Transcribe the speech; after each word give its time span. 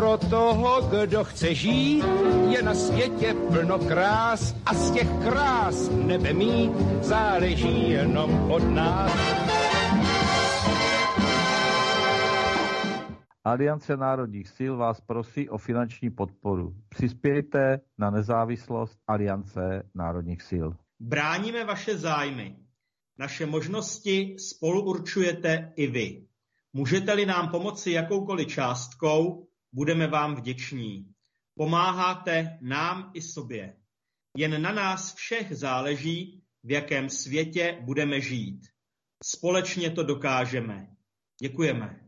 pro 0.00 0.18
toho, 0.18 0.80
kdo 0.82 1.24
chce 1.24 1.54
žít, 1.54 2.04
je 2.48 2.62
na 2.62 2.74
světě 2.74 3.34
plno 3.34 3.78
krás 3.78 4.56
a 4.66 4.74
z 4.74 4.90
těch 4.90 5.08
krás 5.22 5.88
nebe 5.88 6.32
mít 6.32 6.72
záleží 7.02 7.90
jenom 7.90 8.50
od 8.50 8.62
nás. 8.62 9.12
Aliance 13.44 13.96
národních 13.96 14.48
sil 14.56 14.72
vás 14.76 15.00
prosí 15.00 15.48
o 15.48 15.58
finanční 15.58 16.10
podporu. 16.10 16.74
Přispějte 16.88 17.80
na 17.98 18.10
nezávislost 18.10 18.98
Aliance 19.06 19.82
národních 19.94 20.42
sil. 20.50 20.68
Bráníme 21.00 21.64
vaše 21.64 21.98
zájmy. 21.98 22.56
Naše 23.18 23.46
možnosti 23.46 24.36
spolu 24.38 24.82
určujete 24.82 25.72
i 25.76 25.86
vy. 25.86 26.22
Můžete-li 26.72 27.26
nám 27.26 27.48
pomoci 27.48 27.90
jakoukoliv 27.90 28.48
částkou, 28.48 29.49
budeme 29.72 30.06
vám 30.06 30.34
vděční. 30.34 31.12
Pomáháte 31.54 32.58
nám 32.60 33.10
i 33.14 33.22
sobě. 33.22 33.76
Jen 34.36 34.62
na 34.62 34.72
nás 34.72 35.14
všech 35.14 35.56
záleží, 35.56 36.42
v 36.64 36.70
jakém 36.70 37.10
světě 37.10 37.78
budeme 37.80 38.20
žít. 38.20 38.68
Společně 39.24 39.90
to 39.90 40.02
dokážeme. 40.02 40.96
Děkujeme. 41.42 42.00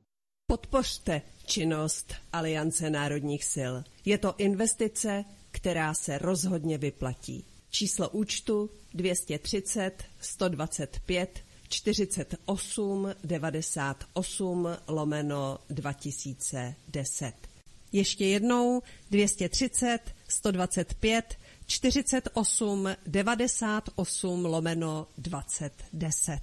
Podpořte 0.46 1.22
činnost 1.46 2.14
Aliance 2.32 2.90
národních 2.90 3.44
sil. 3.54 3.74
Je 4.04 4.18
to 4.18 4.34
investice, 4.38 5.24
která 5.50 5.94
se 5.94 6.18
rozhodně 6.18 6.78
vyplatí. 6.78 7.44
Číslo 7.70 8.08
účtu 8.08 8.70
230 8.94 10.04
125 10.20 11.44
48 11.68 13.14
98 13.24 14.68
lomeno 14.88 15.58
2010. 15.68 17.51
Ještě 17.92 18.24
jednou 18.26 18.82
230 19.10 19.98
125 20.28 21.24
48 21.66 22.88
98 23.06 24.44
lomeno 24.44 25.06
2010. 25.18 26.40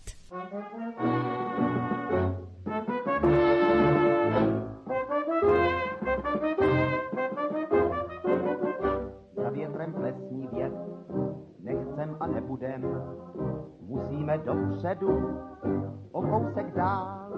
Za 9.36 9.50
větrem 9.50 9.94
plesní 9.94 10.48
věc, 10.54 10.74
nechcem 11.60 12.18
a 12.20 12.28
nebudem, 12.28 12.86
musíme 13.82 14.38
dopředu, 14.38 15.40
o 16.12 16.22
kousek 16.22 16.74
dál. 16.76 17.30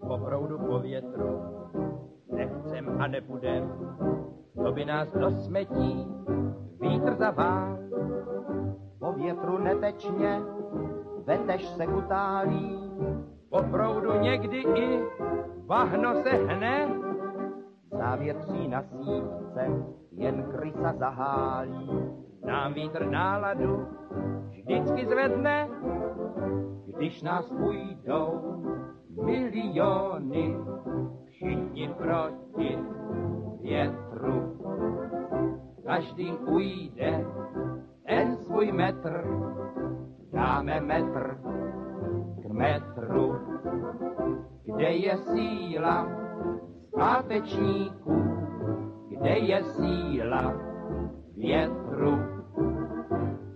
Po 0.00 0.18
proudu, 0.18 0.58
po 0.58 0.78
větru, 0.78 1.57
nechcem 2.32 3.00
a 3.00 3.06
nebudem, 3.06 3.72
to 4.64 4.72
by 4.72 4.84
nás 4.84 5.12
do 5.12 5.30
smetí 5.30 6.06
vítr 6.80 7.14
zavál. 7.14 7.78
Po 8.98 9.12
větru 9.12 9.58
netečně, 9.58 10.40
vetež 11.24 11.68
se 11.68 11.86
kutálí, 11.86 12.90
po 13.50 13.62
proudu 13.62 14.20
někdy 14.20 14.58
i 14.58 15.00
bahno 15.66 16.14
se 16.14 16.30
hne, 16.30 16.88
závětří 17.98 18.68
na 18.68 18.82
sítce 18.82 19.66
jen 20.12 20.42
krysa 20.42 20.92
zahálí. 20.98 21.90
Nám 22.46 22.74
vítr 22.74 23.06
náladu 23.06 23.86
vždycky 24.50 25.06
zvedne, 25.06 25.68
když 26.96 27.22
nás 27.22 27.48
půjdou 27.48 28.40
miliony, 29.24 30.56
všichni 31.38 31.88
proti 31.88 32.78
větru. 33.62 34.58
Každý 35.86 36.32
ujde 36.32 37.24
ten 38.06 38.36
svůj 38.36 38.72
metr, 38.72 39.24
dáme 40.32 40.80
metr 40.80 41.38
k 42.42 42.46
metru. 42.50 43.34
Kde 44.64 44.90
je 44.90 45.16
síla 45.16 46.06
zpátečníků, 46.88 48.22
kde 49.08 49.38
je 49.38 49.62
síla 49.62 50.52
větru. 51.36 52.18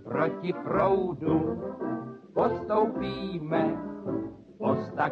Proti 0.03 0.53
proudu 0.53 1.61
postoupíme 2.33 3.75
o 4.59 4.75
sta 4.75 5.09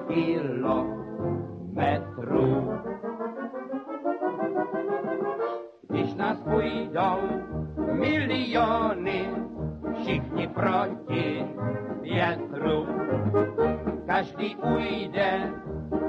kilometrů. 1.72 2.80
Když 5.90 6.14
nás 6.14 6.38
půjdou 6.40 7.18
miliony, 7.94 9.30
všichni 9.94 10.48
proti 10.48 11.46
větru. 12.02 12.88
Každý 14.06 14.56
ujde 14.56 15.54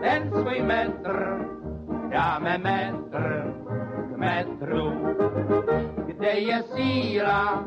ten 0.01 0.31
svůj 0.31 0.63
metr, 0.63 1.47
dáme 2.11 2.59
metr 2.59 3.55
k 4.13 4.17
metru. 4.17 4.93
Kde 6.07 6.31
je 6.31 6.63
síla 6.63 7.65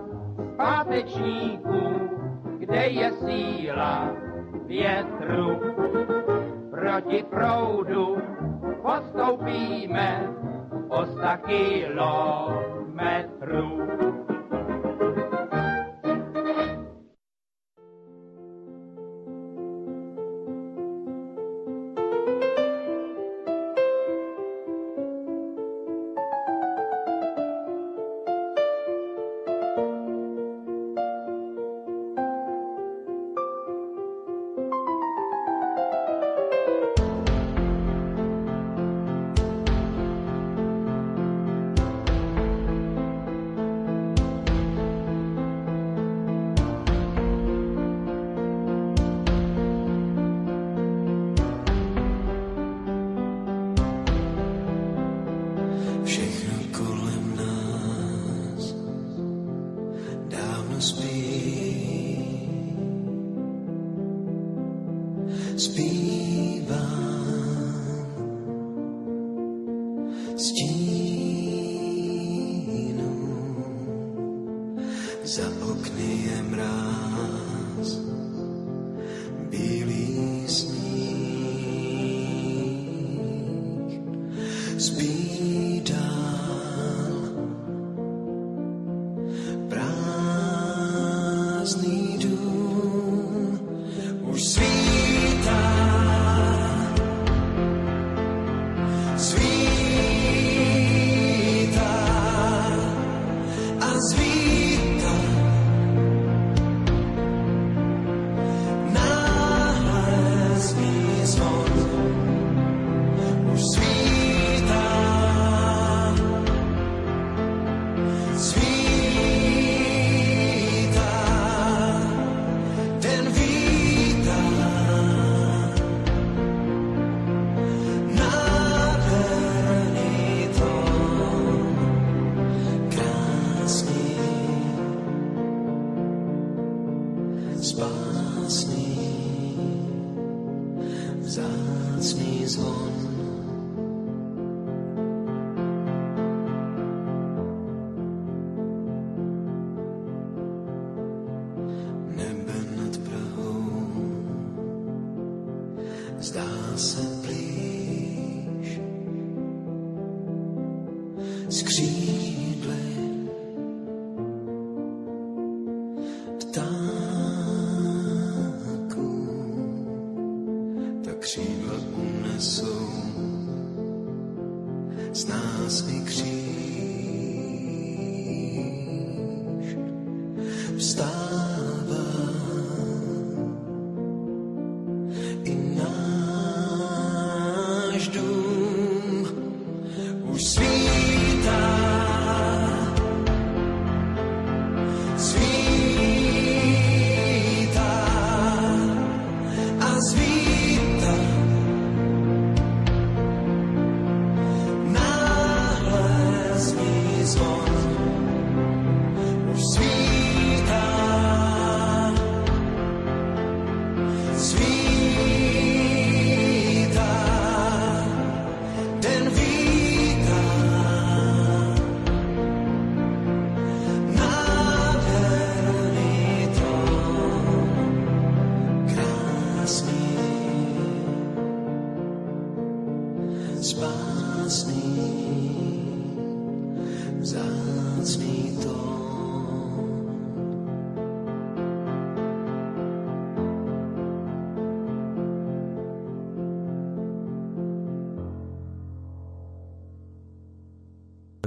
pátečníků, 0.57 2.09
kde 2.57 2.88
je 2.88 3.11
síla 3.11 4.11
větru. 4.66 5.61
Proti 6.75 7.24
proudu 7.31 8.19
postoupíme 8.84 10.28
o 10.91 11.06
sta 11.06 11.38
kilometrů. 11.47 12.91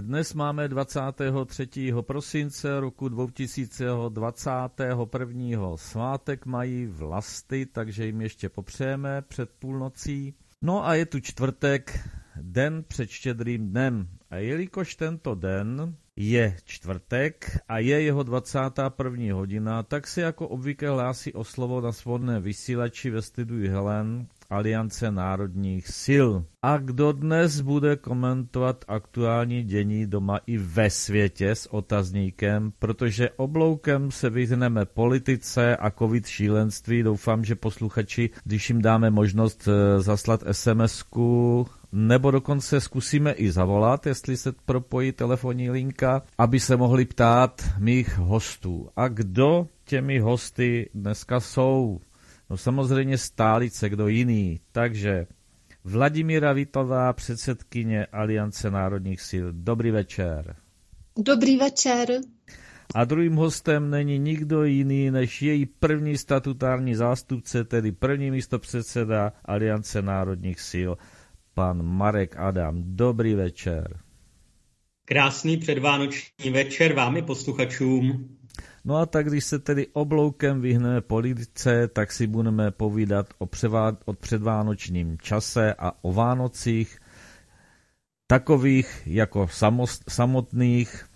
Dnes 0.00 0.34
máme 0.34 0.68
23. 0.68 1.92
prosince 2.00 2.80
roku 2.80 3.08
2021. 3.08 5.76
Svátek 5.76 6.46
mají 6.46 6.86
vlasty, 6.86 7.66
takže 7.66 8.06
jim 8.06 8.20
ještě 8.20 8.48
popřejeme 8.48 9.22
před 9.22 9.50
půlnocí. 9.58 10.34
No 10.62 10.86
a 10.86 10.94
je 10.94 11.06
tu 11.06 11.20
čtvrtek, 11.20 12.08
den 12.36 12.84
před 12.88 13.10
štědrým 13.10 13.70
dnem. 13.70 14.08
A 14.30 14.36
jelikož 14.36 14.94
tento 14.94 15.34
den 15.34 15.96
je 16.16 16.56
čtvrtek 16.64 17.58
a 17.68 17.78
je 17.78 18.02
jeho 18.02 18.22
21. 18.22 19.34
hodina, 19.34 19.82
tak 19.82 20.06
se 20.06 20.20
jako 20.20 20.48
obvykle 20.48 20.88
hlásí 20.88 21.32
o 21.32 21.44
slovo 21.44 21.80
na 21.80 21.92
svobodné 21.92 22.40
vysílači 22.40 23.10
ve 23.10 23.22
studiu 23.22 23.70
Helen 23.70 24.26
Aliance 24.50 25.10
národních 25.10 25.88
sil. 26.02 26.28
A 26.62 26.76
kdo 26.76 27.12
dnes 27.12 27.60
bude 27.60 27.96
komentovat 27.96 28.84
aktuální 28.88 29.62
dění 29.64 30.06
doma 30.06 30.40
i 30.46 30.58
ve 30.58 30.90
světě 30.90 31.50
s 31.50 31.72
otazníkem, 31.72 32.72
protože 32.78 33.30
obloukem 33.30 34.10
se 34.10 34.30
vyhneme 34.30 34.84
politice 34.84 35.76
a 35.76 35.90
covid 35.90 36.26
šílenství. 36.26 37.02
Doufám, 37.02 37.44
že 37.44 37.54
posluchači, 37.54 38.30
když 38.44 38.68
jim 38.70 38.82
dáme 38.82 39.10
možnost 39.10 39.68
eh, 39.68 40.00
zaslat 40.00 40.42
SMS-ku 40.52 41.66
nebo 41.92 42.30
dokonce 42.30 42.80
zkusíme 42.80 43.32
i 43.32 43.52
zavolat, 43.52 44.06
jestli 44.06 44.36
se 44.36 44.52
propojí 44.52 45.12
telefonní 45.12 45.70
linka, 45.70 46.22
aby 46.38 46.60
se 46.60 46.76
mohli 46.76 47.04
ptát 47.04 47.62
mých 47.78 48.18
hostů. 48.18 48.88
A 48.96 49.08
kdo 49.08 49.68
těmi 49.84 50.18
hosty 50.18 50.90
dneska 50.94 51.40
jsou? 51.40 52.00
No 52.50 52.56
samozřejmě 52.56 53.18
stálice, 53.18 53.88
kdo 53.88 54.08
jiný. 54.08 54.60
Takže 54.72 55.26
Vladimíra 55.84 56.52
Vitová, 56.52 57.12
předsedkyně 57.12 58.06
Aliance 58.06 58.70
národních 58.70 59.20
sil. 59.30 59.46
Dobrý 59.52 59.90
večer. 59.90 60.56
Dobrý 61.18 61.56
večer. 61.56 62.08
A 62.94 63.04
druhým 63.04 63.34
hostem 63.34 63.90
není 63.90 64.18
nikdo 64.18 64.64
jiný 64.64 65.10
než 65.10 65.42
její 65.42 65.66
první 65.66 66.18
statutární 66.18 66.94
zástupce, 66.94 67.64
tedy 67.64 67.92
první 67.92 68.30
místopředseda 68.30 69.32
Aliance 69.44 70.02
národních 70.02 70.60
sil, 70.70 70.90
pan 71.54 71.82
Marek 71.82 72.36
Adam. 72.36 72.82
Dobrý 72.86 73.34
večer. 73.34 74.00
Krásný 75.04 75.56
předvánoční 75.56 76.50
večer 76.50 76.92
vám 76.92 77.16
i 77.16 77.22
posluchačům. 77.22 78.37
No 78.88 78.96
a 78.96 79.06
tak 79.06 79.26
když 79.26 79.44
se 79.44 79.58
tedy 79.58 79.86
obloukem 79.92 80.60
vyhneme 80.60 81.00
politice, 81.00 81.88
tak 81.88 82.12
si 82.12 82.26
budeme 82.26 82.70
povídat 82.70 83.26
o, 83.38 83.46
převá- 83.46 83.96
o 84.04 84.12
předvánočním 84.12 85.18
čase 85.18 85.74
a 85.74 85.92
o 86.04 86.12
Vánocích, 86.12 86.98
takových 88.26 89.02
jako 89.06 89.46
samost- 89.46 90.04
samotných. 90.08 91.06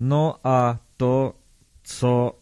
No 0.00 0.34
a 0.44 0.80
to, 0.96 1.34
co 1.82 2.38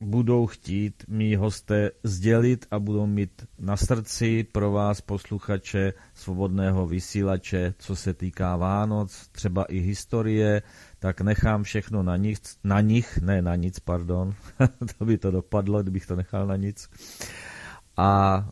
budou 0.00 0.46
chtít 0.46 1.04
mý 1.08 1.36
hosté 1.36 1.90
sdělit 2.02 2.66
a 2.70 2.78
budou 2.78 3.06
mít 3.06 3.46
na 3.58 3.76
srdci 3.76 4.44
pro 4.52 4.72
vás 4.72 5.00
posluchače 5.00 5.92
svobodného 6.14 6.86
vysílače, 6.86 7.74
co 7.78 7.96
se 7.96 8.14
týká 8.14 8.56
Vánoc, 8.56 9.28
třeba 9.32 9.64
i 9.64 9.78
historie, 9.78 10.62
tak 11.04 11.20
nechám 11.20 11.62
všechno 11.62 12.02
na 12.02 12.16
nich, 12.16 12.38
na 12.64 12.80
nich 12.80 13.18
ne 13.18 13.42
na 13.42 13.56
nic, 13.56 13.78
pardon, 13.78 14.34
to 14.98 15.04
by 15.04 15.18
to 15.18 15.30
dopadlo, 15.30 15.82
kdybych 15.82 16.06
to 16.06 16.16
nechal 16.16 16.46
na 16.46 16.56
nic. 16.56 16.88
A 17.96 18.48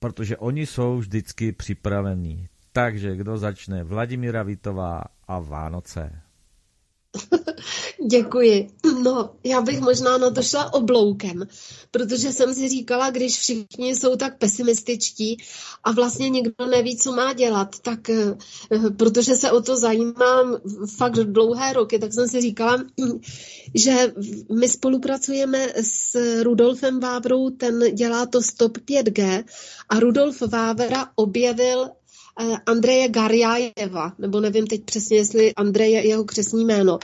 protože 0.00 0.36
oni 0.36 0.66
jsou 0.66 0.98
vždycky 0.98 1.52
připravení. 1.52 2.48
Takže 2.72 3.16
kdo 3.16 3.38
začne? 3.38 3.84
Vladimíra 3.84 4.42
Vitová 4.42 5.02
a 5.28 5.38
Vánoce. 5.38 6.22
Děkuji. 8.10 8.70
No, 9.02 9.30
já 9.44 9.60
bych 9.60 9.80
možná 9.80 10.18
na 10.18 10.30
to 10.30 10.42
šla 10.42 10.74
obloukem, 10.74 11.46
protože 11.90 12.32
jsem 12.32 12.54
si 12.54 12.68
říkala, 12.68 13.10
když 13.10 13.38
všichni 13.38 13.96
jsou 13.96 14.16
tak 14.16 14.38
pesimističtí 14.38 15.36
a 15.84 15.92
vlastně 15.92 16.28
nikdo 16.28 16.66
neví, 16.70 16.96
co 16.96 17.12
má 17.12 17.32
dělat, 17.32 17.78
tak 17.78 18.10
eh, 18.10 18.36
protože 18.96 19.36
se 19.36 19.50
o 19.50 19.60
to 19.60 19.76
zajímám 19.76 20.56
fakt 20.96 21.14
dlouhé 21.14 21.72
roky, 21.72 21.98
tak 21.98 22.12
jsem 22.12 22.28
si 22.28 22.40
říkala, 22.40 22.84
že 23.74 24.12
my 24.58 24.68
spolupracujeme 24.68 25.68
s 25.82 26.16
Rudolfem 26.42 27.00
Vávrou, 27.00 27.50
ten 27.50 27.94
dělá 27.94 28.26
to 28.26 28.42
Stop 28.42 28.78
5G 28.78 29.44
a 29.88 30.00
Rudolf 30.00 30.40
Vávra 30.40 31.10
objevil 31.14 31.84
eh, 31.84 31.99
Andreje 32.66 33.08
Garjájeva, 33.08 34.12
nebo 34.18 34.40
nevím 34.40 34.66
teď 34.66 34.84
přesně, 34.84 35.16
jestli 35.16 35.54
Andrej 35.54 35.92
je 35.92 36.08
jeho 36.08 36.24
křesní 36.24 36.64
jméno. 36.64 36.98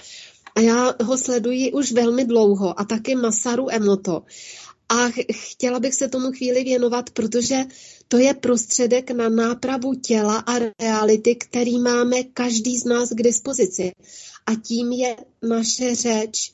A 0.54 0.60
já 0.60 0.94
ho 1.04 1.18
sleduji 1.18 1.72
už 1.72 1.92
velmi 1.92 2.24
dlouho 2.24 2.80
a 2.80 2.84
taky 2.84 3.14
Masaru 3.14 3.70
Emoto. 3.70 4.22
A 4.88 5.08
chtěla 5.32 5.80
bych 5.80 5.94
se 5.94 6.08
tomu 6.08 6.32
chvíli 6.32 6.64
věnovat, 6.64 7.10
protože 7.10 7.64
to 8.08 8.18
je 8.18 8.34
prostředek 8.34 9.10
na 9.10 9.28
nápravu 9.28 9.94
těla 9.94 10.38
a 10.38 10.58
reality, 10.80 11.34
který 11.34 11.78
máme 11.78 12.22
každý 12.22 12.78
z 12.78 12.84
nás 12.84 13.10
k 13.10 13.22
dispozici. 13.22 13.92
A 14.46 14.54
tím 14.54 14.92
je 14.92 15.16
naše 15.42 15.94
řeč. 15.94 16.52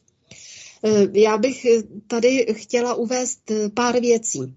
Já 1.13 1.39
bych 1.39 1.67
tady 2.07 2.47
chtěla 2.53 2.95
uvést 2.95 3.53
pár 3.75 4.01
věcí 4.01 4.55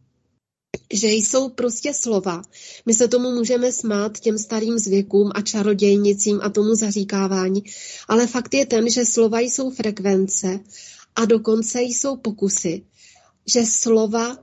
že 0.94 1.08
jsou 1.08 1.50
prostě 1.50 1.94
slova. 1.94 2.42
My 2.86 2.94
se 2.94 3.08
tomu 3.08 3.32
můžeme 3.32 3.72
smát 3.72 4.20
těm 4.20 4.38
starým 4.38 4.80
zvykům 4.80 5.32
a 5.36 5.42
čarodějnicím 5.42 6.40
a 6.44 6.50
tomu 6.50 6.76
zaříkávání, 6.76 7.64
ale 8.08 8.28
fakt 8.28 8.54
je 8.54 8.66
ten, 8.66 8.90
že 8.90 9.06
slova 9.06 9.40
jsou 9.40 9.70
frekvence 9.70 10.60
a 11.16 11.26
dokonce 11.26 11.82
jsou 11.82 12.16
pokusy, 12.16 12.84
že 13.48 13.66
slova 13.66 14.38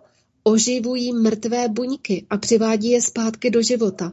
oživují 0.45 1.13
mrtvé 1.13 1.69
buňky 1.69 2.27
a 2.31 2.39
přivádí 2.39 2.91
je 2.91 3.03
zpátky 3.03 3.51
do 3.51 3.63
života. 3.63 4.13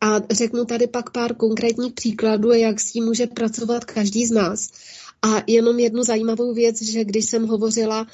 A 0.00 0.20
řeknu 0.30 0.64
tady 0.64 0.86
pak 0.86 1.10
pár 1.10 1.34
konkrétních 1.34 1.92
příkladů, 1.92 2.52
jak 2.52 2.80
s 2.80 2.92
tím 2.92 3.04
může 3.04 3.26
pracovat 3.26 3.84
každý 3.84 4.26
z 4.26 4.30
nás. 4.30 4.70
A 5.22 5.42
jenom 5.46 5.78
jednu 5.78 6.02
zajímavou 6.02 6.54
věc, 6.54 6.82
že 6.82 7.04
když 7.04 7.24
jsem 7.24 7.46
hovořila 7.46 8.06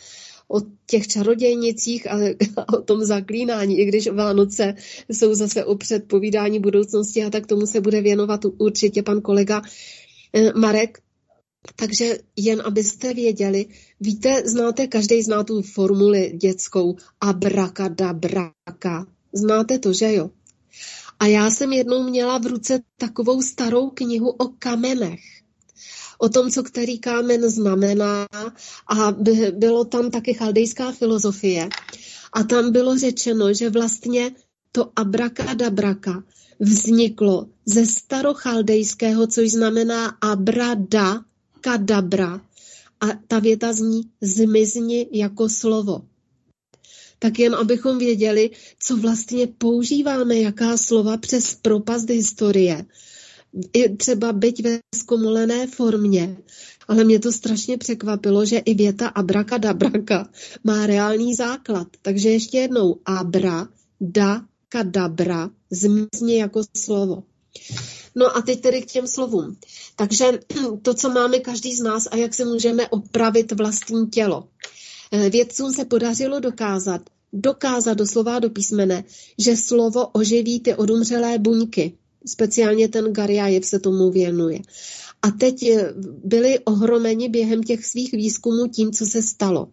o 0.50 0.60
těch 0.86 1.08
čarodějnicích 1.08 2.10
a, 2.10 2.18
o 2.78 2.82
tom 2.82 3.04
zaklínání, 3.04 3.78
i 3.78 3.84
když 3.84 4.08
Vánoce 4.08 4.74
jsou 5.08 5.34
zase 5.34 5.64
o 5.64 5.74
předpovídání 5.76 6.60
budoucnosti 6.60 7.24
a 7.24 7.30
tak 7.30 7.46
tomu 7.46 7.66
se 7.66 7.80
bude 7.80 8.00
věnovat 8.00 8.40
určitě 8.58 9.02
pan 9.02 9.20
kolega 9.20 9.62
eh, 10.32 10.52
Marek, 10.52 10.98
takže 11.76 12.18
jen 12.36 12.62
abyste 12.64 13.14
věděli, 13.14 13.66
víte, 14.00 14.42
znáte, 14.44 14.86
každý 14.86 15.22
zná 15.22 15.44
tu 15.44 15.62
formuli 15.62 16.32
dětskou 16.36 16.96
abrakadabraka. 17.20 19.06
Znáte 19.32 19.78
to, 19.78 19.92
že 19.92 20.14
jo? 20.14 20.30
A 21.18 21.26
já 21.26 21.50
jsem 21.50 21.72
jednou 21.72 22.02
měla 22.02 22.38
v 22.38 22.46
ruce 22.46 22.80
takovou 22.96 23.42
starou 23.42 23.90
knihu 23.90 24.30
o 24.30 24.48
kamenech. 24.48 25.20
O 26.22 26.28
tom, 26.28 26.50
co 26.50 26.62
který 26.62 26.98
kámen 26.98 27.50
znamená 27.50 28.26
a 28.88 29.12
bylo 29.50 29.84
tam 29.84 30.10
taky 30.10 30.34
chaldejská 30.34 30.92
filozofie. 30.92 31.68
A 32.32 32.42
tam 32.42 32.72
bylo 32.72 32.98
řečeno, 32.98 33.54
že 33.54 33.70
vlastně 33.70 34.30
to 34.72 34.92
abrakadabraka 34.96 36.24
vzniklo 36.60 37.46
ze 37.66 37.86
starochaldejského, 37.86 39.26
což 39.26 39.50
znamená 39.50 40.06
abrada, 40.20 41.24
kadabra 41.60 42.40
a 43.00 43.06
ta 43.26 43.38
věta 43.38 43.72
zní 43.72 44.02
zmizni 44.20 45.08
jako 45.12 45.48
slovo. 45.48 46.02
Tak 47.18 47.38
jen 47.38 47.54
abychom 47.54 47.98
věděli, 47.98 48.50
co 48.82 48.96
vlastně 48.96 49.46
používáme, 49.46 50.38
jaká 50.38 50.76
slova 50.76 51.16
přes 51.16 51.54
propast 51.54 52.10
historie. 52.10 52.86
I 53.72 53.96
třeba 53.96 54.32
byť 54.32 54.64
ve 54.64 54.78
zkomolené 54.94 55.66
formě, 55.66 56.36
ale 56.88 57.04
mě 57.04 57.18
to 57.18 57.32
strašně 57.32 57.78
překvapilo, 57.78 58.46
že 58.46 58.58
i 58.58 58.74
věta 58.74 59.08
abraka 59.08 59.58
má 60.64 60.86
reálný 60.86 61.34
základ. 61.34 61.88
Takže 62.02 62.30
ještě 62.30 62.58
jednou 62.58 62.96
abra, 63.04 63.68
da, 64.00 64.42
kadabra, 64.68 65.50
zmizni 65.70 66.38
jako 66.38 66.62
slovo. 66.76 67.22
No 68.14 68.36
a 68.36 68.42
teď 68.42 68.60
tedy 68.60 68.82
k 68.82 68.86
těm 68.86 69.06
slovům. 69.06 69.56
Takže 69.96 70.24
to, 70.82 70.94
co 70.94 71.10
máme 71.10 71.38
každý 71.38 71.74
z 71.76 71.80
nás 71.80 72.08
a 72.10 72.16
jak 72.16 72.34
se 72.34 72.44
můžeme 72.44 72.88
opravit 72.88 73.52
vlastní 73.52 74.06
tělo. 74.06 74.48
Eh, 75.12 75.30
vědcům 75.30 75.72
se 75.72 75.84
podařilo 75.84 76.40
dokázat, 76.40 77.00
dokázat 77.32 77.94
doslova 77.94 78.38
do 78.38 78.50
písmene, 78.50 79.04
že 79.38 79.56
slovo 79.56 80.06
oživí 80.06 80.60
ty 80.60 80.74
odumřelé 80.74 81.38
buňky. 81.38 81.98
Speciálně 82.26 82.88
ten 82.88 83.12
Gariajev 83.12 83.66
se 83.66 83.78
tomu 83.78 84.10
věnuje. 84.10 84.58
A 85.22 85.30
teď 85.30 85.62
eh, 85.62 85.92
byli 86.24 86.58
ohromeni 86.58 87.28
během 87.28 87.62
těch 87.62 87.86
svých 87.86 88.12
výzkumů 88.12 88.66
tím, 88.66 88.92
co 88.92 89.06
se 89.06 89.22
stalo. 89.22 89.68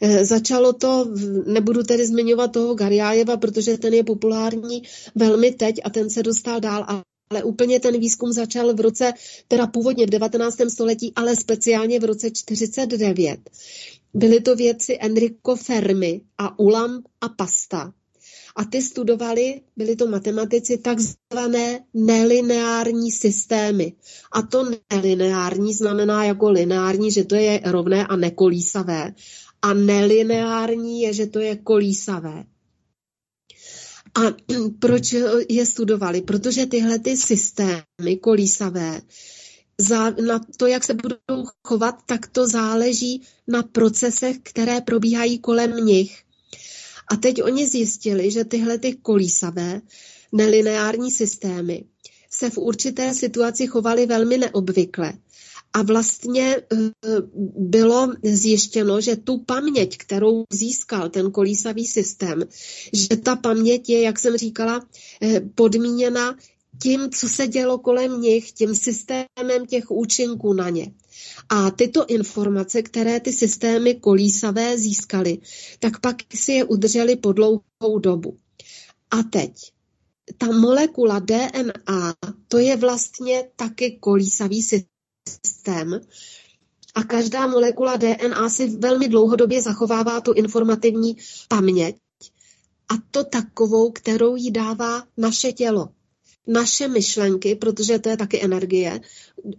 Eh, 0.00 0.24
začalo 0.24 0.72
to, 0.72 1.14
nebudu 1.46 1.82
tedy 1.82 2.06
zmiňovat 2.06 2.52
toho 2.52 2.74
Gariájeva, 2.74 3.36
protože 3.36 3.78
ten 3.78 3.94
je 3.94 4.04
populární 4.04 4.82
velmi 5.14 5.50
teď 5.50 5.80
a 5.84 5.90
ten 5.90 6.10
se 6.10 6.22
dostal 6.22 6.60
dál, 6.60 6.86
ale 7.30 7.44
úplně 7.44 7.80
ten 7.80 8.00
výzkum 8.00 8.32
začal 8.32 8.74
v 8.74 8.80
roce, 8.80 9.12
teda 9.48 9.66
původně 9.66 10.06
v 10.06 10.10
19. 10.10 10.56
století, 10.68 11.12
ale 11.16 11.36
speciálně 11.36 12.00
v 12.00 12.04
roce 12.04 12.30
49. 12.30 13.50
Byly 14.14 14.40
to 14.40 14.56
věci 14.56 14.98
Enrico 15.00 15.56
Fermi 15.56 16.20
a 16.38 16.58
Ulam 16.58 17.02
a 17.20 17.28
Pasta. 17.28 17.92
A 18.56 18.64
ty 18.64 18.82
studovali, 18.82 19.60
byli 19.76 19.96
to 19.96 20.06
matematici, 20.06 20.78
takzvané 20.78 21.80
nelineární 21.94 23.12
systémy. 23.12 23.92
A 24.32 24.42
to 24.42 24.70
nelineární 24.92 25.74
znamená 25.74 26.24
jako 26.24 26.50
lineární, 26.50 27.10
že 27.10 27.24
to 27.24 27.34
je 27.34 27.60
rovné 27.64 28.06
a 28.06 28.16
nekolísavé. 28.16 29.14
A 29.62 29.74
nelineární 29.74 31.02
je, 31.02 31.12
že 31.12 31.26
to 31.26 31.38
je 31.38 31.56
kolísavé. 31.56 32.44
A 34.14 34.20
proč 34.78 35.14
je 35.48 35.66
studovali? 35.66 36.22
Protože 36.22 36.66
tyhle 36.66 36.98
ty 36.98 37.16
systémy 37.16 38.16
kolísavé, 38.20 39.00
za, 39.78 40.10
na 40.10 40.40
to, 40.56 40.66
jak 40.66 40.84
se 40.84 40.94
budou 40.94 41.44
chovat, 41.66 41.94
tak 42.06 42.26
to 42.26 42.48
záleží 42.48 43.22
na 43.48 43.62
procesech, 43.62 44.36
které 44.42 44.80
probíhají 44.80 45.38
kolem 45.38 45.76
nich. 45.76 46.22
A 47.08 47.16
teď 47.16 47.42
oni 47.42 47.68
zjistili, 47.68 48.30
že 48.30 48.44
tyhle 48.44 48.78
ty 48.78 48.94
kolísavé 49.02 49.80
nelineární 50.32 51.10
systémy 51.10 51.84
se 52.30 52.50
v 52.50 52.58
určité 52.58 53.14
situaci 53.14 53.66
chovaly 53.66 54.06
velmi 54.06 54.38
neobvykle. 54.38 55.12
A 55.72 55.82
vlastně 55.82 56.56
eh, 56.56 56.76
bylo 57.58 58.12
zjištěno, 58.22 59.00
že 59.00 59.16
tu 59.16 59.38
paměť, 59.38 59.98
kterou 59.98 60.44
získal 60.52 61.08
ten 61.08 61.30
kolísavý 61.30 61.86
systém, 61.86 62.44
že 62.92 63.16
ta 63.16 63.36
paměť 63.36 63.88
je, 63.88 64.00
jak 64.02 64.18
jsem 64.18 64.36
říkala, 64.36 64.86
eh, 65.22 65.40
podmíněna 65.54 66.36
tím, 66.82 67.10
co 67.10 67.28
se 67.28 67.46
dělo 67.46 67.78
kolem 67.78 68.20
nich, 68.20 68.52
tím 68.52 68.74
systémem 68.74 69.66
těch 69.68 69.90
účinků 69.90 70.52
na 70.52 70.70
ně. 70.70 70.92
A 71.48 71.70
tyto 71.70 72.06
informace, 72.06 72.82
které 72.82 73.20
ty 73.20 73.32
systémy 73.32 73.94
kolísavé 73.94 74.78
získaly, 74.78 75.38
tak 75.78 76.00
pak 76.00 76.16
si 76.34 76.52
je 76.52 76.64
udrželi 76.64 77.16
po 77.16 77.32
dlouhou 77.32 77.98
dobu. 77.98 78.38
A 79.10 79.22
teď, 79.22 79.52
ta 80.38 80.46
molekula 80.46 81.18
DNA, 81.18 82.14
to 82.48 82.58
je 82.58 82.76
vlastně 82.76 83.48
taky 83.56 83.98
kolísavý 84.00 84.62
systém 84.62 86.00
a 86.94 87.02
každá 87.04 87.46
molekula 87.46 87.96
DNA 87.96 88.48
si 88.48 88.68
velmi 88.68 89.08
dlouhodobě 89.08 89.62
zachovává 89.62 90.20
tu 90.20 90.32
informativní 90.32 91.16
paměť 91.48 91.96
a 92.88 92.94
to 93.10 93.24
takovou, 93.24 93.90
kterou 93.90 94.36
jí 94.36 94.50
dává 94.50 95.06
naše 95.16 95.52
tělo 95.52 95.88
naše 96.46 96.88
myšlenky, 96.88 97.54
protože 97.54 97.98
to 97.98 98.08
je 98.08 98.16
taky 98.16 98.44
energie, 98.44 99.00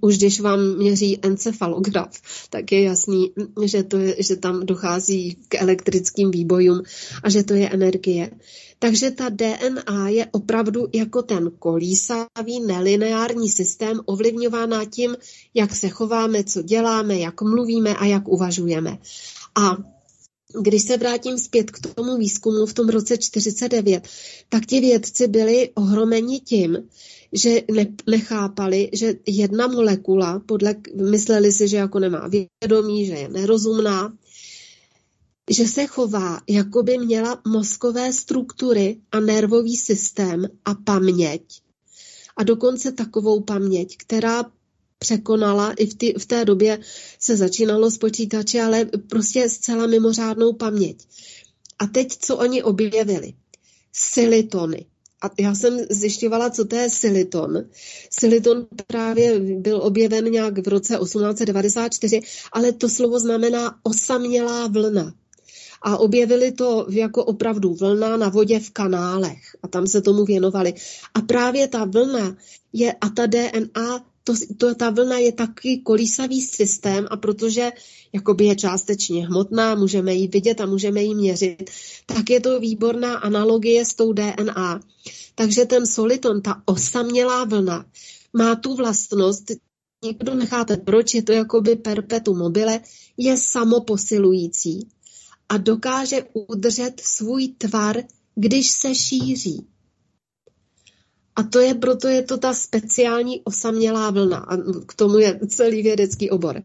už 0.01 0.17
když 0.17 0.39
vám 0.39 0.77
měří 0.77 1.19
encefalograf, 1.21 2.11
tak 2.49 2.71
je 2.71 2.83
jasný, 2.83 3.31
že, 3.65 3.83
to 3.83 3.97
je, 3.97 4.15
že 4.19 4.35
tam 4.35 4.65
dochází 4.65 5.37
k 5.47 5.55
elektrickým 5.55 6.31
výbojům 6.31 6.81
a 7.23 7.29
že 7.29 7.43
to 7.43 7.53
je 7.53 7.69
energie. 7.69 8.31
Takže 8.79 9.11
ta 9.11 9.29
DNA 9.29 10.09
je 10.09 10.25
opravdu 10.31 10.87
jako 10.93 11.21
ten 11.21 11.51
kolísavý 11.59 12.59
nelineární 12.67 13.49
systém 13.49 13.99
ovlivňována 14.05 14.85
tím, 14.85 15.17
jak 15.53 15.75
se 15.75 15.89
chováme, 15.89 16.43
co 16.43 16.61
děláme, 16.61 17.17
jak 17.17 17.41
mluvíme 17.41 17.95
a 17.95 18.05
jak 18.05 18.27
uvažujeme. 18.27 18.97
A 19.55 19.94
když 20.61 20.83
se 20.83 20.97
vrátím 20.97 21.37
zpět 21.37 21.71
k 21.71 21.93
tomu 21.95 22.17
výzkumu 22.17 22.65
v 22.65 22.73
tom 22.73 22.89
roce 22.89 23.17
49, 23.17 24.07
tak 24.49 24.65
ti 24.65 24.79
vědci 24.79 25.27
byli 25.27 25.69
ohromeni 25.75 26.39
tím, 26.39 26.77
že 27.33 27.61
ne, 27.71 27.87
nechápali, 28.09 28.89
že 28.93 29.13
jedna 29.27 29.67
molekula, 29.67 30.39
podle, 30.39 30.75
mysleli 31.09 31.51
si, 31.51 31.67
že 31.67 31.77
jako 31.77 31.99
nemá 31.99 32.27
vědomí, 32.27 33.05
že 33.05 33.13
je 33.13 33.29
nerozumná, 33.29 34.13
že 35.51 35.67
se 35.67 35.85
chová, 35.85 36.41
jako 36.49 36.83
by 36.83 36.97
měla 36.97 37.41
mozkové 37.47 38.13
struktury 38.13 38.97
a 39.11 39.19
nervový 39.19 39.77
systém 39.77 40.47
a 40.65 40.75
paměť. 40.75 41.41
A 42.37 42.43
dokonce 42.43 42.91
takovou 42.91 43.41
paměť, 43.41 43.97
která 43.97 44.43
překonala, 45.05 45.73
i 45.77 45.85
v, 45.85 45.93
ty, 45.93 46.13
v 46.17 46.25
té 46.25 46.45
době 46.45 46.79
se 47.19 47.37
začínalo 47.37 47.91
s 47.91 47.97
počítači, 47.97 48.61
ale 48.61 48.85
prostě 49.09 49.49
zcela 49.49 49.87
mimořádnou 49.87 50.53
paměť. 50.53 50.97
A 51.79 51.85
teď, 51.85 52.17
co 52.19 52.37
oni 52.37 52.63
objevili? 52.63 53.33
Silitony. 53.93 54.85
A 55.21 55.29
já 55.39 55.55
jsem 55.55 55.77
zjišťovala, 55.89 56.49
co 56.49 56.65
to 56.65 56.75
je 56.75 56.89
siliton. 56.89 57.69
Siliton 58.09 58.67
právě 58.87 59.39
byl 59.39 59.77
objeven 59.77 60.25
nějak 60.25 60.65
v 60.65 60.67
roce 60.67 60.97
1894, 60.97 62.21
ale 62.51 62.71
to 62.71 62.89
slovo 62.89 63.19
znamená 63.19 63.79
osamělá 63.83 64.67
vlna. 64.67 65.13
A 65.81 65.97
objevili 65.97 66.51
to 66.51 66.87
jako 66.89 67.25
opravdu 67.25 67.73
vlna 67.73 68.17
na 68.17 68.29
vodě 68.29 68.59
v 68.59 68.69
kanálech. 68.69 69.41
A 69.63 69.67
tam 69.67 69.87
se 69.87 70.01
tomu 70.01 70.25
věnovali. 70.25 70.73
A 71.13 71.21
právě 71.21 71.67
ta 71.67 71.85
vlna 71.85 72.37
je 72.73 72.93
a 72.93 73.09
ta 73.09 73.25
DNA 73.25 74.14
to, 74.25 74.33
to, 74.57 74.75
ta 74.75 74.89
vlna 74.89 75.17
je 75.17 75.31
taky 75.31 75.77
kolísavý 75.77 76.41
systém 76.41 77.07
a 77.11 77.17
protože 77.17 77.71
jakoby 78.13 78.45
je 78.45 78.55
částečně 78.55 79.27
hmotná, 79.27 79.75
můžeme 79.75 80.13
ji 80.13 80.27
vidět 80.27 80.61
a 80.61 80.65
můžeme 80.65 81.03
ji 81.03 81.15
měřit, 81.15 81.69
tak 82.05 82.29
je 82.29 82.39
to 82.39 82.59
výborná 82.59 83.15
analogie 83.17 83.85
s 83.85 83.93
tou 83.93 84.13
DNA. 84.13 84.79
Takže 85.35 85.65
ten 85.65 85.85
soliton, 85.85 86.41
ta 86.41 86.61
osamělá 86.65 87.43
vlna, 87.43 87.85
má 88.33 88.55
tu 88.55 88.75
vlastnost, 88.75 89.51
někdo 90.03 90.35
necháte 90.35 90.77
proč, 90.77 91.13
je 91.13 91.23
to 91.23 91.31
jakoby 91.31 91.75
perpetuum 91.75 92.37
mobile, 92.37 92.79
je 93.17 93.37
samoposilující. 93.37 94.87
a 95.49 95.57
dokáže 95.57 96.23
udržet 96.33 97.01
svůj 97.03 97.47
tvar, 97.47 98.03
když 98.35 98.71
se 98.71 98.95
šíří. 98.95 99.67
A 101.35 101.43
to 101.43 101.59
je, 101.59 101.73
proto 101.73 102.07
je 102.07 102.21
to 102.21 102.37
ta 102.37 102.53
speciální 102.53 103.41
osamělá 103.43 104.11
vlna. 104.11 104.37
A 104.37 104.57
k 104.85 104.93
tomu 104.95 105.17
je 105.17 105.39
celý 105.47 105.81
vědecký 105.81 106.29
obor. 106.29 106.63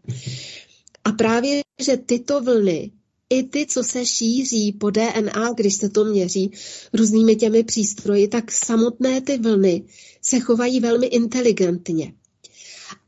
A 1.03 1.11
právě, 1.11 1.61
že 1.81 1.97
tyto 1.97 2.41
vlny, 2.41 2.91
i 3.29 3.43
ty, 3.43 3.65
co 3.65 3.83
se 3.83 4.05
šíří 4.05 4.71
po 4.71 4.89
DNA, 4.89 5.53
když 5.55 5.75
se 5.75 5.89
to 5.89 6.05
měří 6.05 6.51
různými 6.93 7.35
těmi 7.35 7.63
přístroji, 7.63 8.27
tak 8.27 8.51
samotné 8.51 9.21
ty 9.21 9.37
vlny 9.37 9.83
se 10.21 10.39
chovají 10.39 10.79
velmi 10.79 11.07
inteligentně. 11.07 12.13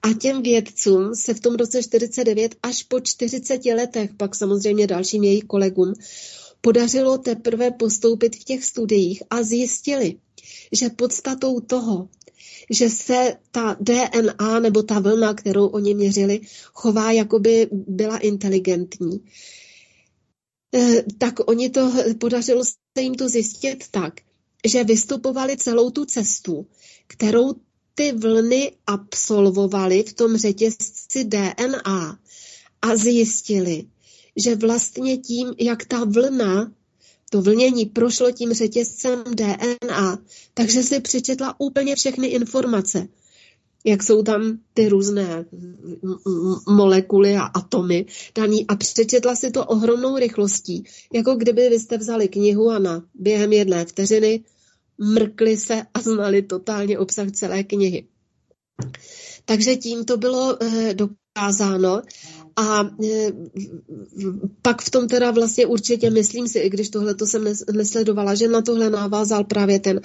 A 0.02 0.14
těm 0.14 0.44
vědcům 0.44 1.16
se 1.16 1.34
v 1.34 1.40
tom 1.40 1.56
roce 1.56 1.84
49 1.84 2.56
až 2.64 2.84
po 2.84 3.00
40 3.00 3.66
letech, 3.66 4.10
pak 4.18 4.36
samozřejmě 4.36 4.88
dalším 4.88 5.24
jejich 5.24 5.44
kolegům, 5.44 5.94
podařilo 6.62 7.18
teprve 7.18 7.72
postoupit 7.72 8.36
v 8.36 8.44
těch 8.44 8.66
studiích 8.66 9.24
a 9.30 9.44
zjistili, 9.44 10.16
že 10.72 10.90
podstatou 10.90 11.60
toho, 11.60 12.10
že 12.70 12.90
se 12.90 13.38
ta 13.52 13.78
DNA 13.80 14.60
nebo 14.60 14.84
ta 14.84 15.00
vlna, 15.00 15.34
kterou 15.34 15.68
oni 15.68 15.94
měřili, 15.94 16.42
chová, 16.74 17.12
jako 17.12 17.40
by 17.40 17.68
byla 17.72 18.18
inteligentní. 18.18 19.26
Eh, 20.76 21.04
tak 21.18 21.50
oni 21.50 21.70
to, 21.70 21.94
podařilo 22.20 22.66
se 22.66 23.02
jim 23.02 23.16
to 23.16 23.30
zjistit 23.30 23.84
tak, 23.92 24.14
že 24.68 24.84
vystupovali 24.84 25.58
celou 25.58 25.90
tu 25.90 26.06
cestu, 26.06 26.68
kterou 27.08 27.54
ty 27.96 28.12
vlny 28.12 28.72
absolvovali 28.88 30.04
v 30.04 30.14
tom 30.14 30.38
řetězci 30.38 31.24
DNA 31.24 32.20
a 32.82 32.96
zjistili, 32.96 33.84
že 34.36 34.56
vlastně 34.56 35.18
tím, 35.18 35.54
jak 35.60 35.86
ta 35.86 36.04
vlna, 36.04 36.72
to 37.34 37.42
vlnění 37.42 37.86
prošlo 37.86 38.32
tím 38.32 38.54
řetězcem 38.54 39.24
DNA, 39.24 40.20
takže 40.54 40.84
si 40.84 41.00
přečetla 41.00 41.56
úplně 41.60 41.96
všechny 41.96 42.28
informace, 42.28 43.08
jak 43.86 44.04
jsou 44.04 44.24
tam 44.24 44.60
ty 44.74 44.90
různé 44.90 45.46
molekuly 46.70 47.36
a 47.36 47.42
atomy 47.42 48.06
daný 48.36 48.68
a 48.68 48.76
přečetla 48.76 49.36
si 49.36 49.52
to 49.52 49.66
ohromnou 49.66 50.18
rychlostí, 50.18 50.84
jako 51.14 51.36
kdyby 51.36 51.70
vy 51.70 51.80
jste 51.80 51.98
vzali 51.98 52.28
knihu 52.28 52.70
a 52.70 52.80
na 52.80 53.04
během 53.14 53.54
jedné 53.54 53.86
vteřiny 53.86 54.44
mrkli 54.98 55.58
se 55.58 55.82
a 55.94 56.02
znali 56.02 56.42
totálně 56.42 57.00
obsah 57.00 57.32
celé 57.32 57.64
knihy. 57.64 58.08
Takže 59.46 59.76
tím 59.76 60.06
to 60.06 60.18
bylo 60.18 60.64
eh, 60.64 60.94
dokázáno 60.94 62.02
a 62.56 62.90
eh, 63.06 63.32
pak 64.62 64.82
v 64.82 64.90
tom 64.90 65.08
teda 65.08 65.32
vlastně 65.32 65.66
určitě 65.66 66.10
myslím 66.10 66.48
si, 66.48 66.60
i 66.60 66.70
když 66.70 66.90
tohle 66.90 67.16
to 67.16 67.26
jsem 67.26 67.44
nesledovala, 67.74 68.36
že 68.36 68.48
na 68.48 68.62
tohle 68.62 68.90
navázal 68.90 69.44
právě 69.44 69.80
ten 69.80 70.02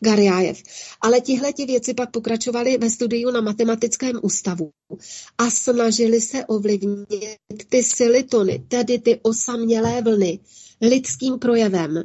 Garjájev. 0.00 0.62
Ale 1.00 1.20
tihle 1.20 1.52
ti 1.52 1.66
věci 1.66 1.94
pak 1.94 2.10
pokračovali 2.10 2.78
ve 2.78 2.90
studiu 2.90 3.30
na 3.30 3.40
matematickém 3.40 4.20
ústavu 4.22 4.70
a 5.38 5.50
snažili 5.50 6.20
se 6.20 6.46
ovlivnit 6.46 7.08
ty 7.68 7.84
silitony, 7.84 8.64
tedy 8.68 8.98
ty 8.98 9.20
osamělé 9.22 10.02
vlny, 10.02 10.38
lidským 10.80 11.38
projevem 11.38 12.04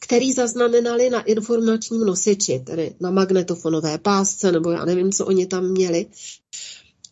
který 0.00 0.32
zaznamenali 0.32 1.10
na 1.10 1.22
informačním 1.22 2.00
nosiči, 2.00 2.58
tedy 2.58 2.94
na 3.00 3.10
magnetofonové 3.10 3.98
pásce, 3.98 4.52
nebo 4.52 4.70
já 4.70 4.84
nevím, 4.84 5.12
co 5.12 5.26
oni 5.26 5.46
tam 5.46 5.64
měli. 5.64 6.06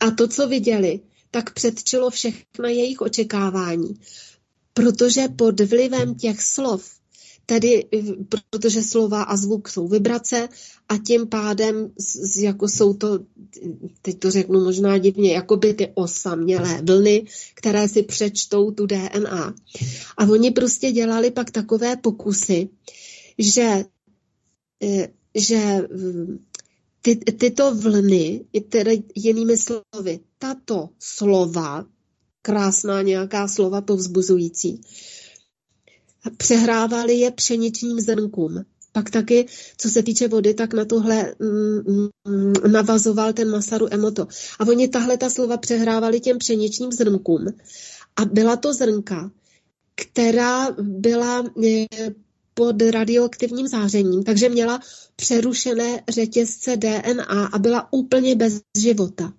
A 0.00 0.10
to, 0.10 0.28
co 0.28 0.48
viděli, 0.48 1.00
tak 1.30 1.52
předčilo 1.52 2.10
všechna 2.10 2.68
jejich 2.68 3.00
očekávání. 3.00 4.00
Protože 4.74 5.28
pod 5.28 5.60
vlivem 5.60 6.14
těch 6.14 6.42
slov 6.42 6.98
Tedy, 7.50 7.84
protože 8.28 8.82
slova 8.82 9.22
a 9.22 9.36
zvuk 9.36 9.68
jsou 9.68 9.88
vibrace 9.88 10.48
a 10.88 10.98
tím 10.98 11.26
pádem, 11.26 11.92
jako 12.40 12.68
jsou 12.68 12.94
to, 12.94 13.18
teď 14.02 14.18
to 14.18 14.30
řeknu 14.30 14.64
možná 14.64 14.98
divně, 14.98 15.32
jako 15.32 15.56
by 15.56 15.74
ty 15.74 15.92
osamělé 15.94 16.82
vlny, 16.82 17.24
které 17.54 17.88
si 17.88 18.02
přečtou 18.02 18.70
tu 18.70 18.86
DNA. 18.86 19.54
A 20.16 20.24
oni 20.24 20.50
prostě 20.50 20.92
dělali 20.92 21.30
pak 21.30 21.50
takové 21.50 21.96
pokusy, 21.96 22.68
že, 23.38 23.84
e, 24.82 25.08
že 25.34 25.88
ty, 27.02 27.16
tyto 27.16 27.74
vlny, 27.74 28.44
tedy 28.68 29.02
jinými 29.14 29.56
slovy, 29.56 30.20
tato 30.38 30.88
slova, 30.98 31.86
krásná 32.42 33.02
nějaká 33.02 33.48
slova 33.48 33.80
povzbuzující, 33.80 34.80
přehrávali 36.36 37.14
je 37.14 37.30
pšeničním 37.30 38.00
zrnkům. 38.00 38.64
Pak 38.92 39.10
taky, 39.10 39.46
co 39.76 39.90
se 39.90 40.02
týče 40.02 40.28
vody, 40.28 40.54
tak 40.54 40.74
na 40.74 40.84
tohle 40.84 41.34
mm, 41.38 42.08
mm, 42.28 42.52
navazoval 42.72 43.32
ten 43.32 43.50
Masaru 43.50 43.86
Emoto. 43.90 44.26
A 44.58 44.66
oni 44.68 44.88
tahle 44.88 45.16
ta 45.16 45.30
slova 45.30 45.56
přehrávali 45.56 46.20
těm 46.20 46.38
pšeničním 46.38 46.92
zrnkům. 46.92 47.46
A 48.16 48.24
byla 48.24 48.56
to 48.56 48.74
zrnka, 48.74 49.30
která 49.94 50.70
byla 50.80 51.44
e, 51.64 51.86
pod 52.54 52.82
radioaktivním 52.82 53.68
zářením, 53.68 54.24
takže 54.24 54.48
měla 54.48 54.80
přerušené 55.16 56.02
řetězce 56.08 56.76
DNA 56.76 57.46
a 57.46 57.58
byla 57.58 57.92
úplně 57.92 58.34
bez 58.34 58.60
života. 58.78 59.32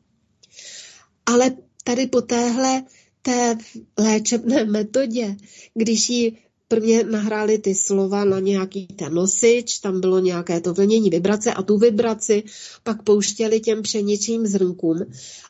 Ale 1.30 1.52
tady 1.84 2.08
po 2.08 2.22
téhle 2.22 2.84
té 3.22 3.58
léčebné 3.98 4.66
metodě, 4.66 5.36
když 5.74 6.10
ji 6.10 6.38
prvně 6.68 7.04
nahráli 7.04 7.58
ty 7.58 7.76
slova 7.76 8.26
na 8.26 8.40
nějaký 8.40 8.88
ten 8.88 9.14
nosič, 9.14 9.80
tam 9.80 10.02
bylo 10.02 10.20
nějaké 10.20 10.62
to 10.62 10.74
vlnění 10.74 11.10
vibrace 11.10 11.54
a 11.54 11.64
tu 11.64 11.78
vibraci 11.78 12.44
pak 12.84 13.04
pouštěli 13.04 13.60
těm 13.60 13.82
pšeničním 13.82 14.48
zrnkům 14.48 14.98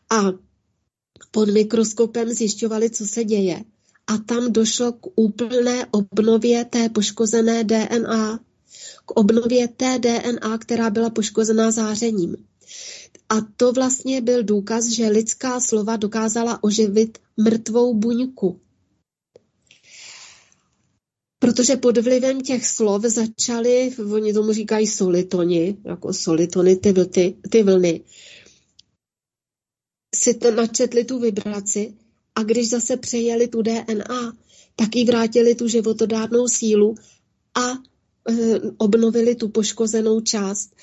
a 0.10 0.22
pod 1.32 1.50
mikroskopem 1.50 2.30
zjišťovali, 2.30 2.90
co 2.90 3.08
se 3.08 3.24
děje. 3.24 3.64
A 4.08 4.18
tam 4.18 4.52
došlo 4.54 4.92
k 4.92 5.08
úplné 5.16 5.86
obnově 5.92 6.66
té 6.66 6.90
poškozené 6.90 7.64
DNA, 7.64 8.40
k 9.06 9.12
obnově 9.12 9.68
té 9.68 10.00
DNA, 10.00 10.58
která 10.58 10.90
byla 10.90 11.10
poškozená 11.10 11.72
zářením. 11.72 12.36
A 13.30 13.36
to 13.58 13.72
vlastně 13.72 14.22
byl 14.22 14.44
důkaz, 14.44 14.88
že 14.88 15.08
lidská 15.08 15.60
slova 15.60 15.96
dokázala 15.96 16.64
oživit 16.64 17.18
mrtvou 17.38 17.94
buňku 17.94 18.60
protože 21.40 21.76
pod 21.76 21.98
vlivem 21.98 22.42
těch 22.42 22.66
slov 22.68 23.02
začaly, 23.02 23.96
oni 24.14 24.34
tomu 24.34 24.54
říkají 24.54 24.88
solitoni, 24.88 25.78
jako 25.86 26.14
solitony, 26.14 26.76
ty, 26.76 26.92
vlty, 26.92 27.36
ty 27.50 27.64
vlny, 27.64 28.02
si 30.16 30.34
to 30.34 30.52
načetli 30.52 31.06
tu 31.06 31.20
vibraci 31.20 31.94
a 32.36 32.44
když 32.44 32.70
zase 32.70 32.98
přejeli 32.98 33.48
tu 33.48 33.62
DNA, 33.62 34.38
tak 34.76 34.96
jí 34.96 35.06
vrátili 35.06 35.56
tu 35.56 35.68
životodárnou 35.68 36.48
sílu 36.48 36.96
a 37.56 37.72
e, 37.72 38.60
obnovili 38.78 39.36
tu 39.36 39.50
poškozenou 39.50 40.22
část. 40.22 40.76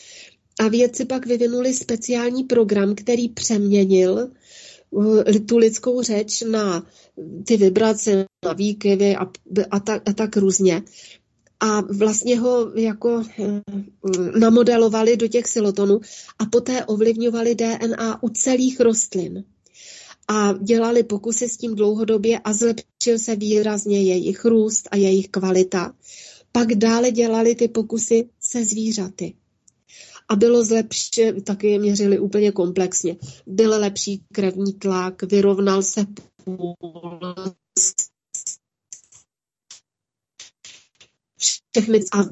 A 0.61 0.69
vědci 0.69 1.05
pak 1.05 1.27
vyvinuli 1.27 1.75
speciální 1.75 2.45
program, 2.45 2.95
který 2.95 3.29
přeměnil 3.29 4.31
Eh, 5.27 5.41
tu 5.41 5.57
lidskou 5.59 6.03
řeč 6.03 6.43
na 6.43 6.87
ty 7.45 7.57
vibrace, 7.57 8.27
na 8.45 8.53
výkyvy 8.53 9.17
a, 9.17 9.27
a, 9.71 9.81
tak, 9.81 10.09
a 10.09 10.13
tak 10.13 10.37
různě. 10.37 10.83
A 11.61 11.81
vlastně 11.81 12.39
ho 12.39 12.73
jako 12.75 13.23
eh, 13.39 13.63
namodelovali 14.39 15.17
do 15.17 15.29
těch 15.29 15.47
silotonů 15.47 16.01
a 16.39 16.47
poté 16.47 16.85
ovlivňovali 16.85 17.55
DNA 17.55 18.23
u 18.23 18.29
celých 18.29 18.81
rostlin. 18.81 19.45
A 20.29 20.53
dělali 20.53 21.03
pokusy 21.03 21.49
s 21.49 21.57
tím 21.57 21.75
dlouhodobě 21.75 22.39
a 22.39 22.53
zlepšil 22.53 23.19
se 23.19 23.37
výrazně 23.37 24.03
jejich 24.03 24.45
růst 24.45 24.89
a 24.91 24.97
jejich 24.97 25.29
kvalita. 25.29 25.95
Pak 26.53 26.75
dále 26.75 27.11
dělali 27.11 27.55
ty 27.55 27.69
pokusy 27.69 28.29
se 28.41 28.65
zvířaty 28.65 29.35
a 30.29 30.37
bylo 30.37 30.65
zlepší, 30.65 31.11
taky 31.45 31.71
je 31.71 31.79
měřili 31.79 32.19
úplně 32.19 32.53
komplexně. 32.53 33.17
Byl 33.47 33.71
lepší 33.81 34.23
krevní 34.33 34.73
tlak, 34.73 35.23
vyrovnal 35.23 35.83
se 35.83 36.07
puls, 36.45 37.95
všechny 41.77 42.01
a 42.13 42.25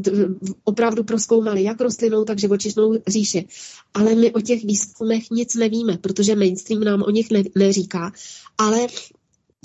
opravdu 0.65 1.05
proskoumali 1.05 1.63
jak 1.63 1.81
rostlinou, 1.81 2.25
tak 2.25 2.39
živočišnou 2.39 2.95
říši. 3.07 3.49
Ale 3.95 4.15
my 4.15 4.33
o 4.33 4.41
těch 4.41 4.65
výzkumech 4.65 5.31
nic 5.31 5.55
nevíme, 5.55 5.99
protože 5.99 6.37
mainstream 6.37 6.85
nám 6.85 7.03
o 7.03 7.11
nich 7.11 7.31
ne, 7.31 7.43
neříká. 7.55 8.13
Ale 8.59 8.87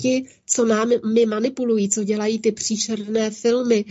ti, 0.00 0.24
co 0.46 0.64
nám 0.64 0.90
mi 1.14 1.26
manipulují, 1.26 1.88
co 1.88 2.04
dělají 2.04 2.38
ty 2.38 2.52
příšerné 2.52 3.30
filmy, 3.30 3.84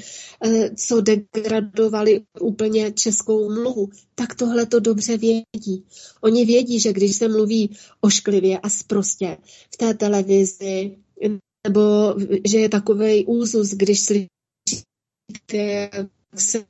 eh, 0.45 0.75
co 0.75 1.01
degradovali 1.01 2.21
úplně 2.39 2.91
českou 2.91 3.53
mluvu, 3.53 3.89
tak 4.15 4.35
tohle 4.35 4.65
to 4.65 4.79
dobře 4.79 5.17
vědí. 5.17 5.85
Oni 6.21 6.45
vědí, 6.45 6.79
že 6.79 6.93
když 6.93 7.15
se 7.15 7.27
mluví 7.27 7.77
ošklivě 8.01 8.59
a 8.59 8.69
sprostě 8.69 9.37
v 9.73 9.77
té 9.77 9.93
televizi 9.93 10.95
nebo 11.67 12.15
že 12.47 12.59
je 12.59 12.69
takový 12.69 13.25
úzus, 13.25 13.69
když 13.69 13.99
slyšíte, 13.99 14.29
jak 15.53 16.07
se 16.35 16.65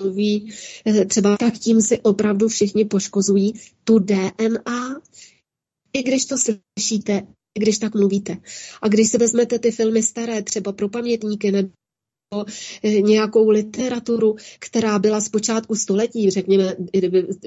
mluví, 0.00 0.52
eh, 0.86 1.04
třeba 1.04 1.36
tak 1.36 1.58
tím 1.58 1.82
si 1.82 2.00
opravdu 2.00 2.48
všichni 2.48 2.84
poškozují 2.84 3.54
tu 3.84 3.98
DNA, 3.98 5.00
i 5.92 6.02
když 6.02 6.26
to 6.26 6.36
slyšíte, 6.38 7.26
když 7.58 7.78
tak 7.78 7.94
mluvíte. 7.94 8.36
A 8.82 8.88
když 8.88 9.10
si 9.10 9.18
vezmete 9.18 9.58
ty 9.58 9.70
filmy 9.70 10.02
staré, 10.02 10.42
třeba 10.42 10.72
pro 10.72 10.88
pamětníky 10.88 11.52
nebo 11.52 11.68
eh, 12.82 13.00
nějakou 13.00 13.50
literaturu, 13.50 14.36
která 14.58 14.98
byla 14.98 15.20
z 15.20 15.28
počátku 15.28 15.74
století, 15.74 16.30
řekněme, 16.30 16.76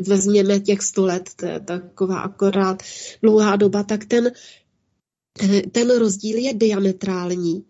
vezměme 0.08 0.60
těch 0.60 0.82
sto 0.82 1.06
let, 1.06 1.30
to 1.36 1.46
je 1.46 1.60
taková 1.60 2.20
akorát 2.20 2.84
dlouhá 3.22 3.56
doba, 3.56 3.84
tak 3.84 4.06
ten, 4.06 4.32
eh, 5.44 5.62
ten 5.72 5.98
rozdíl 5.98 6.38
je 6.38 6.54
diametrální. 6.54 7.66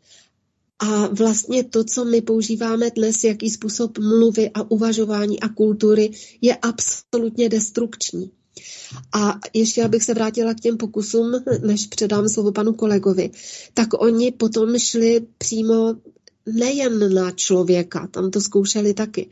A 0.79 1.07
vlastně 1.07 1.63
to, 1.63 1.83
co 1.83 2.05
my 2.05 2.21
používáme 2.21 2.91
dnes, 2.91 3.23
jaký 3.23 3.49
způsob 3.49 3.97
mluvy 3.97 4.49
a 4.53 4.71
uvažování 4.71 5.39
a 5.39 5.49
kultury, 5.49 6.11
je 6.41 6.55
absolutně 6.55 7.49
destrukční. 7.49 8.31
A 9.13 9.39
ještě 9.53 9.83
abych 9.83 10.03
se 10.03 10.13
vrátila 10.13 10.53
k 10.53 10.59
těm 10.59 10.77
pokusům, 10.77 11.31
než 11.61 11.87
předám 11.87 12.29
slovo 12.29 12.51
panu 12.51 12.73
kolegovi, 12.73 13.31
tak 13.73 13.87
oni 14.01 14.31
potom 14.31 14.79
šli 14.79 15.27
přímo 15.37 15.95
nejen 16.45 17.13
na 17.13 17.31
člověka, 17.31 18.07
tam 18.07 18.31
to 18.31 18.41
zkoušeli 18.41 18.93
taky, 18.93 19.29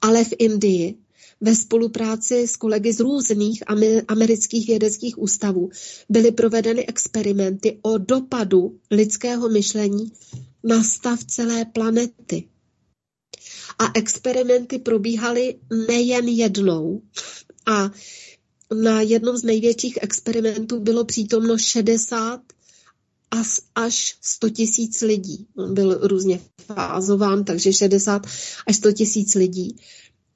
ale 0.00 0.24
v 0.24 0.32
Indii 0.38 0.94
ve 1.40 1.54
spolupráci 1.54 2.48
s 2.48 2.56
kolegy 2.56 2.92
z 2.92 3.00
různých 3.00 3.62
amerických 4.08 4.66
vědeckých 4.66 5.18
ústavů 5.18 5.70
byly 6.08 6.32
provedeny 6.32 6.86
experimenty 6.86 7.78
o 7.82 7.98
dopadu 7.98 8.78
lidského 8.90 9.48
myšlení 9.48 10.12
na 10.64 10.82
stav 10.82 11.24
celé 11.24 11.64
planety. 11.64 12.48
A 13.78 13.84
experimenty 13.94 14.78
probíhaly 14.78 15.54
nejen 15.88 16.28
jednou. 16.28 17.02
A 17.66 17.90
na 18.82 19.00
jednom 19.00 19.36
z 19.36 19.42
největších 19.42 19.98
experimentů 20.02 20.80
bylo 20.80 21.04
přítomno 21.04 21.58
60 21.58 22.40
až 23.74 24.16
100 24.22 24.50
tisíc 24.50 25.00
lidí. 25.02 25.46
On 25.56 25.74
byl 25.74 25.98
různě 26.02 26.40
fázován, 26.62 27.44
takže 27.44 27.72
60 27.72 28.26
až 28.66 28.76
100 28.76 28.92
tisíc 28.92 29.34
lidí. 29.34 29.76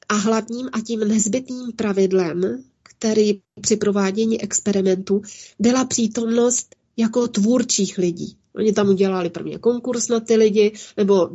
A 0.08 0.14
hlavním 0.14 0.68
a 0.72 0.80
tím 0.80 1.00
nezbytným 1.00 1.72
pravidlem, 1.76 2.64
který 2.82 3.40
při 3.60 3.76
provádění 3.76 4.42
experimentu 4.42 5.22
byla 5.58 5.84
přítomnost 5.84 6.76
jako 6.96 7.28
tvůrčích 7.28 7.98
lidí. 7.98 8.36
Oni 8.56 8.72
tam 8.72 8.88
udělali 8.88 9.30
prvně 9.30 9.58
konkurs 9.58 10.08
na 10.08 10.20
ty 10.20 10.36
lidi, 10.36 10.72
nebo 10.96 11.30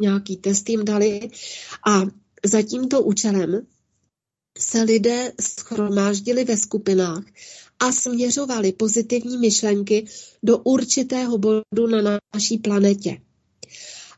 nějaký 0.00 0.36
test 0.36 0.68
jim 0.68 0.84
dali. 0.84 1.30
A 1.86 2.02
za 2.44 2.62
tímto 2.62 3.02
účelem 3.02 3.66
se 4.58 4.82
lidé 4.82 5.32
schromáždili 5.40 6.44
ve 6.44 6.56
skupinách 6.56 7.24
a 7.80 7.92
směřovali 7.92 8.72
pozitivní 8.72 9.38
myšlenky 9.38 10.06
do 10.42 10.58
určitého 10.58 11.38
bodu 11.38 11.86
na 11.86 12.18
naší 12.34 12.58
planetě. 12.58 13.20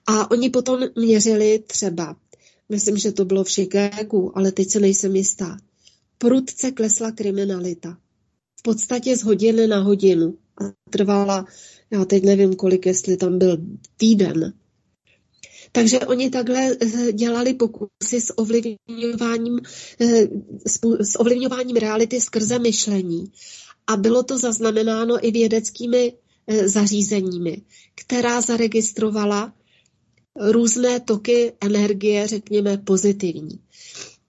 A 0.07 0.31
oni 0.31 0.51
potom 0.51 0.81
měřili 0.97 1.63
třeba, 1.67 2.17
myslím, 2.69 2.97
že 2.97 3.13
to 3.13 3.25
bylo 3.25 3.45
v 3.45 3.51
Chicagu, 3.51 4.39
ale 4.39 4.53
teď 4.53 4.69
se 4.69 4.81
nejsem 4.81 5.17
jistá, 5.17 5.59
prudce 6.19 6.71
klesla 6.71 7.13
kriminalita. 7.13 7.99
V 8.59 8.63
podstatě 8.63 9.17
z 9.17 9.23
hodiny 9.23 9.67
na 9.67 9.81
hodinu. 9.81 10.35
A 10.61 10.65
trvala, 10.91 11.47
já 11.91 12.05
teď 12.05 12.25
nevím 12.25 12.55
kolik, 12.55 12.87
jestli 12.87 13.17
tam 13.17 13.39
byl 13.39 13.59
týden. 13.97 14.53
Takže 15.73 16.01
oni 16.01 16.31
takhle 16.31 16.77
eh, 16.81 17.13
dělali 17.13 17.55
pokusy 17.55 18.21
s 18.21 18.39
ovlivňováním, 18.39 19.61
eh, 20.01 20.29
s 21.01 21.21
ovlivňováním 21.21 21.77
reality 21.77 22.21
skrze 22.21 22.59
myšlení. 22.59 23.33
A 23.87 23.97
bylo 23.97 24.23
to 24.23 24.39
zaznamenáno 24.39 25.27
i 25.27 25.31
vědeckými 25.31 26.13
eh, 26.47 26.69
zařízeními, 26.69 27.63
která 27.95 28.41
zaregistrovala 28.41 29.53
různé 30.41 31.01
toky 31.01 31.53
energie, 31.61 32.27
řekněme, 32.27 32.79
pozitivní. 32.79 33.61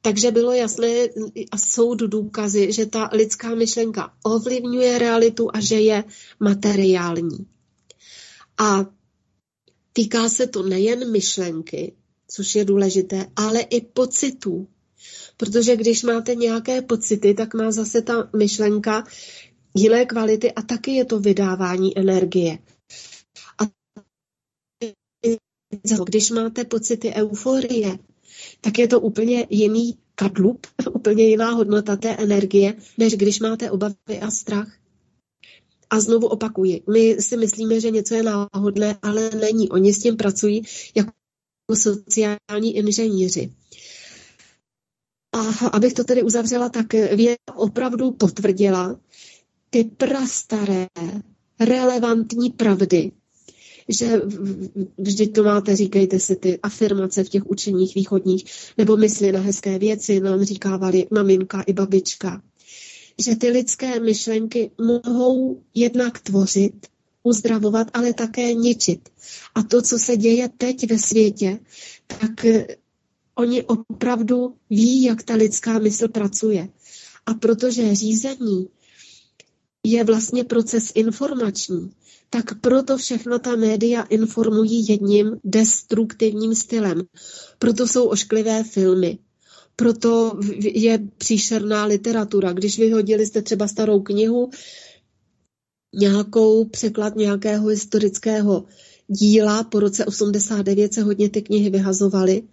Takže 0.01 0.31
bylo 0.31 0.53
jasné 0.53 1.07
a 1.51 1.57
jsou 1.57 1.95
důkazy, 1.95 2.71
že 2.71 2.85
ta 2.85 3.09
lidská 3.13 3.55
myšlenka 3.55 4.13
ovlivňuje 4.23 4.97
realitu 4.99 5.49
a 5.53 5.59
že 5.59 5.79
je 5.79 6.03
materiální. 6.39 7.47
A 8.57 8.85
týká 9.93 10.29
se 10.29 10.47
to 10.47 10.63
nejen 10.63 11.11
myšlenky, 11.11 11.93
což 12.27 12.55
je 12.55 12.65
důležité, 12.65 13.25
ale 13.35 13.61
i 13.61 13.81
pocitů. 13.81 14.67
Protože 15.37 15.75
když 15.75 16.03
máte 16.03 16.35
nějaké 16.35 16.81
pocity, 16.81 17.33
tak 17.33 17.53
má 17.53 17.71
zase 17.71 18.01
ta 18.01 18.29
myšlenka 18.35 19.03
jiné 19.73 20.05
kvality 20.05 20.51
a 20.51 20.61
taky 20.61 20.91
je 20.91 21.05
to 21.05 21.19
vydávání 21.19 21.97
energie. 21.97 22.59
A 23.57 23.63
když 26.05 26.29
máte 26.29 26.65
pocity 26.65 27.13
euforie, 27.13 27.99
tak 28.61 28.79
je 28.79 28.87
to 28.87 28.99
úplně 28.99 29.47
jiný 29.49 29.97
kadlup, 30.15 30.67
úplně 30.93 31.27
jiná 31.27 31.51
hodnota 31.51 31.95
té 31.95 32.15
energie, 32.15 32.75
než 32.97 33.15
když 33.15 33.39
máte 33.39 33.71
obavy 33.71 34.19
a 34.21 34.31
strach. 34.31 34.78
A 35.89 35.99
znovu 35.99 36.27
opakuji, 36.27 36.81
my 36.93 37.17
si 37.19 37.37
myslíme, 37.37 37.79
že 37.81 37.91
něco 37.91 38.15
je 38.15 38.23
náhodné, 38.23 38.97
ale 39.01 39.29
není. 39.29 39.69
Oni 39.69 39.93
s 39.93 39.99
tím 39.99 40.17
pracují 40.17 40.63
jako 40.95 41.11
sociální 41.75 42.75
inženýři. 42.77 43.53
A 45.33 45.67
abych 45.67 45.93
to 45.93 46.03
tedy 46.03 46.23
uzavřela, 46.23 46.69
tak 46.69 46.93
věda 46.93 47.35
opravdu 47.55 48.11
potvrdila 48.11 48.99
ty 49.69 49.83
prastaré 49.83 50.87
relevantní 51.59 52.49
pravdy, 52.49 53.11
že 53.89 54.21
vždyť 54.97 55.33
to 55.35 55.43
máte, 55.43 55.75
říkejte 55.75 56.19
si 56.19 56.35
ty 56.35 56.59
afirmace 56.63 57.23
v 57.23 57.29
těch 57.29 57.45
učeních 57.49 57.95
východních, 57.95 58.45
nebo 58.77 58.97
mysli 58.97 59.31
na 59.31 59.39
hezké 59.39 59.79
věci, 59.79 60.19
nám 60.19 60.43
říkávali 60.43 61.07
maminka 61.11 61.61
i 61.61 61.73
babička. 61.73 62.41
Že 63.19 63.35
ty 63.35 63.49
lidské 63.49 63.99
myšlenky 63.99 64.71
mohou 64.81 65.63
jednak 65.75 66.19
tvořit, 66.19 66.87
uzdravovat, 67.23 67.87
ale 67.93 68.13
také 68.13 68.53
ničit. 68.53 69.09
A 69.55 69.63
to, 69.63 69.81
co 69.81 69.99
se 69.99 70.17
děje 70.17 70.49
teď 70.57 70.89
ve 70.89 70.99
světě, 70.99 71.59
tak 72.07 72.45
eh, 72.45 72.67
oni 73.35 73.63
opravdu 73.63 74.55
ví, 74.69 75.03
jak 75.03 75.23
ta 75.23 75.33
lidská 75.35 75.79
mysl 75.79 76.07
pracuje. 76.07 76.69
A 77.25 77.33
protože 77.33 77.95
řízení 77.95 78.67
je 79.83 80.03
vlastně 80.03 80.43
proces 80.43 80.91
informační, 80.95 81.91
tak 82.29 82.59
proto 82.61 82.97
všechno 82.97 83.39
ta 83.39 83.55
média 83.55 84.01
informují 84.01 84.85
jedním 84.89 85.37
destruktivním 85.43 86.55
stylem. 86.55 87.01
Proto 87.59 87.87
jsou 87.87 88.05
ošklivé 88.05 88.63
filmy. 88.63 89.17
Proto 89.79 90.39
je 90.61 90.99
příšerná 91.17 91.85
literatura. 91.85 92.53
Když 92.53 92.79
vyhodili 92.79 93.25
jste 93.25 93.41
třeba 93.41 93.67
starou 93.67 94.01
knihu, 94.01 94.49
nějakou 95.95 96.65
překlad 96.65 97.15
nějakého 97.15 97.67
historického 97.67 98.63
díla, 99.07 99.63
po 99.63 99.79
roce 99.79 100.05
89 100.05 100.93
se 100.93 101.01
hodně 101.01 101.29
ty 101.29 101.41
knihy 101.41 101.69
vyhazovaly, 101.69 102.43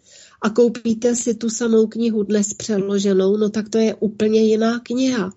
a 0.43 0.51
koupíte 0.51 1.17
si 1.17 1.35
tu 1.35 1.51
samou 1.51 1.87
knihu 1.87 2.23
dnes 2.23 2.55
přeloženou, 2.55 3.37
no 3.37 3.51
tak 3.51 3.69
to 3.69 3.79
je 3.79 3.95
úplně 3.95 4.43
jiná 4.43 4.81
kniha. 4.81 5.33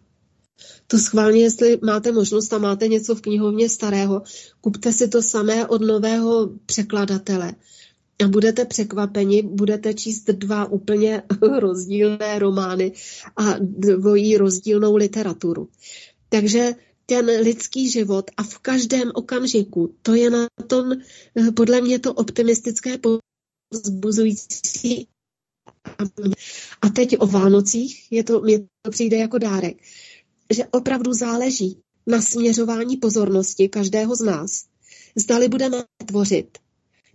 To 0.88 0.98
schválně, 0.98 1.42
jestli 1.42 1.80
máte 1.84 2.12
možnost 2.12 2.54
a 2.54 2.58
máte 2.58 2.88
něco 2.88 3.16
v 3.16 3.22
knihovně 3.22 3.70
starého, 3.70 4.22
kupte 4.62 4.94
si 4.94 5.08
to 5.08 5.22
samé 5.22 5.68
od 5.68 5.82
nového 5.82 6.50
překladatele. 6.66 7.54
A 8.24 8.28
budete 8.28 8.66
překvapeni, 8.66 9.42
budete 9.42 9.94
číst 9.94 10.30
dva 10.30 10.66
úplně 10.66 11.24
rozdílné 11.60 12.40
romány 12.40 12.92
a 13.38 13.44
dvojí 13.60 14.38
rozdílnou 14.38 14.96
literaturu. 14.96 15.70
Takže 16.30 16.72
ten 17.06 17.26
lidský 17.26 17.90
život 17.90 18.32
a 18.38 18.44
v 18.44 18.60
každém 18.60 19.12
okamžiku, 19.14 19.96
to 20.02 20.16
je 20.16 20.30
na 20.30 20.48
tom 20.68 20.92
podle 21.56 21.82
mě 21.82 22.00
to 22.00 22.14
optimistické 22.14 22.98
pozbuzující. 23.72 25.08
A 26.82 26.90
teď 26.90 27.16
o 27.20 27.28
Vánocích, 27.28 28.12
je 28.12 28.24
to, 28.24 28.42
mě 28.42 28.60
to 28.82 28.92
přijde 28.92 29.18
jako 29.18 29.38
dárek 29.38 29.78
že 30.54 30.66
opravdu 30.72 31.14
záleží 31.14 31.82
na 32.08 32.22
směřování 32.22 32.98
pozornosti 32.98 33.70
každého 33.70 34.16
z 34.16 34.22
nás. 34.22 34.66
Zdali 35.16 35.50
budeme 35.50 35.84
tvořit, 36.06 36.58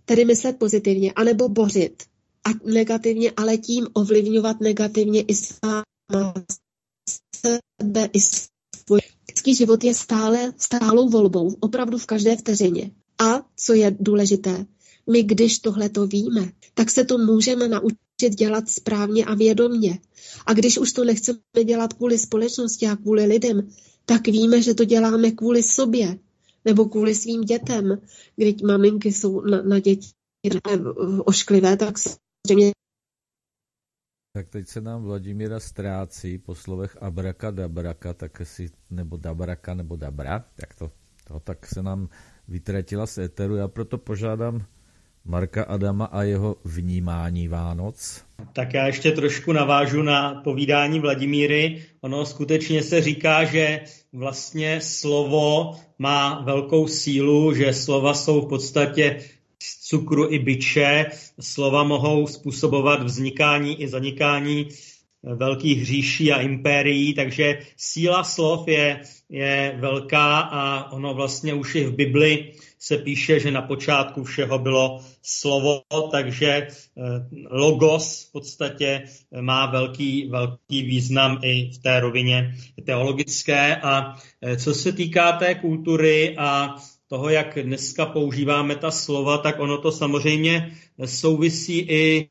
tedy 0.05 0.25
myslet 0.25 0.57
pozitivně, 0.59 1.13
anebo 1.13 1.49
bořit 1.49 2.03
a 2.45 2.49
negativně, 2.65 3.31
ale 3.37 3.57
tím 3.57 3.87
ovlivňovat 3.93 4.59
negativně 4.59 5.21
i 5.21 5.35
sama 5.35 5.83
sebe, 7.81 8.09
i 8.13 8.21
svůj. 8.21 8.99
Lidský 9.29 9.55
život 9.55 9.83
je 9.83 9.93
stále 9.93 10.53
stálou 10.57 11.09
volbou, 11.09 11.55
opravdu 11.59 11.97
v 11.97 12.05
každé 12.05 12.35
vteřině. 12.37 12.91
A 13.21 13.41
co 13.55 13.73
je 13.73 13.95
důležité. 13.99 14.65
My, 15.11 15.23
když 15.23 15.59
tohle 15.59 15.89
to 15.89 16.07
víme, 16.07 16.51
tak 16.73 16.89
se 16.89 17.05
to 17.05 17.17
můžeme 17.17 17.67
naučit 17.67 18.35
dělat 18.35 18.69
správně 18.69 19.25
a 19.25 19.35
vědomně. 19.35 19.99
A 20.45 20.53
když 20.53 20.77
už 20.77 20.93
to 20.93 21.03
nechceme 21.03 21.63
dělat 21.63 21.93
kvůli 21.93 22.17
společnosti 22.17 22.87
a 22.87 22.95
kvůli 22.95 23.25
lidem, 23.25 23.69
tak 24.05 24.27
víme, 24.27 24.61
že 24.61 24.73
to 24.73 24.83
děláme 24.83 25.31
kvůli 25.31 25.63
sobě 25.63 26.19
nebo 26.65 26.85
kvůli 26.85 27.15
svým 27.15 27.41
dětem. 27.41 28.01
Když 28.35 28.61
maminky 28.61 29.11
jsou 29.11 29.41
na, 29.41 29.61
na 29.61 29.79
děti 29.79 30.09
ošklivé, 31.25 31.77
tak 31.77 31.97
samozřejmě 31.97 32.71
tak 34.35 34.49
teď 34.49 34.67
se 34.67 34.81
nám 34.81 35.03
Vladimíra 35.03 35.59
ztrácí 35.59 36.37
po 36.37 36.55
slovech 36.55 36.97
abraka, 37.01 37.51
dabraka, 37.51 38.13
tak 38.13 38.41
si, 38.43 38.69
nebo 38.89 39.17
dabraka, 39.17 39.73
nebo 39.73 39.95
dabra, 39.95 40.39
tak 40.55 40.75
to, 40.75 40.91
to 41.27 41.39
tak 41.39 41.65
se 41.65 41.83
nám 41.83 42.09
vytratila 42.47 43.07
z 43.07 43.17
éteru. 43.17 43.55
Já 43.55 43.67
proto 43.67 43.97
požádám 43.97 44.65
Marka 45.27 45.63
Adama 45.63 46.05
a 46.05 46.23
jeho 46.23 46.55
vnímání 46.65 47.47
Vánoc. 47.47 48.23
Tak 48.53 48.73
já 48.73 48.87
ještě 48.87 49.11
trošku 49.11 49.51
navážu 49.53 50.01
na 50.01 50.41
povídání 50.43 50.99
Vladimíry. 50.99 51.83
Ono 52.01 52.25
skutečně 52.25 52.83
se 52.83 53.01
říká, 53.01 53.43
že 53.43 53.81
vlastně 54.13 54.81
slovo 54.81 55.75
má 55.99 56.41
velkou 56.41 56.87
sílu, 56.87 57.53
že 57.53 57.73
slova 57.73 58.13
jsou 58.13 58.41
v 58.41 58.49
podstatě 58.49 59.19
z 59.63 59.87
cukru 59.87 60.31
i 60.31 60.39
byče. 60.39 61.05
Slova 61.39 61.83
mohou 61.83 62.27
způsobovat 62.27 63.03
vznikání 63.03 63.81
i 63.81 63.87
zanikání 63.87 64.69
velkých 65.23 65.85
říší 65.85 66.31
a 66.31 66.41
impérií, 66.41 67.13
takže 67.13 67.59
síla 67.77 68.23
slov 68.23 68.67
je, 68.67 69.01
je 69.29 69.75
velká 69.79 70.39
a 70.39 70.91
ono 70.91 71.13
vlastně 71.13 71.53
už 71.53 71.75
i 71.75 71.85
v 71.85 71.91
Bibli 71.91 72.51
se 72.85 72.97
píše, 72.97 73.39
že 73.39 73.51
na 73.51 73.61
počátku 73.61 74.23
všeho 74.23 74.59
bylo 74.59 75.01
slovo, 75.21 75.81
takže 76.11 76.47
eh, 76.47 76.67
logos 77.49 78.27
v 78.29 78.31
podstatě 78.31 79.03
má 79.41 79.65
velký, 79.65 80.29
velký 80.29 80.83
význam 80.83 81.39
i 81.41 81.71
v 81.71 81.77
té 81.77 81.99
rovině 81.99 82.55
teologické. 82.85 83.75
A 83.75 84.15
eh, 84.41 84.57
co 84.57 84.73
se 84.73 84.91
týká 84.91 85.31
té 85.31 85.55
kultury 85.55 86.35
a 86.37 86.75
toho, 87.07 87.29
jak 87.29 87.57
dneska 87.63 88.05
používáme 88.05 88.75
ta 88.75 88.91
slova, 88.91 89.37
tak 89.37 89.59
ono 89.59 89.77
to 89.77 89.91
samozřejmě 89.91 90.71
souvisí 91.05 91.79
i 91.79 92.29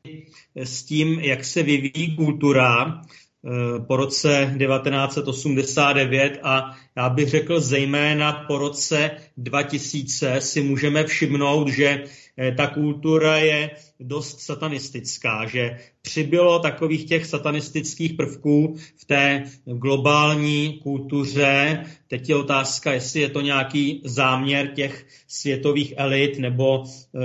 s 0.55 0.83
tím, 0.83 1.19
jak 1.19 1.45
se 1.45 1.63
vyvíjí 1.63 2.15
kultura. 2.15 3.01
Eh, 3.47 3.79
po 3.87 3.95
roce 3.95 4.55
1989 4.57 6.39
a 6.43 6.77
já 6.97 7.09
bych 7.09 7.29
řekl 7.29 7.59
zejména 7.59 8.33
po 8.33 8.57
roce 8.57 9.11
2000 9.37 10.41
si 10.41 10.61
můžeme 10.61 11.03
všimnout, 11.03 11.67
že 11.67 12.03
eh, 12.37 12.51
ta 12.51 12.67
kultura 12.67 13.37
je 13.37 13.69
dost 13.99 14.39
satanistická, 14.39 15.45
že 15.45 15.77
přibylo 16.01 16.59
takových 16.59 17.05
těch 17.05 17.25
satanistických 17.25 18.13
prvků 18.13 18.75
v 18.97 19.05
té 19.05 19.43
globální 19.65 20.79
kultuře. 20.83 21.85
Teď 22.07 22.29
je 22.29 22.35
otázka, 22.35 22.93
jestli 22.93 23.19
je 23.19 23.29
to 23.29 23.41
nějaký 23.41 24.01
záměr 24.05 24.67
těch 24.67 25.05
světových 25.27 25.93
elit, 25.97 26.39
nebo 26.39 26.83
e, 26.83 27.19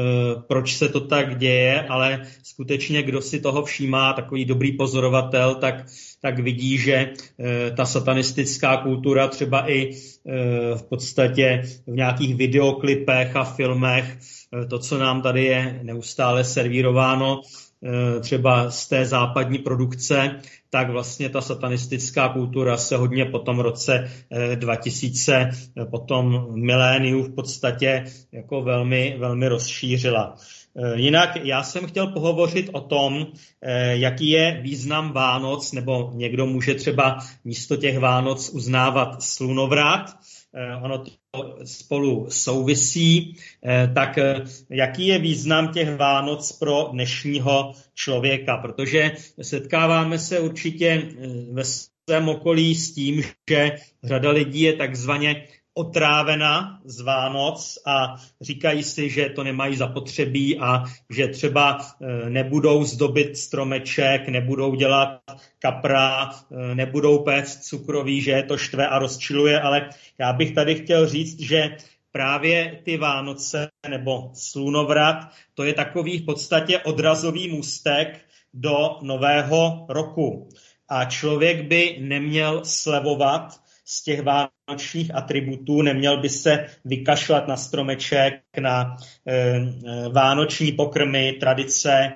proč 0.49 0.77
se 0.77 0.89
to 0.89 1.01
tak 1.01 1.39
děje, 1.39 1.83
ale 1.83 2.27
skutečně, 2.43 3.03
kdo 3.03 3.21
si 3.21 3.41
toho 3.41 3.65
všímá, 3.65 4.13
takový 4.13 4.45
dobrý 4.45 4.73
pozorovatel, 4.73 5.55
tak 5.55 5.87
tak 6.23 6.39
vidí, 6.39 6.79
že 6.79 6.95
eh, 6.95 7.71
ta 7.71 7.85
satanistická 7.87 8.77
kultura 8.77 9.29
třeba 9.29 9.71
i 9.71 9.91
eh, 9.91 10.77
v 10.77 10.83
podstatě 10.83 11.63
v 11.87 11.91
nějakých 11.91 12.35
videoklipech 12.35 13.37
a 13.37 13.45
filmech, 13.45 14.19
eh, 14.63 14.67
to, 14.67 14.79
co 14.79 14.99
nám 14.99 15.23
tady 15.23 15.45
je 15.45 15.81
neustále 15.83 16.45
servírováno, 16.45 17.41
třeba 18.21 18.71
z 18.71 18.89
té 18.89 19.07
západní 19.07 19.59
produkce, 19.59 20.41
tak 20.71 20.91
vlastně 20.91 21.29
ta 21.29 21.41
satanistická 21.41 22.29
kultura 22.29 22.77
se 22.77 22.97
hodně 22.97 23.25
po 23.25 23.39
tom 23.39 23.61
roce 23.61 24.11
2000, 24.55 25.51
po 25.91 25.99
tom 25.99 26.47
miléniu 26.61 27.23
v 27.23 27.35
podstatě 27.35 28.05
jako 28.33 28.63
velmi, 28.63 29.17
velmi 29.19 29.49
rozšířila. 29.49 30.37
Eh, 30.77 31.01
jinak 31.01 31.37
já 31.45 31.63
jsem 31.63 31.87
chtěl 31.87 32.07
pohovořit 32.07 32.71
o 32.73 32.81
tom, 32.81 33.27
eh, 33.63 33.97
jaký 33.97 34.29
je 34.29 34.61
význam 34.63 35.13
Vánoc, 35.13 35.73
nebo 35.73 36.11
někdo 36.15 36.47
může 36.47 36.75
třeba 36.75 37.19
místo 37.45 37.77
těch 37.77 37.99
Vánoc 37.99 38.49
uznávat 38.49 39.23
slunovrat. 39.23 40.17
Eh, 40.55 40.77
ono 40.83 40.99
to 40.99 41.11
spolu 41.65 42.27
souvisí. 42.31 43.37
Tak 43.95 44.19
jaký 44.71 45.07
je 45.07 45.19
význam 45.19 45.73
těch 45.73 45.97
Vánoc 45.97 46.53
pro 46.53 46.89
dnešního 46.93 47.73
člověka? 47.95 48.57
Protože 48.57 49.13
setkáváme 49.43 50.19
se 50.19 50.41
určitě 50.41 51.03
ve 51.53 51.63
svém 51.65 52.29
okolí 52.29 52.75
s 52.75 52.95
tím, 52.95 53.23
že 53.51 53.77
řada 54.05 54.31
lidí 54.31 54.61
je 54.61 54.73
takzvaně 54.73 55.47
otrávena 55.75 56.81
z 56.85 57.01
Vánoc 57.01 57.79
a 57.87 58.15
říkají 58.41 58.83
si, 58.83 59.11
že 59.11 59.29
to 59.29 59.45
nemají 59.45 59.77
zapotřebí 59.77 60.59
a 60.59 60.85
že 61.11 61.29
třeba 61.29 61.79
e, 61.79 62.31
nebudou 62.31 62.85
zdobit 62.85 63.37
stromeček, 63.37 64.29
nebudou 64.29 64.75
dělat 64.75 65.21
kapra, 65.59 66.31
e, 66.31 66.75
nebudou 66.75 67.19
péct 67.19 67.65
cukroví, 67.65 68.21
že 68.21 68.31
je 68.31 68.43
to 68.43 68.59
štve 68.59 68.89
a 68.89 68.99
rozčiluje, 68.99 69.61
ale 69.61 69.91
já 70.19 70.33
bych 70.33 70.55
tady 70.55 70.75
chtěl 70.75 71.09
říct, 71.09 71.41
že 71.41 71.77
právě 72.13 72.81
ty 72.85 72.97
Vánoce 72.97 73.69
nebo 73.89 74.31
slunovrat, 74.35 75.17
to 75.55 75.65
je 75.65 75.75
takový 75.75 76.19
v 76.19 76.25
podstatě 76.25 76.79
odrazový 76.79 77.49
můstek 77.49 78.21
do 78.55 78.99
nového 79.03 79.87
roku. 79.89 80.49
A 80.89 81.05
člověk 81.05 81.63
by 81.63 81.97
neměl 82.01 82.61
slevovat 82.65 83.61
z 83.85 84.03
těch 84.03 84.23
vánočních 84.71 85.15
atributů, 85.15 85.83
neměl 85.83 86.21
by 86.21 86.29
se 86.29 86.67
vykašlat 86.85 87.49
na 87.49 87.57
stromeček, 87.57 88.43
na 88.61 88.97
e, 89.27 89.61
vánoční 90.09 90.73
pokrmy, 90.73 91.33
tradice, 91.33 92.13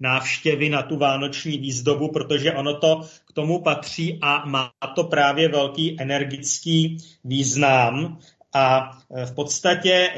návštěvy 0.00 0.68
na 0.68 0.82
tu 0.82 0.96
vánoční 0.96 1.58
výzdobu, 1.58 2.12
protože 2.12 2.52
ono 2.52 2.80
to 2.80 3.08
k 3.28 3.32
tomu 3.32 3.62
patří 3.62 4.18
a 4.22 4.46
má 4.46 4.72
to 4.94 5.04
právě 5.04 5.48
velký 5.48 5.96
energický 6.00 6.96
význam. 7.24 8.18
A 8.54 8.90
eh, 9.14 9.26
v 9.26 9.34
podstatě 9.34 10.10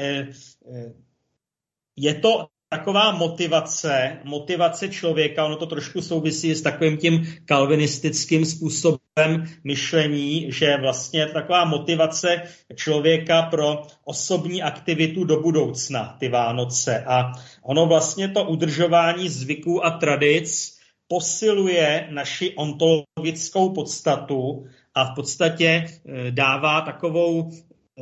je 1.95 2.13
to 2.13 2.47
taková 2.73 3.11
motivace, 3.11 4.19
motivace 4.23 4.89
člověka, 4.89 5.45
ono 5.45 5.55
to 5.55 5.65
trošku 5.65 6.01
souvisí 6.01 6.55
s 6.55 6.61
takovým 6.61 6.97
tím 6.97 7.35
kalvinistickým 7.45 8.45
způsobem 8.45 9.45
myšlení, 9.63 10.51
že 10.51 10.77
vlastně 10.77 11.25
taková 11.25 11.65
motivace 11.65 12.41
člověka 12.75 13.41
pro 13.41 13.81
osobní 14.03 14.63
aktivitu 14.63 15.23
do 15.23 15.41
budoucna, 15.41 16.15
ty 16.19 16.29
Vánoce. 16.29 17.03
A 17.07 17.31
ono 17.63 17.85
vlastně 17.85 18.29
to 18.29 18.43
udržování 18.43 19.29
zvyků 19.29 19.85
a 19.85 19.89
tradic 19.89 20.77
posiluje 21.07 22.07
naši 22.11 22.55
ontologickou 22.55 23.73
podstatu 23.73 24.65
a 24.95 25.03
v 25.03 25.15
podstatě 25.15 25.85
eh, 25.85 26.31
dává 26.31 26.81
takovou 26.81 27.51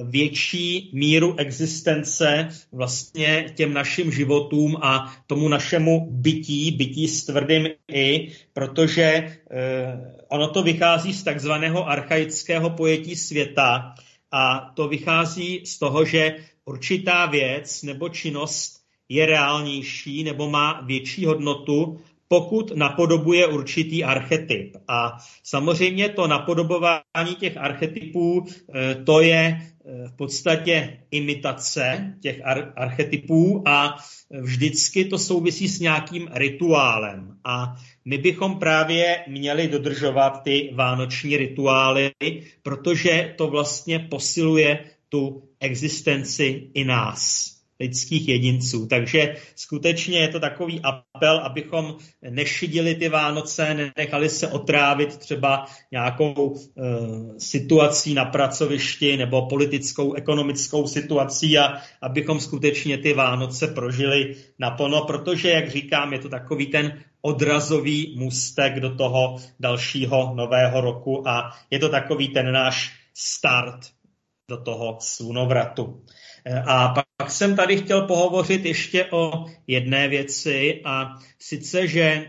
větší 0.03 0.91
míru 0.93 1.35
existence 1.37 2.49
vlastně 2.71 3.53
těm 3.55 3.73
našim 3.73 4.11
životům 4.11 4.77
a 4.81 5.15
tomu 5.27 5.47
našemu 5.47 6.07
bytí, 6.11 6.71
bytí 6.71 7.07
s 7.07 7.25
tvrdým 7.25 7.67
i, 7.93 8.31
protože 8.53 9.03
eh, 9.03 9.35
ono 10.27 10.47
to 10.49 10.63
vychází 10.63 11.13
z 11.13 11.23
takzvaného 11.23 11.87
archaického 11.87 12.69
pojetí 12.69 13.15
světa 13.15 13.93
a 14.31 14.71
to 14.75 14.87
vychází 14.87 15.61
z 15.65 15.79
toho, 15.79 16.05
že 16.05 16.35
určitá 16.65 17.25
věc 17.25 17.83
nebo 17.83 18.09
činnost 18.09 18.79
je 19.09 19.25
reálnější 19.25 20.23
nebo 20.23 20.49
má 20.49 20.81
větší 20.81 21.25
hodnotu, 21.25 21.99
pokud 22.31 22.71
napodobuje 22.75 23.47
určitý 23.47 24.03
archetyp. 24.03 24.77
A 24.87 25.17
samozřejmě 25.43 26.09
to 26.09 26.27
napodobování 26.27 27.35
těch 27.39 27.57
archetypů, 27.57 28.45
eh, 28.73 28.95
to 28.95 29.21
je 29.21 29.61
v 30.07 30.15
podstatě 30.15 30.99
imitace 31.11 32.13
těch 32.21 32.41
ar- 32.43 32.73
archetypů 32.75 33.63
a 33.65 33.97
vždycky 34.41 35.05
to 35.05 35.17
souvisí 35.17 35.67
s 35.67 35.79
nějakým 35.79 36.29
rituálem. 36.33 37.37
A 37.43 37.75
my 38.05 38.17
bychom 38.17 38.59
právě 38.59 39.23
měli 39.27 39.67
dodržovat 39.67 40.43
ty 40.43 40.71
vánoční 40.75 41.37
rituály, 41.37 42.11
protože 42.63 43.33
to 43.37 43.47
vlastně 43.47 43.99
posiluje 43.99 44.79
tu 45.09 45.49
existenci 45.59 46.69
i 46.73 46.83
nás. 46.85 47.58
Lidských 47.79 48.27
jedinců. 48.27 48.87
Takže 48.87 49.35
skutečně 49.55 50.19
je 50.19 50.27
to 50.27 50.39
takový 50.39 50.81
apel, 50.83 51.37
abychom 51.37 51.95
nešidili 52.29 52.95
ty 52.95 53.09
Vánoce, 53.09 53.73
nenechali 53.73 54.29
se 54.29 54.47
otrávit 54.47 55.17
třeba 55.17 55.65
nějakou 55.91 56.55
e, 56.55 56.81
situací 57.39 58.13
na 58.13 58.25
pracovišti 58.25 59.17
nebo 59.17 59.47
politickou, 59.47 60.13
ekonomickou 60.13 60.87
situací 60.87 61.57
a 61.57 61.77
abychom 62.01 62.39
skutečně 62.39 62.97
ty 62.97 63.13
Vánoce 63.13 63.67
prožili 63.67 64.35
naplno, 64.59 65.01
protože, 65.01 65.49
jak 65.49 65.69
říkám, 65.69 66.13
je 66.13 66.19
to 66.19 66.29
takový 66.29 66.65
ten 66.65 67.03
odrazový 67.21 68.15
můstek 68.17 68.79
do 68.79 68.95
toho 68.95 69.37
dalšího 69.59 70.33
nového 70.35 70.81
roku 70.81 71.27
a 71.27 71.51
je 71.71 71.79
to 71.79 71.89
takový 71.89 72.27
ten 72.27 72.51
náš 72.51 72.91
start 73.13 73.79
do 74.49 74.57
toho 74.57 74.97
slunovratu. 75.01 76.03
A 76.65 76.93
pak 77.17 77.31
jsem 77.31 77.55
tady 77.55 77.77
chtěl 77.77 78.01
pohovořit 78.01 78.65
ještě 78.65 79.05
o 79.05 79.45
jedné 79.67 80.07
věci 80.07 80.81
a 80.85 81.15
sice, 81.39 81.87
že 81.87 82.01
eh, 82.01 82.25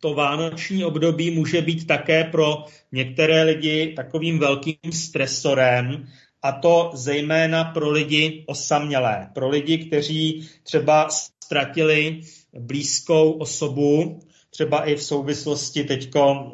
to 0.00 0.14
vánoční 0.14 0.84
období 0.84 1.30
může 1.30 1.62
být 1.62 1.86
také 1.86 2.24
pro 2.24 2.64
některé 2.92 3.42
lidi 3.42 3.92
takovým 3.96 4.38
velkým 4.38 4.92
stresorem, 4.92 6.06
a 6.42 6.52
to 6.52 6.90
zejména 6.94 7.64
pro 7.64 7.90
lidi 7.90 8.44
osamělé, 8.46 9.30
pro 9.34 9.48
lidi, 9.48 9.78
kteří 9.78 10.48
třeba 10.62 11.08
ztratili 11.10 12.20
blízkou 12.58 13.32
osobu, 13.32 14.20
třeba 14.50 14.84
i 14.84 14.94
v 14.94 15.02
souvislosti 15.02 15.84
teď 15.84 16.10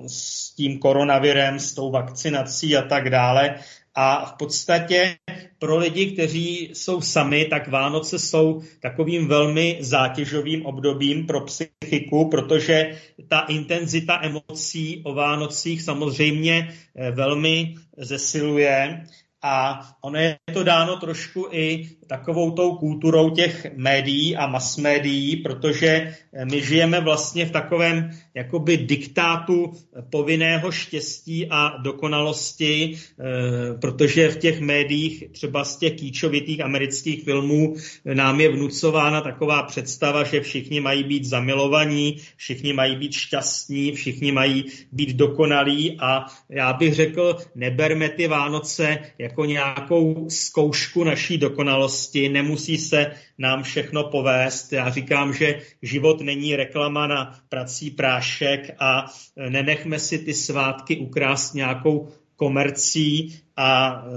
s 0.07 0.55
tím 0.55 0.79
koronavirem, 0.79 1.59
s 1.59 1.75
tou 1.75 1.91
vakcinací 1.91 2.77
a 2.77 2.83
tak 2.83 3.11
dále. 3.11 3.55
A 3.95 4.27
v 4.27 4.33
podstatě 4.33 5.17
pro 5.59 5.79
lidi, 5.79 6.13
kteří 6.13 6.71
jsou 6.73 7.01
sami, 7.01 7.45
tak 7.45 7.69
Vánoce 7.69 8.19
jsou 8.19 8.63
takovým 8.81 9.29
velmi 9.29 9.79
zátěžovým 9.81 10.67
obdobím 10.67 11.27
pro 11.27 11.41
psychiku, 11.41 12.29
protože 12.29 12.99
ta 13.29 13.41
intenzita 13.41 14.21
emocí 14.23 15.03
o 15.05 15.15
Vánocích 15.15 15.83
samozřejmě 15.83 16.75
eh, 16.97 17.11
velmi 17.11 17.75
zesiluje. 17.97 19.07
A 19.43 19.81
ono 20.01 20.19
je 20.19 20.39
to 20.53 20.65
dáno 20.65 20.97
trošku 20.97 21.49
i 21.51 21.91
takovou 22.13 22.51
tou 22.51 22.77
kulturou 22.77 23.31
těch 23.31 23.67
médií 23.77 24.37
a 24.37 24.47
masmédií, 24.47 25.37
protože 25.37 25.89
eh, 25.89 26.45
my 26.45 26.61
žijeme 26.61 27.01
vlastně 27.01 27.47
v 27.47 27.51
takovém 27.51 28.11
jakoby 28.35 28.77
diktátu 28.77 29.73
povinného 30.11 30.73
štěstí 30.73 31.47
a 31.51 31.77
dokonalosti, 31.83 32.93
eh, 32.93 33.79
protože 33.81 34.29
v 34.29 34.37
těch 34.37 34.61
médiích, 34.61 35.25
třeba 35.33 35.65
z 35.65 35.77
těch 35.77 35.93
kýčovitých 35.93 36.61
amerických 36.61 37.25
filmů, 37.25 37.75
eh, 37.77 38.15
nám 38.15 38.41
je 38.41 38.49
vnucována 38.49 39.21
taková 39.21 39.63
představa, 39.63 40.25
že 40.25 40.41
všichni 40.41 40.81
mají 40.81 41.05
být 41.05 41.25
zamilovaní, 41.25 42.17
všichni 42.37 42.73
mají 42.73 42.97
být 42.97 43.13
šťastní, 43.13 43.93
všichni 43.93 44.33
mají 44.33 44.65
být 44.93 45.17
dokonalí 45.17 45.97
a 46.01 46.27
já 46.49 46.73
bych 46.73 46.95
řekl, 46.95 47.37
neberme 47.55 48.09
ty 48.09 48.29
Vánoce 48.29 48.99
jako 49.19 49.45
nějakou 49.45 50.29
zkoušku 50.29 51.05
naší 51.05 51.39
dokonalosti, 51.39 52.02
nemusí 52.29 52.79
se 52.79 53.13
nám 53.39 53.63
všechno 53.63 54.05
povést. 54.05 54.73
Já 54.73 54.91
říkám, 54.91 55.35
že 55.35 55.61
život 55.83 56.21
není 56.21 56.57
reklama 56.57 57.07
na 57.07 57.41
prací 57.49 57.91
prášek 57.91 58.71
a 58.79 59.07
nenechme 59.49 59.99
si 59.99 60.19
ty 60.19 60.35
svátky 60.35 60.97
ukrást 60.97 61.55
nějakou 61.55 62.09
komercí 62.37 63.41
a 63.57 63.93
e, 63.93 64.11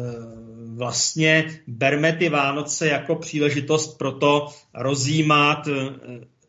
vlastně 0.76 1.62
berme 1.68 2.14
ty 2.14 2.30
Vánoce 2.30 2.88
jako 2.88 3.16
příležitost 3.16 3.98
pro 3.98 4.12
to 4.12 4.48
rozjímat, 4.74 5.68
e, 5.68 5.72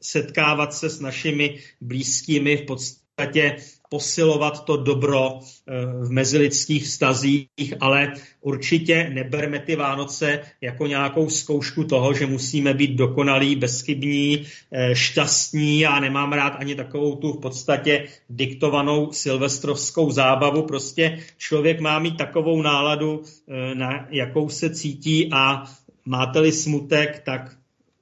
setkávat 0.01 0.75
se 0.75 0.91
s 0.91 1.01
našimi 1.01 1.59
blízkými, 1.81 2.57
v 2.57 2.67
podstatě 2.67 3.57
posilovat 3.89 4.65
to 4.65 4.77
dobro 4.77 5.41
eh, 5.41 5.73
v 6.07 6.11
mezilidských 6.11 6.85
vztazích, 6.85 7.49
ale 7.81 8.13
určitě 8.41 9.11
neberme 9.15 9.59
ty 9.59 9.77
Vánoce 9.77 10.41
jako 10.61 10.87
nějakou 10.87 11.31
zkoušku 11.31 11.85
toho, 11.85 12.15
že 12.15 12.27
musíme 12.27 12.75
být 12.75 12.97
dokonalí, 12.97 13.57
bezchybní, 13.57 14.47
eh, 14.73 14.95
šťastní. 14.95 15.81
Já 15.81 16.01
nemám 16.01 16.33
rád 16.33 16.53
ani 16.59 16.75
takovou 16.75 17.17
tu 17.17 17.33
v 17.33 17.41
podstatě 17.41 18.09
diktovanou 18.31 19.13
silvestrovskou 19.13 20.11
zábavu. 20.11 20.63
Prostě 20.63 21.19
člověk 21.39 21.81
má 21.81 21.99
mít 21.99 22.17
takovou 22.17 22.63
náladu, 22.63 23.23
eh, 23.23 23.75
na 23.75 24.07
jakou 24.11 24.49
se 24.49 24.71
cítí 24.71 25.31
a 25.33 25.65
máte-li 26.05 26.53
smutek, 26.53 27.23
tak 27.25 27.57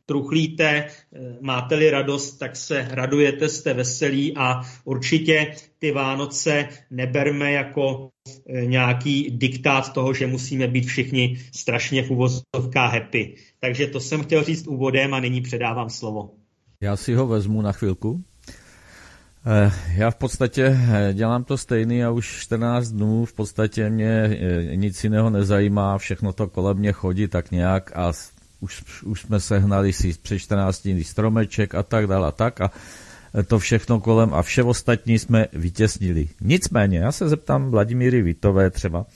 truchlíte, 0.07 0.67
eh, 0.67 0.89
máte-li 1.41 1.91
radost, 1.91 2.33
tak 2.33 2.57
se 2.57 2.89
radujete, 2.91 3.49
jste 3.49 3.75
veselí 3.75 4.37
a 4.37 4.61
určitě 4.85 5.55
ty 5.79 5.93
Vánoce 5.93 6.69
neberme 6.91 7.53
jako 7.53 8.11
eh, 8.47 8.67
nějaký 8.67 9.31
diktát 9.31 9.93
toho, 9.93 10.15
že 10.15 10.27
musíme 10.27 10.69
být 10.69 10.87
všichni 10.87 11.39
strašně 11.53 12.03
v 12.03 12.11
uvozovkách 12.11 12.93
happy. 12.93 13.35
Takže 13.61 13.87
to 13.87 14.01
jsem 14.01 14.23
chtěl 14.23 14.45
říct 14.45 14.67
úvodem 14.67 15.15
a 15.15 15.21
nyní 15.21 15.41
předávám 15.41 15.91
slovo. 15.91 16.31
Já 16.81 16.97
si 16.97 17.15
ho 17.15 17.27
vezmu 17.27 17.63
na 17.63 17.73
chvilku. 17.73 18.23
Eh, 19.47 19.73
já 19.95 20.11
v 20.11 20.15
podstatě 20.17 20.79
dělám 21.13 21.45
to 21.45 21.59
stejný 21.59 22.05
a 22.05 22.11
už 22.11 22.41
14 22.41 22.89
dnů 22.89 23.25
v 23.25 23.33
podstatě 23.33 23.91
mě 23.91 24.39
nic 24.75 25.05
jiného 25.05 25.31
nezajímá, 25.31 25.99
všechno 25.99 26.33
to 26.33 26.49
kolem 26.49 26.77
mě 26.77 26.93
chodí 26.93 27.29
tak 27.29 27.51
nějak 27.51 27.97
a 27.97 28.13
už, 28.65 29.03
už 29.03 29.21
jsme 29.21 29.41
sehnali 29.41 29.93
si 29.93 30.15
před 30.23 30.39
14 30.39 30.83
dní 30.83 31.05
stromeček 31.05 31.75
a 31.75 31.83
tak 31.83 32.07
dále 32.07 32.29
a 32.29 32.33
tak 32.33 32.61
a 32.61 32.71
to 33.47 33.59
všechno 33.59 34.01
kolem 34.01 34.35
a 34.35 34.43
vše 34.43 34.63
ostatní 34.63 35.19
jsme 35.19 35.47
vytěsnili. 35.53 36.29
Nicméně, 36.41 36.99
já 36.99 37.13
se 37.13 37.29
zeptám 37.29 37.71
Vladimíry 37.71 38.23
Vitové 38.23 38.71
třeba, 38.71 39.07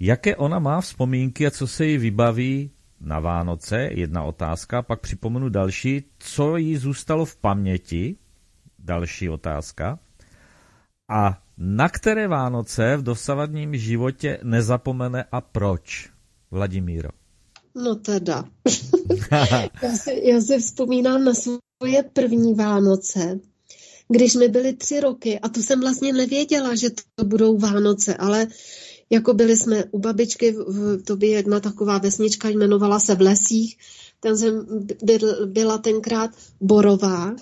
jaké 0.00 0.36
ona 0.36 0.58
má 0.58 0.80
vzpomínky 0.80 1.46
a 1.46 1.50
co 1.50 1.66
se 1.66 1.86
jí 1.86 1.98
vybaví 1.98 2.70
na 3.00 3.20
Vánoce, 3.20 3.88
jedna 3.92 4.22
otázka, 4.22 4.82
pak 4.82 5.00
připomenu 5.00 5.48
další, 5.48 6.04
co 6.18 6.56
jí 6.56 6.76
zůstalo 6.76 7.24
v 7.24 7.36
paměti, 7.36 8.16
další 8.78 9.28
otázka, 9.28 9.98
a 11.08 11.42
na 11.58 11.88
které 11.88 12.28
Vánoce 12.28 12.96
v 12.96 13.02
dosavadním 13.02 13.76
životě 13.76 14.38
nezapomene 14.42 15.24
a 15.32 15.40
proč? 15.40 16.10
Vladimíro. 16.50 17.19
No 17.74 17.94
teda. 17.94 18.44
já, 19.82 19.96
si, 19.96 20.20
já 20.24 20.40
si 20.40 20.58
vzpomínám 20.58 21.24
na 21.24 21.32
svoje 21.34 22.02
první 22.12 22.54
Vánoce, 22.54 23.40
když 24.08 24.34
mi 24.34 24.48
byly 24.48 24.72
tři 24.72 25.00
roky 25.00 25.40
a 25.40 25.48
to 25.48 25.62
jsem 25.62 25.80
vlastně 25.80 26.12
nevěděla, 26.12 26.74
že 26.74 26.90
to 26.90 27.24
budou 27.24 27.58
Vánoce, 27.58 28.14
ale 28.14 28.46
jako 29.10 29.34
byli 29.34 29.56
jsme 29.56 29.84
u 29.90 29.98
babičky, 29.98 30.56
to 31.04 31.16
by 31.16 31.26
jedna 31.26 31.60
taková 31.60 31.98
vesnička 31.98 32.48
jmenovala 32.48 33.00
se 33.00 33.14
v 33.14 33.20
lesích, 33.20 33.76
tam 34.20 34.36
jsem 34.36 34.66
byl, 35.02 35.46
byla 35.46 35.78
tenkrát 35.78 36.30
Borová 36.60 37.34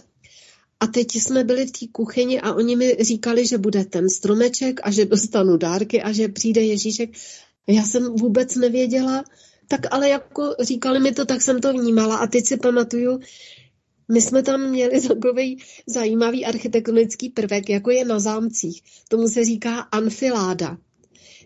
a 0.80 0.86
teď 0.86 1.14
jsme 1.14 1.44
byli 1.44 1.66
v 1.66 1.72
té 1.72 1.86
kuchyni 1.92 2.40
a 2.40 2.54
oni 2.54 2.76
mi 2.76 2.96
říkali, 3.00 3.46
že 3.46 3.58
bude 3.58 3.84
ten 3.84 4.08
stromeček 4.08 4.80
a 4.82 4.90
že 4.90 5.04
dostanu 5.04 5.56
dárky 5.56 6.02
a 6.02 6.12
že 6.12 6.28
přijde 6.28 6.60
Ježíšek. 6.60 7.10
Já 7.66 7.82
jsem 7.82 8.16
vůbec 8.16 8.54
nevěděla, 8.54 9.24
tak 9.68 9.81
ale 9.90 10.09
jako 10.09 10.54
říkali 10.61 11.00
mi 11.00 11.12
to, 11.12 11.24
tak 11.24 11.42
jsem 11.42 11.61
to 11.61 11.72
vnímala 11.72 12.16
a 12.16 12.26
teď 12.26 12.46
si 12.46 12.57
pamatuju, 12.57 13.20
my 14.12 14.20
jsme 14.20 14.42
tam 14.42 14.70
měli 14.70 15.00
takový 15.09 15.62
zajímavý 15.87 16.46
architektonický 16.46 17.31
prvek, 17.31 17.70
jako 17.70 17.90
je 17.90 18.04
na 18.04 18.18
zámcích. 18.18 18.83
Tomu 19.09 19.28
se 19.28 19.44
říká 19.44 19.78
anfiláda 19.81 20.78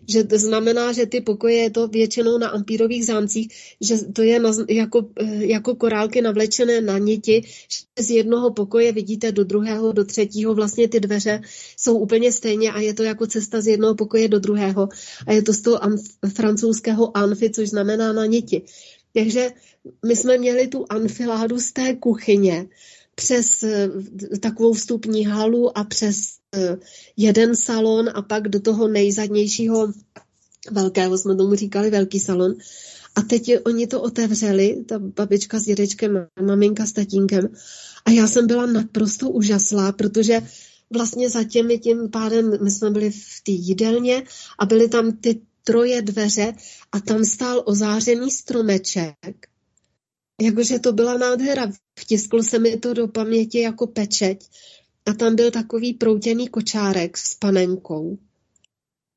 že 0.07 0.23
to 0.23 0.37
znamená, 0.37 0.91
že 0.91 1.05
ty 1.05 1.21
pokoje 1.21 1.55
je 1.55 1.69
to 1.69 1.87
většinou 1.87 2.37
na 2.37 2.47
ampírových 2.47 3.05
zámcích, 3.05 3.47
že 3.81 3.97
to 4.13 4.21
je 4.21 4.39
na, 4.39 4.51
jako, 4.69 5.09
eh, 5.19 5.45
jako 5.45 5.75
korálky 5.75 6.21
navlečené 6.21 6.81
na 6.81 6.97
niti, 6.97 7.41
že 7.45 8.03
z 8.03 8.09
jednoho 8.11 8.51
pokoje 8.51 8.91
vidíte 8.91 9.31
do 9.31 9.43
druhého, 9.43 9.91
do 9.91 10.03
třetího, 10.03 10.53
vlastně 10.53 10.87
ty 10.87 10.99
dveře 10.99 11.41
jsou 11.77 11.97
úplně 11.97 12.31
stejně 12.31 12.71
a 12.71 12.79
je 12.79 12.93
to 12.93 13.03
jako 13.03 13.27
cesta 13.27 13.61
z 13.61 13.67
jednoho 13.67 13.95
pokoje 13.95 14.27
do 14.27 14.39
druhého 14.39 14.89
a 15.27 15.33
je 15.33 15.41
to 15.41 15.53
z 15.53 15.61
toho 15.61 15.79
francouzského 16.33 17.17
anfi, 17.17 17.49
což 17.49 17.69
znamená 17.69 18.13
na 18.13 18.25
niti. 18.25 18.61
Takže 19.13 19.49
my 20.05 20.15
jsme 20.15 20.37
měli 20.37 20.67
tu 20.67 20.85
anfiládu 20.89 21.59
z 21.59 21.71
té 21.71 21.95
kuchyně 21.95 22.67
přes 23.15 23.63
eh, 23.63 23.89
takovou 24.41 24.73
vstupní 24.73 25.25
halu 25.25 25.77
a 25.77 25.83
přes 25.83 26.43
Eh, 26.55 26.77
jeden 27.17 27.55
salon 27.55 28.09
a 28.13 28.21
pak 28.21 28.47
do 28.47 28.59
toho 28.59 28.87
nejzadnějšího 28.87 29.93
velkého, 30.71 31.17
jsme 31.17 31.35
tomu 31.35 31.55
říkali 31.55 31.89
velký 31.89 32.19
salon. 32.19 32.53
A 33.15 33.21
teď 33.21 33.51
oni 33.65 33.87
to 33.87 34.01
otevřeli, 34.01 34.83
ta 34.87 34.99
babička 34.99 35.59
s 35.59 35.63
dědečkem, 35.63 36.27
maminka 36.41 36.85
s 36.85 36.91
tatínkem. 36.91 37.53
A 38.05 38.11
já 38.11 38.27
jsem 38.27 38.47
byla 38.47 38.65
naprosto 38.65 39.29
úžaslá, 39.29 39.91
protože 39.91 40.41
vlastně 40.93 41.29
za 41.29 41.43
těmi 41.43 41.79
tím 41.79 42.09
pádem, 42.09 42.63
my 42.63 42.71
jsme 42.71 42.89
byli 42.89 43.11
v 43.11 43.41
té 43.43 43.51
jídelně 43.51 44.23
a 44.59 44.65
byly 44.65 44.89
tam 44.89 45.11
ty 45.11 45.41
troje 45.63 46.01
dveře 46.01 46.53
a 46.91 46.99
tam 46.99 47.25
stál 47.25 47.63
ozářený 47.65 48.31
stromeček. 48.31 49.47
Jakože 50.43 50.79
to 50.79 50.93
byla 50.93 51.17
nádhera. 51.17 51.71
Vtisklo 51.99 52.43
se 52.43 52.59
mi 52.59 52.77
to 52.77 52.93
do 52.93 53.07
paměti 53.07 53.59
jako 53.59 53.87
pečeť 53.87 54.49
a 55.05 55.13
tam 55.13 55.35
byl 55.35 55.51
takový 55.51 55.93
proutěný 55.93 56.47
kočárek 56.47 57.17
s 57.17 57.33
panenkou. 57.33 58.17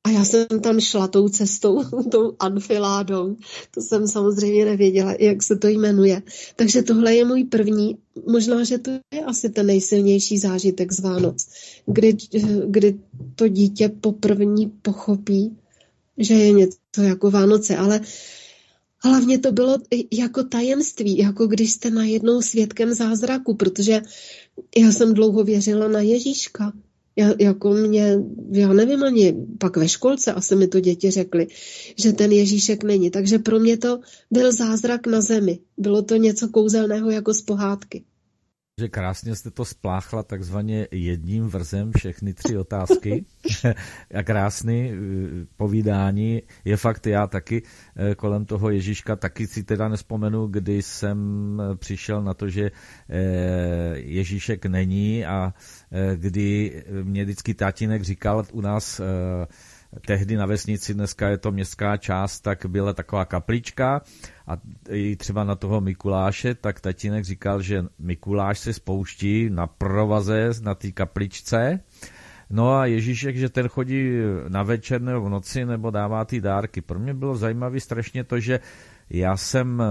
A 0.06 0.10
já 0.10 0.24
jsem 0.24 0.46
tam 0.62 0.80
šla 0.80 1.08
tou 1.08 1.28
cestou, 1.28 1.84
tou 2.10 2.36
anfiládou. 2.38 3.36
To 3.70 3.80
jsem 3.80 4.08
samozřejmě 4.08 4.64
nevěděla, 4.64 5.14
jak 5.20 5.42
se 5.42 5.56
to 5.56 5.68
jmenuje. 5.68 6.22
Takže 6.56 6.82
tohle 6.82 7.14
je 7.14 7.24
můj 7.24 7.44
první, 7.44 7.98
možná, 8.30 8.64
že 8.64 8.78
to 8.78 8.90
je 8.90 9.24
asi 9.26 9.50
ten 9.50 9.66
nejsilnější 9.66 10.38
zážitek 10.38 10.92
z 10.92 11.00
Vánoc, 11.00 11.46
kdy, 11.86 12.16
kdy 12.66 12.98
to 13.34 13.48
dítě 13.48 13.88
poprvní 13.88 14.66
pochopí, 14.82 15.56
že 16.18 16.34
je 16.34 16.52
něco 16.52 17.02
jako 17.02 17.30
Vánoce. 17.30 17.76
Ale 17.76 18.00
hlavně 19.04 19.38
to 19.38 19.52
bylo 19.52 19.78
jako 20.12 20.44
tajemství, 20.44 21.18
jako 21.18 21.46
když 21.46 21.72
jste 21.72 21.90
najednou 21.90 22.42
svědkem 22.42 22.94
zázraku, 22.94 23.54
protože 23.54 24.02
já 24.76 24.92
jsem 24.92 25.14
dlouho 25.14 25.44
věřila 25.44 25.88
na 25.88 26.00
Ježíška. 26.00 26.72
Já, 27.18 27.34
jako 27.40 27.70
mě, 27.70 28.18
já 28.52 28.72
nevím 28.72 29.02
ani, 29.02 29.34
pak 29.58 29.76
ve 29.76 29.88
školce 29.88 30.32
asi 30.32 30.56
mi 30.56 30.68
to 30.68 30.80
děti 30.80 31.10
řekly, 31.10 31.46
že 31.98 32.12
ten 32.12 32.32
Ježíšek 32.32 32.84
není. 32.84 33.10
Takže 33.10 33.38
pro 33.38 33.58
mě 33.58 33.76
to 33.76 34.00
byl 34.30 34.52
zázrak 34.52 35.06
na 35.06 35.20
zemi. 35.20 35.58
Bylo 35.78 36.02
to 36.02 36.16
něco 36.16 36.48
kouzelného 36.48 37.10
jako 37.10 37.34
z 37.34 37.42
pohádky 37.42 38.04
že 38.80 38.88
krásně 38.88 39.36
jste 39.36 39.50
to 39.50 39.64
spláchla 39.64 40.22
takzvaně 40.22 40.88
jedním 40.90 41.48
vrzem 41.48 41.92
všechny 41.96 42.34
tři 42.34 42.58
otázky 42.58 43.24
a 44.14 44.22
krásný 44.22 44.92
eh, 44.92 44.96
povídání. 45.56 46.42
Je 46.64 46.76
fakt, 46.76 47.06
já 47.06 47.26
taky 47.26 47.62
eh, 47.96 48.14
kolem 48.14 48.44
toho 48.44 48.70
Ježíška 48.70 49.16
taky 49.16 49.46
si 49.46 49.64
teda 49.64 49.88
nespomenu, 49.88 50.46
kdy 50.46 50.82
jsem 50.82 51.18
eh, 51.60 51.76
přišel 51.76 52.22
na 52.22 52.34
to, 52.34 52.48
že 52.48 52.70
Ježíšek 53.94 54.66
není 54.66 55.26
a 55.26 55.54
kdy 56.14 56.84
mě 57.02 57.24
vždycky 57.24 57.54
tátinek 57.54 58.02
říkal 58.02 58.44
u 58.52 58.60
nás 58.60 59.00
tehdy 60.06 60.36
na 60.36 60.46
vesnici, 60.46 60.94
dneska 60.94 61.28
je 61.28 61.38
to 61.38 61.52
městská 61.52 61.96
část, 61.96 62.40
tak 62.40 62.66
byla 62.66 62.92
taková 62.92 63.24
kaplička 63.24 64.00
a 64.46 64.56
i 64.88 65.16
třeba 65.16 65.44
na 65.44 65.54
toho 65.54 65.80
Mikuláše, 65.80 66.54
tak 66.54 66.80
tatínek 66.80 67.24
říkal, 67.24 67.62
že 67.62 67.84
Mikuláš 67.98 68.58
se 68.58 68.72
spouští 68.72 69.50
na 69.50 69.66
provaze 69.66 70.50
na 70.62 70.74
té 70.74 70.92
kapličce, 70.92 71.80
No 72.50 72.74
a 72.74 72.86
Ježíšek, 72.86 73.36
že 73.36 73.48
ten 73.48 73.68
chodí 73.68 74.10
na 74.48 74.62
večer 74.62 75.02
nebo 75.02 75.20
v 75.20 75.28
noci 75.28 75.64
nebo 75.64 75.90
dává 75.90 76.24
ty 76.24 76.40
dárky. 76.40 76.80
Pro 76.80 76.98
mě 76.98 77.14
bylo 77.14 77.36
zajímavé 77.36 77.80
strašně 77.80 78.24
to, 78.24 78.40
že 78.40 78.60
já 79.10 79.36
jsem 79.36 79.82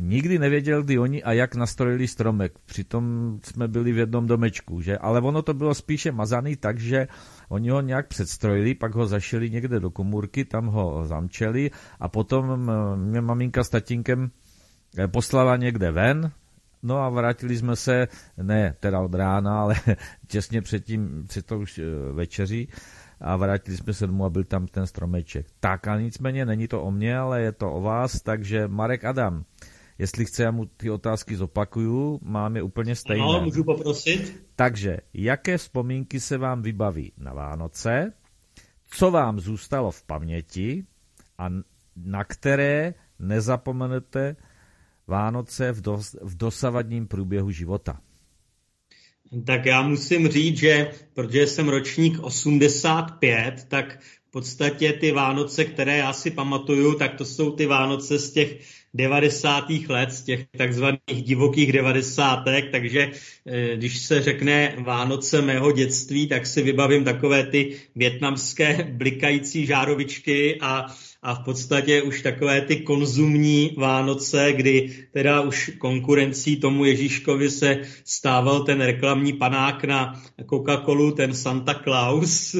nikdy 0.00 0.38
nevěděl, 0.38 0.82
kdy 0.82 0.98
oni 0.98 1.22
a 1.22 1.32
jak 1.32 1.54
nastrojili 1.54 2.08
stromek. 2.08 2.58
Přitom 2.66 3.38
jsme 3.42 3.68
byli 3.68 3.92
v 3.92 3.98
jednom 3.98 4.26
domečku, 4.26 4.80
že? 4.80 4.98
Ale 4.98 5.20
ono 5.20 5.42
to 5.42 5.54
bylo 5.54 5.74
spíše 5.74 6.12
mazaný 6.12 6.56
tak, 6.56 6.78
že 6.78 7.08
oni 7.48 7.70
ho 7.70 7.80
nějak 7.80 8.08
předstrojili, 8.08 8.74
pak 8.74 8.94
ho 8.94 9.06
zašili 9.06 9.50
někde 9.50 9.80
do 9.80 9.90
komůrky, 9.90 10.44
tam 10.44 10.66
ho 10.66 11.06
zamčeli 11.06 11.70
a 12.00 12.08
potom 12.08 12.70
mě 12.96 13.20
maminka 13.20 13.64
s 13.64 13.68
tatínkem 13.68 14.30
eh, 14.98 15.08
poslala 15.08 15.56
někde 15.56 15.90
ven, 15.90 16.32
No 16.84 16.98
a 16.98 17.08
vrátili 17.08 17.56
jsme 17.56 17.76
se, 17.76 18.08
ne 18.42 18.74
teda 18.80 19.00
od 19.00 19.14
rána, 19.14 19.60
ale 19.60 19.74
těsně 20.26 20.62
předtím, 20.62 21.24
před 21.28 21.46
to 21.46 21.58
už 21.58 21.78
eh, 21.78 22.12
večeří. 22.12 22.68
A 23.20 23.36
vrátili 23.36 23.76
jsme 23.76 23.92
se 23.92 24.06
domů 24.06 24.24
a 24.24 24.30
byl 24.30 24.44
tam 24.44 24.66
ten 24.66 24.86
stromeček. 24.86 25.46
Tak 25.60 25.88
a 25.88 26.00
nicméně 26.00 26.46
není 26.46 26.68
to 26.68 26.82
o 26.82 26.90
mně, 26.90 27.18
ale 27.18 27.42
je 27.42 27.52
to 27.52 27.72
o 27.72 27.80
vás, 27.80 28.20
takže 28.20 28.68
Marek 28.68 29.04
Adam, 29.04 29.44
Jestli 29.98 30.24
chce, 30.24 30.42
já 30.42 30.50
mu 30.50 30.66
ty 30.66 30.90
otázky 30.90 31.36
zopakuju, 31.36 32.20
mám 32.22 32.56
je 32.56 32.62
úplně 32.62 32.96
stejné. 32.96 33.24
No, 33.24 33.40
můžu 33.40 33.64
poprosit. 33.64 34.46
Takže, 34.56 34.96
jaké 35.14 35.58
vzpomínky 35.58 36.20
se 36.20 36.38
vám 36.38 36.62
vybaví 36.62 37.12
na 37.18 37.32
Vánoce, 37.32 38.12
co 38.90 39.10
vám 39.10 39.40
zůstalo 39.40 39.90
v 39.90 40.02
paměti 40.02 40.86
a 41.38 41.48
na 41.96 42.24
které 42.24 42.94
nezapomenete 43.18 44.36
Vánoce 45.06 45.72
v, 45.72 45.80
dos, 45.80 46.16
v 46.22 46.36
dosavadním 46.36 47.06
průběhu 47.06 47.50
života? 47.50 48.00
Tak 49.46 49.66
já 49.66 49.82
musím 49.82 50.28
říct, 50.28 50.56
že 50.58 50.90
protože 51.14 51.46
jsem 51.46 51.68
ročník 51.68 52.18
85, 52.22 53.64
tak 53.68 53.98
podstatě 54.34 54.92
ty 54.92 55.12
Vánoce, 55.12 55.64
které 55.64 55.96
já 55.96 56.12
si 56.12 56.30
pamatuju, 56.30 56.94
tak 56.94 57.14
to 57.14 57.24
jsou 57.24 57.50
ty 57.50 57.66
Vánoce 57.66 58.18
z 58.18 58.32
těch 58.32 58.58
90. 58.94 59.64
let, 59.88 60.12
z 60.12 60.22
těch 60.22 60.46
takzvaných 60.58 61.22
divokých 61.22 61.72
devadesátek, 61.72 62.70
takže 62.70 63.10
eh, 63.46 63.76
když 63.76 63.98
se 63.98 64.22
řekne 64.22 64.74
Vánoce 64.78 65.42
mého 65.42 65.72
dětství, 65.72 66.26
tak 66.26 66.46
si 66.46 66.62
vybavím 66.62 67.04
takové 67.04 67.46
ty 67.46 67.76
větnamské 67.96 68.88
blikající 68.92 69.66
žárovičky 69.66 70.58
a, 70.60 70.86
a 71.22 71.34
v 71.34 71.44
podstatě 71.44 72.02
už 72.02 72.22
takové 72.22 72.60
ty 72.60 72.76
konzumní 72.76 73.74
Vánoce, 73.78 74.52
kdy 74.52 75.06
teda 75.12 75.40
už 75.40 75.70
konkurencí 75.78 76.56
tomu 76.56 76.84
Ježíškovi 76.84 77.50
se 77.50 77.80
stával 78.04 78.64
ten 78.64 78.80
reklamní 78.80 79.32
panák 79.32 79.84
na 79.84 80.22
Coca-Colu, 80.50 81.12
ten 81.12 81.34
Santa 81.34 81.74
Claus, 81.74 82.56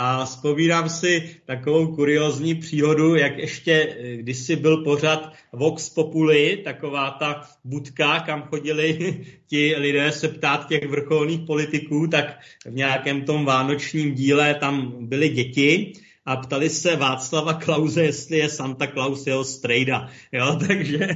a 0.00 0.24
vzpomínám 0.24 0.88
si 0.88 1.36
takovou 1.44 1.94
kuriozní 1.94 2.54
příhodu, 2.54 3.14
jak 3.14 3.38
ještě 3.38 3.72
eh, 3.72 4.16
kdysi 4.16 4.56
byl 4.56 4.76
pořad 4.84 5.32
Vox 5.52 5.90
Populi, 5.90 6.60
taková 6.64 7.10
ta 7.10 7.48
budka, 7.64 8.20
kam 8.20 8.42
chodili 8.42 9.18
ti 9.46 9.74
lidé 9.78 10.12
se 10.12 10.28
ptát 10.28 10.68
těch 10.68 10.88
vrcholných 10.88 11.40
politiků, 11.40 12.06
tak 12.06 12.38
v 12.66 12.74
nějakém 12.74 13.22
tom 13.22 13.44
vánočním 13.44 14.14
díle 14.14 14.54
tam 14.54 15.06
byly 15.06 15.28
děti 15.28 15.92
a 16.26 16.36
ptali 16.36 16.70
se 16.70 16.96
Václava 16.96 17.54
Klauze, 17.54 18.02
jestli 18.02 18.38
je 18.38 18.48
Santa 18.48 18.86
Claus 18.86 19.26
jeho 19.26 19.44
strejda. 19.44 20.08
Jo, 20.32 20.58
takže, 20.66 21.08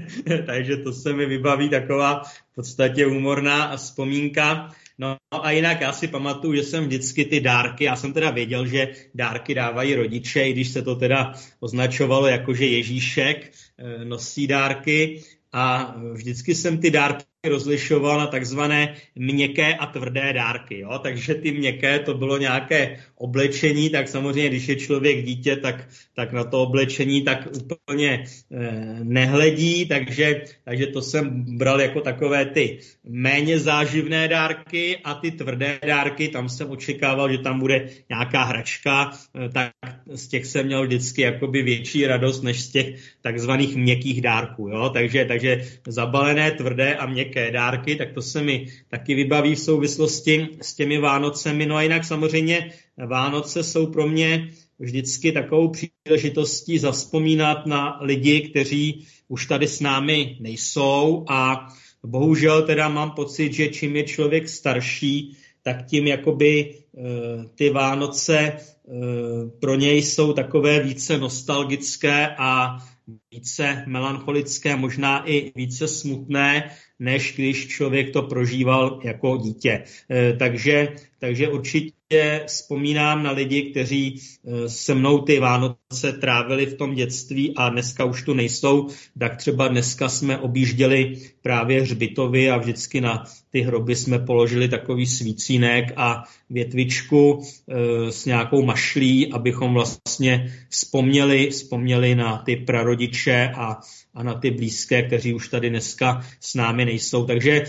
takže 0.47 0.77
to 0.77 0.93
se 0.93 1.13
mi 1.13 1.27
vybaví 1.27 1.69
taková 1.69 2.23
v 2.23 2.55
podstatě 2.55 3.07
humorná 3.07 3.77
vzpomínka. 3.77 4.71
No 5.03 5.17
a 5.31 5.51
jinak 5.51 5.81
já 5.81 5.93
si 5.93 6.09
pamatuju, 6.09 6.55
že 6.55 6.63
jsem 6.63 6.85
vždycky 6.85 7.25
ty 7.25 7.41
dárky, 7.41 7.85
já 7.85 7.97
jsem 7.97 8.13
teda 8.13 8.31
věděl, 8.31 8.67
že 8.67 8.95
dárky 9.15 9.55
dávají 9.55 9.95
rodiče, 9.95 10.43
i 10.43 10.53
když 10.53 10.69
se 10.69 10.83
to 10.83 10.97
teda 10.97 11.35
označovalo 11.61 12.27
jako, 12.27 12.55
že 12.55 12.67
Ježíšek 12.67 13.53
eh, 13.79 14.05
nosí 14.05 14.47
dárky. 14.47 15.23
A 15.53 15.95
vždycky 16.13 16.55
jsem 16.55 16.79
ty 16.79 16.91
dárky 16.91 17.25
rozlišoval 17.49 18.19
na 18.19 18.27
takzvané 18.27 18.95
měkké 19.15 19.75
a 19.75 19.87
tvrdé 19.87 20.33
dárky. 20.33 20.79
Jo? 20.79 20.99
Takže 21.03 21.35
ty 21.35 21.53
měkké 21.53 21.99
to 21.99 22.15
bylo 22.15 22.39
nějaké 22.39 22.99
oblečení, 23.15 23.91
tak 23.91 24.09
samozřejmě, 24.09 24.49
když 24.49 24.69
je 24.69 24.77
člověk 24.77 25.25
dítě, 25.25 25.57
tak, 25.57 25.89
tak 26.15 26.33
na 26.33 26.45
to 26.45 26.63
oblečení 26.63 27.23
tak 27.23 27.49
úplně 27.57 28.25
eh, 28.25 28.99
nehledí, 29.03 29.87
takže, 29.87 30.43
takže 30.65 30.87
to 30.87 31.03
jsem 31.03 31.45
bral 31.59 31.81
jako 31.81 32.01
takové 32.01 32.47
ty 32.47 32.79
méně 33.05 33.59
záživné 33.59 34.29
dárky 34.29 34.99
a 35.05 35.15
ty 35.15 35.31
tvrdé 35.31 35.79
dárky, 35.87 36.29
tam 36.29 36.49
jsem 36.49 36.71
očekával, 36.71 37.33
že 37.33 37.39
tam 37.39 37.61
bude 37.61 37.89
nějaká 38.09 38.45
hračka, 38.45 39.11
eh, 39.35 39.49
tak 39.49 39.73
z 40.07 40.29
těch 40.29 40.47
jsem 40.47 40.67
měl 40.67 40.87
vždycky 40.87 41.23
jakoby 41.23 41.63
větší 41.63 42.07
radost, 42.07 42.43
než 42.43 42.63
z 42.63 42.71
těch 42.71 42.87
takzvaných 43.21 43.77
měkkých 43.77 44.21
dárků. 44.21 44.69
Jo? 44.69 44.91
Takže, 44.95 45.25
takže 45.25 45.65
zabalené, 45.87 46.51
tvrdé 46.51 46.95
a 46.95 47.07
měkké 47.07 47.32
měkké 47.33 47.51
dárky, 47.51 47.97
tak 47.97 48.13
to 48.13 48.23
se 48.23 48.43
mi 48.43 48.67
taky 48.89 49.15
vybaví 49.15 49.55
v 49.55 49.59
souvislosti 49.59 50.49
s 50.61 50.75
těmi 50.75 50.99
Vánocemi. 50.99 51.67
No 51.67 51.77
a 51.77 51.83
jinak 51.83 52.05
samozřejmě 52.05 52.73
Vánoce 53.07 53.65
jsou 53.65 53.87
pro 53.87 54.09
mě 54.09 54.49
vždycky 54.79 55.33
takovou 55.33 55.73
příležitostí 55.73 56.79
zaspomínat 56.79 57.67
na 57.67 57.99
lidi, 58.01 58.41
kteří 58.41 59.07
už 59.29 59.47
tady 59.47 59.69
s 59.69 59.81
námi 59.81 60.37
nejsou 60.41 61.25
a 61.29 61.69
bohužel 62.05 62.63
teda 62.63 62.89
mám 62.89 63.11
pocit, 63.11 63.53
že 63.53 63.69
čím 63.69 63.97
je 63.97 64.05
člověk 64.05 64.49
starší, 64.49 65.37
tak 65.63 65.87
tím 65.87 66.07
jakoby 66.07 66.75
eh, 66.75 67.01
ty 67.55 67.71
Vánoce 67.71 68.39
eh, 68.39 68.61
pro 69.61 69.75
něj 69.75 70.03
jsou 70.03 70.33
takové 70.33 70.81
více 70.83 71.19
nostalgické 71.19 72.29
a 72.39 72.79
více 73.31 73.85
melancholické, 73.87 74.77
možná 74.77 75.31
i 75.31 75.53
více 75.57 75.89
smutné, 75.89 76.71
než 76.99 77.35
když 77.37 77.69
člověk 77.69 78.13
to 78.13 78.23
prožíval 78.23 79.01
jako 79.05 79.37
dítě. 79.37 79.85
Eh, 80.11 80.37
takže, 80.39 80.89
takže 81.19 81.49
určitě 81.49 82.43
vzpomínám 82.47 83.23
na 83.23 83.31
lidi, 83.31 83.71
kteří 83.71 84.21
eh, 84.21 84.69
se 84.69 84.95
mnou 84.95 85.19
ty 85.19 85.41
Vánoce 85.41 86.13
trávili 86.21 86.67
v 86.67 86.75
tom 86.75 86.95
dětství 86.95 87.55
a 87.57 87.69
dneska 87.69 88.05
už 88.05 88.23
tu 88.23 88.35
nejsou, 88.35 88.89
tak 89.19 89.37
třeba 89.37 89.69
dneska 89.69 90.09
jsme 90.09 90.39
objížděli 90.39 91.17
právě 91.43 91.81
hřbitovy 91.83 92.51
a 92.51 92.57
vždycky 92.57 93.01
na 93.01 93.25
ty 93.51 93.61
hroby 93.61 93.97
jsme 93.97 94.19
položili 94.19 94.69
takový 94.69 95.07
svícínek 95.07 95.93
a 95.97 96.25
větvičku 96.51 97.43
e, 97.43 98.13
s 98.13 98.25
nějakou 98.25 98.63
mašlí, 98.63 99.33
abychom 99.33 99.75
vlastně 99.75 100.53
vzpomněli, 100.69 101.51
vzpomněli 101.51 102.15
na 102.15 102.39
ty 102.39 102.57
prarodiče 103.03 103.53
a, 103.55 103.81
a 104.15 104.23
na 104.23 104.35
ty 104.35 104.51
blízké, 104.51 105.03
kteří 105.03 105.35
už 105.35 105.49
tady 105.49 105.71
dneska 105.71 106.27
s 106.41 106.55
námi 106.55 106.85
nejsou. 106.85 107.27
Takže 107.27 107.53
e, 107.53 107.65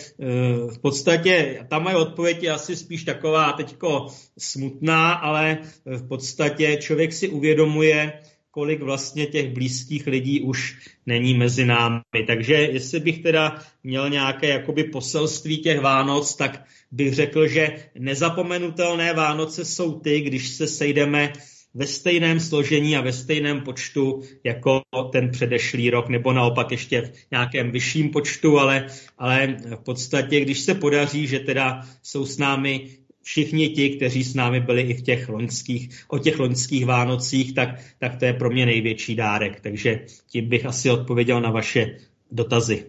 v 0.68 0.80
podstatě 0.82 1.66
ta 1.70 1.80
moje 1.80 1.96
odpověď 1.96 2.44
je 2.44 2.52
asi 2.52 2.76
spíš 2.76 3.04
taková 3.04 3.54
teďko 3.54 4.08
smutná, 4.38 5.14
ale 5.14 5.58
v 5.86 6.08
podstatě 6.08 6.78
člověk 6.82 7.14
si 7.14 7.30
uvědomuje, 7.30 8.14
kolik 8.52 8.82
vlastně 8.82 9.26
těch 9.26 9.54
blízkých 9.54 10.08
lidí 10.08 10.42
už 10.42 10.78
není 11.06 11.34
mezi 11.34 11.66
námi. 11.66 12.22
Takže 12.28 12.54
jestli 12.54 13.00
bych 13.00 13.20
teda 13.20 13.62
měl 13.84 14.10
nějaké 14.10 14.48
jakoby 14.48 14.84
poselství 14.84 15.58
těch 15.58 15.80
Vánoc, 15.80 16.36
tak 16.36 16.64
bych 16.92 17.14
řekl, 17.14 17.48
že 17.48 17.90
nezapomenutelné 18.00 19.14
Vánoce 19.14 19.66
jsou 19.66 20.00
ty, 20.00 20.22
když 20.22 20.50
se 20.50 20.68
sejdeme 20.68 21.34
ve 21.74 21.88
stejném 21.88 22.40
složení 22.40 22.98
a 22.98 23.02
ve 23.02 23.14
stejném 23.14 23.62
počtu 23.62 24.22
jako 24.44 24.82
ten 25.12 25.32
předešlý 25.32 25.90
rok, 25.90 26.10
nebo 26.10 26.34
naopak 26.34 26.72
ještě 26.72 27.02
v 27.02 27.12
nějakém 27.32 27.72
vyšším 27.72 28.10
počtu, 28.10 28.60
ale, 28.60 28.88
ale 29.18 29.58
v 29.76 29.84
podstatě, 29.84 30.40
když 30.40 30.60
se 30.60 30.76
podaří, 30.76 31.28
že 31.28 31.40
teda 31.40 31.82
jsou 32.04 32.26
s 32.26 32.38
námi 32.38 32.88
všichni 33.22 33.70
ti, 33.70 33.90
kteří 33.90 34.24
s 34.24 34.36
námi 34.36 34.60
byli 34.60 34.82
i 34.82 34.94
v 34.94 35.02
těch 35.02 35.30
loňských, 35.30 36.06
o 36.08 36.20
těch 36.20 36.40
loňských 36.40 36.86
Vánocích, 36.86 37.54
tak, 37.54 37.70
tak 38.00 38.16
to 38.16 38.26
je 38.26 38.34
pro 38.34 38.50
mě 38.50 38.66
největší 38.66 39.16
dárek. 39.16 39.60
Takže 39.60 40.00
tím 40.28 40.50
bych 40.50 40.66
asi 40.66 40.90
odpověděl 40.90 41.42
na 41.42 41.52
vaše 41.52 41.98
dotazy. 42.32 42.86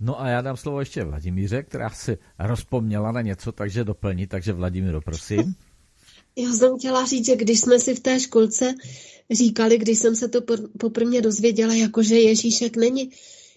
No 0.00 0.20
a 0.20 0.28
já 0.28 0.40
dám 0.40 0.56
slovo 0.56 0.80
ještě 0.80 1.04
Vladimíře, 1.04 1.62
která 1.62 1.90
se 1.90 2.18
rozpomněla 2.38 3.12
na 3.12 3.20
něco, 3.20 3.52
takže 3.52 3.84
doplní. 3.84 4.26
Takže 4.26 4.52
Vladimíro, 4.52 5.00
prosím. 5.00 5.54
Já 6.36 6.52
jsem 6.52 6.78
chtěla 6.78 7.06
říct, 7.06 7.26
že 7.26 7.36
když 7.36 7.60
jsme 7.60 7.78
si 7.78 7.94
v 7.94 8.00
té 8.00 8.20
školce 8.20 8.74
říkali, 9.30 9.78
když 9.78 9.98
jsem 9.98 10.16
se 10.16 10.28
to 10.28 10.40
poprvé 10.78 11.20
dozvěděla, 11.20 11.74
jako 11.74 12.02
že 12.02 12.20
Ježíšek 12.20 12.76
není, 12.76 13.10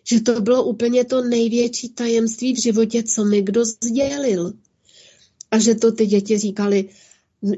že 0.03 0.21
to 0.21 0.41
bylo 0.41 0.63
úplně 0.63 1.05
to 1.05 1.21
největší 1.21 1.89
tajemství 1.89 2.53
v 2.53 2.61
životě, 2.61 3.03
co 3.03 3.25
mi 3.25 3.41
kdo 3.41 3.65
sdělil. 3.65 4.53
A 5.51 5.59
že 5.59 5.75
to 5.75 5.91
ty 5.91 6.05
děti 6.05 6.37
říkali, 6.37 6.89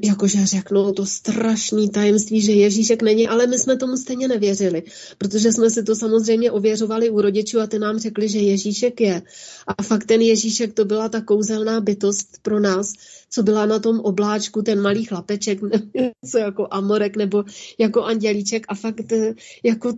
jakože 0.03 0.45
řeknou 0.45 0.93
to 0.93 1.05
strašný 1.05 1.89
tajemství, 1.89 2.41
že 2.41 2.51
Ježíšek 2.51 3.01
není, 3.01 3.27
ale 3.27 3.47
my 3.47 3.59
jsme 3.59 3.77
tomu 3.77 3.97
stejně 3.97 4.27
nevěřili, 4.27 4.83
protože 5.17 5.53
jsme 5.53 5.69
si 5.69 5.83
to 5.83 5.95
samozřejmě 5.95 6.51
ověřovali 6.51 7.09
u 7.09 7.21
rodičů 7.21 7.59
a 7.59 7.67
ty 7.67 7.79
nám 7.79 7.99
řekli, 7.99 8.29
že 8.29 8.39
Ježíšek 8.39 9.01
je. 9.01 9.21
A 9.67 9.83
fakt 9.83 10.05
ten 10.05 10.21
Ježíšek 10.21 10.73
to 10.73 10.85
byla 10.85 11.09
ta 11.09 11.21
kouzelná 11.21 11.81
bytost 11.81 12.27
pro 12.41 12.59
nás, 12.59 12.93
co 13.35 13.43
byla 13.43 13.65
na 13.65 13.79
tom 13.79 13.99
obláčku, 13.99 14.61
ten 14.61 14.81
malý 14.81 15.05
chlapeček, 15.05 15.59
co 16.31 16.37
jako 16.37 16.67
amorek 16.71 17.17
nebo 17.17 17.43
jako 17.79 18.03
andělíček 18.03 18.65
a 18.67 18.75
fakt 18.75 19.11
eh, 19.11 19.33
jako 19.63 19.93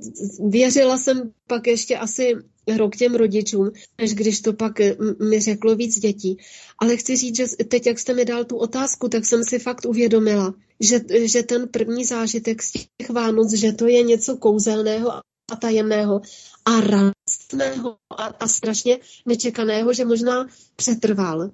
věřila 0.49 0.97
jsem 0.97 1.31
pak 1.47 1.67
ještě 1.67 1.97
asi 1.97 2.35
rok 2.77 2.95
těm 2.95 3.15
rodičům, 3.15 3.71
než 4.01 4.13
když 4.13 4.41
to 4.41 4.53
pak 4.53 4.79
eh, 4.79 4.95
mi 5.29 5.39
řeklo 5.39 5.75
víc 5.75 5.99
dětí. 5.99 6.37
Ale 6.79 6.97
chci 6.97 7.17
říct, 7.17 7.35
že 7.35 7.45
teď, 7.67 7.87
jak 7.87 7.99
jste 7.99 8.13
mi 8.13 8.25
dal 8.25 8.45
tu 8.45 8.57
otázku, 8.57 9.09
tak 9.09 9.25
jsem 9.25 9.43
si 9.43 9.59
fakt 9.59 9.85
uvědomila, 9.85 10.53
že, 10.79 10.99
že 11.23 11.43
ten 11.43 11.67
první 11.67 12.05
zážitek 12.05 12.63
z 12.63 12.71
těch 12.71 13.09
Vánoc, 13.09 13.53
že 13.53 13.71
to 13.71 13.87
je 13.87 14.03
něco 14.03 14.37
kouzelného 14.37 15.11
a 15.51 15.55
tajemného 15.61 16.21
a 16.65 16.81
radostného 16.81 17.97
a, 18.17 18.25
a 18.25 18.47
strašně 18.47 18.99
nečekaného, 19.25 19.93
že 19.93 20.05
možná 20.05 20.47
přetrval 20.75 21.51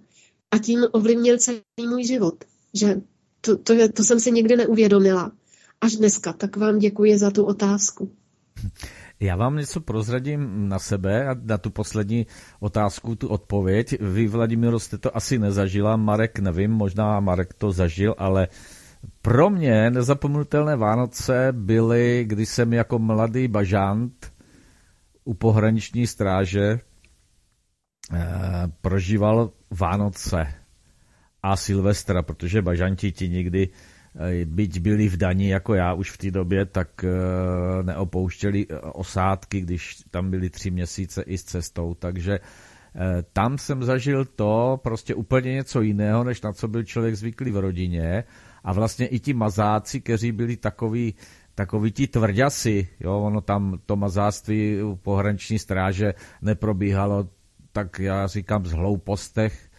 a 0.54 0.58
tím 0.58 0.80
ovlivnil 0.92 1.38
celý 1.38 1.62
můj 1.90 2.04
život. 2.04 2.44
Že 2.74 2.96
to, 3.42 3.58
to, 3.58 3.74
to 3.94 4.04
jsem 4.04 4.20
si 4.20 4.32
nikdy 4.32 4.56
neuvědomila. 4.56 5.32
Až 5.82 5.96
dneska. 5.96 6.34
Tak 6.34 6.58
vám 6.58 6.80
děkuji 6.80 7.18
za 7.18 7.32
tu 7.32 7.44
otázku. 7.44 8.12
Já 9.20 9.36
vám 9.36 9.56
něco 9.56 9.82
prozradím 9.82 10.70
na 10.70 10.80
sebe 10.80 11.28
a 11.28 11.36
na 11.44 11.58
tu 11.58 11.70
poslední 11.70 12.28
otázku, 12.60 13.16
tu 13.16 13.28
odpověď. 13.28 14.02
Vy, 14.02 14.28
Vladimíro, 14.28 14.80
jste 14.80 14.98
to 14.98 15.18
asi 15.18 15.40
nezažila, 15.40 15.96
Marek 15.96 16.40
nevím, 16.40 16.72
možná 16.72 17.20
Marek 17.20 17.54
to 17.54 17.72
zažil, 17.72 18.16
ale 18.18 18.48
pro 19.22 19.50
mě 19.50 19.90
nezapomenutelné 19.90 20.76
Vánoce 20.76 21.48
byly, 21.52 22.26
když 22.28 22.50
jsem 22.50 22.74
jako 22.74 23.00
mladý 23.00 23.48
bažant 23.48 24.32
u 25.24 25.34
pohraniční 25.34 26.08
stráže 26.08 26.80
prožíval 28.82 29.52
Vánoce 29.72 30.54
a 31.44 31.56
Silvestra, 31.56 32.22
protože 32.22 32.62
bažanti 32.62 33.12
ti 33.12 33.30
nikdy, 33.30 33.70
eh, 34.16 34.46
byť 34.46 34.80
byli 34.80 35.10
v 35.10 35.18
daní 35.18 35.48
jako 35.48 35.74
já 35.74 35.94
už 35.94 36.12
v 36.12 36.18
té 36.18 36.32
době, 36.32 36.66
tak 36.66 37.04
eh, 37.04 37.84
neopouštěli 37.84 38.68
osádky, 38.94 39.62
když 39.62 39.96
tam 40.12 40.32
byli 40.32 40.50
tři 40.50 40.72
měsíce 40.72 41.22
i 41.22 41.38
s 41.38 41.44
cestou, 41.44 41.94
takže 41.94 42.40
tam 43.34 43.58
jsem 43.58 43.84
zažil 43.84 44.26
to 44.26 44.80
prostě 44.84 45.16
úplně 45.16 45.54
něco 45.54 45.82
jiného, 45.82 46.24
než 46.24 46.42
na 46.42 46.54
co 46.54 46.68
byl 46.68 46.84
člověk 46.84 47.16
zvyklý 47.16 47.52
v 47.52 47.58
rodině. 47.58 48.24
A 48.64 48.74
vlastně 48.74 49.08
i 49.08 49.20
ti 49.20 49.34
mazáci, 49.34 50.02
kteří 50.02 50.32
byli 50.32 50.58
takový 50.58 51.14
takový 51.56 51.92
ti 51.92 52.08
tvrďasy, 52.08 52.88
jo, 53.00 53.20
ono 53.20 53.42
tam 53.42 53.80
to 53.86 53.96
mazáctví 53.96 54.82
u 54.82 54.96
pohraniční 54.96 55.60
stráže 55.60 56.14
neprobíhalo 56.42 57.30
tak 57.74 58.00
já 58.00 58.28
říkám 58.28 58.66
z 58.66 58.72
hloupostech, 58.72 59.70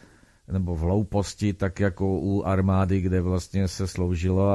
nebo 0.53 0.75
v 0.75 0.81
hlouposti, 0.81 1.53
tak 1.53 1.81
jako 1.81 2.07
u 2.07 2.43
armády, 2.43 3.01
kde 3.01 3.21
vlastně 3.21 3.69
se 3.69 3.87
sloužilo, 3.87 4.51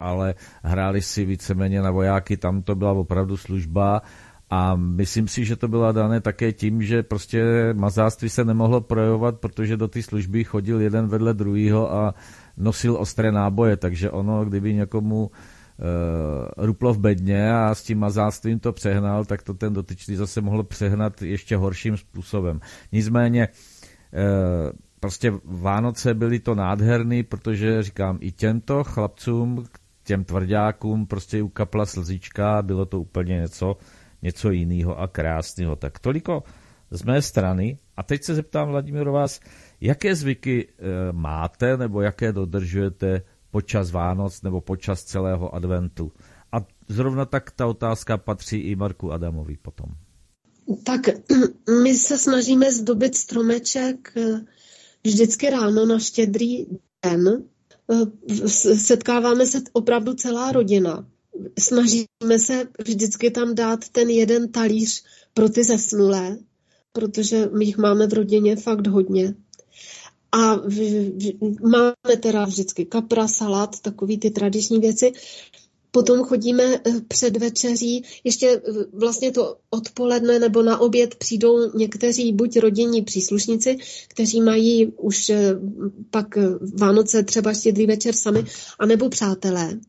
ale, 0.00 0.34
hráli 0.62 1.02
si 1.02 1.24
víceméně 1.24 1.82
na 1.82 1.90
vojáky, 1.90 2.36
tam 2.36 2.62
to 2.62 2.74
byla 2.74 2.92
opravdu 2.92 3.36
služba. 3.36 4.02
A 4.50 4.76
myslím 4.76 5.28
si, 5.28 5.44
že 5.44 5.56
to 5.56 5.68
byla 5.68 5.92
dané 5.92 6.20
také 6.20 6.52
tím, 6.52 6.82
že 6.82 7.02
prostě 7.02 7.44
mazáctví 7.74 8.28
se 8.28 8.44
nemohlo 8.44 8.80
projevovat, 8.80 9.38
protože 9.38 9.76
do 9.76 9.88
té 9.88 10.02
služby 10.02 10.44
chodil 10.44 10.80
jeden 10.80 11.06
vedle 11.06 11.34
druhého 11.34 11.92
a 11.94 12.14
nosil 12.56 12.96
ostré 12.96 13.32
náboje, 13.32 13.76
takže 13.76 14.10
ono, 14.10 14.44
kdyby 14.44 14.74
někomu 14.74 15.30
uh, 15.80 16.64
ruplo 16.66 16.94
v 16.94 16.98
bedně 16.98 17.52
a 17.52 17.74
s 17.74 17.82
tím 17.82 17.98
mazáctvím 17.98 18.58
to 18.60 18.72
přehnal, 18.72 19.24
tak 19.24 19.42
to 19.42 19.54
ten 19.54 19.72
dotyčný 19.72 20.16
zase 20.16 20.40
mohl 20.40 20.62
přehnat 20.62 21.22
ještě 21.22 21.56
horším 21.56 21.96
způsobem. 21.96 22.60
Nicméně 22.92 23.48
uh, 23.48 24.70
prostě 25.00 25.32
Vánoce 25.44 26.14
byly 26.14 26.38
to 26.40 26.54
nádherný, 26.54 27.22
protože 27.22 27.82
říkám, 27.82 28.18
i 28.20 28.32
těmto 28.32 28.84
chlapcům, 28.84 29.64
těm 30.04 30.24
tvrdákům 30.24 31.06
prostě 31.06 31.42
ukapla 31.42 31.86
slzička, 31.86 32.62
bylo 32.62 32.86
to 32.86 33.00
úplně 33.00 33.34
něco, 33.34 33.76
něco 34.22 34.50
jiného 34.50 34.98
a 34.98 35.08
krásného. 35.08 35.76
Tak 35.76 35.98
toliko 35.98 36.42
z 36.90 37.02
mé 37.02 37.22
strany. 37.22 37.78
A 37.96 38.02
teď 38.02 38.24
se 38.24 38.34
zeptám, 38.34 38.68
Vladimír, 38.68 39.08
vás, 39.08 39.40
jaké 39.80 40.14
zvyky 40.14 40.68
e, 40.68 41.12
máte 41.12 41.76
nebo 41.76 42.00
jaké 42.00 42.32
dodržujete 42.32 43.22
počas 43.50 43.90
Vánoc 43.90 44.42
nebo 44.42 44.60
počas 44.60 45.04
celého 45.04 45.54
adventu. 45.54 46.12
A 46.52 46.66
zrovna 46.88 47.24
tak 47.24 47.50
ta 47.50 47.66
otázka 47.66 48.18
patří 48.18 48.58
i 48.58 48.76
Marku 48.76 49.12
Adamovi 49.12 49.56
potom. 49.56 49.88
Tak 50.84 51.00
my 51.82 51.94
se 51.94 52.18
snažíme 52.18 52.72
zdobit 52.72 53.14
stromeček 53.14 54.12
eh, 54.16 54.40
vždycky 55.04 55.50
ráno 55.50 55.86
na 55.86 55.98
štědrý 55.98 56.66
den. 57.04 57.44
Eh, 57.92 58.48
setkáváme 58.76 59.46
se 59.46 59.62
opravdu 59.72 60.14
celá 60.14 60.52
rodina. 60.52 61.06
Snažíme 61.58 62.38
se 62.38 62.68
vždycky 62.84 63.30
tam 63.30 63.54
dát 63.54 63.88
ten 63.88 64.10
jeden 64.10 64.48
talíř 64.48 65.04
pro 65.34 65.48
ty 65.48 65.64
zesnulé, 65.64 66.38
protože 66.92 67.48
my 67.58 67.64
jich 67.64 67.78
máme 67.78 68.06
v 68.06 68.12
rodině 68.12 68.56
fakt 68.56 68.86
hodně. 68.86 69.34
A 70.32 70.54
v, 70.54 70.76
v, 71.18 71.38
máme 71.62 72.16
teda 72.20 72.44
vždycky 72.44 72.84
kapra, 72.84 73.28
salát, 73.28 73.80
takový 73.80 74.18
ty 74.18 74.30
tradiční 74.30 74.78
věci. 74.78 75.12
Potom 75.90 76.24
chodíme 76.24 76.64
eh, 76.64 77.00
před 77.08 77.36
večeří, 77.36 78.04
ještě 78.24 78.48
eh, 78.48 78.72
vlastně 78.92 79.30
to 79.30 79.56
odpoledne 79.70 80.38
nebo 80.38 80.62
na 80.62 80.78
oběd 80.78 81.14
přijdou 81.14 81.76
někteří 81.78 82.32
buď 82.32 82.58
rodinní 82.58 83.02
příslušníci, 83.02 83.78
kteří 84.08 84.40
mají 84.40 84.86
už 84.86 85.30
eh, 85.30 85.54
pak 86.10 86.38
Vánoce 86.78 87.22
třeba 87.22 87.54
štědrý 87.54 87.86
večer 87.86 88.14
sami, 88.14 88.44
anebo 88.78 89.08
přátelé. 89.08 89.80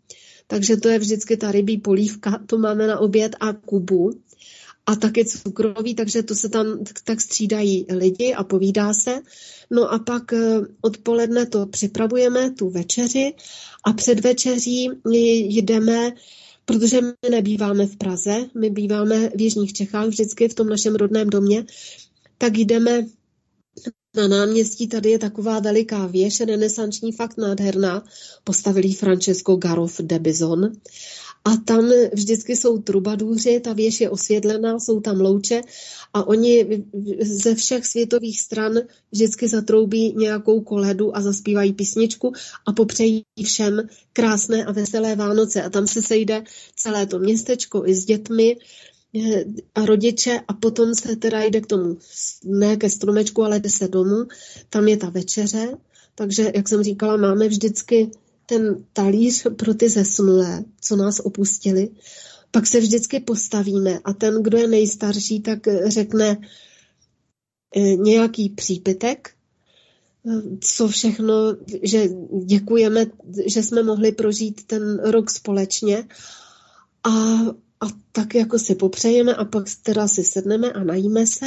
Takže 0.48 0.78
to 0.78 0.90
je 0.90 1.00
vždycky 1.00 1.38
ta 1.38 1.52
rybí 1.52 1.78
polívka, 1.78 2.40
to 2.46 2.58
máme 2.58 2.88
na 2.88 3.00
oběd 3.00 3.36
a 3.40 3.54
kubu 3.54 4.12
a 4.86 4.96
taky 4.96 5.26
cukroví, 5.26 5.96
takže 5.96 6.24
to 6.24 6.36
se 6.36 6.50
tam 6.50 6.84
tak 7.04 7.22
střídají 7.22 7.86
lidi 7.90 8.34
a 8.34 8.44
povídá 8.44 8.94
se. 8.94 9.22
No 9.72 9.94
a 9.94 10.00
pak 10.00 10.34
eh, 10.34 10.60
odpoledne 10.82 11.46
to 11.46 11.66
připravujeme, 11.66 12.52
tu 12.52 12.70
večeři 12.70 13.34
a 13.86 13.94
před 13.94 14.20
večeří 14.20 14.90
jdeme 15.06 16.12
protože 16.66 17.02
my 17.02 17.30
nebýváme 17.32 17.88
v 17.88 17.98
Praze, 17.98 18.36
my 18.60 18.70
býváme 18.70 19.30
v 19.30 19.42
Jižních 19.42 19.74
Čechách, 19.74 20.08
vždycky 20.08 20.48
v 20.48 20.54
tom 20.54 20.68
našem 20.70 20.96
rodném 20.96 21.30
domě, 21.30 21.66
tak 22.38 22.58
jdeme 22.58 23.06
na 24.16 24.28
náměstí 24.28 24.88
tady 24.88 25.10
je 25.10 25.20
taková 25.20 25.60
veliká 25.60 26.08
věž, 26.08 26.42
renesanční, 26.42 27.12
fakt 27.12 27.38
nádherná. 27.38 28.04
Postavili 28.44 28.88
ji 28.88 28.94
Francesco 28.94 29.56
Garof 29.56 29.98
de 30.02 30.20
Bizon. 30.20 30.72
A 31.46 31.58
tam 31.58 31.92
vždycky 32.14 32.56
jsou 32.56 32.78
trubaduři, 32.78 33.60
ta 33.60 33.74
věž 33.74 34.02
je 34.02 34.10
osvětlená, 34.10 34.80
jsou 34.80 35.00
tam 35.00 35.22
louče 35.22 35.62
a 36.14 36.28
oni 36.28 36.84
ze 37.22 37.56
všech 37.56 37.86
světových 37.86 38.42
stran 38.42 38.74
vždycky 39.12 39.48
zatroubí 39.48 40.14
nějakou 40.18 40.62
koledu 40.62 41.18
a 41.18 41.22
zaspívají 41.22 41.74
písničku 41.74 42.34
a 42.66 42.74
popřejí 42.74 43.26
všem 43.44 43.82
krásné 44.14 44.66
a 44.66 44.72
veselé 44.72 45.16
Vánoce. 45.16 45.64
A 45.64 45.70
tam 45.70 45.88
se 45.88 46.02
sejde 46.02 46.44
celé 46.76 47.06
to 47.06 47.20
městečko 47.20 47.86
i 47.86 47.96
s 47.96 48.06
dětmi 48.06 48.58
a 49.76 49.86
rodiče 49.86 50.40
a 50.48 50.54
potom 50.54 50.96
se 50.96 51.16
teda 51.16 51.44
jde 51.44 51.62
k 51.62 51.68
tomu, 51.68 51.98
ne 52.46 52.78
ke 52.78 52.90
stromečku, 52.90 53.44
ale 53.44 53.60
jde 53.60 53.70
se 53.70 53.88
domů, 53.88 54.26
tam 54.70 54.88
je 54.88 54.98
ta 54.98 55.10
večeře, 55.10 55.78
takže, 56.16 56.52
jak 56.56 56.70
jsem 56.70 56.84
říkala, 56.84 57.18
máme 57.18 57.48
vždycky 57.48 58.12
ten 58.52 58.86
talíř 58.94 59.48
pro 59.56 59.74
ty 59.74 59.90
zesnulé, 59.90 60.64
co 60.82 60.96
nás 60.96 61.20
opustili, 61.20 61.90
pak 62.52 62.68
se 62.68 62.80
vždycky 62.80 63.20
postavíme 63.20 64.00
a 64.04 64.14
ten, 64.14 64.44
kdo 64.44 64.58
je 64.58 64.68
nejstarší, 64.68 65.42
tak 65.42 65.60
řekne 65.86 66.38
eh, 67.76 67.96
nějaký 67.96 68.50
přípitek, 68.50 69.32
co 70.62 70.88
všechno, 70.88 71.34
že 71.84 72.10
děkujeme, 72.46 73.06
že 73.46 73.64
jsme 73.64 73.84
mohli 73.84 74.12
prožít 74.12 74.68
ten 74.68 75.00
rok 75.00 75.32
společně 75.32 76.08
a, 77.04 77.12
a 77.80 77.88
tak 78.12 78.36
jako 78.36 78.60
si 78.60 78.76
popřejeme 78.76 79.36
a 79.36 79.46
pak 79.46 79.64
teda 79.84 80.08
si 80.08 80.24
sedneme 80.24 80.72
a 80.72 80.84
najíme 80.84 81.28
se. 81.28 81.46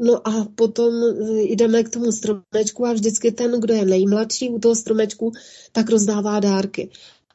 No 0.00 0.28
a 0.28 0.44
potom 0.54 0.92
eh, 1.04 1.42
jdeme 1.42 1.82
k 1.82 1.88
tomu 1.88 2.12
stromečku 2.12 2.86
a 2.86 2.92
vždycky 2.92 3.32
ten, 3.32 3.60
kdo 3.60 3.74
je 3.74 3.84
nejmladší 3.84 4.48
u 4.48 4.58
toho 4.58 4.74
stromečku, 4.74 5.32
tak 5.72 5.90
rozdává 5.90 6.40
dárky 6.40 6.90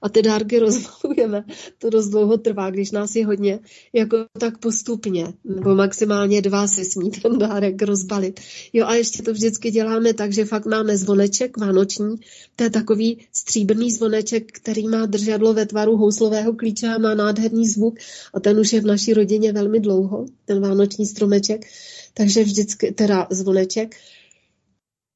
a 0.06 0.10
ty 0.10 0.22
dárky 0.22 0.60
rozbalujeme. 0.66 1.46
To 1.78 1.90
dost 1.90 2.10
dlouho 2.10 2.38
trvá, 2.38 2.70
když 2.70 2.92
nás 2.92 3.16
je 3.16 3.26
hodně, 3.26 3.60
jako 3.94 4.18
tak 4.40 4.58
postupně, 4.58 5.34
nebo 5.44 5.76
maximálně 5.76 6.42
dva 6.42 6.68
se 6.68 6.86
smí 6.86 7.12
ten 7.12 7.38
dárek 7.38 7.82
rozbalit. 7.82 8.40
Jo 8.74 8.86
a 8.86 8.96
ještě 8.96 9.24
to 9.24 9.34
vždycky 9.34 9.72
děláme 9.72 10.14
tak, 10.14 10.34
že 10.34 10.46
fakt 10.46 10.66
máme 10.66 10.98
zvoneček 10.98 11.58
vánoční, 11.58 12.16
to 12.56 12.64
je 12.64 12.70
takový 12.70 13.18
stříbrný 13.34 13.92
zvoneček, 13.92 14.52
který 14.52 14.88
má 14.88 15.06
držadlo 15.06 15.54
ve 15.54 15.66
tvaru 15.66 15.98
houslového 15.98 16.54
klíče 16.54 16.88
a 16.88 16.98
má 16.98 17.14
nádherný 17.14 17.68
zvuk 17.68 17.96
a 18.34 18.40
ten 18.40 18.60
už 18.60 18.74
je 18.74 18.82
v 18.82 18.86
naší 18.86 19.14
rodině 19.14 19.54
velmi 19.54 19.80
dlouho, 19.80 20.26
ten 20.46 20.62
vánoční 20.62 21.06
stromeček, 21.06 21.66
takže 22.14 22.44
vždycky, 22.44 22.92
teda 22.92 23.28
zvoneček, 23.30 23.96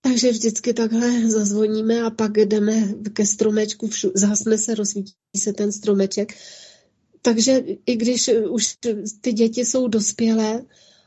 takže 0.01 0.31
vždycky 0.31 0.73
takhle 0.73 1.29
zazvoníme 1.29 2.01
a 2.01 2.09
pak 2.09 2.37
jdeme 2.37 2.93
ke 3.13 3.25
stromečku, 3.25 3.89
zhasne 4.13 4.57
se, 4.57 4.75
rozsvítí 4.75 5.13
se 5.37 5.53
ten 5.53 5.71
stromeček. 5.71 6.33
Takže 7.21 7.63
i 7.85 7.95
když 7.95 8.29
už 8.49 8.75
ty 9.21 9.33
děti 9.33 9.65
jsou 9.65 9.87
dospělé, 9.87 10.65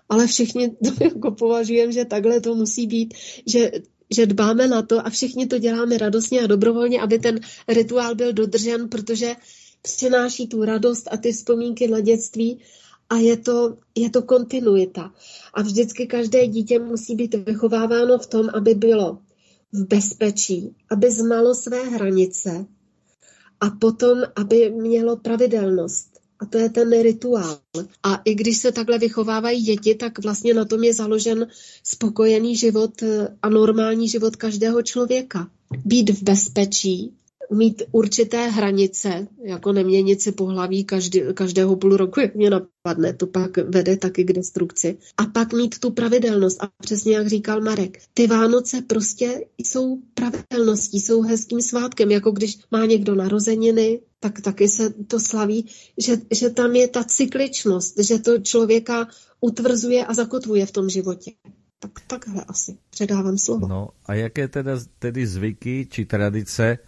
ale 0.08 0.26
všichni 0.26 0.70
to 0.70 1.04
jako 1.04 1.30
považujeme, 1.30 1.92
že 1.92 2.04
takhle 2.04 2.40
to 2.40 2.54
musí 2.54 2.86
být, 2.86 3.14
že, 3.46 3.70
že 4.10 4.26
dbáme 4.26 4.68
na 4.68 4.82
to 4.82 5.06
a 5.06 5.10
všichni 5.10 5.46
to 5.46 5.58
děláme 5.58 5.98
radostně 5.98 6.40
a 6.40 6.46
dobrovolně, 6.46 7.00
aby 7.00 7.18
ten 7.18 7.40
rituál 7.68 8.14
byl 8.14 8.32
dodržen, 8.32 8.88
protože 8.88 9.34
přináší 9.82 10.46
tu 10.46 10.64
radost 10.64 11.08
a 11.10 11.16
ty 11.16 11.32
vzpomínky 11.32 11.88
na 11.88 12.00
dětství 12.00 12.60
a 13.12 13.16
je 13.16 13.36
to, 13.36 13.76
je 13.94 14.10
to 14.10 14.22
kontinuita. 14.22 15.12
A 15.54 15.62
vždycky 15.62 16.06
každé 16.06 16.46
dítě 16.46 16.78
musí 16.78 17.14
být 17.14 17.34
vychováváno 17.34 18.18
v 18.18 18.26
tom, 18.26 18.48
aby 18.54 18.74
bylo 18.74 19.18
v 19.72 19.86
bezpečí, 19.86 20.76
aby 20.90 21.10
znalo 21.10 21.54
své 21.54 21.82
hranice 21.82 22.66
a 23.60 23.70
potom, 23.70 24.18
aby 24.36 24.70
mělo 24.70 25.16
pravidelnost. 25.16 26.08
A 26.40 26.46
to 26.46 26.58
je 26.58 26.70
ten 26.70 27.02
rituál. 27.02 27.58
A 28.02 28.20
i 28.24 28.34
když 28.34 28.58
se 28.58 28.72
takhle 28.72 28.98
vychovávají 28.98 29.62
děti, 29.62 29.94
tak 29.94 30.18
vlastně 30.18 30.54
na 30.54 30.64
tom 30.64 30.84
je 30.84 30.94
založen 30.94 31.46
spokojený 31.84 32.56
život 32.56 33.02
a 33.42 33.48
normální 33.48 34.08
život 34.08 34.36
každého 34.36 34.82
člověka. 34.82 35.50
Být 35.84 36.10
v 36.10 36.22
bezpečí, 36.22 37.12
mít 37.52 37.82
určité 37.92 38.48
hranice, 38.48 39.28
jako 39.44 39.72
neměnit 39.72 40.22
si 40.22 40.32
pohlaví 40.32 40.84
každý, 40.84 41.20
každého 41.34 41.76
půl 41.76 41.96
roku, 41.96 42.20
jak 42.20 42.34
mě 42.34 42.50
napadne, 42.50 43.12
to 43.12 43.26
pak 43.26 43.56
vede 43.56 43.96
taky 43.96 44.24
k 44.24 44.32
destrukci. 44.32 44.98
A 45.16 45.26
pak 45.26 45.52
mít 45.52 45.78
tu 45.78 45.90
pravidelnost. 45.90 46.62
A 46.62 46.68
přesně 46.82 47.16
jak 47.16 47.26
říkal 47.26 47.60
Marek, 47.60 47.98
ty 48.14 48.26
Vánoce 48.26 48.82
prostě 48.82 49.44
jsou 49.58 49.98
pravidelností, 50.14 51.00
jsou 51.00 51.22
hezkým 51.22 51.60
svátkem, 51.60 52.10
jako 52.10 52.30
když 52.30 52.58
má 52.70 52.86
někdo 52.86 53.14
narozeniny, 53.14 54.00
tak 54.20 54.40
taky 54.40 54.68
se 54.68 54.90
to 54.90 55.20
slaví, 55.20 55.66
že, 55.98 56.16
že 56.30 56.50
tam 56.50 56.76
je 56.76 56.88
ta 56.88 57.04
cykličnost, 57.04 57.98
že 57.98 58.18
to 58.18 58.38
člověka 58.38 59.08
utvrzuje 59.40 60.06
a 60.06 60.14
zakotvuje 60.14 60.66
v 60.66 60.72
tom 60.72 60.88
životě. 60.88 61.30
Tak 61.78 61.90
takhle 62.06 62.44
asi 62.48 62.76
předávám 62.90 63.38
slovo. 63.38 63.68
No 63.68 63.88
a 64.06 64.14
jaké 64.14 64.48
teda, 64.48 64.78
tedy 64.98 65.26
zvyky 65.26 65.86
či 65.90 66.04
tradice 66.04 66.78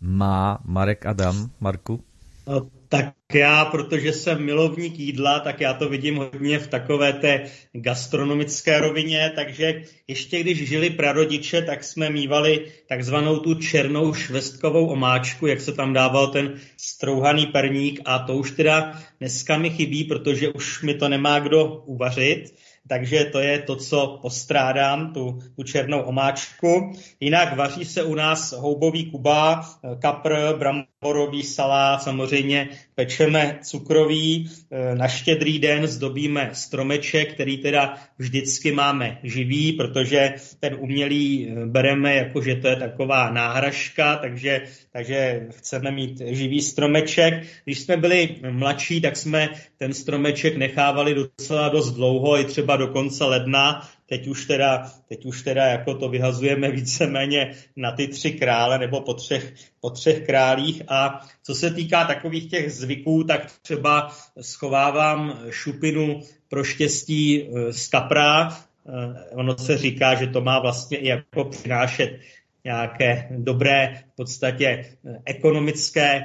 má 0.00 0.58
Marek 0.64 1.06
Adam. 1.06 1.50
Marku? 1.60 2.04
No, 2.46 2.70
tak 2.88 3.14
já, 3.34 3.64
protože 3.64 4.12
jsem 4.12 4.44
milovník 4.44 4.98
jídla, 4.98 5.40
tak 5.40 5.60
já 5.60 5.74
to 5.74 5.88
vidím 5.88 6.16
hodně 6.16 6.58
v 6.58 6.66
takové 6.66 7.12
té 7.12 7.44
gastronomické 7.72 8.80
rovině, 8.80 9.32
takže 9.34 9.82
ještě 10.08 10.40
když 10.40 10.68
žili 10.68 10.90
prarodiče, 10.90 11.62
tak 11.62 11.84
jsme 11.84 12.10
mývali 12.10 12.66
takzvanou 12.88 13.38
tu 13.38 13.54
černou 13.54 14.14
švestkovou 14.14 14.86
omáčku, 14.86 15.46
jak 15.46 15.60
se 15.60 15.72
tam 15.72 15.92
dával 15.92 16.26
ten 16.26 16.54
strouhaný 16.76 17.46
perník 17.46 18.00
a 18.04 18.18
to 18.18 18.36
už 18.36 18.50
teda 18.50 19.02
dneska 19.20 19.58
mi 19.58 19.70
chybí, 19.70 20.04
protože 20.04 20.48
už 20.48 20.82
mi 20.82 20.94
to 20.94 21.08
nemá 21.08 21.38
kdo 21.38 21.64
uvařit 21.86 22.54
takže 22.88 23.24
to 23.24 23.40
je 23.40 23.58
to, 23.58 23.76
co 23.76 24.18
postrádám, 24.22 25.12
tu, 25.12 25.38
tu 25.56 25.62
černou 25.62 26.00
omáčku. 26.00 26.92
Jinak 27.20 27.56
vaří 27.56 27.84
se 27.84 28.02
u 28.02 28.14
nás 28.14 28.52
houbový 28.52 29.10
kuba, 29.10 29.64
kapr, 29.98 30.58
bramborový 31.00 31.42
salát, 31.42 32.02
samozřejmě 32.02 32.68
pečeme 32.94 33.58
cukrový, 33.62 34.50
e, 34.70 34.94
na 34.94 35.08
štědrý 35.08 35.58
den 35.58 35.86
zdobíme 35.86 36.50
stromeček, 36.52 37.34
který 37.34 37.58
teda 37.58 37.94
vždycky 38.18 38.72
máme 38.72 39.18
živý, 39.22 39.72
protože 39.72 40.34
ten 40.60 40.76
umělý 40.80 41.48
e, 41.48 41.66
bereme 41.66 42.14
jako, 42.14 42.42
že 42.42 42.54
to 42.56 42.68
je 42.68 42.76
taková 42.76 43.30
náhražka, 43.30 44.16
takže, 44.16 44.62
takže 44.92 45.46
chceme 45.50 45.90
mít 45.90 46.22
živý 46.26 46.60
stromeček. 46.60 47.46
Když 47.64 47.80
jsme 47.80 47.96
byli 47.96 48.36
mladší, 48.50 49.00
tak 49.00 49.16
jsme 49.16 49.48
ten 49.76 49.92
stromeček 49.92 50.56
nechávali 50.56 51.14
docela 51.14 51.68
dost 51.68 51.92
dlouho, 51.92 52.40
i 52.40 52.44
třeba 52.44 52.76
do 52.76 52.88
konce 52.88 53.24
ledna, 53.24 53.88
Teď 54.08 54.26
už 54.26 54.46
teda, 54.46 54.92
teď 55.08 55.24
už 55.24 55.42
teda 55.42 55.66
jako 55.66 55.94
to 55.94 56.08
vyhazujeme 56.08 56.70
víceméně 56.70 57.54
na 57.76 57.92
ty 57.92 58.08
tři 58.08 58.32
krále 58.32 58.78
nebo 58.78 59.00
po 59.00 59.14
třech, 59.14 59.54
po 59.80 59.90
třech 59.90 60.26
králích. 60.26 60.82
A 60.88 61.26
co 61.42 61.54
se 61.54 61.70
týká 61.70 62.04
takových 62.04 62.50
těch 62.50 62.72
zvyků, 62.72 63.24
tak 63.24 63.52
třeba 63.62 64.16
schovávám 64.40 65.38
šupinu 65.50 66.20
pro 66.48 66.64
štěstí 66.64 67.42
eh, 67.42 67.72
z 67.72 67.88
kapra. 67.88 68.48
Eh, 68.48 69.34
ono 69.34 69.58
se 69.58 69.76
říká, 69.76 70.14
že 70.14 70.26
to 70.26 70.40
má 70.40 70.58
vlastně 70.58 70.98
i 70.98 71.08
jako 71.08 71.44
přinášet 71.44 72.18
nějaké 72.64 73.28
dobré, 73.30 74.02
v 74.12 74.16
podstatě 74.16 74.66
eh, 74.66 75.18
ekonomické 75.24 76.24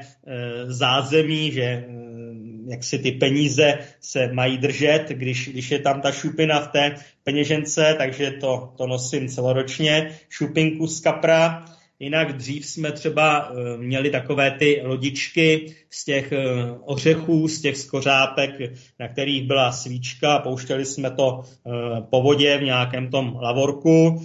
zázemí, 0.67 1.51
že 1.51 1.85
jak 2.67 2.83
si 2.83 2.99
ty 2.99 3.11
peníze 3.11 3.77
se 4.01 4.33
mají 4.33 4.57
držet, 4.57 5.05
když, 5.09 5.49
když 5.49 5.71
je 5.71 5.79
tam 5.79 6.01
ta 6.01 6.11
šupina 6.11 6.59
v 6.59 6.67
té 6.67 6.95
peněžence, 7.23 7.95
takže 7.97 8.31
to, 8.31 8.73
to 8.77 8.87
nosím 8.87 9.27
celoročně, 9.27 10.19
šupinku 10.29 10.87
z 10.87 10.99
kapra. 10.99 11.65
Jinak 12.03 12.33
dřív 12.33 12.65
jsme 12.65 12.91
třeba 12.91 13.51
eh, 13.51 13.77
měli 13.77 14.09
takové 14.09 14.51
ty 14.51 14.81
lodičky 14.83 15.75
z 15.89 16.05
těch 16.05 16.31
eh, 16.31 16.45
ořechů, 16.85 17.47
z 17.47 17.61
těch 17.61 17.77
skořápek, 17.77 18.51
na 18.99 19.07
kterých 19.07 19.47
byla 19.47 19.71
svíčka, 19.71 20.39
pouštěli 20.39 20.85
jsme 20.85 21.11
to 21.11 21.41
eh, 21.43 21.71
po 22.09 22.21
vodě 22.21 22.57
v 22.57 22.63
nějakém 22.63 23.09
tom 23.09 23.37
lavorku. 23.41 24.21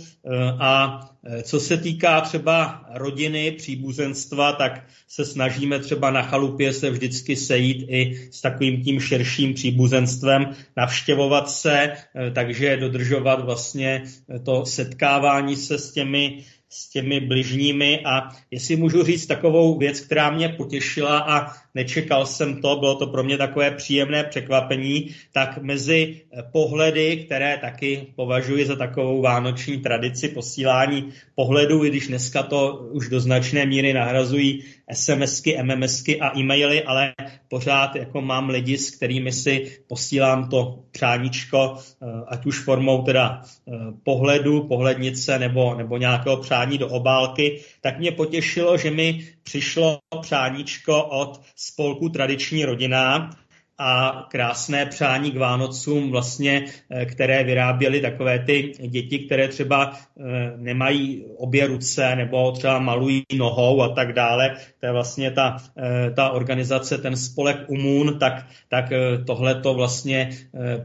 A 0.61 1.01
co 1.43 1.61
se 1.61 1.76
týká 1.76 2.20
třeba 2.20 2.85
rodiny, 2.95 3.51
příbuzenstva, 3.51 4.53
tak 4.53 4.85
se 5.09 5.24
snažíme 5.24 5.79
třeba 5.79 6.11
na 6.11 6.22
chalupě 6.22 6.72
se 6.72 6.91
vždycky 6.91 7.37
sejít 7.37 7.87
i 7.89 8.29
s 8.33 8.41
takovým 8.41 8.85
tím 8.85 9.01
širším 9.01 9.55
příbuzenstvem, 9.55 10.55
navštěvovat 10.76 11.51
se, 11.51 11.93
takže 12.33 12.76
dodržovat 12.76 13.45
vlastně 13.45 14.03
to 14.45 14.66
setkávání 14.66 15.57
se 15.57 15.79
s 15.79 15.93
těmi 15.93 16.45
s 16.71 16.91
těmi 16.91 17.21
bližními 17.21 18.01
a 18.05 18.29
jestli 18.51 18.77
můžu 18.77 19.03
říct 19.03 19.27
takovou 19.27 19.79
věc, 19.79 20.01
která 20.01 20.31
mě 20.31 20.49
potěšila 20.49 21.19
a 21.19 21.53
nečekal 21.75 22.27
jsem 22.27 22.61
to, 22.61 22.77
bylo 22.77 22.95
to 22.95 23.07
pro 23.07 23.25
mě 23.25 23.39
takové 23.39 23.71
příjemné 23.71 24.25
překvapení, 24.25 25.14
tak 25.33 25.59
mezi 25.62 26.21
pohledy, 26.53 27.16
které 27.16 27.59
taky 27.61 28.07
považuji 28.16 28.66
za 28.66 28.77
takovou 28.77 29.23
vánoční 29.23 29.79
tradici 29.79 30.29
posílání 30.29 31.12
pohledů, 31.35 31.85
i 31.85 31.91
když 31.91 32.09
dneska 32.09 32.43
to 32.43 32.89
už 32.91 33.09
do 33.09 33.21
značné 33.21 33.66
míry 33.66 33.93
nahrazují 33.93 34.64
SMSky, 34.93 35.62
MMSky 35.62 36.20
a 36.20 36.39
e-maily, 36.39 36.82
ale 36.82 37.12
pořád 37.49 37.97
jako 37.97 38.20
mám 38.20 38.49
lidi, 38.49 38.78
s 38.78 38.91
kterými 38.91 39.32
si 39.32 39.78
posílám 39.86 40.49
to 40.49 40.78
přáníčko, 40.91 41.76
eh, 41.76 42.07
ať 42.28 42.47
už 42.47 42.64
formou 42.64 43.03
teda 43.03 43.43
eh, 43.43 43.72
pohledu, 44.03 44.62
pohlednice 44.62 45.39
nebo, 45.39 45.74
nebo 45.74 45.97
nějakého 45.97 46.36
přání 46.36 46.78
do 46.78 46.89
obálky, 46.89 47.61
tak 47.80 47.99
mě 47.99 48.12
potěšilo, 48.12 48.78
že 48.78 48.91
mi 48.91 49.26
přišlo 49.43 49.99
přáníčko 50.20 51.05
od 51.05 51.41
spolku 51.57 52.09
Tradiční 52.09 52.64
rodina, 52.64 53.30
a 53.79 54.26
krásné 54.31 54.87
přání 54.87 55.31
k 55.31 55.37
Vánocům, 55.37 56.11
vlastně, 56.11 56.64
eh, 56.91 57.05
které 57.07 57.45
vyráběly 57.45 58.01
takové 58.01 58.39
ty 58.39 58.72
děti, 58.89 59.18
které 59.18 59.49
třeba 59.49 59.93
eh, 59.93 60.53
nemají 60.57 61.24
obě 61.37 61.66
ruce 61.66 62.16
nebo 62.16 62.53
třeba 62.53 62.79
malují 62.79 63.22
nohou 63.37 63.83
a 63.83 63.89
tak 63.89 64.12
dále. 64.12 64.57
To 64.81 64.87
je 64.87 64.93
vlastně 64.93 65.31
ta, 65.31 65.57
eh, 65.79 66.11
ta 66.11 66.31
organizace, 66.31 66.99
ten 66.99 67.16
spolek 67.16 67.57
Umun, 67.68 68.18
tak, 68.18 68.47
tak 68.68 68.85
tohle 69.26 69.55
to 69.55 69.74
vlastně 69.74 70.31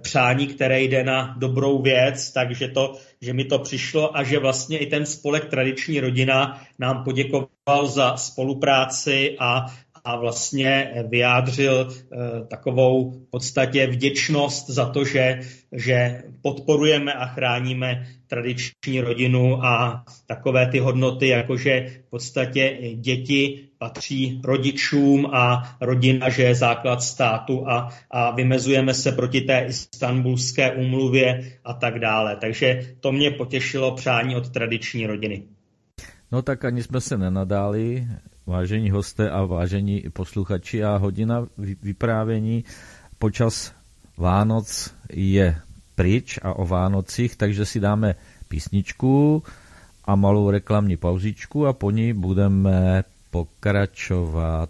přání, 0.01 0.47
které 0.47 0.81
jde 0.81 1.03
na 1.03 1.35
dobrou 1.37 1.81
věc, 1.81 2.31
takže 2.31 2.67
to, 2.67 2.93
že 3.21 3.33
mi 3.33 3.45
to 3.45 3.59
přišlo 3.59 4.17
a 4.17 4.23
že 4.23 4.39
vlastně 4.39 4.77
i 4.77 4.85
ten 4.85 5.05
spolek 5.05 5.45
Tradiční 5.45 5.99
rodina 5.99 6.61
nám 6.79 7.03
poděkoval 7.03 7.87
za 7.87 8.17
spolupráci 8.17 9.35
a 9.39 9.65
a 10.03 10.15
vlastně 10.15 10.93
vyjádřil 11.09 11.87
eh, 11.91 12.17
takovou 12.47 13.11
v 13.11 13.29
podstatě 13.29 13.87
vděčnost 13.87 14.69
za 14.69 14.89
to, 14.89 15.05
že, 15.05 15.39
že 15.71 16.23
podporujeme 16.41 17.13
a 17.13 17.25
chráníme 17.25 18.07
tradiční 18.27 19.01
rodinu 19.01 19.65
a 19.65 20.03
takové 20.25 20.67
ty 20.67 20.79
hodnoty, 20.79 21.27
jakože 21.27 21.87
v 22.07 22.09
podstatě 22.09 22.77
děti 22.95 23.67
patří 23.77 24.41
rodičům 24.43 25.25
a 25.25 25.75
rodina, 25.81 26.29
že 26.29 26.43
je 26.43 26.55
základ 26.55 27.01
státu 27.01 27.69
a, 27.69 27.89
a 28.11 28.31
vymezujeme 28.31 28.93
se 28.93 29.11
proti 29.11 29.41
té 29.41 29.65
istanbulské 29.67 30.71
úmluvě 30.71 31.51
a 31.63 31.73
tak 31.73 31.99
dále. 31.99 32.35
Takže 32.35 32.95
to 32.99 33.11
mě 33.11 33.31
potěšilo 33.31 33.95
přání 33.95 34.35
od 34.35 34.49
tradiční 34.49 35.07
rodiny. 35.07 35.43
No 36.31 36.41
tak 36.41 36.65
ani 36.65 36.83
jsme 36.83 37.01
se 37.01 37.17
nenadáli. 37.17 38.07
Vážení 38.45 38.91
hosté 38.91 39.29
a 39.29 39.45
vážení 39.45 40.03
posluchači 40.13 40.83
a 40.83 40.97
hodina 40.97 41.47
vyprávění 41.83 42.63
počas 43.19 43.71
Vánoc 44.17 44.93
je 45.09 45.55
pryč 45.95 46.39
a 46.43 46.53
o 46.53 46.65
Vánocích, 46.65 47.35
takže 47.35 47.65
si 47.65 47.79
dáme 47.79 48.15
písničku 48.47 49.43
a 50.05 50.15
malou 50.15 50.49
reklamní 50.49 50.97
pauzičku 50.97 51.67
a 51.67 51.73
po 51.73 51.91
ní 51.91 52.13
budeme 52.13 53.03
pokračovat. 53.31 54.69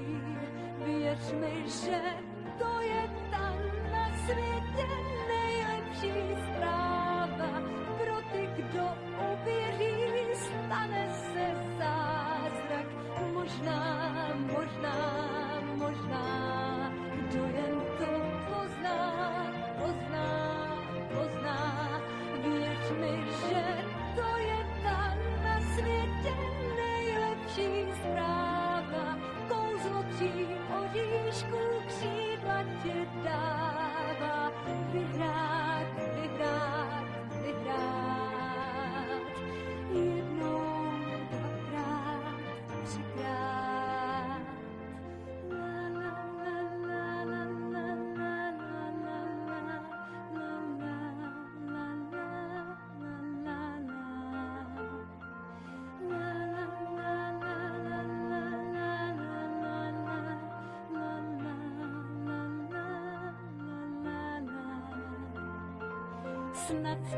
Věšme, 0.85 1.49
že 1.65 2.01
to 2.59 2.81
je 2.81 3.09
ta 3.31 3.53
na 3.91 4.09
světě 4.25 4.87
nejlepší 5.27 6.11
zpráva. 6.45 7.61
Pro 7.97 8.15
ty, 8.31 8.49
kdo 8.57 8.87
uvěří, 9.33 10.35
stane 10.35 11.09
se 11.33 11.55
zázrak 11.77 12.87
Možná, 13.33 14.33
možná. 14.35 15.20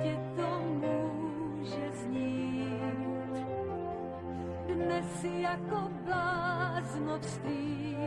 Tě 0.04 0.18
to 0.36 0.62
může 0.62 1.92
znít. 1.92 3.34
Dnes 4.74 5.24
jako 5.24 5.90
bláznovství, 6.06 7.98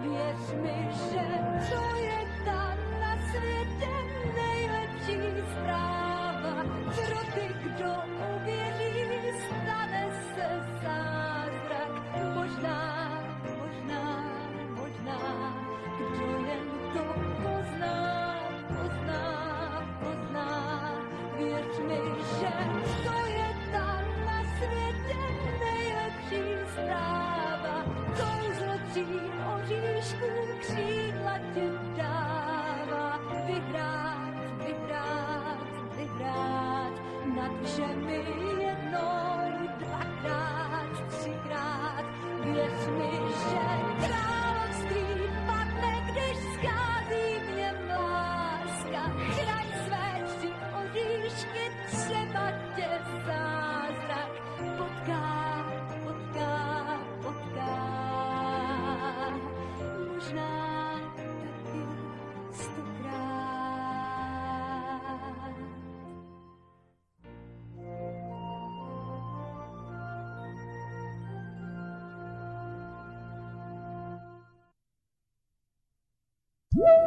věř 0.00 0.52
mi, 0.62 0.88
že 0.90 1.26
to 1.70 1.96
je 1.96 2.18
ta 2.44 2.76
na 3.00 3.16
světě 3.30 3.94
nejlepší 4.36 5.18
zpráva. 5.52 6.54
Pro 6.84 7.20
ty, 7.34 7.46
kdo 7.64 7.92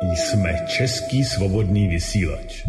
Jsme 0.02 0.66
Český 0.68 1.24
svobodný 1.24 1.88
vysílač. 1.88 2.66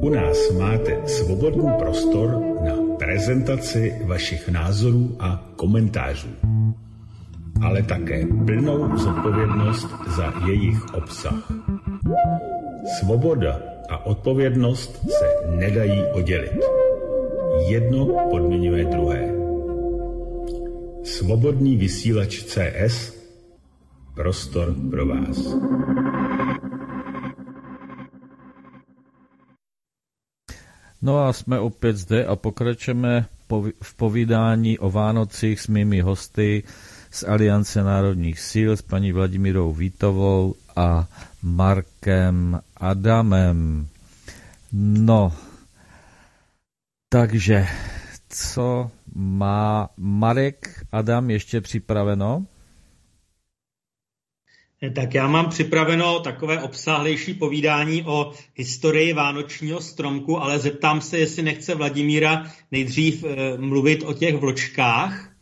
U 0.00 0.08
nás 0.08 0.50
máte 0.58 1.08
svobodný 1.08 1.68
prostor 1.78 2.40
na 2.64 2.96
prezentaci 2.98 3.94
vašich 4.04 4.48
názorů 4.48 5.16
a 5.20 5.52
komentářů, 5.56 6.28
ale 7.62 7.82
také 7.82 8.26
plnou 8.46 8.96
zodpovědnost 8.96 9.88
za 10.16 10.34
jejich 10.46 10.94
obsah. 10.94 11.52
Svoboda 12.98 13.60
a 13.88 14.06
odpovědnost 14.06 15.10
se 15.10 15.56
nedají 15.56 16.04
oddělit. 16.12 16.60
Jedno 17.68 18.28
podmiňuje 18.30 18.84
druhé. 18.84 19.34
Svobodný 21.02 21.76
vysílač 21.76 22.42
CS 22.42 23.17
Prostor 24.18 24.74
pro 24.90 25.06
vás. 25.06 25.38
No 31.02 31.18
a 31.18 31.32
jsme 31.32 31.60
opět 31.60 31.96
zde 31.96 32.26
a 32.26 32.36
pokračujeme 32.36 33.26
v 33.82 33.94
povídání 33.94 34.78
o 34.78 34.90
Vánocích 34.90 35.60
s 35.60 35.68
mými 35.68 36.00
hosty 36.00 36.62
z 37.10 37.24
Aliance 37.24 37.82
národních 37.84 38.40
sil, 38.50 38.70
s 38.76 38.82
paní 38.82 39.12
Vladimírou 39.12 39.72
Vítovou 39.72 40.54
a 40.76 41.06
Markem 41.42 42.60
Adamem. 42.76 43.86
No, 44.72 45.32
takže 47.08 47.66
co 48.28 48.90
má 49.14 49.88
Marek 49.96 50.84
Adam 50.92 51.30
ještě 51.30 51.60
připraveno? 51.60 52.46
Tak 54.94 55.14
já 55.14 55.28
mám 55.28 55.48
připraveno 55.48 56.20
takové 56.20 56.62
obsáhlejší 56.62 57.34
povídání 57.34 58.04
o 58.06 58.32
historii 58.54 59.12
Vánočního 59.12 59.80
stromku, 59.80 60.38
ale 60.38 60.58
zeptám 60.58 61.00
se, 61.00 61.18
jestli 61.18 61.42
nechce 61.42 61.74
Vladimíra 61.74 62.52
nejdřív 62.70 63.24
e, 63.24 63.58
mluvit 63.58 64.02
o 64.02 64.12
těch 64.12 64.36
vločkách. 64.36 65.32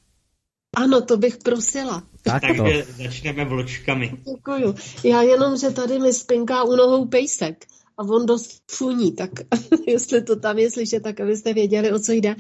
Ano, 0.77 1.01
to 1.01 1.17
bych 1.17 1.37
prosila. 1.37 2.03
Tak 2.23 2.43
to. 2.43 2.47
Takže 2.47 2.85
začneme 2.85 3.45
vločkami. 3.45 4.13
Děkuju. 4.37 4.75
Já 5.05 5.23
jenom, 5.23 5.57
že 5.57 5.71
tady 5.71 5.99
mi 5.99 6.13
spinká 6.13 6.65
u 6.65 6.77
nohou 6.77 7.07
pejsek 7.07 7.67
a 7.99 8.03
on 8.03 8.27
dost 8.27 8.63
funí, 8.71 9.13
tak 9.13 9.31
jestli 9.87 10.23
to 10.23 10.37
tam 10.37 10.59
je 10.59 10.71
slyšet, 10.71 11.03
tak 11.03 11.21
abyste 11.21 11.55
věděli, 11.55 11.93
o 11.93 11.99
co 11.99 12.13
jde. 12.13 12.37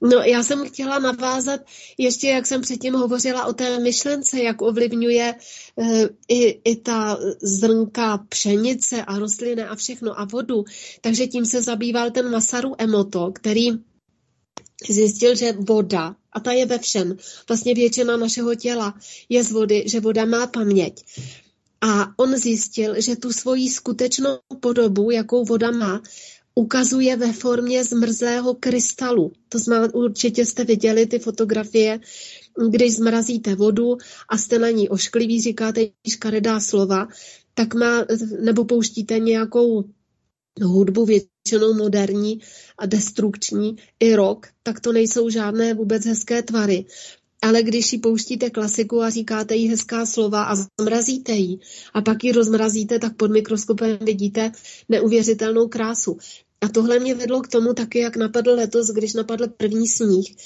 No, 0.00 0.16
já 0.18 0.42
jsem 0.42 0.68
chtěla 0.68 0.98
navázat 0.98 1.60
ještě, 1.98 2.28
jak 2.28 2.46
jsem 2.46 2.60
předtím 2.60 2.94
hovořila 2.94 3.46
o 3.46 3.52
té 3.52 3.78
myšlence, 3.80 4.42
jak 4.42 4.62
ovlivňuje 4.62 5.34
e, 5.78 6.08
i, 6.28 6.60
i 6.64 6.76
ta 6.76 7.18
zrnka 7.42 8.18
pšenice 8.28 9.04
a 9.04 9.18
rostliny 9.18 9.62
a 9.62 9.74
všechno 9.74 10.20
a 10.20 10.24
vodu. 10.24 10.64
Takže 11.00 11.26
tím 11.26 11.46
se 11.46 11.62
zabýval 11.62 12.10
ten 12.10 12.30
Masaru 12.30 12.74
Emoto, 12.78 13.32
který 13.34 13.70
zjistil, 14.90 15.34
že 15.34 15.52
voda, 15.52 16.16
a 16.32 16.40
ta 16.40 16.52
je 16.52 16.66
ve 16.66 16.78
všem, 16.78 17.16
vlastně 17.48 17.74
většina 17.74 18.16
našeho 18.16 18.54
těla 18.54 18.94
je 19.28 19.44
z 19.44 19.52
vody, 19.52 19.84
že 19.86 20.00
voda 20.00 20.24
má 20.24 20.46
paměť. 20.46 21.04
A 21.80 22.12
on 22.16 22.36
zjistil, 22.36 23.00
že 23.00 23.16
tu 23.16 23.32
svoji 23.32 23.70
skutečnou 23.70 24.38
podobu, 24.60 25.10
jakou 25.10 25.44
voda 25.44 25.70
má, 25.70 26.02
ukazuje 26.54 27.16
ve 27.16 27.32
formě 27.32 27.84
zmrzlého 27.84 28.54
krystalu. 28.54 29.32
To 29.48 29.58
znamená, 29.58 29.94
určitě 29.94 30.46
jste 30.46 30.64
viděli 30.64 31.06
ty 31.06 31.18
fotografie, 31.18 32.00
když 32.70 32.96
zmrazíte 32.96 33.54
vodu 33.54 33.96
a 34.28 34.38
jste 34.38 34.58
na 34.58 34.70
ní 34.70 34.88
ošklivý, 34.88 35.40
říkáte 35.40 35.80
škaredá 36.08 36.60
slova, 36.60 37.08
tak 37.54 37.74
má, 37.74 38.04
nebo 38.40 38.64
pouštíte 38.64 39.18
nějakou 39.18 39.84
hudbu 40.62 41.04
většinou 41.04 41.74
moderní 41.74 42.40
a 42.78 42.86
destrukční 42.86 43.76
i 44.00 44.14
rok, 44.14 44.46
tak 44.62 44.80
to 44.80 44.92
nejsou 44.92 45.28
žádné 45.28 45.74
vůbec 45.74 46.06
hezké 46.06 46.42
tvary. 46.42 46.84
Ale 47.42 47.62
když 47.62 47.92
ji 47.92 47.98
pouštíte 47.98 48.50
klasiku 48.50 49.02
a 49.02 49.10
říkáte 49.10 49.56
jí 49.56 49.68
hezká 49.68 50.06
slova 50.06 50.44
a 50.44 50.54
zmrazíte 50.80 51.32
ji 51.32 51.58
a 51.94 52.00
pak 52.00 52.24
ji 52.24 52.32
rozmrazíte, 52.32 52.98
tak 52.98 53.16
pod 53.16 53.30
mikroskopem 53.30 53.98
vidíte 54.00 54.52
neuvěřitelnou 54.88 55.68
krásu. 55.68 56.18
A 56.60 56.68
tohle 56.68 56.98
mě 56.98 57.14
vedlo 57.14 57.40
k 57.40 57.48
tomu 57.48 57.74
taky, 57.74 57.98
jak 57.98 58.16
napadl 58.16 58.50
letos, 58.50 58.86
když 58.86 59.14
napadl 59.14 59.48
první 59.48 59.88
sníh. 59.88 60.36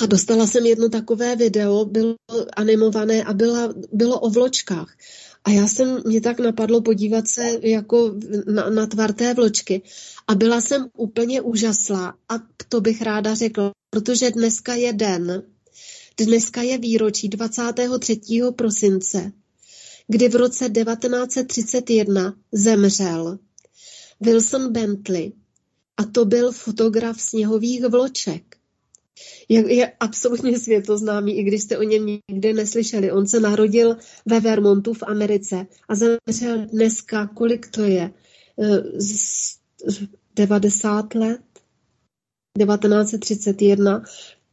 A 0.00 0.06
dostala 0.06 0.46
jsem 0.46 0.66
jedno 0.66 0.88
takové 0.88 1.36
video, 1.36 1.84
bylo 1.84 2.14
animované 2.56 3.24
a 3.24 3.32
byla, 3.32 3.74
bylo 3.92 4.20
o 4.20 4.30
vločkách. 4.30 4.96
A 5.44 5.50
já 5.50 5.66
jsem, 5.66 6.02
mě 6.06 6.20
tak 6.20 6.40
napadlo 6.40 6.82
podívat 6.82 7.28
se 7.28 7.58
jako 7.62 8.14
na, 8.54 8.70
na 8.70 8.86
tvar 8.86 9.12
té 9.12 9.34
vločky. 9.34 9.82
A 10.26 10.34
byla 10.34 10.60
jsem 10.60 10.88
úplně 10.96 11.40
úžaslá. 11.40 12.14
A 12.28 12.34
to 12.68 12.80
bych 12.80 13.02
ráda 13.02 13.34
řekla, 13.34 13.72
protože 13.90 14.30
dneska 14.30 14.74
je 14.74 14.92
den, 14.92 15.42
dneska 16.16 16.62
je 16.62 16.78
výročí 16.78 17.28
23. 17.28 18.20
prosince, 18.56 19.32
kdy 20.08 20.28
v 20.28 20.36
roce 20.36 20.70
1931 20.70 22.34
zemřel 22.52 23.38
Wilson 24.20 24.72
Bentley 24.72 25.32
a 25.96 26.04
to 26.04 26.24
byl 26.24 26.52
fotograf 26.52 27.20
sněhových 27.20 27.84
vloček. 27.84 28.56
Je, 29.48 29.74
je 29.74 29.92
absolutně 30.00 30.58
světoznámý, 30.58 31.38
i 31.38 31.42
když 31.42 31.62
jste 31.62 31.78
o 31.78 31.82
něm 31.82 32.06
nikdy 32.30 32.52
neslyšeli. 32.52 33.12
On 33.12 33.26
se 33.26 33.40
narodil 33.40 33.96
ve 34.26 34.40
Vermontu 34.40 34.94
v 34.94 35.02
Americe 35.02 35.66
a 35.88 35.94
zemřel 35.94 36.66
dneska, 36.72 37.26
kolik 37.26 37.70
to 37.70 37.82
je? 37.82 38.10
90 40.36 41.14
let? 41.14 41.40
1931 42.58 44.02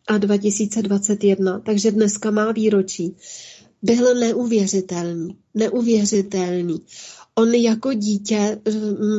a 0.07 0.17
2021, 0.17 1.59
takže 1.59 1.91
dneska 1.91 2.31
má 2.31 2.51
výročí. 2.51 3.15
Byl 3.81 4.15
neuvěřitelný, 4.15 5.37
neuvěřitelný. 5.53 6.81
On 7.35 7.53
jako 7.53 7.93
dítě, 7.93 8.61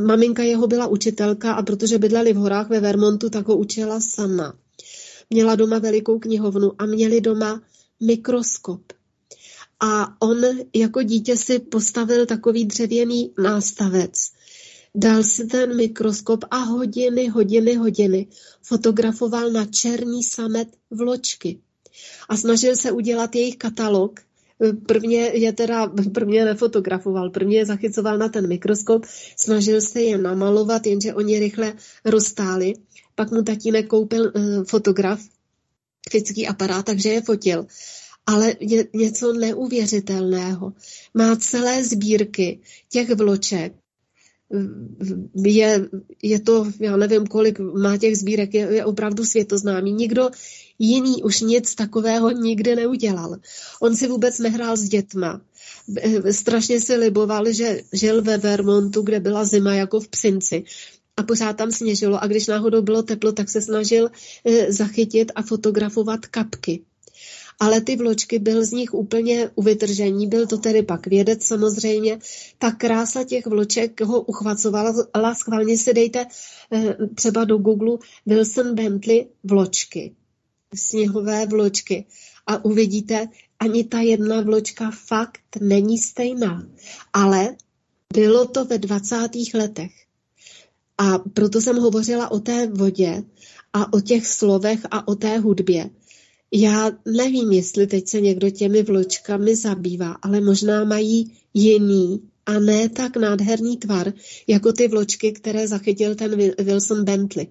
maminka 0.07 0.43
jeho 0.43 0.67
byla 0.67 0.87
učitelka 0.87 1.53
a 1.53 1.63
protože 1.63 1.99
bydleli 1.99 2.33
v 2.33 2.37
horách 2.37 2.69
ve 2.69 2.81
Vermontu, 2.81 3.31
tak 3.31 3.49
ho 3.49 3.57
učila 3.57 4.01
sama. 4.01 4.55
Měla 5.33 5.55
doma 5.55 5.79
velikou 5.79 6.19
knihovnu 6.19 6.73
a 6.79 6.87
měli 6.87 7.21
doma 7.21 7.63
mikroskop. 8.01 8.83
A 9.81 10.23
on 10.23 10.43
jako 10.75 11.03
dítě 11.03 11.37
si 11.37 11.59
postavil 11.59 12.27
takový 12.27 12.65
dřevěný 12.65 13.33
nástavec 13.39 14.13
Dal 14.95 15.23
si 15.23 15.47
ten 15.47 15.77
mikroskop 15.77 16.45
a 16.51 16.57
hodiny, 16.57 17.29
hodiny, 17.29 17.75
hodiny 17.75 18.27
fotografoval 18.63 19.51
na 19.51 19.65
černý 19.65 20.23
samet 20.23 20.69
vločky. 20.91 21.59
A 22.29 22.37
snažil 22.37 22.77
se 22.77 22.93
udělat 22.93 23.35
jejich 23.35 23.57
katalog. 23.57 24.21
Prvně 24.87 25.21
je 25.35 25.53
teda, 25.53 25.93
prvně 26.15 26.45
nefotografoval, 26.45 27.31
prvně 27.31 27.59
je 27.59 27.67
zachycoval 27.67 28.19
na 28.19 28.29
ten 28.29 28.49
mikroskop, 28.49 29.05
snažil 29.37 29.81
se 29.81 30.01
je 30.01 30.19
namalovat, 30.19 30.87
jenže 30.87 31.15
oni 31.15 31.39
rychle 31.39 31.75
roztáli. 32.05 32.75
Pak 33.15 33.31
mu 33.31 33.43
tatínek 33.43 33.87
koupil 33.87 34.33
uh, 34.35 34.65
fotograf, 34.65 35.21
fyzický 36.11 36.47
aparát, 36.47 36.87
takže 36.87 37.09
je 37.09 37.23
fotil. 37.23 37.67
Ale 38.27 38.55
je 38.61 38.89
něco 38.95 39.33
neuvěřitelného. 39.33 40.73
Má 41.15 41.37
celé 41.37 41.85
sbírky 41.85 42.61
těch 42.89 43.11
vloček 43.11 43.73
je, 45.45 45.89
je 46.23 46.41
to, 46.41 46.67
já 46.81 46.97
nevím, 46.97 47.27
kolik 47.27 47.59
má 47.59 47.97
těch 47.97 48.17
sbírek, 48.17 48.55
je, 48.55 48.69
je 48.75 48.85
opravdu 48.85 49.25
světoznámý. 49.25 49.93
Nikdo 49.93 50.31
jiný 50.79 51.23
už 51.23 51.41
nic 51.41 51.75
takového 51.75 52.31
nikdy 52.31 52.77
neudělal. 52.77 53.37
On 53.81 53.97
si 53.97 54.09
vůbec 54.09 54.39
nehrál 54.39 54.77
s 54.77 54.83
dětma. 54.83 55.41
Strašně 56.31 56.81
si 56.81 56.97
liboval, 56.97 57.53
že 57.53 57.81
žil 57.93 58.23
ve 58.23 58.39
Vermontu, 58.39 59.03
kde 59.03 59.21
byla 59.21 59.45
zima 59.45 59.75
jako 59.75 60.01
v 60.01 60.09
Psinci 60.09 60.65
a 61.17 61.23
pořád 61.23 61.57
tam 61.57 61.73
sněžilo 61.73 62.23
a 62.23 62.27
když 62.27 62.47
náhodou 62.47 62.83
bylo 62.83 63.03
teplo, 63.03 63.33
tak 63.33 63.49
se 63.49 63.63
snažil 63.63 64.11
eh, 64.45 64.73
zachytit 64.73 65.33
a 65.35 65.43
fotografovat 65.43 66.27
kapky 66.27 66.83
ale 67.63 67.81
ty 67.81 67.97
vločky 67.97 68.39
byl 68.39 68.65
z 68.65 68.73
nich 68.73 68.95
úplně 68.95 69.51
uvytržení, 69.55 70.27
byl 70.27 70.47
to 70.47 70.59
tedy 70.59 70.83
pak 70.83 71.07
vědec 71.07 71.45
samozřejmě. 71.45 72.19
Ta 72.59 72.71
krása 72.71 73.25
těch 73.25 73.47
vloček 73.47 74.01
ho 74.01 74.21
uchvacovala, 74.21 75.35
schválně 75.35 75.79
si 75.79 75.95
dejte 75.95 76.27
eh, 76.73 76.97
třeba 77.15 77.45
do 77.45 77.59
Google 77.59 77.99
Wilson 78.27 78.75
Bentley 78.75 79.27
vločky, 79.45 80.15
sněhové 80.75 81.47
vločky 81.47 82.05
a 82.47 82.65
uvidíte, 82.65 83.29
ani 83.61 83.85
ta 83.85 84.01
jedna 84.01 84.41
vločka 84.41 84.91
fakt 85.07 85.41
není 85.61 85.99
stejná. 85.99 86.67
Ale 87.13 87.57
bylo 88.13 88.47
to 88.47 88.65
ve 88.65 88.79
20. 88.79 89.17
letech. 89.55 89.93
A 90.99 91.19
proto 91.19 91.61
jsem 91.61 91.77
hovořila 91.77 92.31
o 92.31 92.41
té 92.41 92.67
vodě 92.67 93.23
a 93.73 93.93
o 93.93 94.01
těch 94.01 94.27
slovech 94.27 94.81
a 94.91 95.09
o 95.09 95.15
té 95.15 95.39
hudbě, 95.39 95.91
Já 96.55 96.91
nevím, 97.07 97.53
jestli 97.53 97.87
teď 97.87 98.09
se 98.09 98.21
někdo 98.21 98.51
těmi 98.51 98.83
vločkami 98.83 99.57
zabývá, 99.57 100.13
ale 100.23 100.41
možná 100.41 100.85
mají 100.85 101.33
jiný 101.55 102.23
a 102.47 102.59
ne 102.59 102.89
tak 102.89 103.17
nádherný 103.17 103.77
tvar, 103.77 104.13
jako 104.47 104.73
ty 104.73 104.89
vločky, 104.89 105.33
které 105.33 105.69
zachytil 105.69 106.15
ten 106.15 106.55
Wilson 106.59 107.05
Bentley. 107.05 107.47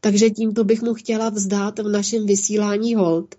Takže 0.00 0.30
tímto 0.30 0.64
bych 0.64 0.82
mu 0.82 0.94
chtěla 0.94 1.28
vzdát 1.28 1.78
v 1.78 1.88
našem 1.88 2.26
vysílání 2.26 2.94
hold, 2.94 3.34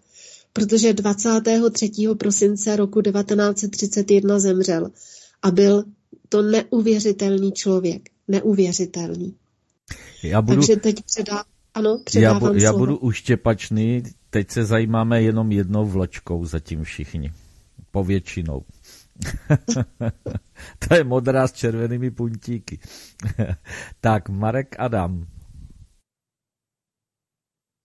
protože 0.54 0.94
23. 0.94 1.92
prosince 2.18 2.76
roku 2.76 3.02
1931 3.02 4.40
zemřel 4.40 4.92
a 5.42 5.52
byl 5.52 5.84
to 6.30 6.42
neuvěřitelný 6.42 7.52
člověk. 7.52 8.15
Neuvěřitelný. 8.28 9.36
Já 10.24 10.42
budu, 10.42 10.62
Takže 10.62 10.76
teď 10.76 11.04
předá, 11.06 11.44
ano, 11.74 11.90
já, 11.90 12.04
předávám 12.04 12.40
bu, 12.40 12.54
já 12.54 12.70
slovo. 12.70 12.80
budu 12.80 12.98
uštěpačný, 12.98 14.04
teď 14.30 14.52
se 14.52 14.66
zajímáme 14.66 15.22
jenom 15.22 15.52
jednou 15.52 15.86
vločkou 15.86 16.46
zatím 16.46 16.84
všichni. 16.84 17.34
Povětšinou. 17.92 18.66
to 20.88 20.96
je 20.96 21.04
modrá 21.04 21.48
s 21.48 21.54
červenými 21.54 22.12
puntíky. 22.12 22.80
tak, 24.02 24.30
Marek 24.30 24.76
Adam. 24.80 25.28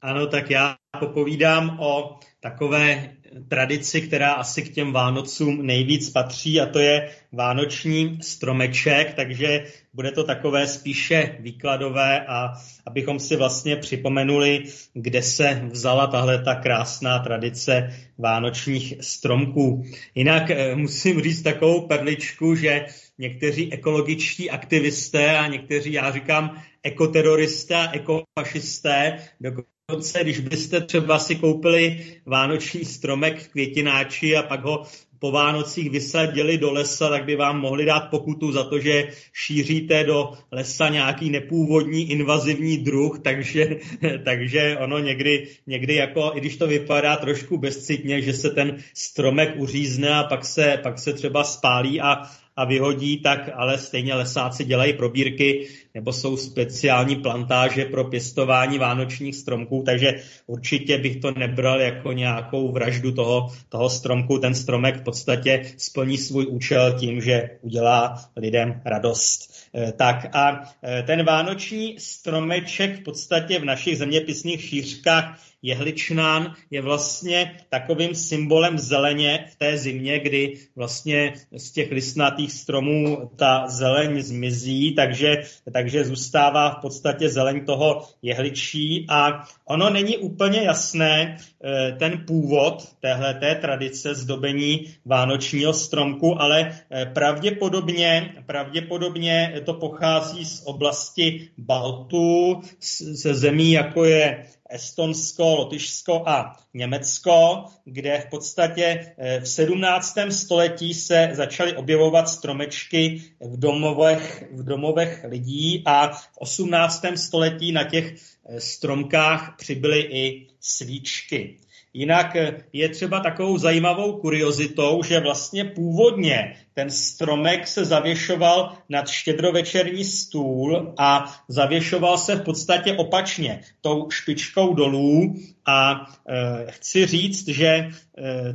Ano, 0.02 0.26
tak 0.26 0.50
já 0.50 0.76
popovídám 0.98 1.76
o 1.80 2.18
takové 2.40 3.10
tradici, 3.48 4.00
která 4.00 4.32
asi 4.32 4.62
k 4.62 4.74
těm 4.74 4.92
Vánocům 4.92 5.66
nejvíc 5.66 6.10
patří 6.10 6.60
a 6.60 6.66
to 6.66 6.78
je 6.78 7.10
vánoční 7.32 8.18
stromeček, 8.22 9.14
takže 9.14 9.64
bude 9.92 10.12
to 10.12 10.24
takové 10.24 10.66
spíše 10.66 11.36
výkladové 11.40 12.26
a 12.26 12.52
abychom 12.86 13.18
si 13.18 13.36
vlastně 13.36 13.76
připomenuli, 13.76 14.64
kde 14.94 15.22
se 15.22 15.62
vzala 15.72 16.06
tahle 16.06 16.42
ta 16.42 16.54
krásná 16.54 17.18
tradice 17.18 17.88
vánočních 18.18 18.94
stromků. 19.00 19.84
Jinak 20.14 20.50
eh, 20.50 20.74
musím 20.74 21.20
říct 21.20 21.42
takovou 21.42 21.86
perličku, 21.86 22.54
že 22.54 22.86
někteří 23.18 23.72
ekologičtí 23.72 24.50
aktivisté 24.50 25.38
a 25.38 25.46
někteří, 25.46 25.92
já 25.92 26.12
říkám, 26.12 26.62
ekoteroristé 26.82 27.74
a 27.74 27.92
ekofašisté, 27.92 29.18
dokonce 29.40 29.79
když 30.22 30.40
byste 30.40 30.80
třeba 30.80 31.18
si 31.18 31.36
koupili 31.36 32.06
vánoční 32.26 32.84
stromek 32.84 33.42
v 33.42 33.48
květináči 33.48 34.36
a 34.36 34.42
pak 34.42 34.64
ho 34.64 34.86
po 35.20 35.30
Vánocích 35.30 35.90
vysadili 35.90 36.58
do 36.58 36.72
lesa, 36.72 37.08
tak 37.08 37.24
by 37.24 37.36
vám 37.36 37.60
mohli 37.60 37.84
dát 37.84 38.00
pokutu 38.00 38.52
za 38.52 38.64
to, 38.64 38.78
že 38.78 39.08
šíříte 39.32 40.04
do 40.04 40.32
lesa 40.52 40.88
nějaký 40.88 41.30
nepůvodní 41.30 42.10
invazivní 42.10 42.78
druh, 42.78 43.18
takže, 43.18 43.76
takže 44.24 44.76
ono 44.80 44.98
někdy, 44.98 45.48
někdy 45.66 45.94
jako, 45.94 46.32
i 46.34 46.40
když 46.40 46.56
to 46.56 46.66
vypadá 46.66 47.16
trošku 47.16 47.58
bezcitně, 47.58 48.22
že 48.22 48.32
se 48.32 48.50
ten 48.50 48.76
stromek 48.94 49.54
uřízne 49.56 50.14
a 50.14 50.24
pak 50.24 50.44
se, 50.44 50.78
pak 50.82 50.98
se 50.98 51.12
třeba 51.12 51.44
spálí 51.44 52.00
a, 52.00 52.22
a 52.60 52.64
vyhodí, 52.64 53.16
tak 53.16 53.50
ale 53.54 53.78
stejně 53.78 54.14
lesáci 54.14 54.64
dělají 54.64 54.92
probírky 54.92 55.68
nebo 55.94 56.12
jsou 56.12 56.36
speciální 56.36 57.16
plantáže 57.16 57.84
pro 57.84 58.04
pěstování 58.04 58.78
vánočních 58.78 59.36
stromků, 59.36 59.82
takže 59.86 60.14
určitě 60.46 60.98
bych 60.98 61.16
to 61.16 61.30
nebral 61.30 61.80
jako 61.80 62.12
nějakou 62.12 62.72
vraždu 62.72 63.12
toho, 63.12 63.48
toho 63.68 63.90
stromku. 63.90 64.38
Ten 64.38 64.54
stromek 64.54 64.96
v 64.96 65.04
podstatě 65.04 65.72
splní 65.76 66.18
svůj 66.18 66.46
účel 66.46 66.98
tím, 66.98 67.20
že 67.20 67.50
udělá 67.62 68.24
lidem 68.36 68.80
radost. 68.84 69.54
Eh, 69.74 69.92
Tak 69.92 70.36
a 70.36 70.62
eh, 70.82 71.02
ten 71.02 71.24
vánoční 71.24 71.96
stromeček 71.98 73.00
v 73.00 73.02
podstatě 73.02 73.58
v 73.58 73.64
našich 73.64 73.98
zeměpisných 73.98 74.64
šířkách 74.64 75.40
jehličnán 75.62 76.54
je 76.70 76.82
vlastně 76.82 77.56
takovým 77.68 78.14
symbolem 78.14 78.78
zeleně 78.78 79.46
v 79.50 79.56
té 79.56 79.76
zimě, 79.76 80.18
kdy 80.18 80.58
vlastně 80.76 81.32
z 81.56 81.70
těch 81.70 81.90
listnatých 81.90 82.52
stromů 82.52 83.30
ta 83.36 83.68
zeleň 83.68 84.22
zmizí, 84.22 84.94
takže, 84.94 85.36
takže 85.72 86.04
zůstává 86.04 86.70
v 86.70 86.80
podstatě 86.80 87.28
zeleň 87.28 87.64
toho 87.64 88.08
jehličí. 88.22 89.06
A 89.08 89.44
ono 89.64 89.90
není 89.90 90.18
úplně 90.18 90.62
jasné 90.62 91.36
eh, 91.64 91.92
ten 91.98 92.24
původ 92.26 92.88
téhleté 93.00 93.54
tradice 93.54 94.14
zdobení 94.14 94.94
vánočního 95.04 95.72
stromku, 95.72 96.42
ale 96.42 96.80
eh, 96.90 97.06
pravděpodobně, 97.06 98.34
pravděpodobně 98.46 99.60
to 99.64 99.74
pochází 99.74 100.44
z 100.44 100.62
oblasti 100.64 101.48
Baltu, 101.58 102.60
ze 103.00 103.34
zemí 103.34 103.72
jako 103.72 104.04
je 104.04 104.46
Estonsko, 104.70 105.54
Lotyšsko 105.54 106.22
a 106.26 106.56
Německo, 106.74 107.64
kde 107.84 108.20
v 108.20 108.30
podstatě 108.30 109.14
eh, 109.18 109.40
v 109.40 109.48
17. 109.48 110.18
století 110.30 110.94
se 110.94 111.30
začaly 111.32 111.76
objevovat 111.76 112.28
stromečky 112.28 113.22
v 113.40 113.58
domovech, 113.58 114.44
v 114.52 114.64
domovech 114.64 115.24
lidí 115.28 115.82
a 115.86 116.08
v 116.08 116.28
18. 116.38 117.04
století 117.16 117.72
na 117.72 117.84
těch 117.84 118.14
eh, 118.14 118.60
stromkách 118.60 119.54
přibyly 119.58 120.00
i 120.00 120.46
svíčky. 120.60 121.56
Jinak 121.94 122.36
eh, 122.36 122.64
je 122.72 122.88
třeba 122.88 123.20
takovou 123.20 123.58
zajímavou 123.58 124.20
kuriozitou, 124.20 125.02
že 125.02 125.20
vlastně 125.20 125.64
původně 125.64 126.56
ten 126.74 126.90
stromek 126.90 127.68
se 127.68 127.84
zavěšoval 127.84 128.72
nad 128.88 129.08
štědrovečerní 129.08 130.04
stůl 130.04 130.94
a 130.98 131.36
zavěšoval 131.48 132.18
se 132.18 132.36
v 132.36 132.44
podstatě 132.44 132.92
opačně, 132.92 133.60
tou 133.80 134.10
špičkou 134.10 134.74
dolů. 134.74 135.34
A 135.66 136.06
e, 136.28 136.66
chci 136.70 137.06
říct, 137.06 137.48
že 137.48 137.66
e, 137.66 137.90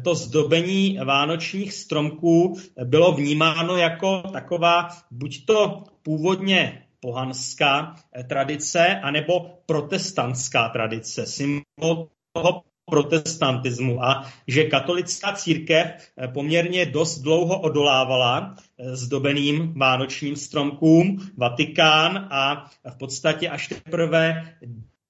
to 0.03 0.15
zdobení 0.15 0.99
vánočních 1.05 1.73
stromků 1.73 2.57
bylo 2.83 3.11
vnímáno 3.11 3.77
jako 3.77 4.21
taková 4.21 4.87
buď 5.11 5.45
to 5.45 5.83
původně 6.03 6.85
pohanská 6.99 7.95
tradice, 8.27 8.99
anebo 9.03 9.59
protestantská 9.65 10.69
tradice, 10.69 11.25
symbol 11.25 12.07
toho 12.33 12.61
protestantismu 12.85 14.03
a 14.03 14.31
že 14.47 14.63
katolická 14.63 15.33
církev 15.33 15.87
eh, 15.87 16.27
poměrně 16.27 16.85
dost 16.85 17.19
dlouho 17.19 17.59
odolávala 17.59 18.55
eh, 18.55 18.95
zdobeným 18.95 19.73
vánočním 19.73 20.35
stromkům, 20.35 21.31
Vatikán 21.37 22.27
a 22.31 22.71
v 22.89 22.97
podstatě 22.97 23.49
až 23.49 23.67
teprve 23.67 24.53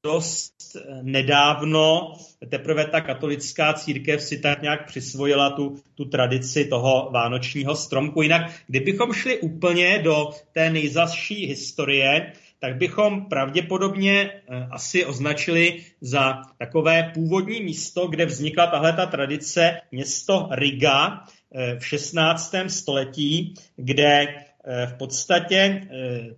dost 0.03 0.53
eh, 0.75 1.03
nedávno 1.03 2.13
teprve 2.49 2.85
ta 2.85 3.01
katolická 3.01 3.73
církev 3.73 4.21
si 4.21 4.39
tak 4.39 4.61
nějak 4.61 4.87
přisvojila 4.87 5.49
tu, 5.49 5.75
tu 5.95 6.05
tradici 6.05 6.65
toho 6.65 7.09
vánočního 7.13 7.75
stromku. 7.75 8.21
Jinak, 8.21 8.51
kdybychom 8.67 9.13
šli 9.13 9.39
úplně 9.39 9.99
do 9.99 10.29
té 10.51 10.69
nejzasší 10.69 11.45
historie, 11.45 12.33
tak 12.59 12.77
bychom 12.77 13.25
pravděpodobně 13.25 14.31
eh, 14.31 14.67
asi 14.71 15.05
označili 15.05 15.83
za 16.01 16.41
takové 16.57 17.11
původní 17.13 17.61
místo, 17.61 18.07
kde 18.07 18.25
vznikla 18.25 18.67
tahle 18.67 18.93
ta 18.93 19.05
tradice 19.05 19.81
město 19.91 20.47
Riga 20.51 21.23
eh, 21.55 21.79
v 21.79 21.85
16. 21.87 22.55
století, 22.67 23.53
kde 23.75 24.27
eh, 24.27 24.87
v 24.87 24.97
podstatě 24.97 25.87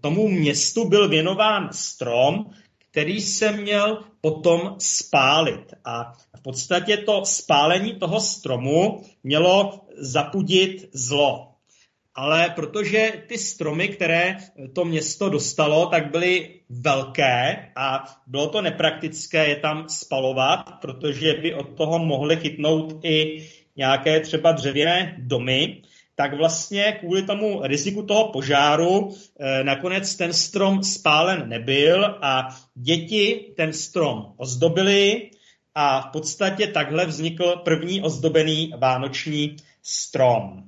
tomu 0.01 0.27
městu 0.27 0.89
byl 0.89 1.09
věnován 1.09 1.69
strom, 1.71 2.45
který 2.91 3.21
se 3.21 3.51
měl 3.51 4.03
potom 4.21 4.75
spálit. 4.79 5.73
A 5.85 6.13
v 6.37 6.41
podstatě 6.41 6.97
to 6.97 7.25
spálení 7.25 7.95
toho 7.95 8.19
stromu 8.19 9.03
mělo 9.23 9.85
zapudit 9.97 10.89
zlo. 10.93 11.46
Ale 12.19 12.49
protože 12.49 13.13
ty 13.27 13.37
stromy, 13.37 13.87
které 13.87 14.37
to 14.73 14.85
město 14.85 15.29
dostalo, 15.29 15.85
tak 15.85 16.11
byly 16.11 16.49
velké 16.69 17.69
a 17.75 18.03
bylo 18.27 18.47
to 18.47 18.61
nepraktické 18.61 19.47
je 19.47 19.55
tam 19.55 19.89
spalovat, 19.89 20.63
protože 20.81 21.33
by 21.33 21.53
od 21.53 21.69
toho 21.77 21.99
mohly 21.99 22.37
chytnout 22.37 23.05
i 23.05 23.47
nějaké 23.75 24.19
třeba 24.19 24.51
dřevěné 24.51 25.15
domy, 25.19 25.81
tak 26.15 26.33
vlastně 26.37 26.97
kvůli 26.99 27.23
tomu 27.23 27.61
riziku 27.63 28.03
toho 28.03 28.31
požáru 28.31 29.15
eh, 29.39 29.63
nakonec 29.63 30.15
ten 30.15 30.33
strom 30.33 30.83
spálen 30.83 31.49
nebyl 31.49 32.05
a 32.21 32.47
děti 32.75 33.53
ten 33.57 33.73
strom 33.73 34.33
ozdobili 34.37 35.29
a 35.75 36.01
v 36.01 36.11
podstatě 36.11 36.67
takhle 36.67 37.05
vznikl 37.05 37.55
první 37.65 38.01
ozdobený 38.01 38.73
vánoční 38.77 39.55
strom. 39.83 40.66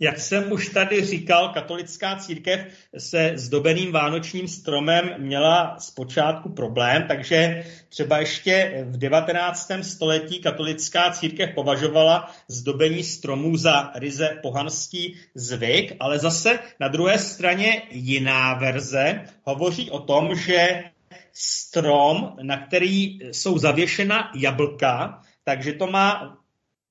Jak 0.00 0.18
jsem 0.18 0.52
už 0.52 0.68
tady 0.68 1.04
říkal, 1.04 1.48
katolická 1.48 2.16
církev 2.16 2.60
se 2.98 3.32
zdobeným 3.34 3.92
vánočním 3.92 4.48
stromem 4.48 5.14
měla 5.18 5.76
zpočátku 5.78 6.48
problém, 6.48 7.04
takže 7.08 7.64
třeba 7.88 8.18
ještě 8.18 8.84
v 8.86 8.96
19. 8.96 9.70
století 9.82 10.38
katolická 10.40 11.10
církev 11.10 11.50
považovala 11.54 12.34
zdobení 12.48 13.02
stromů 13.02 13.56
za 13.56 13.92
ryze 13.94 14.38
pohanský 14.42 15.16
zvyk, 15.34 15.96
ale 16.00 16.18
zase 16.18 16.58
na 16.80 16.88
druhé 16.88 17.18
straně 17.18 17.82
jiná 17.90 18.54
verze 18.54 19.24
hovoří 19.42 19.90
o 19.90 19.98
tom, 19.98 20.34
že 20.34 20.84
strom, 21.32 22.36
na 22.42 22.66
který 22.66 23.18
jsou 23.32 23.58
zavěšena 23.58 24.30
jablka, 24.34 25.22
takže 25.44 25.72
to 25.72 25.86
má 25.86 26.38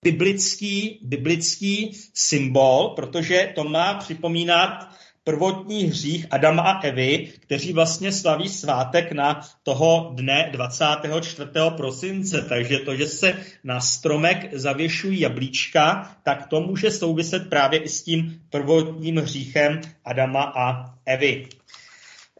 biblický, 0.03 0.99
biblický 1.03 1.91
symbol, 2.13 2.93
protože 2.95 3.51
to 3.55 3.63
má 3.63 3.93
připomínat 3.93 4.89
prvotní 5.23 5.83
hřích 5.83 6.25
Adama 6.31 6.61
a 6.61 6.81
Evy, 6.81 7.31
kteří 7.39 7.73
vlastně 7.73 8.11
slaví 8.11 8.49
svátek 8.49 9.11
na 9.11 9.41
toho 9.63 10.11
dne 10.15 10.49
24. 10.51 11.49
prosince. 11.77 12.45
Takže 12.49 12.79
to, 12.79 12.95
že 12.95 13.07
se 13.07 13.37
na 13.63 13.79
stromek 13.79 14.49
zavěšují 14.53 15.19
jablíčka, 15.19 16.15
tak 16.23 16.47
to 16.47 16.61
může 16.61 16.91
souviset 16.91 17.49
právě 17.49 17.79
i 17.79 17.89
s 17.89 18.03
tím 18.03 18.41
prvotním 18.49 19.17
hříchem 19.17 19.81
Adama 20.05 20.43
a 20.43 20.93
Evy. 21.05 21.47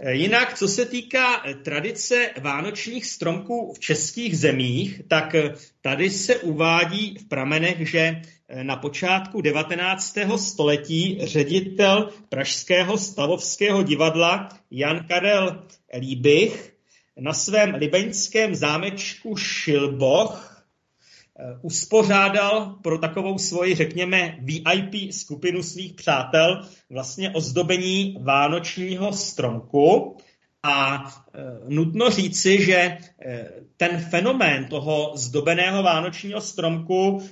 Jinak, 0.09 0.57
co 0.57 0.67
se 0.67 0.85
týká 0.85 1.43
tradice 1.63 2.29
vánočních 2.41 3.05
stromků 3.05 3.73
v 3.73 3.79
českých 3.79 4.37
zemích, 4.37 5.01
tak 5.07 5.35
tady 5.81 6.09
se 6.09 6.35
uvádí 6.35 7.17
v 7.17 7.27
pramenech, 7.27 7.89
že 7.89 8.21
na 8.63 8.75
počátku 8.75 9.41
19. 9.41 10.17
století 10.35 11.19
ředitel 11.23 12.09
Pražského 12.29 12.97
stavovského 12.97 13.83
divadla 13.83 14.49
Jan 14.71 15.07
Karel 15.07 15.63
Líbych 15.99 16.73
na 17.19 17.33
svém 17.33 17.73
libeňském 17.73 18.55
zámečku 18.55 19.35
Šilboch 19.35 20.52
uspořádal 21.61 22.75
pro 22.81 22.97
takovou 22.97 23.37
svoji, 23.37 23.75
řekněme, 23.75 24.37
VIP 24.39 25.11
skupinu 25.11 25.63
svých 25.63 25.93
přátel 25.93 26.61
vlastně 26.89 27.31
ozdobení 27.31 28.17
vánočního 28.21 29.13
stromku. 29.13 30.17
A 30.63 31.03
e, 31.33 31.39
nutno 31.69 32.09
říci, 32.09 32.65
že 32.65 32.75
e, 32.75 32.97
ten 33.77 33.97
fenomén 34.09 34.65
toho 34.65 35.11
zdobeného 35.15 35.83
vánočního 35.83 36.41
stromku 36.41 37.23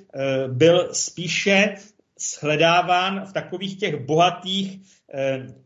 byl 0.48 0.90
spíše 0.94 1.76
shledáván 2.20 3.26
v 3.26 3.34
takových 3.34 3.80
těch 3.80 4.06
bohatých 4.06 4.80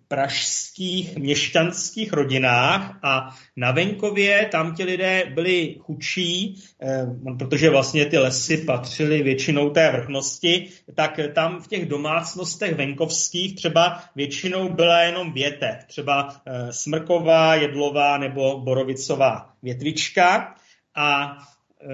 pražských 0.08 1.18
měšťanských 1.18 2.14
rodinách 2.14 3.00
a 3.04 3.36
na 3.56 3.72
venkově 3.72 4.50
tam 4.52 4.76
ti 4.76 4.84
lidé 4.84 5.32
byli 5.34 5.76
chudší, 5.80 6.62
eh, 6.82 7.08
protože 7.38 7.70
vlastně 7.70 8.06
ty 8.06 8.18
lesy 8.18 8.58
patřily 8.58 9.24
většinou 9.24 9.70
té 9.70 9.92
vrchnosti, 9.92 10.70
tak 10.96 11.20
tam 11.34 11.62
v 11.62 11.68
těch 11.68 11.86
domácnostech 11.86 12.76
venkovských 12.76 13.56
třeba 13.56 14.04
většinou 14.16 14.70
byla 14.70 15.02
jenom 15.02 15.34
větev, 15.34 15.84
třeba 15.88 16.42
eh, 16.46 16.74
smrková, 16.74 17.56
jedlová 17.56 18.18
nebo 18.18 18.60
borovicová 18.60 19.50
větvička. 19.64 20.56
A 20.96 21.38
eh, 21.82 21.88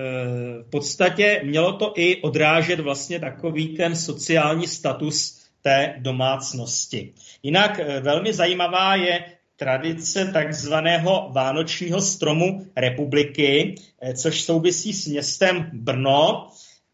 v 0.64 0.70
podstatě 0.70 1.41
mělo 1.43 1.74
to 1.74 1.93
i 1.95 2.22
odrážet 2.22 2.80
vlastně 2.80 3.20
takový 3.20 3.68
ten 3.78 3.95
sociální 3.95 4.68
status 4.68 5.41
té 5.62 5.95
domácnosti. 5.99 7.14
Jinak 7.43 7.80
eh, 7.80 7.99
velmi 7.99 8.34
zajímavá 8.34 8.95
je 8.95 9.24
tradice 9.55 10.26
takzvaného 10.26 11.30
vánočního 11.34 12.01
stromu 12.01 12.66
republiky, 12.76 13.76
eh, 14.01 14.14
což 14.14 14.41
souvisí 14.41 14.93
s 14.93 15.07
městem 15.07 15.70
Brno, 15.74 16.49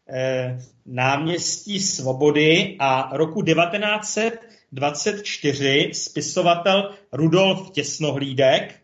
eh, 0.08 0.58
náměstí 0.86 1.80
Svobody 1.80 2.76
a 2.78 3.16
roku 3.16 3.42
1924 3.42 5.90
spisovatel 5.92 6.94
Rudolf 7.12 7.70
Těsnohlídek 7.70 8.74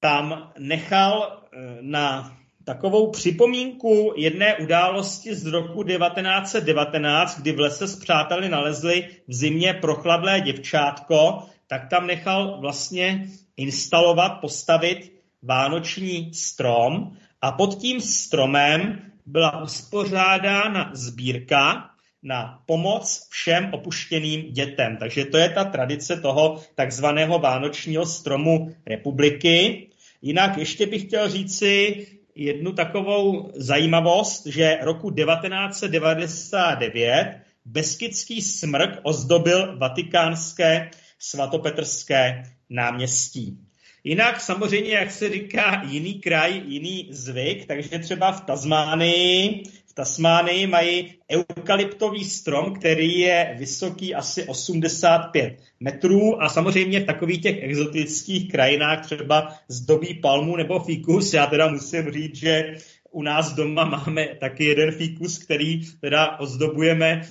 tam 0.00 0.52
nechal 0.58 1.40
na 1.80 2.39
takovou 2.64 3.10
připomínku 3.10 4.12
jedné 4.16 4.56
události 4.56 5.34
z 5.34 5.46
roku 5.46 5.82
1919, 5.82 7.38
kdy 7.40 7.52
v 7.52 7.60
lese 7.60 7.88
s 7.88 7.96
přáteli 7.96 8.48
nalezli 8.48 9.08
v 9.28 9.34
zimě 9.34 9.74
prochladlé 9.74 10.40
děvčátko, 10.40 11.42
tak 11.66 11.88
tam 11.90 12.06
nechal 12.06 12.60
vlastně 12.60 13.26
instalovat, 13.56 14.40
postavit 14.40 15.12
vánoční 15.42 16.34
strom 16.34 17.16
a 17.40 17.52
pod 17.52 17.78
tím 17.78 18.00
stromem 18.00 18.98
byla 19.26 19.62
uspořádána 19.62 20.90
sbírka 20.94 21.90
na 22.22 22.62
pomoc 22.66 23.28
všem 23.30 23.70
opuštěným 23.72 24.52
dětem. 24.52 24.96
Takže 24.96 25.24
to 25.24 25.38
je 25.38 25.48
ta 25.48 25.64
tradice 25.64 26.16
toho 26.16 26.60
takzvaného 26.74 27.38
vánočního 27.38 28.06
stromu 28.06 28.74
republiky. 28.86 29.86
Jinak 30.22 30.56
ještě 30.56 30.86
bych 30.86 31.02
chtěl 31.02 31.28
říci, 31.28 32.06
jednu 32.34 32.72
takovou 32.72 33.50
zajímavost, 33.54 34.46
že 34.46 34.78
roku 34.82 35.10
1999 35.10 37.40
Beskidský 37.64 38.42
smrk 38.42 38.98
ozdobil 39.02 39.78
vatikánské 39.78 40.90
svatopetrské 41.18 42.42
náměstí. 42.70 43.58
Jinak 44.04 44.40
samozřejmě, 44.40 44.90
jak 44.90 45.10
se 45.10 45.28
říká, 45.28 45.82
jiný 45.88 46.14
kraj, 46.14 46.62
jiný 46.66 47.08
zvyk, 47.10 47.66
takže 47.66 47.98
třeba 47.98 48.32
v 48.32 48.40
Tasmánii 48.40 49.62
v 49.90 49.94
Tasmánii 49.94 50.66
mají 50.66 51.14
eukalyptový 51.30 52.24
strom, 52.24 52.74
který 52.74 53.18
je 53.18 53.54
vysoký 53.58 54.14
asi 54.14 54.44
85 54.44 55.58
metrů 55.80 56.42
a 56.42 56.48
samozřejmě 56.48 57.00
v 57.00 57.06
takových 57.06 57.42
těch 57.42 57.62
exotických 57.62 58.50
krajinách 58.50 59.04
třeba 59.06 59.54
zdobí 59.68 60.14
palmu 60.14 60.56
nebo 60.56 60.80
fíkus. 60.80 61.34
Já 61.34 61.46
teda 61.46 61.68
musím 61.68 62.10
říct, 62.10 62.36
že 62.36 62.74
u 63.10 63.22
nás 63.22 63.52
doma 63.52 63.84
máme 63.84 64.28
taky 64.40 64.64
jeden 64.64 64.92
fíkus, 64.92 65.38
který 65.38 65.86
teda 66.00 66.38
ozdobujeme 66.38 67.06
e, 67.06 67.22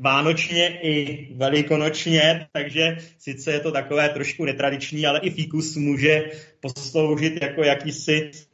vánočně 0.00 0.80
i 0.82 1.28
velikonočně, 1.34 2.46
takže 2.52 2.96
sice 3.18 3.52
je 3.52 3.60
to 3.60 3.72
takové 3.72 4.08
trošku 4.08 4.44
netradiční, 4.44 5.06
ale 5.06 5.20
i 5.20 5.30
fíkus 5.30 5.76
může 5.76 6.30
posloužit 6.60 7.42
jako 7.42 7.64
jakýsi 7.64 8.30
Eh, 8.30 8.53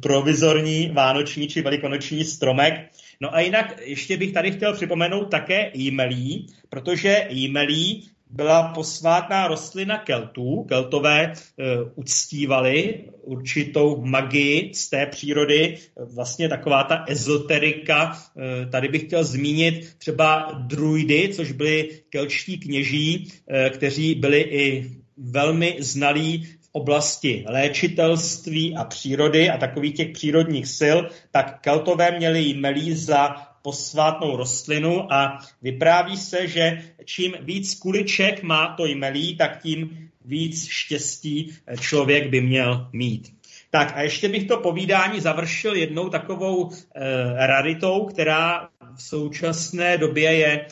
provizorní 0.00 0.90
vánoční 0.94 1.48
či 1.48 1.62
velikonoční 1.62 2.24
stromek. 2.24 2.90
No 3.20 3.34
a 3.34 3.40
jinak 3.40 3.80
ještě 3.84 4.16
bych 4.16 4.32
tady 4.32 4.52
chtěl 4.52 4.72
připomenout 4.72 5.24
také 5.24 5.70
jímelí, 5.74 6.46
protože 6.68 7.26
jímelí 7.30 8.08
byla 8.30 8.62
posvátná 8.62 9.48
rostlina 9.48 9.98
Keltů. 9.98 10.64
Keltové 10.68 11.22
e, 11.22 11.32
uctívali 11.94 13.04
určitou 13.22 14.04
magii 14.04 14.74
z 14.74 14.90
té 14.90 15.06
přírody, 15.06 15.78
vlastně 16.14 16.48
taková 16.48 16.84
ta 16.84 17.04
ezoterika. 17.08 18.18
E, 18.62 18.66
tady 18.66 18.88
bych 18.88 19.02
chtěl 19.02 19.24
zmínit 19.24 19.94
třeba 19.98 20.52
druidy, 20.66 21.30
což 21.32 21.52
byli 21.52 21.88
kelčtí 22.08 22.58
kněží, 22.58 23.32
kteří 23.70 24.14
byli 24.14 24.40
i 24.40 24.90
velmi 25.16 25.76
znalí 25.78 26.46
oblasti 26.72 27.44
léčitelství 27.48 28.76
a 28.76 28.84
přírody 28.84 29.50
a 29.50 29.58
takových 29.58 29.94
těch 29.94 30.10
přírodních 30.10 30.66
sil, 30.78 30.98
tak 31.30 31.60
Keltové 31.60 32.10
měli 32.18 32.42
jmelí 32.42 32.94
za 32.94 33.36
posvátnou 33.62 34.36
rostlinu 34.36 35.12
a 35.12 35.38
vypráví 35.62 36.16
se, 36.16 36.48
že 36.48 36.82
čím 37.04 37.34
víc 37.40 37.74
kuliček 37.74 38.42
má 38.42 38.74
to 38.76 38.86
jmelí, 38.86 39.36
tak 39.36 39.62
tím 39.62 40.08
víc 40.24 40.66
štěstí 40.68 41.52
člověk 41.80 42.28
by 42.28 42.40
měl 42.40 42.88
mít. 42.92 43.32
Tak 43.70 43.92
a 43.96 44.02
ještě 44.02 44.28
bych 44.28 44.44
to 44.44 44.56
povídání 44.56 45.20
završil 45.20 45.74
jednou 45.74 46.08
takovou 46.08 46.70
e, 46.70 46.76
raritou, 47.46 48.04
která 48.04 48.68
v 48.96 49.02
současné 49.02 49.98
době 49.98 50.32
je 50.32 50.52
e, 50.52 50.66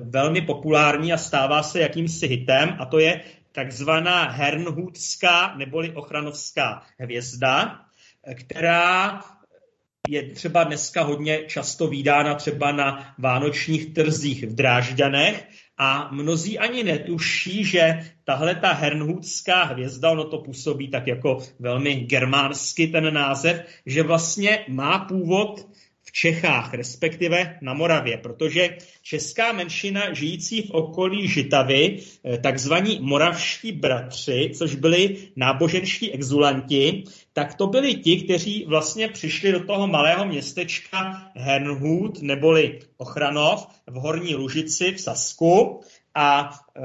velmi 0.00 0.40
populární 0.40 1.12
a 1.12 1.16
stává 1.16 1.62
se 1.62 1.80
jakýmsi 1.80 2.26
hitem, 2.26 2.76
a 2.78 2.86
to 2.86 2.98
je 2.98 3.20
takzvaná 3.58 4.30
Hernhutská 4.30 5.56
neboli 5.56 5.90
ochranovská 5.92 6.82
hvězda, 6.98 7.80
která 8.34 9.20
je 10.06 10.22
třeba 10.32 10.64
dneska 10.64 11.02
hodně 11.02 11.44
často 11.46 11.88
výdána 11.88 12.34
třeba 12.34 12.72
na 12.72 13.14
vánočních 13.18 13.94
trzích 13.94 14.44
v 14.44 14.54
Drážďanech 14.54 15.48
a 15.78 16.08
mnozí 16.12 16.58
ani 16.58 16.84
netuší, 16.84 17.64
že 17.64 18.10
tahle 18.24 18.54
ta 18.54 18.72
Hernhutská 18.72 19.64
hvězda, 19.64 20.10
ono 20.10 20.24
to 20.24 20.38
působí 20.38 20.88
tak 20.88 21.06
jako 21.06 21.38
velmi 21.58 21.94
germánsky 21.94 22.86
ten 22.86 23.14
název, 23.14 23.66
že 23.86 24.02
vlastně 24.02 24.64
má 24.68 24.98
původ 24.98 25.66
v 26.08 26.12
Čechách, 26.12 26.74
respektive 26.74 27.58
na 27.60 27.74
Moravě, 27.74 28.18
protože 28.18 28.76
česká 29.02 29.52
menšina 29.52 30.12
žijící 30.14 30.62
v 30.62 30.70
okolí 30.70 31.28
Žitavy, 31.28 31.98
eh, 32.24 32.38
takzvaní 32.38 32.98
moravští 33.02 33.72
bratři, 33.72 34.50
což 34.54 34.74
byli 34.74 35.16
náboženští 35.36 36.12
exulanti, 36.12 37.04
tak 37.32 37.54
to 37.54 37.66
byli 37.66 37.94
ti, 37.94 38.24
kteří 38.24 38.64
vlastně 38.68 39.08
přišli 39.08 39.52
do 39.52 39.64
toho 39.64 39.86
malého 39.86 40.24
městečka 40.24 41.30
Hernhut, 41.36 42.22
neboli 42.22 42.78
Ochranov, 42.96 43.68
v 43.86 43.94
Horní 43.94 44.34
Lužici 44.34 44.92
v 44.92 45.00
Sasku 45.00 45.80
a 46.14 46.50
e, 46.50 46.80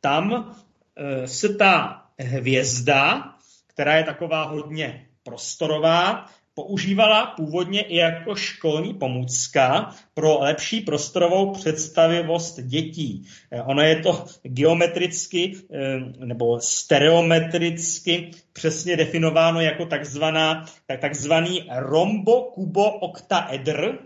tam 0.00 0.54
e, 0.96 1.28
se 1.28 1.54
ta 1.54 2.02
hvězda, 2.18 3.32
která 3.66 3.96
je 3.96 4.04
taková 4.04 4.42
hodně 4.44 5.08
prostorová, 5.22 6.26
používala 6.58 7.26
původně 7.26 7.82
i 7.82 7.96
jako 7.96 8.34
školní 8.34 8.94
pomůcka 8.94 9.94
pro 10.14 10.38
lepší 10.38 10.80
prostorovou 10.80 11.52
představivost 11.52 12.60
dětí. 12.60 13.26
Eh, 13.50 13.62
ono 13.62 13.82
je 13.82 13.96
to 13.96 14.24
geometricky 14.42 15.56
eh, 15.56 16.00
nebo 16.24 16.60
stereometricky 16.60 18.30
přesně 18.52 18.96
definováno 18.96 19.60
jako 19.60 19.86
takzvaná, 19.86 20.64
takzvaný 21.00 21.70
rombo-kubo-oktaedr, 21.78 23.98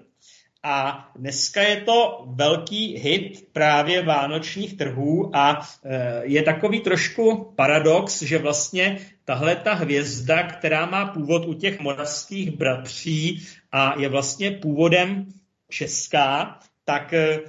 a 0.62 1.08
dneska 1.16 1.62
je 1.62 1.76
to 1.80 2.24
velký 2.26 2.98
hit 2.98 3.48
právě 3.52 4.02
vánočních 4.02 4.76
trhů 4.76 5.36
a 5.36 5.68
e, 5.84 6.22
je 6.24 6.42
takový 6.42 6.80
trošku 6.80 7.52
paradox, 7.56 8.22
že 8.22 8.38
vlastně 8.38 8.98
tahle 9.24 9.56
ta 9.56 9.74
hvězda, 9.74 10.42
která 10.42 10.86
má 10.86 11.06
původ 11.06 11.46
u 11.46 11.54
těch 11.54 11.80
moravských 11.80 12.50
bratří 12.50 13.46
a 13.72 13.94
je 14.00 14.08
vlastně 14.08 14.50
původem 14.50 15.26
česká, 15.68 16.58
tak, 16.84 17.12
e, 17.12 17.40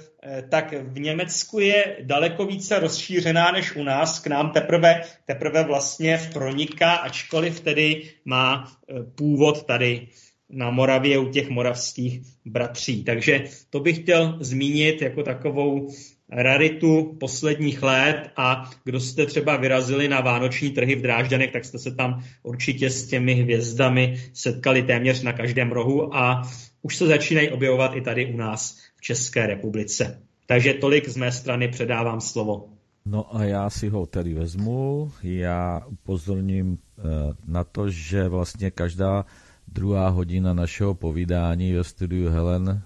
tak 0.48 0.72
v 0.72 0.98
Německu 0.98 1.58
je 1.58 1.96
daleko 2.02 2.46
více 2.46 2.78
rozšířená 2.78 3.52
než 3.52 3.76
u 3.76 3.82
nás. 3.82 4.18
K 4.18 4.26
nám 4.26 4.50
teprve, 4.50 5.02
teprve 5.24 5.64
vlastně 5.64 6.30
proniká, 6.32 6.94
ačkoliv 6.94 7.60
tedy 7.60 8.10
má 8.24 8.72
e, 8.88 9.02
původ 9.02 9.66
tady 9.66 10.08
na 10.54 10.70
Moravě 10.70 11.18
u 11.18 11.28
těch 11.28 11.48
moravských 11.48 12.20
bratří. 12.44 13.04
Takže 13.04 13.44
to 13.70 13.80
bych 13.80 13.98
chtěl 13.98 14.38
zmínit 14.40 15.02
jako 15.02 15.22
takovou 15.22 15.88
raritu 16.30 17.16
posledních 17.20 17.82
let 17.82 18.30
a 18.36 18.70
kdo 18.84 19.00
jste 19.00 19.26
třeba 19.26 19.56
vyrazili 19.56 20.08
na 20.08 20.20
vánoční 20.20 20.70
trhy 20.70 20.96
v 20.96 21.02
Drážďanech, 21.02 21.52
tak 21.52 21.64
jste 21.64 21.78
se 21.78 21.94
tam 21.94 22.22
určitě 22.42 22.90
s 22.90 23.06
těmi 23.06 23.34
hvězdami 23.34 24.16
setkali 24.32 24.82
téměř 24.82 25.22
na 25.22 25.32
každém 25.32 25.72
rohu 25.72 26.16
a 26.16 26.42
už 26.82 26.96
se 26.96 27.06
začínají 27.06 27.50
objevovat 27.50 27.96
i 27.96 28.00
tady 28.00 28.26
u 28.26 28.36
nás 28.36 28.78
v 28.96 29.00
České 29.00 29.46
republice. 29.46 30.22
Takže 30.46 30.74
tolik 30.74 31.08
z 31.08 31.16
mé 31.16 31.32
strany 31.32 31.68
předávám 31.68 32.20
slovo. 32.20 32.68
No 33.06 33.36
a 33.36 33.44
já 33.44 33.70
si 33.70 33.88
ho 33.88 34.06
tedy 34.06 34.34
vezmu. 34.34 35.12
Já 35.22 35.82
upozorním 35.86 36.78
eh, 36.78 37.02
na 37.46 37.64
to, 37.64 37.90
že 37.90 38.28
vlastně 38.28 38.70
každá 38.70 39.24
druhá 39.68 40.08
hodina 40.08 40.54
našeho 40.54 40.94
povídání 40.94 41.72
ve 41.72 41.84
studiu 41.84 42.28
Helen 42.30 42.82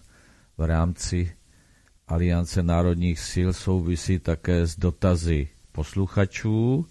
v 0.59 0.63
rámci 0.67 1.33
Aliance 2.09 2.63
národních 2.63 3.21
sil 3.31 3.51
souvisí 3.53 4.19
také 4.19 4.67
s 4.67 4.77
dotazy 4.77 5.49
posluchačů, 5.73 6.87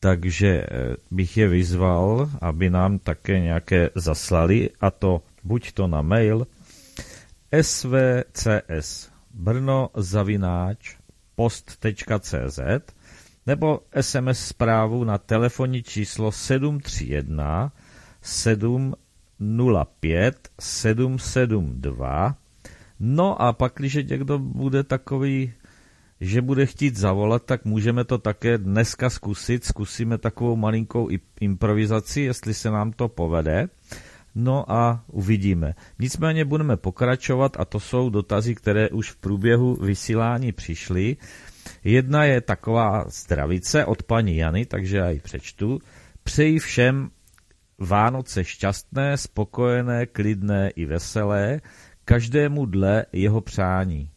takže 0.00 0.48
eh, 0.48 0.96
bych 1.10 1.36
je 1.36 1.48
vyzval, 1.48 2.30
aby 2.40 2.70
nám 2.70 2.98
také 2.98 3.40
nějaké 3.40 3.90
zaslali, 3.94 4.70
a 4.80 4.90
to 4.90 5.22
buď 5.44 5.72
to 5.72 5.86
na 5.86 6.02
mail 6.02 6.46
svcs 7.62 9.08
brno 9.34 9.90
zavináč 9.96 10.96
post.cz 11.34 12.60
nebo 13.46 13.80
SMS 14.00 14.46
zprávu 14.46 15.04
na 15.04 15.18
telefonní 15.18 15.82
číslo 15.82 16.32
731 16.32 17.72
7 18.22 18.94
05 20.00 20.48
772. 20.60 22.36
No 23.00 23.42
a 23.42 23.52
pak, 23.52 23.72
když 23.76 23.94
někdo 23.94 24.38
bude 24.38 24.82
takový, 24.82 25.52
že 26.20 26.42
bude 26.42 26.66
chtít 26.66 26.96
zavolat, 26.96 27.44
tak 27.44 27.64
můžeme 27.64 28.04
to 28.04 28.18
také 28.18 28.58
dneska 28.58 29.10
zkusit. 29.10 29.64
Zkusíme 29.64 30.18
takovou 30.18 30.56
malinkou 30.56 31.08
improvizaci, 31.40 32.20
jestli 32.20 32.54
se 32.54 32.70
nám 32.70 32.92
to 32.92 33.08
povede. 33.08 33.68
No 34.34 34.72
a 34.72 35.04
uvidíme. 35.06 35.74
Nicméně 35.98 36.44
budeme 36.44 36.76
pokračovat 36.76 37.56
a 37.60 37.64
to 37.64 37.80
jsou 37.80 38.10
dotazy, 38.10 38.54
které 38.54 38.90
už 38.90 39.10
v 39.10 39.16
průběhu 39.16 39.76
vysílání 39.76 40.52
přišly. 40.52 41.16
Jedna 41.84 42.24
je 42.24 42.40
taková 42.40 43.04
zdravice 43.08 43.84
od 43.84 44.02
paní 44.02 44.36
Jany, 44.36 44.66
takže 44.66 44.96
já 44.96 45.10
ji 45.10 45.20
přečtu. 45.20 45.78
Přeji 46.24 46.58
všem 46.58 47.10
Vánoce 47.82 48.44
šťastné, 48.44 49.18
spokojené, 49.18 50.06
klidné 50.06 50.70
i 50.70 50.86
veselé, 50.86 51.60
každému 52.04 52.66
dle 52.66 53.06
jeho 53.12 53.40
přání. 53.40 54.10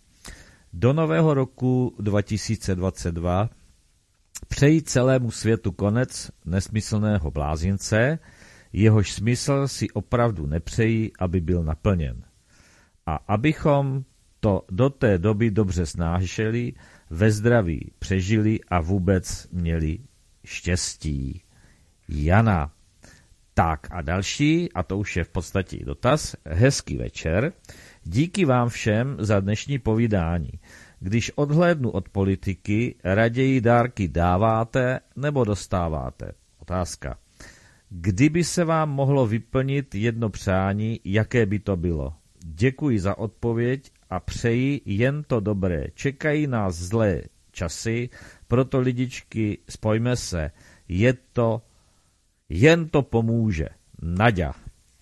Do 0.74 0.94
nového 0.94 1.34
roku 1.34 1.96
2022 2.00 3.50
přeji 4.48 4.82
celému 4.82 5.32
světu 5.32 5.72
konec 5.72 6.32
nesmyslného 6.46 7.32
blázince, 7.32 8.20
jehož 8.74 9.12
smysl 9.12 9.68
si 9.68 9.90
opravdu 9.90 10.46
nepřejí, 10.46 11.12
aby 11.20 11.42
byl 11.42 11.64
naplněn. 11.64 12.24
A 13.06 13.16
abychom 13.16 14.04
to 14.40 14.66
do 14.72 14.90
té 14.90 15.18
doby 15.18 15.52
dobře 15.52 15.86
snášeli, 15.86 16.74
ve 17.10 17.32
zdraví 17.32 17.92
přežili 18.00 18.60
a 18.70 18.82
vůbec 18.82 19.48
měli 19.52 20.00
štěstí. 20.44 21.42
Jana. 22.10 22.75
Tak 23.58 23.88
a 23.92 24.02
další, 24.02 24.72
a 24.72 24.84
to 24.84 24.98
už 24.98 25.16
je 25.16 25.24
v 25.24 25.30
podstatě 25.30 25.86
dotaz, 25.86 26.36
hezký 26.46 26.98
večer. 26.98 27.54
Díky 28.04 28.46
vám 28.46 28.70
všem 28.70 29.18
za 29.20 29.40
dnešní 29.40 29.80
povídání. 29.80 30.50
Když 31.00 31.32
odhlédnu 31.36 31.90
od 31.90 32.10
politiky, 32.10 32.96
raději 33.04 33.62
dárky 33.62 34.08
dáváte 34.08 35.00
nebo 35.16 35.44
dostáváte? 35.44 36.32
Otázka. 36.60 37.18
Kdyby 37.90 38.44
se 38.44 38.64
vám 38.64 38.90
mohlo 38.90 39.28
vyplnit 39.28 39.96
jedno 39.96 40.30
přání, 40.30 41.00
jaké 41.06 41.46
by 41.46 41.60
to 41.60 41.78
bylo? 41.78 42.14
Děkuji 42.46 43.00
za 43.00 43.18
odpověď 43.18 43.92
a 44.10 44.20
přeji 44.20 44.82
jen 44.86 45.24
to 45.24 45.40
dobré. 45.40 45.86
Čekají 45.94 46.48
nás 46.48 46.76
zlé 46.76 47.22
časy, 47.52 48.10
proto 48.48 48.80
lidičky, 48.80 49.58
spojme 49.70 50.16
se. 50.16 50.52
Je 50.88 51.14
to 51.34 51.62
jen 52.50 52.90
to 52.90 53.02
pomůže. 53.02 53.68
Naďa. 54.02 54.54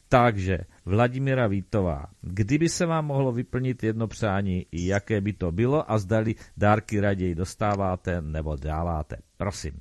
Takže 0.10 0.58
Vladimíra 0.86 1.48
Vítová, 1.48 2.06
kdyby 2.22 2.70
se 2.70 2.86
vám 2.86 3.06
mohlo 3.06 3.32
vyplnit 3.32 3.84
jedno 3.84 4.08
přání, 4.08 4.66
jaké 4.72 5.22
by 5.22 5.34
to 5.34 5.52
bylo 5.52 5.92
a 5.92 5.98
zdali 5.98 6.36
dárky 6.58 7.00
raději 7.00 7.36
dostáváte 7.36 8.22
nebo 8.22 8.56
dáváte. 8.56 9.18
Prosím. 9.38 9.74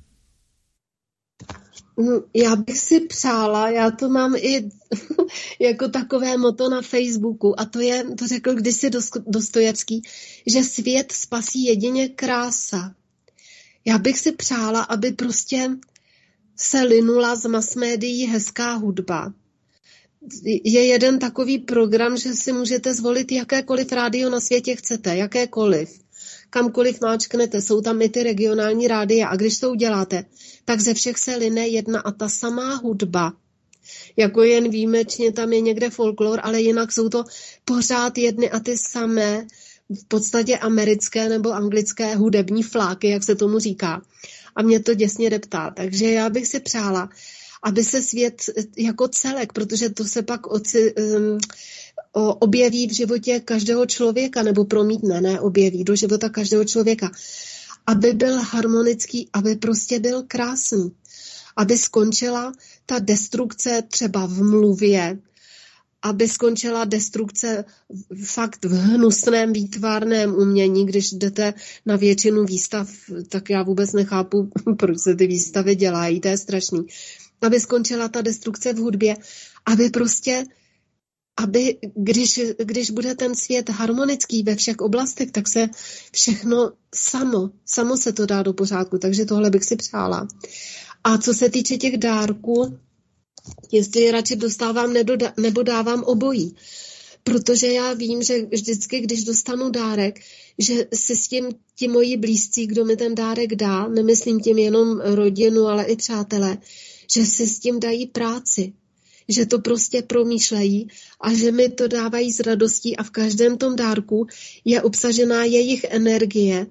No, 1.97 2.21
já 2.33 2.55
bych 2.55 2.77
si 2.77 2.99
přála, 2.99 3.69
já 3.69 3.91
to 3.91 4.09
mám 4.09 4.35
i 4.35 4.69
jako 5.59 5.89
takové 5.89 6.37
moto 6.37 6.69
na 6.69 6.81
Facebooku 6.81 7.59
a 7.59 7.65
to 7.65 7.79
je, 7.79 8.03
to 8.03 8.27
řekl 8.27 8.53
kdysi 8.53 8.89
Dostojevský, 9.27 10.01
že 10.47 10.63
svět 10.63 11.11
spasí 11.11 11.65
jedině 11.65 12.09
krása. 12.09 12.95
Já 13.85 13.97
bych 13.97 14.19
si 14.19 14.31
přála, 14.31 14.81
aby 14.83 15.11
prostě 15.11 15.69
se 16.55 16.81
linula 16.83 17.35
z 17.35 17.45
mass 17.45 17.75
médií 17.75 18.25
hezká 18.25 18.73
hudba. 18.73 19.33
Je 20.63 20.85
jeden 20.85 21.19
takový 21.19 21.57
program, 21.57 22.17
že 22.17 22.33
si 22.33 22.51
můžete 22.51 22.93
zvolit 22.93 23.31
jakékoliv 23.31 23.91
rádio 23.91 24.29
na 24.29 24.39
světě 24.39 24.75
chcete, 24.75 25.15
jakékoliv. 25.15 25.99
Kamkoliv 26.49 27.01
máčknete, 27.01 27.61
jsou 27.61 27.81
tam 27.81 28.01
i 28.01 28.09
ty 28.09 28.23
regionální 28.23 28.87
rádia 28.87 29.27
a 29.27 29.35
když 29.35 29.59
to 29.59 29.71
uděláte, 29.71 30.25
tak 30.65 30.79
ze 30.79 30.93
všech 30.93 31.17
se 31.17 31.35
line 31.35 31.67
jedna 31.67 31.99
a 31.99 32.11
ta 32.11 32.29
samá 32.29 32.75
hudba. 32.75 33.33
Jako 34.17 34.43
jen 34.43 34.69
výjimečně 34.69 35.31
tam 35.31 35.53
je 35.53 35.61
někde 35.61 35.89
folklor, 35.89 36.39
ale 36.43 36.61
jinak 36.61 36.91
jsou 36.91 37.09
to 37.09 37.23
pořád 37.65 38.17
jedny 38.17 38.51
a 38.51 38.59
ty 38.59 38.77
samé, 38.77 39.47
v 39.89 40.07
podstatě 40.07 40.57
americké 40.57 41.29
nebo 41.29 41.51
anglické 41.51 42.15
hudební 42.15 42.63
fláky, 42.63 43.09
jak 43.09 43.23
se 43.23 43.35
tomu 43.35 43.59
říká 43.59 44.01
a 44.55 44.61
mě 44.61 44.79
to 44.79 44.93
děsně 44.93 45.29
deptá. 45.29 45.73
Takže 45.75 46.11
já 46.11 46.29
bych 46.29 46.47
si 46.47 46.59
přála, 46.59 47.09
aby 47.63 47.83
se 47.83 48.01
svět 48.01 48.41
jako 48.77 49.07
celek, 49.07 49.53
protože 49.53 49.89
to 49.89 50.05
se 50.05 50.21
pak 50.21 50.47
oci, 50.47 50.93
um, 50.95 51.37
objeví 52.39 52.87
v 52.87 52.93
životě 52.93 53.39
každého 53.39 53.85
člověka, 53.85 54.43
nebo 54.43 54.65
promítne, 54.65 55.21
ne 55.21 55.39
objeví 55.39 55.83
do 55.83 55.95
života 55.95 56.29
každého 56.29 56.65
člověka, 56.65 57.11
aby 57.87 58.13
byl 58.13 58.39
harmonický, 58.39 59.29
aby 59.33 59.55
prostě 59.55 59.99
byl 59.99 60.23
krásný, 60.27 60.91
aby 61.55 61.77
skončila 61.77 62.53
ta 62.85 62.99
destrukce 62.99 63.83
třeba 63.87 64.25
v 64.25 64.43
mluvě, 64.43 65.17
aby 66.03 66.27
skončila 66.27 66.85
destrukce 66.85 67.65
fakt 68.23 68.65
v 68.65 68.73
hnusném 68.73 69.53
výtvarném 69.53 70.35
umění, 70.35 70.85
když 70.85 71.11
jdete 71.11 71.53
na 71.85 71.95
většinu 71.95 72.45
výstav, 72.45 72.89
tak 73.29 73.49
já 73.49 73.63
vůbec 73.63 73.93
nechápu, 73.93 74.51
proč 74.77 74.99
se 74.99 75.15
ty 75.15 75.27
výstavy 75.27 75.75
dělají, 75.75 76.19
to 76.19 76.27
je 76.27 76.37
strašný. 76.37 76.85
Aby 77.41 77.59
skončila 77.59 78.07
ta 78.07 78.21
destrukce 78.21 78.73
v 78.73 78.77
hudbě, 78.77 79.15
aby 79.65 79.89
prostě 79.89 80.43
aby 81.37 81.77
když, 81.95 82.39
když 82.57 82.91
bude 82.91 83.15
ten 83.15 83.35
svět 83.35 83.69
harmonický 83.69 84.43
ve 84.43 84.55
všech 84.55 84.77
oblastech, 84.77 85.31
tak 85.31 85.47
se 85.47 85.69
všechno 86.11 86.71
samo, 86.95 87.49
samo 87.65 87.97
se 87.97 88.13
to 88.13 88.25
dá 88.25 88.43
do 88.43 88.53
pořádku, 88.53 88.97
takže 88.97 89.25
tohle 89.25 89.49
bych 89.49 89.63
si 89.63 89.75
přála. 89.75 90.27
A 91.03 91.17
co 91.17 91.33
se 91.33 91.49
týče 91.49 91.77
těch 91.77 91.97
dárků, 91.97 92.77
jestli 93.71 94.11
radši 94.11 94.35
dostávám 94.35 94.93
nebo 95.37 95.63
dávám 95.63 96.03
obojí. 96.03 96.55
Protože 97.23 97.67
já 97.67 97.93
vím, 97.93 98.23
že 98.23 98.45
vždycky, 98.51 98.99
když 98.99 99.23
dostanu 99.23 99.69
dárek, 99.69 100.19
že 100.59 100.87
se 100.93 101.15
s 101.15 101.27
tím 101.27 101.49
ti 101.75 101.87
moji 101.87 102.17
blízcí, 102.17 102.67
kdo 102.67 102.85
mi 102.85 102.95
ten 102.95 103.15
dárek 103.15 103.55
dá, 103.55 103.87
nemyslím 103.87 104.39
tím 104.39 104.57
jenom 104.57 105.01
rodinu, 105.01 105.67
ale 105.67 105.83
i 105.83 105.95
přátelé, 105.95 106.57
že 107.15 107.25
se 107.25 107.47
s 107.47 107.59
tím 107.59 107.79
dají 107.79 108.07
práci, 108.07 108.73
že 109.29 109.45
to 109.45 109.59
prostě 109.59 110.01
promýšlejí 110.01 110.87
a 111.21 111.33
že 111.33 111.51
mi 111.51 111.69
to 111.69 111.87
dávají 111.87 112.33
s 112.33 112.39
radostí 112.39 112.97
a 112.97 113.03
v 113.03 113.09
každém 113.09 113.57
tom 113.57 113.75
dárku 113.75 114.27
je 114.65 114.81
obsažená 114.81 115.43
jejich 115.43 115.83
energie 115.83 116.67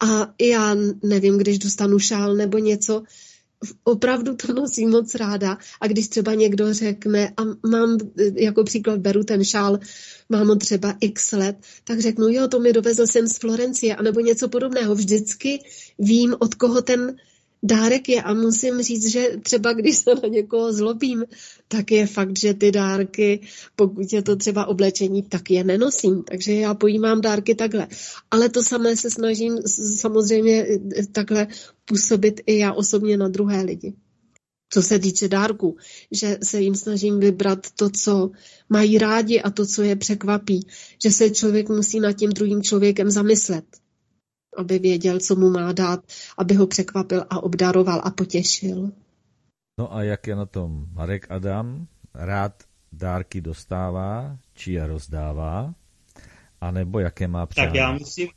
a 0.00 0.34
já 0.40 0.76
nevím, 1.02 1.38
když 1.38 1.58
dostanu 1.58 1.98
šál 1.98 2.34
nebo 2.34 2.58
něco, 2.58 3.02
opravdu 3.84 4.36
to 4.36 4.52
nosím 4.52 4.90
moc 4.90 5.14
ráda. 5.14 5.58
A 5.80 5.86
když 5.86 6.08
třeba 6.08 6.34
někdo 6.34 6.74
řekne, 6.74 7.32
a 7.36 7.42
mám, 7.68 7.98
jako 8.34 8.64
příklad 8.64 8.98
beru 8.98 9.24
ten 9.24 9.44
šál, 9.44 9.78
mám 10.28 10.48
ho 10.48 10.56
třeba 10.56 10.94
x 11.00 11.32
let, 11.32 11.56
tak 11.84 12.00
řeknu, 12.00 12.28
jo, 12.28 12.48
to 12.48 12.60
mi 12.60 12.72
dovezl 12.72 13.06
jsem 13.06 13.26
z 13.26 13.38
Florencie, 13.38 13.96
anebo 13.96 14.20
něco 14.20 14.48
podobného. 14.48 14.94
Vždycky 14.94 15.58
vím, 15.98 16.34
od 16.38 16.54
koho 16.54 16.82
ten 16.82 17.16
dárek 17.62 18.08
je 18.08 18.22
a 18.22 18.34
musím 18.34 18.82
říct, 18.82 19.06
že 19.12 19.28
třeba 19.42 19.72
když 19.72 19.96
se 19.96 20.14
na 20.14 20.28
někoho 20.28 20.72
zlobím, 20.72 21.24
tak 21.68 21.90
je 21.90 22.06
fakt, 22.06 22.38
že 22.38 22.54
ty 22.54 22.72
dárky, 22.72 23.40
pokud 23.76 24.12
je 24.12 24.22
to 24.22 24.36
třeba 24.36 24.66
oblečení, 24.66 25.22
tak 25.22 25.50
je 25.50 25.64
nenosím. 25.64 26.22
Takže 26.22 26.54
já 26.54 26.74
pojímám 26.74 27.20
dárky 27.20 27.54
takhle. 27.54 27.88
Ale 28.30 28.48
to 28.48 28.62
samé 28.62 28.96
se 28.96 29.10
snažím 29.10 29.58
samozřejmě 29.96 30.66
takhle 31.12 31.46
působit 31.84 32.40
i 32.46 32.58
já 32.58 32.72
osobně 32.72 33.16
na 33.16 33.28
druhé 33.28 33.62
lidi. 33.62 33.94
Co 34.72 34.82
se 34.82 34.98
týče 34.98 35.28
dárku, 35.28 35.76
že 36.10 36.38
se 36.42 36.60
jim 36.60 36.74
snažím 36.74 37.20
vybrat 37.20 37.66
to, 37.76 37.90
co 37.90 38.30
mají 38.68 38.98
rádi 38.98 39.40
a 39.40 39.50
to, 39.50 39.66
co 39.66 39.82
je 39.82 39.96
překvapí. 39.96 40.66
Že 41.04 41.10
se 41.10 41.30
člověk 41.30 41.68
musí 41.68 42.00
nad 42.00 42.12
tím 42.12 42.30
druhým 42.30 42.62
člověkem 42.62 43.10
zamyslet 43.10 43.64
aby 44.56 44.78
věděl, 44.78 45.20
co 45.20 45.36
mu 45.36 45.50
má 45.50 45.72
dát, 45.72 46.00
aby 46.38 46.54
ho 46.54 46.66
překvapil 46.66 47.24
a 47.30 47.42
obdaroval 47.42 48.00
a 48.04 48.10
potěšil. 48.10 48.90
No 49.78 49.94
a 49.94 50.02
jak 50.02 50.26
je 50.26 50.36
na 50.36 50.46
tom 50.46 50.86
Marek 50.92 51.26
Adam? 51.30 51.86
Rád 52.14 52.62
dárky 52.92 53.40
dostává, 53.40 54.38
či 54.54 54.72
je 54.72 54.86
rozdává? 54.86 55.74
A 56.60 56.70
nebo 56.70 56.98
jaké 56.98 57.28
má 57.28 57.46
přání? 57.46 57.66
Tak 57.66 57.74
já 57.74 57.92
musím, 57.92 58.28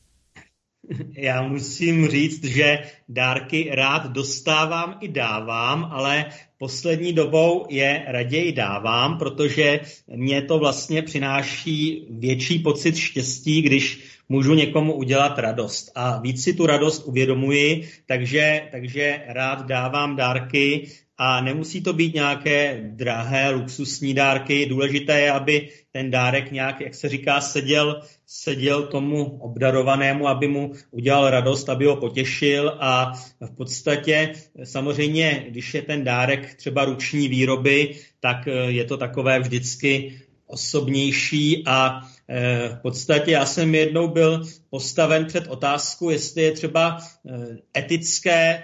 já 1.17 1.41
musím 1.41 2.07
říct, 2.07 2.43
že 2.43 2.79
dárky 3.09 3.69
rád 3.71 4.07
dostávám 4.07 4.97
i 5.01 5.07
dávám, 5.07 5.89
ale 5.91 6.25
poslední 6.57 7.13
dobou 7.13 7.65
je 7.69 8.03
raději 8.07 8.51
dávám, 8.51 9.17
protože 9.17 9.79
mě 10.15 10.41
to 10.41 10.59
vlastně 10.59 11.01
přináší 11.01 12.07
větší 12.09 12.59
pocit 12.59 12.95
štěstí, 12.95 13.61
když 13.61 14.15
můžu 14.29 14.53
někomu 14.53 14.93
udělat 14.93 15.39
radost. 15.39 15.91
A 15.95 16.19
víc 16.19 16.43
si 16.43 16.53
tu 16.53 16.65
radost 16.65 17.03
uvědomuji, 17.05 17.89
takže, 18.05 18.61
takže 18.71 19.21
rád 19.27 19.65
dávám 19.65 20.15
dárky 20.15 20.89
a 21.17 21.41
nemusí 21.41 21.81
to 21.81 21.93
být 21.93 22.13
nějaké 22.13 22.81
drahé, 22.91 23.49
luxusní 23.49 24.13
dárky. 24.13 24.65
Důležité 24.65 25.19
je, 25.19 25.31
aby 25.31 25.69
ten 25.91 26.11
dárek 26.11 26.51
nějak, 26.51 26.81
jak 26.81 26.95
se 26.95 27.09
říká, 27.09 27.41
seděl, 27.41 28.01
seděl 28.25 28.87
tomu 28.87 29.37
obdarovanému, 29.39 30.27
aby 30.27 30.47
mu 30.47 30.71
udělal 30.91 31.29
radost, 31.29 31.69
aby 31.69 31.85
ho 31.85 31.95
potěšil 31.95 32.77
a 32.79 33.13
v 33.41 33.55
podstatě 33.55 34.33
samozřejmě, 34.63 35.45
když 35.49 35.73
je 35.73 35.81
ten 35.81 36.03
dárek 36.03 36.55
třeba 36.55 36.85
ruční 36.85 37.27
výroby, 37.27 37.95
tak 38.19 38.47
je 38.67 38.83
to 38.83 38.97
takové 38.97 39.39
vždycky 39.39 40.21
osobnější 40.47 41.63
a 41.67 42.01
Eh, 42.29 42.69
v 42.69 42.81
podstatě 42.81 43.31
já 43.31 43.45
jsem 43.45 43.75
jednou 43.75 44.07
byl 44.07 44.43
postaven 44.69 45.25
před 45.25 45.47
otázku, 45.47 46.09
jestli 46.09 46.41
je 46.41 46.51
třeba 46.51 46.97
eh, 47.29 47.57
etické 47.77 48.63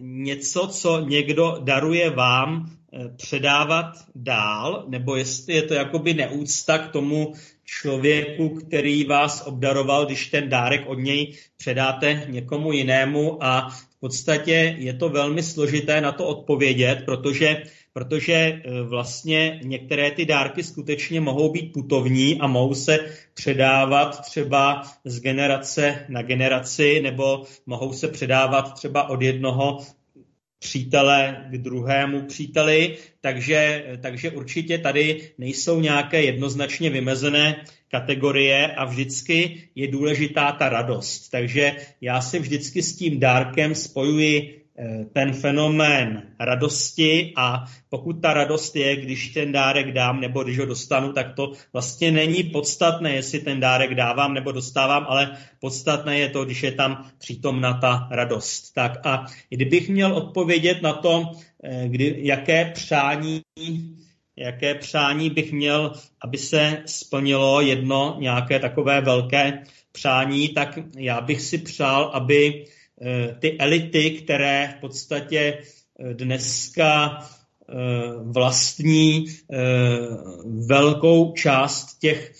něco, 0.00 0.68
co 0.72 1.00
někdo 1.00 1.56
daruje 1.64 2.10
vám, 2.10 2.70
předávat 3.16 3.92
dál, 4.14 4.84
nebo 4.88 5.16
jestli 5.16 5.54
je 5.54 5.62
to 5.62 5.74
jakoby 5.74 6.14
neúcta 6.14 6.78
k 6.78 6.92
tomu 6.92 7.32
člověku, 7.64 8.48
který 8.48 9.04
vás 9.04 9.42
obdaroval, 9.46 10.06
když 10.06 10.26
ten 10.26 10.48
dárek 10.48 10.82
od 10.86 10.94
něj 10.94 11.34
předáte 11.56 12.26
někomu 12.28 12.72
jinému? 12.72 13.44
A 13.44 13.68
v 13.68 14.00
podstatě 14.00 14.76
je 14.78 14.94
to 14.94 15.08
velmi 15.08 15.42
složité 15.42 16.00
na 16.00 16.12
to 16.12 16.26
odpovědět, 16.26 17.02
protože 17.04 17.62
protože 17.92 18.34
e, 18.34 18.82
vlastně 18.82 19.60
některé 19.62 20.10
ty 20.10 20.26
dárky 20.26 20.62
skutečně 20.62 21.20
mohou 21.20 21.52
být 21.52 21.72
putovní 21.72 22.40
a 22.40 22.46
mohou 22.46 22.74
se 22.74 22.98
předávat 23.34 24.20
třeba 24.24 24.82
z 25.04 25.20
generace 25.20 26.06
na 26.08 26.22
generaci, 26.22 27.00
nebo 27.02 27.44
mohou 27.66 27.92
se 27.92 28.08
předávat 28.08 28.74
třeba 28.74 29.08
od 29.08 29.22
jednoho 29.22 29.78
přítele 30.60 31.46
k 31.50 31.58
druhému 31.58 32.26
příteli, 32.26 32.96
takže, 33.20 33.84
takže 34.02 34.30
určitě 34.30 34.78
tady 34.78 35.30
nejsou 35.38 35.80
nějaké 35.80 36.22
jednoznačně 36.22 36.90
vymezené 36.90 37.64
kategorie 37.88 38.66
a 38.66 38.84
vždycky 38.84 39.62
je 39.74 39.88
důležitá 39.88 40.52
ta 40.52 40.68
radost. 40.68 41.28
Takže 41.28 41.76
já 42.00 42.20
se 42.20 42.38
vždycky 42.38 42.82
s 42.82 42.96
tím 42.96 43.20
dárkem 43.20 43.74
spojuji 43.74 44.59
ten 45.12 45.32
fenomén 45.32 46.22
radosti 46.40 47.32
a 47.36 47.64
pokud 47.88 48.12
ta 48.12 48.32
radost 48.32 48.76
je, 48.76 48.96
když 48.96 49.28
ten 49.28 49.52
dárek 49.52 49.92
dám 49.92 50.20
nebo 50.20 50.44
když 50.44 50.58
ho 50.58 50.66
dostanu, 50.66 51.12
tak 51.12 51.34
to 51.34 51.52
vlastně 51.72 52.10
není 52.10 52.42
podstatné, 52.42 53.14
jestli 53.14 53.38
ten 53.38 53.60
dárek 53.60 53.94
dávám 53.94 54.34
nebo 54.34 54.52
dostávám, 54.52 55.06
ale 55.08 55.36
podstatné 55.60 56.18
je 56.18 56.28
to, 56.28 56.44
když 56.44 56.62
je 56.62 56.72
tam 56.72 57.10
přítomna 57.18 57.74
ta 57.74 58.08
radost. 58.10 58.72
Tak 58.74 59.06
a 59.06 59.26
kdybych 59.48 59.88
měl 59.88 60.16
odpovědět 60.16 60.82
na 60.82 60.92
to, 60.92 61.32
eh, 61.64 61.88
kdy, 61.88 62.16
jaké 62.18 62.64
přání 62.74 63.40
jaké 64.36 64.74
přání 64.74 65.30
bych 65.30 65.52
měl, 65.52 65.92
aby 66.24 66.38
se 66.38 66.82
splnilo 66.86 67.60
jedno 67.60 68.16
nějaké 68.20 68.58
takové 68.58 69.00
velké 69.00 69.62
přání, 69.92 70.48
tak 70.48 70.78
já 70.96 71.20
bych 71.20 71.40
si 71.40 71.58
přál, 71.58 72.10
aby 72.14 72.64
Eh, 72.64 72.79
ty 73.38 73.58
elity, 73.58 74.10
které 74.10 74.74
v 74.76 74.80
podstatě 74.80 75.58
eh, 75.58 76.14
dneska 76.14 77.18
eh, 77.18 77.74
vlastní 78.22 79.26
velkou 80.66 81.32
část 81.32 81.98
těch 81.98 82.32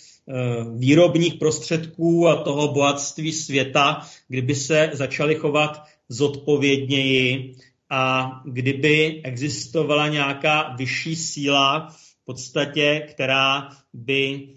výrobních 0.76 1.34
prostředků 1.34 2.28
a 2.28 2.42
toho 2.42 2.68
bohatství 2.72 3.32
světa, 3.32 4.06
kdyby 4.28 4.54
se 4.54 4.90
začaly 4.92 5.34
chovat 5.34 5.82
zodpovědněji 6.08 7.54
a 7.90 8.30
kdyby 8.44 9.20
existovala 9.24 10.08
nějaká 10.08 10.74
vyšší 10.78 11.16
síla, 11.16 11.88
v 12.22 12.24
podstatě, 12.24 13.06
která 13.10 13.68
by 13.92 14.48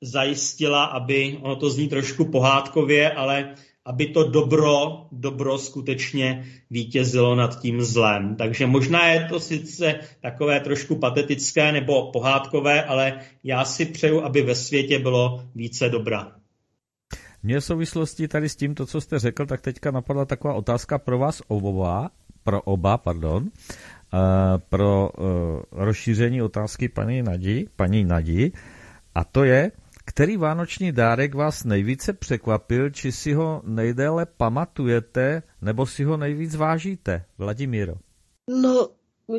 zajistila, 0.00 0.84
aby, 0.84 1.38
ono 1.42 1.56
to 1.56 1.70
zní 1.70 1.88
trošku 1.88 2.24
pohádkově, 2.24 3.12
ale 3.12 3.54
aby 3.84 4.06
to 4.06 4.30
dobro, 4.30 5.06
dobro 5.12 5.58
skutečně 5.58 6.44
vítězilo 6.70 7.34
nad 7.34 7.60
tím 7.60 7.82
zlem. 7.82 8.36
Takže 8.36 8.66
možná 8.66 9.08
je 9.08 9.24
to 9.24 9.40
sice 9.40 9.94
takové 10.20 10.60
trošku 10.60 10.96
patetické 10.96 11.72
nebo 11.72 12.12
pohádkové, 12.12 12.84
ale 12.84 13.20
já 13.44 13.64
si 13.64 13.84
přeju, 13.84 14.22
aby 14.22 14.42
ve 14.42 14.54
světě 14.54 14.98
bylo 14.98 15.44
více 15.54 15.88
dobra. 15.88 16.32
Mně 17.42 17.60
v 17.60 17.64
souvislosti 17.64 18.28
tady 18.28 18.48
s 18.48 18.56
tímto, 18.56 18.86
co 18.86 19.00
jste 19.00 19.18
řekl, 19.18 19.46
tak 19.46 19.60
teďka 19.60 19.90
napadla 19.90 20.24
taková 20.24 20.54
otázka 20.54 20.98
pro 20.98 21.18
vás 21.18 21.42
oba, 21.48 22.10
pro 22.42 22.62
oba, 22.62 22.98
pardon, 22.98 23.42
uh, 23.42 23.50
pro 24.68 25.10
uh, 25.18 25.26
rozšíření 25.72 26.42
otázky 26.42 26.88
paní 26.88 27.22
Nadi, 27.22 27.66
paní 27.76 28.04
Nadi, 28.04 28.52
a 29.14 29.24
to 29.24 29.44
je, 29.44 29.70
který 30.04 30.36
vánoční 30.36 30.92
dárek 30.92 31.34
vás 31.34 31.64
nejvíce 31.64 32.12
překvapil, 32.12 32.90
či 32.90 33.12
si 33.12 33.32
ho 33.32 33.62
nejdéle 33.64 34.26
pamatujete, 34.26 35.42
nebo 35.62 35.86
si 35.86 36.04
ho 36.04 36.16
nejvíc 36.16 36.54
vážíte? 36.54 37.24
Vladimíro. 37.38 37.94
No, 38.48 38.88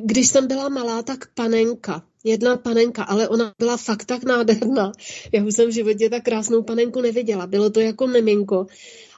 když 0.03 0.27
jsem 0.27 0.47
byla 0.47 0.69
malá, 0.69 1.01
tak 1.01 1.33
panenka. 1.33 2.03
Jedna 2.23 2.57
panenka, 2.57 3.03
ale 3.03 3.27
ona 3.27 3.53
byla 3.59 3.77
fakt 3.77 4.05
tak 4.05 4.23
nádherná. 4.23 4.91
Já 5.31 5.43
už 5.43 5.55
jsem 5.55 5.69
v 5.69 5.73
životě 5.73 6.09
tak 6.09 6.23
krásnou 6.23 6.63
panenku 6.63 7.01
neviděla. 7.01 7.47
Bylo 7.47 7.69
to 7.69 7.79
jako 7.79 8.07
miminko 8.07 8.67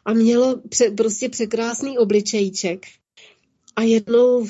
a 0.05 0.13
mělo 0.13 0.61
pře- 0.69 0.91
prostě 0.91 1.29
překrásný 1.29 1.97
obličejček. 1.97 2.85
A 3.75 3.81
jednou 3.81 4.47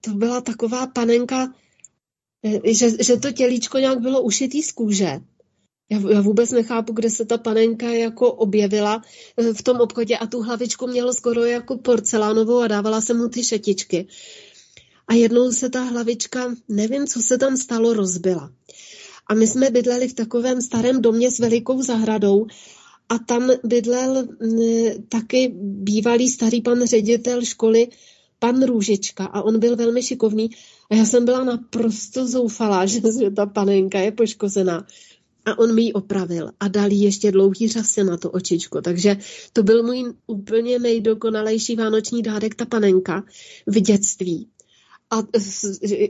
to 0.00 0.10
byla 0.10 0.40
taková 0.40 0.86
panenka, 0.86 1.54
eh, 2.44 2.74
že, 2.74 3.04
že 3.04 3.16
to 3.16 3.32
tělíčko 3.32 3.78
nějak 3.78 4.00
bylo 4.00 4.22
ušitý 4.22 4.62
z 4.62 4.72
kůže 4.72 5.20
já, 5.90 6.00
já 6.10 6.20
vůbec 6.20 6.50
nechápu, 6.50 6.92
kde 6.92 7.10
se 7.10 7.24
ta 7.24 7.38
panenka 7.38 7.90
jako 7.90 8.32
objevila 8.32 9.02
eh, 9.36 9.54
v 9.54 9.62
tom 9.62 9.80
obchodě 9.80 10.16
a 10.16 10.26
tu 10.26 10.42
hlavičku 10.42 10.86
mělo 10.86 11.12
skoro 11.12 11.44
jako 11.44 11.78
porcelánovou 11.78 12.60
a 12.60 12.68
dávala 12.68 13.00
se 13.00 13.14
mu 13.14 13.28
ty 13.28 13.44
šetičky. 13.44 14.06
a 15.08 15.14
jednou 15.14 15.52
se 15.52 15.70
ta 15.70 15.82
hlavička, 15.82 16.54
nevím, 16.68 17.06
co 17.06 17.22
se 17.22 17.38
tam 17.38 17.56
stalo, 17.56 17.92
rozbila. 17.92 18.52
A 19.26 19.34
my 19.34 19.46
jsme 19.46 19.70
bydleli 19.70 20.08
v 20.08 20.14
takovém 20.14 20.62
starém 20.62 21.02
domě 21.02 21.30
s 21.30 21.38
velikou 21.38 21.82
zahradou 21.82 22.46
a 23.08 23.18
tam 23.18 23.50
bydlel 23.64 24.18
m, 24.18 24.58
taky 25.08 25.52
bývalý 25.62 26.28
starý 26.28 26.60
pan 26.60 26.86
ředitel 26.86 27.44
školy, 27.44 27.88
pan 28.38 28.62
Růžička 28.62 29.24
a 29.24 29.42
on 29.42 29.58
byl 29.58 29.76
velmi 29.76 30.02
šikovný 30.02 30.50
a 30.90 30.94
já 30.94 31.04
jsem 31.04 31.24
byla 31.24 31.44
naprosto 31.44 32.26
zoufalá, 32.26 32.86
že, 32.92 33.00
že 33.20 33.30
ta 33.30 33.46
panenka 33.46 33.98
je 33.98 34.12
poškozená. 34.12 34.86
A 35.44 35.58
on 35.58 35.74
mi 35.74 35.82
ji 35.82 35.92
opravil 35.92 36.50
a 36.60 36.68
dal 36.68 36.92
jí 36.92 37.02
ještě 37.02 37.32
dlouhý 37.32 37.68
řasy 37.68 38.04
na 38.04 38.16
to 38.16 38.30
očičko. 38.30 38.80
Takže 38.80 39.16
to 39.52 39.62
byl 39.62 39.82
můj 39.82 40.14
úplně 40.26 40.78
nejdokonalejší 40.78 41.76
vánoční 41.76 42.22
dárek, 42.22 42.54
ta 42.54 42.64
panenka 42.64 43.24
v 43.66 43.80
dětství. 43.80 44.48
A 45.10 45.16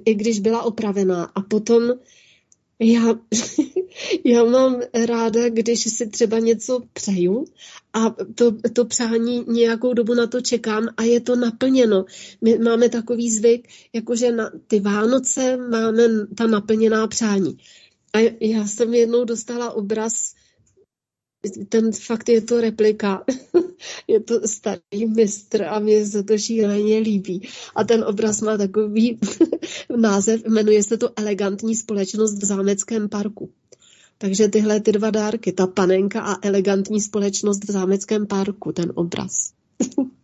i 0.04 0.14
když 0.14 0.40
byla 0.40 0.62
opravená. 0.62 1.24
A 1.24 1.40
potom 1.40 1.92
já, 2.78 3.02
já 4.24 4.44
mám 4.44 4.80
ráda, 5.06 5.48
když 5.48 5.92
si 5.92 6.06
třeba 6.06 6.38
něco 6.38 6.80
přeju 6.92 7.44
a 7.92 8.16
to, 8.34 8.52
to 8.72 8.84
přání 8.84 9.44
nějakou 9.48 9.94
dobu 9.94 10.14
na 10.14 10.26
to 10.26 10.40
čekám 10.40 10.88
a 10.96 11.02
je 11.02 11.20
to 11.20 11.36
naplněno. 11.36 12.04
My 12.40 12.58
máme 12.58 12.88
takový 12.88 13.30
zvyk, 13.30 13.68
jakože 13.92 14.32
na 14.32 14.50
ty 14.66 14.80
Vánoce 14.80 15.56
máme 15.56 16.02
ta 16.36 16.46
naplněná 16.46 17.06
přání. 17.06 17.56
A 18.14 18.36
já 18.40 18.66
jsem 18.66 18.94
jednou 18.94 19.24
dostala 19.24 19.72
obraz, 19.72 20.34
ten 21.68 21.92
fakt 21.92 22.28
je 22.28 22.40
to 22.40 22.60
replika, 22.60 23.24
je 24.08 24.20
to 24.20 24.48
starý 24.48 25.06
mistr 25.16 25.62
a 25.62 25.78
mně 25.78 26.06
se 26.06 26.22
to 26.22 26.38
šíleně 26.38 26.98
líbí. 26.98 27.48
A 27.74 27.84
ten 27.84 28.04
obraz 28.04 28.40
má 28.40 28.56
takový 28.56 29.18
název, 29.96 30.44
jmenuje 30.44 30.82
se 30.82 30.96
to 30.96 31.10
Elegantní 31.16 31.76
společnost 31.76 32.42
v 32.42 32.44
Zámeckém 32.44 33.08
parku. 33.08 33.50
Takže 34.18 34.48
tyhle 34.48 34.80
ty 34.80 34.92
dva 34.92 35.10
dárky, 35.10 35.52
ta 35.52 35.66
panenka 35.66 36.20
a 36.20 36.46
elegantní 36.46 37.00
společnost 37.00 37.64
v 37.64 37.70
Zámeckém 37.70 38.26
parku, 38.26 38.72
ten 38.72 38.92
obraz. 38.94 39.52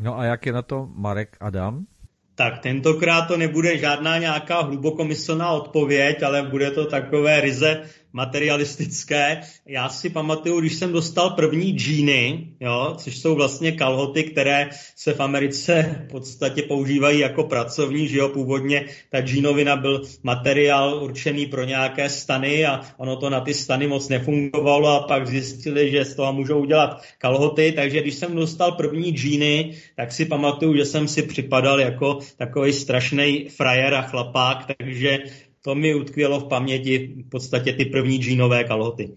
No 0.00 0.18
a 0.18 0.24
jak 0.24 0.46
je 0.46 0.52
na 0.52 0.62
to 0.62 0.88
Marek 0.94 1.36
Adam? 1.40 1.86
Tak 2.34 2.58
tentokrát 2.58 3.22
to 3.22 3.36
nebude 3.36 3.78
žádná 3.78 4.18
nějaká 4.18 4.60
hlubokomyslná 4.60 5.52
odpověď, 5.52 6.22
ale 6.22 6.42
bude 6.42 6.70
to 6.70 6.86
takové 6.86 7.40
ryze 7.40 7.82
materialistické. 8.14 9.40
Já 9.66 9.88
si 9.88 10.10
pamatuju, 10.10 10.60
když 10.60 10.74
jsem 10.74 10.92
dostal 10.92 11.30
první 11.30 11.72
džíny, 11.72 12.48
jo, 12.60 12.94
což 12.98 13.18
jsou 13.18 13.34
vlastně 13.34 13.72
kalhoty, 13.72 14.24
které 14.24 14.70
se 14.96 15.12
v 15.12 15.20
Americe 15.20 16.04
v 16.08 16.10
podstatě 16.10 16.62
používají 16.62 17.18
jako 17.18 17.44
pracovní, 17.44 18.08
že 18.08 18.18
jo, 18.18 18.28
původně 18.28 18.86
ta 19.10 19.20
džínovina 19.20 19.76
byl 19.76 20.02
materiál 20.22 21.04
určený 21.04 21.46
pro 21.46 21.64
nějaké 21.64 22.08
stany 22.08 22.66
a 22.66 22.80
ono 22.96 23.16
to 23.16 23.30
na 23.30 23.40
ty 23.40 23.54
stany 23.54 23.86
moc 23.86 24.08
nefungovalo 24.08 24.88
a 24.88 25.06
pak 25.06 25.26
zjistili, 25.26 25.90
že 25.90 26.04
z 26.04 26.14
toho 26.14 26.32
můžou 26.32 26.60
udělat 26.60 27.02
kalhoty, 27.18 27.72
takže 27.72 28.00
když 28.00 28.14
jsem 28.14 28.34
dostal 28.34 28.72
první 28.72 29.10
džíny, 29.10 29.74
tak 29.96 30.12
si 30.12 30.24
pamatuju, 30.24 30.76
že 30.76 30.84
jsem 30.84 31.08
si 31.08 31.22
připadal 31.22 31.80
jako 31.80 32.18
takový 32.36 32.72
strašný 32.72 33.48
frajer 33.48 33.94
a 33.94 34.02
chlapák, 34.02 34.66
takže 34.78 35.18
to 35.64 35.74
mi 35.74 35.94
utkvělo 35.94 36.40
v 36.40 36.48
paměti 36.48 37.14
v 37.26 37.28
podstatě 37.28 37.72
ty 37.72 37.84
první 37.84 38.18
džínové 38.18 38.64
kalhoty. 38.64 39.16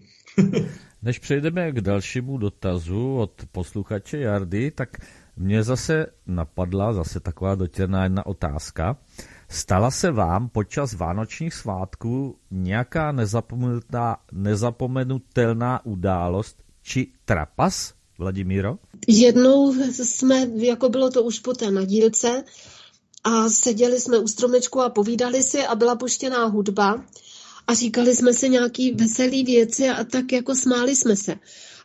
Než 1.02 1.18
přejdeme 1.18 1.72
k 1.72 1.80
dalšímu 1.80 2.38
dotazu 2.38 3.16
od 3.16 3.32
posluchače 3.52 4.18
Jardy, 4.18 4.70
tak 4.70 4.88
mě 5.36 5.62
zase 5.62 6.06
napadla 6.26 6.92
zase 6.92 7.20
taková 7.20 7.54
dotěrná 7.54 8.04
jedna 8.04 8.26
otázka. 8.26 8.96
Stala 9.48 9.90
se 9.90 10.10
vám 10.10 10.48
počas 10.48 10.92
vánočních 10.92 11.54
svátků 11.54 12.38
nějaká 12.50 13.12
nezapomenutelná, 13.12 14.16
nezapomenutelná 14.32 15.86
událost 15.86 16.62
či 16.82 17.06
trapas, 17.24 17.94
Vladimíro? 18.18 18.78
Jednou 19.08 19.72
jsme, 19.90 20.46
jako 20.56 20.88
bylo 20.88 21.10
to 21.10 21.22
už 21.22 21.38
po 21.38 21.54
té 21.54 21.70
nadílce, 21.70 22.44
a 23.24 23.48
seděli 23.50 24.00
jsme 24.00 24.18
u 24.18 24.28
stromečku 24.28 24.80
a 24.80 24.90
povídali 24.90 25.42
si 25.42 25.66
a 25.66 25.74
byla 25.74 25.96
puštěná 25.96 26.44
hudba 26.44 27.04
a 27.66 27.74
říkali 27.74 28.16
jsme 28.16 28.34
si 28.34 28.48
nějaký 28.48 28.92
veselý 28.92 29.44
věci 29.44 29.88
a 29.88 30.04
tak 30.04 30.32
jako 30.32 30.54
smáli 30.54 30.96
jsme 30.96 31.16
se. 31.16 31.34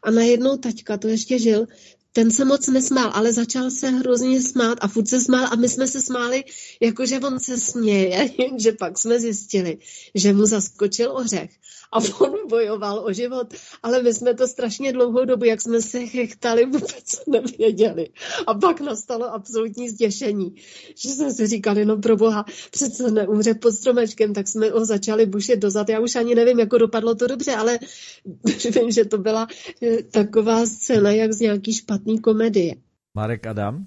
A 0.03 0.11
najednou 0.11 0.57
taťka, 0.57 0.97
to 0.97 1.07
ještě 1.07 1.39
žil, 1.39 1.67
ten 2.13 2.31
se 2.31 2.45
moc 2.45 2.67
nesmál, 2.67 3.11
ale 3.13 3.33
začal 3.33 3.71
se 3.71 3.89
hrozně 3.89 4.41
smát 4.41 4.77
a 4.81 4.87
furt 4.87 5.07
se 5.07 5.21
smál 5.21 5.47
a 5.51 5.55
my 5.55 5.69
jsme 5.69 5.87
se 5.87 6.01
smáli, 6.01 6.43
jakože 6.79 7.19
on 7.19 7.39
se 7.39 7.59
směje, 7.59 8.29
jenže 8.37 8.71
pak 8.71 8.97
jsme 8.97 9.19
zjistili, 9.19 9.77
že 10.15 10.33
mu 10.33 10.45
zaskočil 10.45 11.17
ořech 11.17 11.49
a 11.93 11.99
on 12.19 12.47
bojoval 12.49 13.05
o 13.05 13.13
život, 13.13 13.53
ale 13.83 14.03
my 14.03 14.13
jsme 14.13 14.33
to 14.33 14.47
strašně 14.47 14.93
dlouhou 14.93 15.25
dobu, 15.25 15.45
jak 15.45 15.61
jsme 15.61 15.81
se 15.81 16.05
chechtali, 16.05 16.65
vůbec 16.65 17.23
nevěděli. 17.27 18.09
A 18.47 18.53
pak 18.53 18.81
nastalo 18.81 19.33
absolutní 19.33 19.89
zděšení, 19.89 20.55
že 20.95 21.09
jsme 21.09 21.31
si 21.31 21.47
říkali, 21.47 21.85
no 21.85 21.97
pro 21.97 22.17
boha, 22.17 22.45
přece 22.71 23.11
neumře 23.11 23.53
pod 23.53 23.71
stromečkem, 23.71 24.33
tak 24.33 24.47
jsme 24.47 24.69
ho 24.69 24.85
začali 24.85 25.25
bušit 25.25 25.59
dozad. 25.59 25.89
Já 25.89 25.99
už 25.99 26.15
ani 26.15 26.35
nevím, 26.35 26.59
jako 26.59 26.77
dopadlo 26.77 27.15
to 27.15 27.27
dobře, 27.27 27.55
ale 27.55 27.79
vím, 28.75 28.91
že 28.91 29.05
to 29.05 29.17
byla 29.17 29.47
eh, 29.83 30.03
taková 30.03 30.65
scéna, 30.65 31.11
jak 31.11 31.33
z 31.33 31.39
nějaký 31.39 31.73
špatný 31.73 32.21
komedie. 32.21 32.75
Marek 33.15 33.47
Adam? 33.47 33.85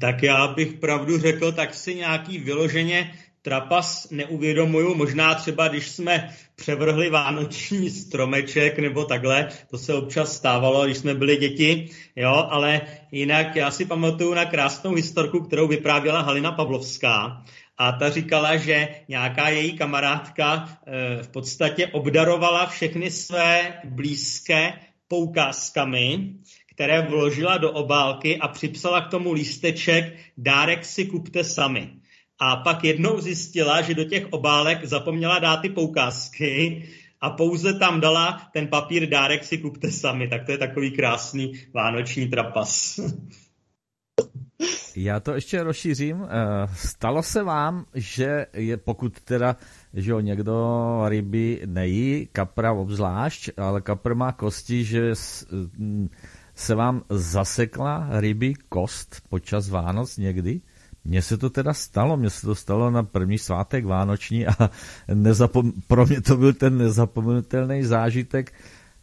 Tak 0.00 0.22
já 0.22 0.48
bych 0.48 0.72
pravdu 0.72 1.18
řekl, 1.18 1.52
tak 1.52 1.74
si 1.74 1.94
nějaký 1.94 2.38
vyloženě 2.38 3.14
trapas 3.46 4.10
neuvědomuju. 4.10 4.94
Možná 4.94 5.34
třeba, 5.34 5.68
když 5.68 5.88
jsme 5.88 6.34
převrhli 6.56 7.10
vánoční 7.10 7.90
stromeček 7.90 8.78
nebo 8.78 9.04
takhle, 9.04 9.48
to 9.70 9.78
se 9.78 9.94
občas 9.94 10.36
stávalo, 10.36 10.84
když 10.84 10.98
jsme 10.98 11.14
byli 11.14 11.36
děti, 11.36 11.88
jo, 12.16 12.46
ale 12.50 12.80
jinak 13.12 13.56
já 13.56 13.70
si 13.70 13.84
pamatuju 13.84 14.34
na 14.34 14.44
krásnou 14.44 14.94
historku, 14.94 15.40
kterou 15.40 15.68
vyprávěla 15.68 16.20
Halina 16.20 16.52
Pavlovská, 16.52 17.42
a 17.78 17.92
ta 17.92 18.10
říkala, 18.10 18.56
že 18.56 18.88
nějaká 19.08 19.48
její 19.48 19.78
kamarádka 19.78 20.78
e, 20.86 21.22
v 21.22 21.28
podstatě 21.28 21.86
obdarovala 21.86 22.66
všechny 22.66 23.10
své 23.10 23.80
blízké 23.84 24.72
poukázkami, 25.08 26.32
které 26.70 27.02
vložila 27.02 27.58
do 27.58 27.72
obálky 27.72 28.38
a 28.38 28.48
připsala 28.48 29.00
k 29.00 29.10
tomu 29.10 29.32
lísteček 29.32 30.16
dárek 30.36 30.84
si 30.84 31.06
kupte 31.06 31.44
sami. 31.44 31.90
A 32.38 32.56
pak 32.56 32.84
jednou 32.84 33.20
zjistila, 33.20 33.82
že 33.82 33.94
do 33.94 34.04
těch 34.04 34.26
obálek 34.30 34.84
zapomněla 34.84 35.38
dát 35.38 35.56
ty 35.56 35.68
poukázky 35.68 36.82
a 37.20 37.30
pouze 37.30 37.74
tam 37.74 38.00
dala 38.00 38.48
ten 38.52 38.68
papír 38.68 39.08
dárek 39.08 39.44
si 39.44 39.58
kupte 39.58 39.90
sami. 39.90 40.28
Tak 40.28 40.46
to 40.46 40.52
je 40.52 40.58
takový 40.58 40.90
krásný 40.90 41.52
vánoční 41.74 42.28
trapas. 42.28 43.00
Já 44.96 45.20
to 45.20 45.34
ještě 45.34 45.62
rozšířím. 45.62 46.24
Eh, 46.24 46.68
Stalo 46.74 47.22
se 47.22 47.42
vám, 47.42 47.84
že 47.94 48.46
je, 48.52 48.76
pokud 48.76 49.20
teda, 49.20 49.56
že 49.94 50.10
jo, 50.10 50.20
někdo 50.20 51.04
ryby 51.08 51.62
nejí, 51.66 52.28
kapra 52.32 52.72
obzvlášť, 52.72 53.50
ale 53.56 53.80
kapr 53.80 54.14
má 54.14 54.32
kosti, 54.32 54.84
že 54.84 55.12
mm, 55.52 56.08
se 56.54 56.74
vám 56.74 57.02
zasekla 57.10 58.08
ryby 58.10 58.54
kost 58.68 59.22
počas 59.28 59.68
Vánoc 59.68 60.16
někdy? 60.16 60.60
Mně 61.06 61.22
se 61.22 61.36
to 61.38 61.50
teda 61.50 61.74
stalo, 61.74 62.16
mně 62.16 62.30
se 62.30 62.46
to 62.46 62.54
stalo 62.54 62.90
na 62.90 63.02
první 63.02 63.38
svátek 63.38 63.84
Vánoční 63.84 64.46
a 64.46 64.70
nezapom- 65.08 65.72
pro 65.86 66.06
mě 66.06 66.20
to 66.20 66.36
byl 66.36 66.52
ten 66.52 66.78
nezapomenutelný 66.78 67.84
zážitek 67.84 68.52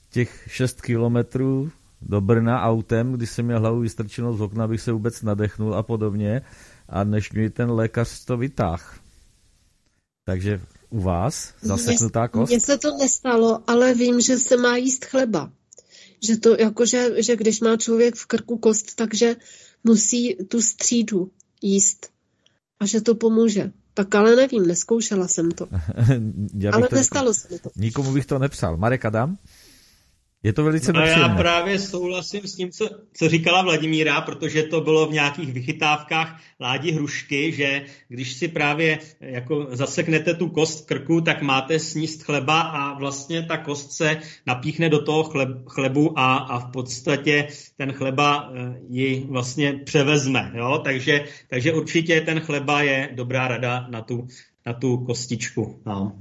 těch 0.09 0.43
6 0.47 0.81
kilometrů 0.81 1.71
do 2.01 2.21
Brna 2.21 2.61
autem, 2.61 3.13
když 3.13 3.30
jsem 3.30 3.45
měl 3.45 3.59
hlavu 3.59 3.80
vystrčenou 3.80 4.38
z 4.38 4.41
okna, 4.41 4.63
abych 4.63 4.81
se 4.81 4.91
vůbec 4.91 5.21
nadechnul 5.21 5.75
a 5.75 5.84
podobně 5.84 6.41
a 6.89 7.03
než 7.03 7.31
mi 7.31 7.49
ten 7.49 7.71
lékař 7.71 8.25
to 8.25 8.38
vytáh. 8.38 8.99
Takže 10.25 10.61
u 10.89 11.01
vás 11.01 11.53
zaseknutá 11.61 12.27
kost? 12.27 12.49
Mně 12.49 12.59
se 12.59 12.77
to 12.77 12.97
nestalo, 12.97 13.63
ale 13.67 13.93
vím, 13.93 14.21
že 14.21 14.38
se 14.38 14.57
má 14.57 14.77
jíst 14.77 15.05
chleba. 15.05 15.51
Že 16.27 16.38
to 16.38 16.55
jakože, 16.59 17.23
že 17.23 17.35
když 17.35 17.61
má 17.61 17.77
člověk 17.77 18.15
v 18.15 18.25
krku 18.25 18.57
kost, 18.57 18.95
takže 18.95 19.35
musí 19.84 20.35
tu 20.35 20.61
střídu 20.61 21.31
jíst. 21.64 22.10
A 22.80 22.85
že 22.85 23.02
to 23.02 23.15
pomůže. 23.15 23.72
Tak 23.94 24.15
ale 24.15 24.35
nevím, 24.35 24.68
neskoušela 24.68 25.27
jsem 25.27 25.52
to. 25.52 25.68
Já 26.57 26.72
Ale 26.72 26.88
to- 26.88 26.95
nestalo 26.95 27.34
se 27.34 27.48
mi 27.52 27.60
to. 27.60 27.69
Nikomu 27.76 28.14
bych 28.14 28.26
to 28.26 28.40
nepsal. 28.40 28.77
Marek 28.77 29.06
Adam? 29.06 29.38
Je 30.44 30.53
to 30.53 30.64
velice 30.64 30.94
No 30.94 30.99
a 30.99 31.06
já 31.06 31.30
právě 31.30 31.80
souhlasím 31.80 32.41
s 32.41 32.56
tím, 32.56 32.72
co, 32.72 32.90
co 33.14 33.30
říkala 33.30 33.61
Vladimíra, 33.61 34.22
protože 34.22 34.64
to 34.64 34.82
bylo 34.82 35.07
v 35.07 35.14
nějakých 35.14 35.53
vychytávkách 35.53 36.41
Ládi 36.60 36.91
Hrušky, 36.91 37.52
že 37.52 37.86
když 38.07 38.34
si 38.34 38.48
právě 38.48 38.99
jako 39.22 39.68
zaseknete 39.72 40.34
tu 40.34 40.49
kost 40.49 40.84
v 40.84 40.86
krku, 40.86 41.22
tak 41.22 41.41
máte 41.41 41.80
sníst 41.80 42.24
chleba 42.24 42.61
a 42.61 42.94
vlastně 42.99 43.44
ta 43.44 43.57
kost 43.57 43.91
se 43.91 44.20
napíchne 44.45 44.90
do 44.90 45.02
toho 45.02 45.24
chleb, 45.24 45.49
chlebu 45.68 46.20
a, 46.20 46.36
a 46.36 46.60
v 46.60 46.72
podstatě 46.72 47.48
ten 47.78 47.91
chleba 47.91 48.52
eh, 48.56 48.80
ji 48.90 49.26
vlastně 49.30 49.74
převezme. 49.74 50.52
Jo? 50.56 50.82
Takže, 50.84 51.26
takže 51.49 51.74
určitě 51.74 52.22
ten 52.22 52.40
chleba 52.40 52.82
je 52.82 53.10
dobrá 53.14 53.48
rada 53.48 53.88
na 53.90 54.02
tu, 54.02 54.28
na 54.65 54.74
tu 54.74 54.98
kostičku. 54.98 55.82
No. 55.86 56.11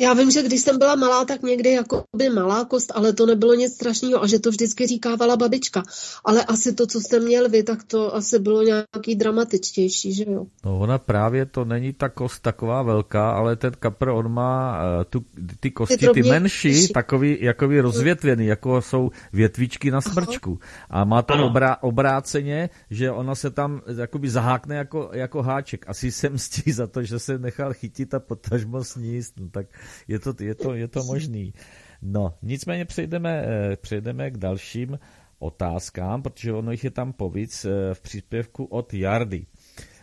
Já 0.00 0.14
vím, 0.14 0.30
že 0.30 0.42
když 0.42 0.60
jsem 0.60 0.78
byla 0.78 0.94
malá, 0.94 1.24
tak 1.24 1.42
někdy 1.42 1.72
jako 1.72 2.04
by 2.16 2.30
malá 2.30 2.64
kost, 2.64 2.92
ale 2.94 3.12
to 3.12 3.26
nebylo 3.26 3.54
nic 3.54 3.74
strašného 3.74 4.22
a 4.22 4.26
že 4.26 4.38
to 4.38 4.50
vždycky 4.50 4.86
říkávala 4.86 5.36
babička. 5.36 5.82
Ale 6.24 6.44
asi 6.44 6.72
to, 6.72 6.86
co 6.86 7.00
jste 7.00 7.20
měl 7.20 7.48
vy, 7.48 7.62
tak 7.62 7.84
to 7.84 8.14
asi 8.14 8.38
bylo 8.38 8.62
nějaký 8.62 9.14
dramatičtější, 9.14 10.14
že 10.14 10.24
jo? 10.28 10.46
No 10.64 10.78
ona 10.78 10.98
právě 10.98 11.46
to 11.46 11.64
není 11.64 11.92
ta 11.92 12.08
kost 12.08 12.42
taková 12.42 12.82
velká, 12.82 13.30
ale 13.30 13.56
ten 13.56 13.72
kapr, 13.80 14.08
on 14.08 14.32
má 14.32 14.78
uh, 14.78 15.04
tu, 15.04 15.24
ty 15.60 15.70
kosti, 15.70 16.08
ty 16.14 16.22
menší, 16.22 16.88
takový 16.88 17.38
jakoby 17.40 17.80
rozvětvený, 17.80 18.46
jako 18.46 18.82
jsou 18.82 19.10
větvičky 19.32 19.90
na 19.90 20.00
smrčku. 20.00 20.58
A 20.90 21.04
má 21.04 21.22
to 21.22 21.46
obrá, 21.46 21.76
obráceně, 21.80 22.70
že 22.90 23.10
ona 23.10 23.34
se 23.34 23.50
tam 23.50 23.82
jakoby 23.96 24.30
zahákne 24.30 24.76
jako, 24.76 25.10
jako 25.12 25.42
háček. 25.42 25.84
Asi 25.88 26.12
se 26.12 26.28
mstí 26.28 26.72
za 26.72 26.86
to, 26.86 27.02
že 27.02 27.18
se 27.18 27.38
nechal 27.38 27.72
chytit 27.74 28.14
a 28.14 28.20
potažmo 28.20 28.84
sníst. 28.84 29.40
No 29.40 29.48
tak 29.50 29.66
je 30.08 30.18
to, 30.18 30.34
je 30.40 30.54
to, 30.54 30.74
je 30.74 30.88
to 30.88 31.04
možný. 31.04 31.54
No, 32.02 32.34
nicméně 32.42 32.84
přejdeme, 32.84 33.44
eh, 33.46 33.76
přejdeme 33.76 34.30
k 34.30 34.36
dalším 34.36 34.98
otázkám, 35.38 36.22
protože 36.22 36.52
ono 36.52 36.72
jich 36.72 36.84
je 36.84 36.90
tam 36.90 37.12
povíc 37.12 37.64
eh, 37.64 37.94
v 37.94 38.00
příspěvku 38.00 38.64
od 38.64 38.94
Jardy. 38.94 39.46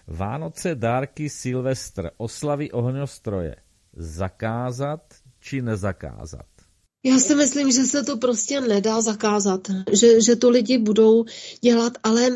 Vánoce, 0.07 0.75
dárky, 0.75 1.29
Silvestr, 1.29 2.11
oslavy 2.17 2.71
ohňostroje. 2.71 3.55
Zakázat 3.93 5.01
či 5.39 5.61
nezakázat? 5.61 6.45
Já 7.05 7.19
si 7.19 7.35
myslím, 7.35 7.71
že 7.71 7.83
se 7.83 8.03
to 8.03 8.17
prostě 8.17 8.61
nedá 8.61 9.01
zakázat, 9.01 9.67
že, 9.91 10.21
že 10.21 10.35
to 10.35 10.49
lidi 10.49 10.77
budou 10.77 11.25
dělat, 11.61 11.93
ale 12.03 12.29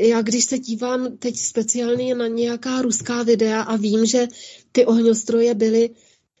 já 0.00 0.22
když 0.22 0.44
se 0.44 0.58
dívám 0.58 1.16
teď 1.16 1.36
speciálně 1.36 2.14
na 2.14 2.26
nějaká 2.26 2.82
ruská 2.82 3.22
videa 3.22 3.62
a 3.62 3.76
vím, 3.76 4.06
že 4.06 4.26
ty 4.72 4.86
ohňostroje 4.86 5.54
byly 5.54 5.90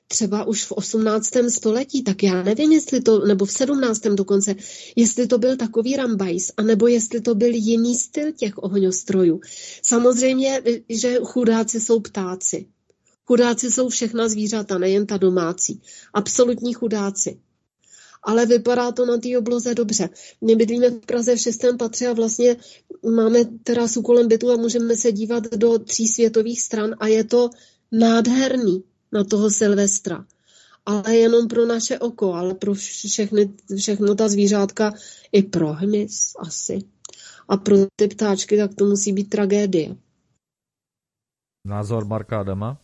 třeba 0.08 0.44
už 0.44 0.64
v 0.64 0.72
18. 0.72 1.30
století, 1.48 2.02
tak 2.02 2.22
já 2.22 2.42
nevím, 2.42 2.72
jestli 2.72 3.00
to, 3.00 3.26
nebo 3.26 3.44
v 3.44 3.52
17. 3.52 4.00
dokonce, 4.00 4.54
jestli 4.96 5.26
to 5.26 5.38
byl 5.38 5.56
takový 5.56 5.96
rambajs, 5.96 6.52
anebo 6.56 6.86
jestli 6.86 7.20
to 7.20 7.34
byl 7.34 7.54
jiný 7.54 7.94
styl 7.94 8.32
těch 8.32 8.52
ohňostrojů. 8.56 9.40
Samozřejmě, 9.82 10.62
že 10.88 11.18
chudáci 11.22 11.80
jsou 11.80 12.00
ptáci. 12.00 12.66
Chudáci 13.26 13.70
jsou 13.70 13.88
všechna 13.88 14.28
zvířata, 14.28 14.78
nejen 14.78 15.06
ta 15.06 15.16
domácí. 15.16 15.80
Absolutní 16.14 16.72
chudáci. 16.72 17.40
Ale 18.22 18.46
vypadá 18.46 18.92
to 18.92 19.06
na 19.06 19.18
té 19.18 19.38
obloze 19.38 19.74
dobře. 19.74 20.08
My 20.40 20.56
bydlíme 20.56 20.90
v 20.90 21.06
Praze 21.06 21.36
v 21.36 21.40
šestém 21.40 21.78
patře 21.78 22.06
a 22.06 22.12
vlastně 22.12 22.56
máme 23.14 23.44
terasu 23.44 24.02
kolem 24.02 24.28
bytu 24.28 24.50
a 24.50 24.56
můžeme 24.56 24.96
se 24.96 25.12
dívat 25.12 25.44
do 25.44 25.78
tří 25.78 26.08
světových 26.08 26.62
stran 26.62 26.94
a 26.98 27.06
je 27.06 27.24
to 27.24 27.50
nádherný 27.92 28.84
na 29.12 29.24
toho 29.24 29.50
Silvestra. 29.50 30.24
Ale 30.86 31.16
jenom 31.16 31.48
pro 31.48 31.66
naše 31.66 31.98
oko, 31.98 32.34
ale 32.34 32.54
pro 32.54 32.74
všechny, 32.74 33.54
všechno 33.76 34.14
ta 34.14 34.28
zvířátka 34.28 34.94
i 35.32 35.42
pro 35.42 35.72
hmyz 35.72 36.32
asi. 36.38 36.78
A 37.48 37.56
pro 37.56 37.76
ty 37.96 38.08
ptáčky, 38.08 38.56
tak 38.56 38.74
to 38.74 38.84
musí 38.84 39.12
být 39.12 39.28
tragédie. 39.28 39.96
Názor 41.64 42.04
Marka 42.04 42.40
Adama? 42.40 42.80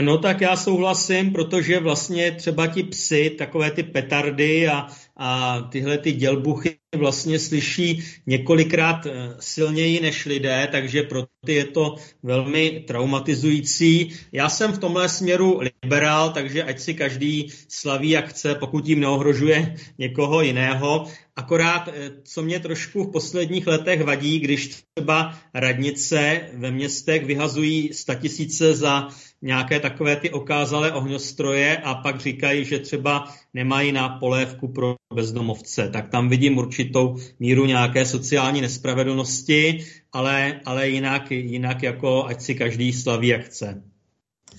No 0.00 0.18
tak 0.18 0.40
já 0.40 0.56
souhlasím, 0.56 1.32
protože 1.32 1.80
vlastně 1.80 2.32
třeba 2.32 2.66
ti 2.66 2.82
psy, 2.82 3.30
takové 3.30 3.70
ty 3.70 3.82
petardy 3.82 4.68
a, 4.68 4.86
a 5.16 5.60
tyhle 5.60 5.98
ty 5.98 6.12
dělbuchy 6.12 6.78
vlastně 6.96 7.38
slyší 7.38 8.02
několikrát 8.26 9.06
eh, 9.06 9.36
silněji 9.40 10.00
než 10.00 10.26
lidé, 10.26 10.68
takže 10.72 11.02
pro 11.02 11.24
ty 11.46 11.54
je 11.54 11.64
to 11.64 11.96
velmi 12.22 12.84
traumatizující. 12.86 14.12
Já 14.32 14.48
jsem 14.48 14.72
v 14.72 14.78
tomhle 14.78 15.08
směru 15.08 15.60
liberál, 15.60 16.30
takže 16.30 16.62
ať 16.62 16.78
si 16.78 16.94
každý 16.94 17.52
slaví 17.68 18.10
jak 18.10 18.28
chce, 18.28 18.54
pokud 18.54 18.84
tím 18.84 19.00
neohrožuje 19.00 19.74
někoho 19.98 20.42
jiného. 20.42 21.06
Akorát, 21.36 21.88
eh, 21.88 22.10
co 22.24 22.42
mě 22.42 22.60
trošku 22.60 23.04
v 23.04 23.12
posledních 23.12 23.66
letech 23.66 24.02
vadí, 24.02 24.38
když 24.38 24.70
třeba 24.94 25.38
radnice 25.54 26.40
ve 26.54 26.70
městech 26.70 27.24
vyhazují 27.24 27.92
statisíce 27.92 28.74
za 28.74 29.08
nějaké 29.42 29.80
takové 29.80 30.16
ty 30.16 30.30
okázalé 30.30 30.92
ohňostroje 30.92 31.76
a 31.78 31.94
pak 31.94 32.20
říkají, 32.20 32.64
že 32.64 32.78
třeba 32.78 33.28
nemají 33.54 33.92
na 33.92 34.08
polévku 34.08 34.68
pro 34.68 34.94
bezdomovce. 35.14 35.88
Tak 35.88 36.08
tam 36.10 36.28
vidím 36.28 36.58
určitou 36.58 37.16
míru 37.40 37.64
nějaké 37.66 38.06
sociální 38.06 38.60
nespravedlnosti, 38.60 39.84
ale, 40.12 40.60
ale 40.64 40.88
jinak, 40.88 41.30
jinak 41.30 41.82
jako 41.82 42.24
ať 42.26 42.40
si 42.42 42.54
každý 42.54 42.92
slaví 42.92 43.28
jak 43.28 43.44
chce. 43.44 43.82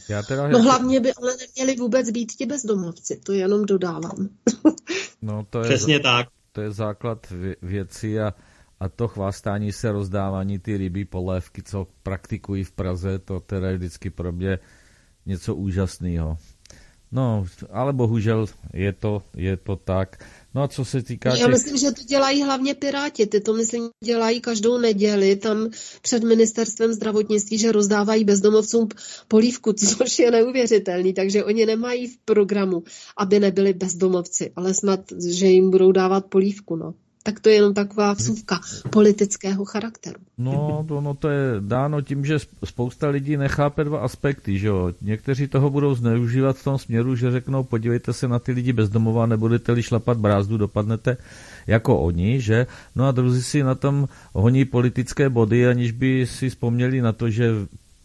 Já 0.09 0.23
teda, 0.23 0.47
No 0.47 0.61
hlavně 0.61 0.99
by 0.99 1.13
ale 1.13 1.33
neměli 1.37 1.79
vůbec 1.79 2.09
být 2.09 2.31
ti 2.31 2.45
bezdomovci, 2.45 3.19
to 3.25 3.33
jenom 3.33 3.65
dodávám. 3.65 4.29
no, 5.21 5.45
to 5.49 5.59
je, 5.59 5.63
Přesně 5.65 5.99
tak. 5.99 6.27
to 6.51 6.61
je 6.61 6.71
základ 6.71 7.27
vě- 7.31 7.55
věci 7.61 8.19
a, 8.19 8.33
a 8.83 8.89
to 8.89 9.07
chvástání 9.07 9.71
se, 9.71 9.91
rozdávání 9.91 10.59
ty 10.59 10.77
ryby, 10.77 11.05
polévky, 11.05 11.63
co 11.63 11.87
praktikují 12.03 12.63
v 12.63 12.71
Praze, 12.71 13.19
to 13.19 13.39
teda 13.39 13.69
je 13.69 13.77
vždycky 13.77 14.09
pro 14.09 14.31
mě 14.31 14.59
něco 15.25 15.55
úžasného. 15.55 16.37
No, 17.11 17.45
ale 17.69 17.93
bohužel 17.93 18.45
je 18.73 18.93
to, 18.93 19.23
je 19.35 19.57
to 19.57 19.75
tak. 19.75 20.25
No 20.55 20.63
a 20.63 20.67
co 20.67 20.85
se 20.85 21.03
týká 21.03 21.29
Já 21.29 21.35
těch... 21.35 21.47
myslím, 21.47 21.77
že 21.77 21.91
to 21.91 22.03
dělají 22.03 22.43
hlavně 22.43 22.75
Piráti. 22.75 23.25
Ty 23.25 23.41
to, 23.41 23.53
myslím, 23.53 23.89
dělají 24.03 24.41
každou 24.41 24.77
neděli 24.77 25.35
tam 25.35 25.69
před 26.01 26.23
ministerstvem 26.23 26.93
zdravotnictví, 26.93 27.57
že 27.57 27.71
rozdávají 27.71 28.23
bezdomovcům 28.23 28.87
polívku, 29.27 29.73
což 29.73 30.19
je 30.19 30.31
neuvěřitelný. 30.31 31.13
Takže 31.13 31.43
oni 31.43 31.65
nemají 31.65 32.07
v 32.07 32.17
programu, 32.17 32.83
aby 33.17 33.39
nebyli 33.39 33.73
bezdomovci, 33.73 34.51
ale 34.55 34.73
snad, 34.73 34.99
že 35.27 35.45
jim 35.47 35.69
budou 35.69 35.91
dávat 35.91 36.25
polívku. 36.25 36.75
No. 36.75 36.93
Tak 37.23 37.39
to 37.39 37.49
je 37.49 37.55
jenom 37.55 37.73
taková 37.73 38.13
vsuvka 38.13 38.59
politického 38.89 39.65
charakteru. 39.65 40.19
No, 40.37 40.85
to, 40.87 41.01
no 41.01 41.13
to 41.13 41.29
je 41.29 41.55
dáno 41.59 42.01
tím, 42.01 42.25
že 42.25 42.39
spousta 42.65 43.09
lidí 43.09 43.37
nechápe 43.37 43.83
dva 43.83 43.99
aspekty, 43.99 44.59
že 44.59 44.67
jo. 44.67 44.93
Někteří 45.01 45.47
toho 45.47 45.69
budou 45.69 45.95
zneužívat 45.95 46.57
v 46.57 46.63
tom 46.63 46.77
směru, 46.77 47.15
že 47.15 47.31
řeknou, 47.31 47.63
podívejte 47.63 48.13
se 48.13 48.27
na 48.27 48.39
ty 48.39 48.51
lidi 48.51 48.73
bezdomova, 48.73 49.25
nebudete-li 49.25 49.83
šlapat 49.83 50.17
brázdu, 50.17 50.57
dopadnete 50.57 51.17
jako 51.67 51.99
oni, 51.99 52.41
že? 52.41 52.67
No 52.95 53.07
a 53.07 53.11
druzí 53.11 53.43
si 53.43 53.63
na 53.63 53.75
tom 53.75 54.07
honí 54.33 54.65
politické 54.65 55.29
body, 55.29 55.67
aniž 55.67 55.91
by 55.91 56.27
si 56.27 56.49
vzpomněli 56.49 57.01
na 57.01 57.13
to, 57.13 57.29
že 57.29 57.51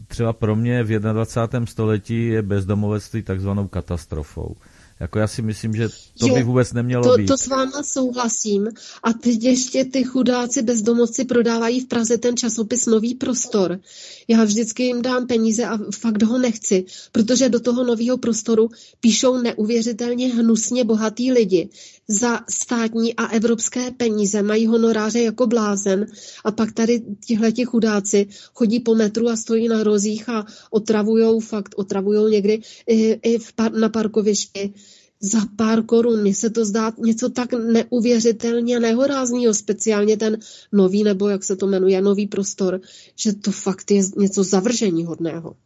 třeba 0.09 0.33
pro 0.33 0.57
mě 0.57 0.83
v 0.83 0.99
21. 0.99 1.67
století 1.67 2.27
je 2.27 2.43
bezdomovectví 2.43 3.23
takzvanou 3.23 3.69
katastrofou. 3.69 4.57
Jako 5.01 5.19
já 5.19 5.27
si 5.27 5.43
myslím, 5.43 5.75
že 5.75 5.89
to 5.89 6.27
Jo, 6.27 6.35
by 6.35 6.43
vůbec 6.43 6.73
nemělo 6.73 7.05
To, 7.05 7.17
být. 7.17 7.27
to 7.27 7.39
s 7.39 7.47
váma 7.47 7.83
souhlasím. 7.83 8.69
A 9.03 9.13
teď 9.13 9.45
ještě 9.45 9.85
ty 9.85 10.05
chudáci 10.05 10.63
bezdomovci 10.63 11.25
prodávají 11.25 11.81
v 11.81 11.87
Praze 11.87 12.19
ten 12.19 12.37
časopis 12.37 12.87
Nový 12.87 13.15
prostor. 13.15 13.81
Já 14.29 14.45
vždycky 14.45 14.83
jim 14.83 15.03
dám 15.03 15.27
peníze 15.27 15.65
a 15.65 15.79
fakt 15.95 16.23
ho 16.23 16.39
nechci, 16.39 16.85
protože 17.13 17.49
do 17.49 17.61
toho 17.61 17.85
nového 17.85 18.19
prostoru 18.19 18.69
píšou 19.01 19.37
neuvěřitelně 19.39 20.35
hnusně 20.35 20.85
bohatý 20.85 21.33
lidi 21.33 21.69
za 22.09 22.41
státní 22.51 23.15
a 23.15 23.27
evropské 23.27 23.91
peníze, 23.91 24.43
mají 24.43 24.67
honoráře 24.67 25.21
jako 25.21 25.47
blázen 25.47 26.07
a 26.45 26.53
pak 26.53 26.73
tady 26.73 27.03
tihleti 27.27 27.65
chudáci 27.65 28.29
chodí 28.55 28.81
po 28.81 28.95
metru 28.95 29.29
a 29.29 29.37
stojí 29.37 29.69
na 29.69 29.83
rozích 29.83 30.29
a 30.29 30.47
otravujou, 30.71 31.41
fakt 31.41 31.75
otravujou 31.77 32.29
někdy 32.29 32.61
i, 32.87 33.21
i 33.23 33.39
v 33.39 33.53
par, 33.53 33.73
na 33.73 33.89
parkovišti 33.89 34.75
za 35.21 35.39
pár 35.57 35.85
korun. 35.85 36.21
Mně 36.21 36.35
se 36.35 36.51
to 36.51 36.65
zdá 36.65 36.93
něco 36.99 37.29
tak 37.29 37.53
neuvěřitelně 37.53 38.81
nehoráznýho, 38.81 39.55
speciálně 39.55 40.17
ten 40.17 40.39
nový, 40.73 41.05
nebo 41.05 41.29
jak 41.29 41.45
se 41.45 41.57
to 41.57 41.67
jmenuje, 41.67 42.03
nový 42.03 42.27
prostor, 42.27 42.81
že 43.17 43.33
to 43.33 43.53
fakt 43.53 43.91
je 43.91 44.03
něco 44.17 44.45
zavržení 44.45 45.05
hodného. 45.05 45.57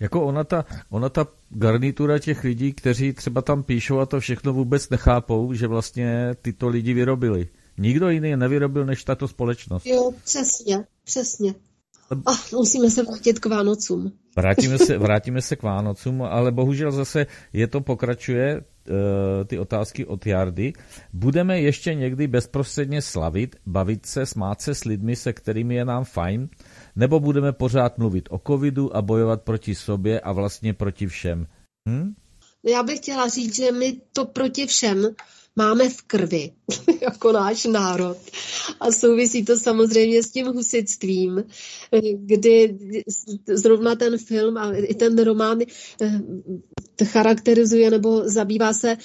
Jako 0.00 0.24
ona 0.24 0.44
ta, 0.44 0.64
ona 0.90 1.08
ta 1.08 1.26
garnitura 1.50 2.18
těch 2.18 2.44
lidí, 2.44 2.72
kteří 2.72 3.12
třeba 3.12 3.42
tam 3.42 3.62
píšou 3.62 3.98
a 3.98 4.06
to 4.06 4.20
všechno 4.20 4.52
vůbec 4.52 4.90
nechápou, 4.90 5.52
že 5.52 5.66
vlastně 5.66 6.34
tyto 6.42 6.68
lidi 6.68 6.94
vyrobili. 6.94 7.48
Nikdo 7.78 8.08
jiný 8.08 8.28
je 8.28 8.36
nevyrobil 8.36 8.86
než 8.86 9.04
tato 9.04 9.28
společnost. 9.28 9.86
Jo, 9.86 10.12
přesně, 10.24 10.84
přesně. 11.04 11.54
Ach, 12.26 12.52
musíme 12.52 12.90
se 12.90 13.02
vrátit 13.02 13.38
k 13.38 13.46
Vánocům. 13.46 14.12
Vrátíme 14.36 14.78
se, 14.78 14.98
vrátíme 15.06 15.42
se 15.42 15.56
k 15.56 15.62
Vánocům, 15.62 16.22
ale 16.22 16.52
bohužel 16.52 16.92
zase 16.92 17.26
je 17.52 17.66
to 17.66 17.80
pokračuje 17.80 18.50
e, 18.50 18.62
ty 19.44 19.58
otázky 19.58 20.06
od 20.06 20.26
Jardy. 20.26 20.72
Budeme 21.12 21.60
ještě 21.60 21.94
někdy 21.94 22.26
bezprostředně 22.26 23.02
slavit, 23.02 23.56
bavit 23.66 24.06
se, 24.06 24.26
smát 24.26 24.60
se 24.60 24.74
s 24.74 24.84
lidmi, 24.84 25.16
se 25.16 25.32
kterými 25.32 25.74
je 25.74 25.84
nám 25.84 26.04
fajn, 26.04 26.48
nebo 26.96 27.20
budeme 27.20 27.52
pořád 27.52 27.98
mluvit 27.98 28.28
o 28.30 28.40
covidu 28.46 28.96
a 28.96 29.02
bojovat 29.02 29.42
proti 29.42 29.74
sobě 29.74 30.20
a 30.20 30.32
vlastně 30.32 30.74
proti 30.74 31.06
všem? 31.06 31.46
Hm? 31.88 32.14
Já 32.66 32.82
bych 32.82 32.98
chtěla 32.98 33.28
říct, 33.28 33.56
že 33.56 33.72
my 33.72 34.00
to 34.12 34.24
proti 34.24 34.66
všem 34.66 35.06
máme 35.56 35.88
v 35.88 36.02
krvi, 36.02 36.50
jako 37.02 37.32
náš 37.32 37.64
národ. 37.64 38.16
A 38.80 38.92
souvisí 38.92 39.44
to 39.44 39.56
samozřejmě 39.56 40.22
s 40.22 40.30
tím 40.30 40.46
husitstvím, 40.46 41.44
kdy 42.14 42.78
zrovna 43.48 43.94
ten 43.94 44.18
film 44.18 44.56
a 44.56 44.72
i 44.72 44.94
ten 44.94 45.18
román 45.18 45.58
eh, 46.02 46.20
charakterizuje 47.04 47.90
nebo 47.90 48.28
zabývá 48.28 48.72
se 48.72 48.96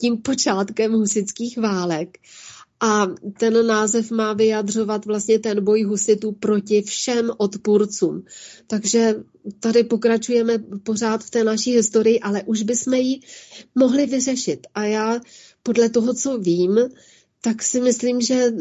tím 0.00 0.22
počátkem 0.22 0.92
husických 0.92 1.58
válek. 1.58 2.18
A 2.80 3.06
ten 3.38 3.66
název 3.66 4.10
má 4.10 4.32
vyjadřovat 4.32 5.06
vlastně 5.06 5.38
ten 5.38 5.64
boj 5.64 5.82
husitů 5.82 6.32
proti 6.32 6.82
všem 6.82 7.30
odpůrcům. 7.36 8.24
Takže 8.66 9.14
tady 9.60 9.84
pokračujeme 9.84 10.58
pořád 10.82 11.24
v 11.24 11.30
té 11.30 11.44
naší 11.44 11.72
historii, 11.72 12.20
ale 12.20 12.42
už 12.42 12.62
bychom 12.62 12.94
ji 12.94 13.20
mohli 13.74 14.06
vyřešit. 14.06 14.66
A 14.74 14.84
já 14.84 15.20
podle 15.62 15.90
toho, 15.90 16.14
co 16.14 16.38
vím, 16.38 16.78
tak 17.40 17.62
si 17.62 17.80
myslím, 17.80 18.20
že 18.20 18.52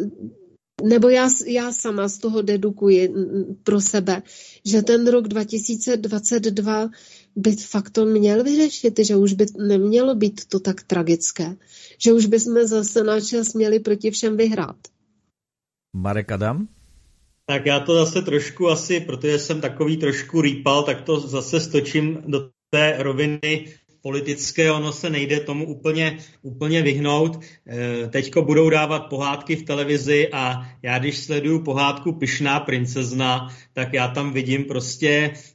nebo 0.83 1.09
já, 1.09 1.29
já 1.45 1.71
sama 1.71 2.09
z 2.09 2.17
toho 2.17 2.41
dedukuji 2.41 3.13
pro 3.63 3.81
sebe, 3.81 4.23
že 4.65 4.81
ten 4.81 5.07
rok 5.07 5.27
2022 5.27 6.89
by 7.35 7.55
fakt 7.55 7.89
to 7.89 8.05
měl 8.05 8.43
vyřešit, 8.43 8.99
že 8.99 9.15
už 9.15 9.33
by 9.33 9.45
nemělo 9.57 10.15
být 10.15 10.45
to 10.45 10.59
tak 10.59 10.83
tragické, 10.83 11.55
že 11.97 12.13
už 12.13 12.25
bychom 12.25 12.67
zase 12.67 13.03
na 13.03 13.21
čas 13.21 13.53
měli 13.53 13.79
proti 13.79 14.11
všem 14.11 14.37
vyhrát. 14.37 14.77
Marek 15.95 16.31
Adam? 16.31 16.67
Tak 17.45 17.65
já 17.65 17.79
to 17.79 17.95
zase 17.95 18.21
trošku 18.21 18.69
asi, 18.69 18.99
protože 18.99 19.39
jsem 19.39 19.61
takový 19.61 19.97
trošku 19.97 20.41
rýpal, 20.41 20.83
tak 20.83 21.01
to 21.01 21.19
zase 21.19 21.59
stočím 21.59 22.23
do 22.27 22.49
té 22.69 22.95
roviny 22.99 23.39
politické, 24.05 24.71
ono 24.71 24.91
se 24.91 25.09
nejde 25.09 25.39
tomu 25.39 25.65
úplně, 25.65 26.17
úplně 26.41 26.81
vyhnout. 26.81 27.39
E, 27.41 28.07
teďko 28.07 28.41
budou 28.41 28.69
dávat 28.69 28.99
pohádky 28.99 29.55
v 29.55 29.63
televizi 29.63 30.29
a 30.31 30.69
já 30.81 30.99
když 30.99 31.17
sleduju 31.17 31.63
pohádku 31.63 32.13
Pyšná 32.13 32.59
princezna, 32.59 33.49
tak 33.73 33.93
já 33.93 34.07
tam 34.07 34.33
vidím 34.33 34.63
prostě 34.63 35.09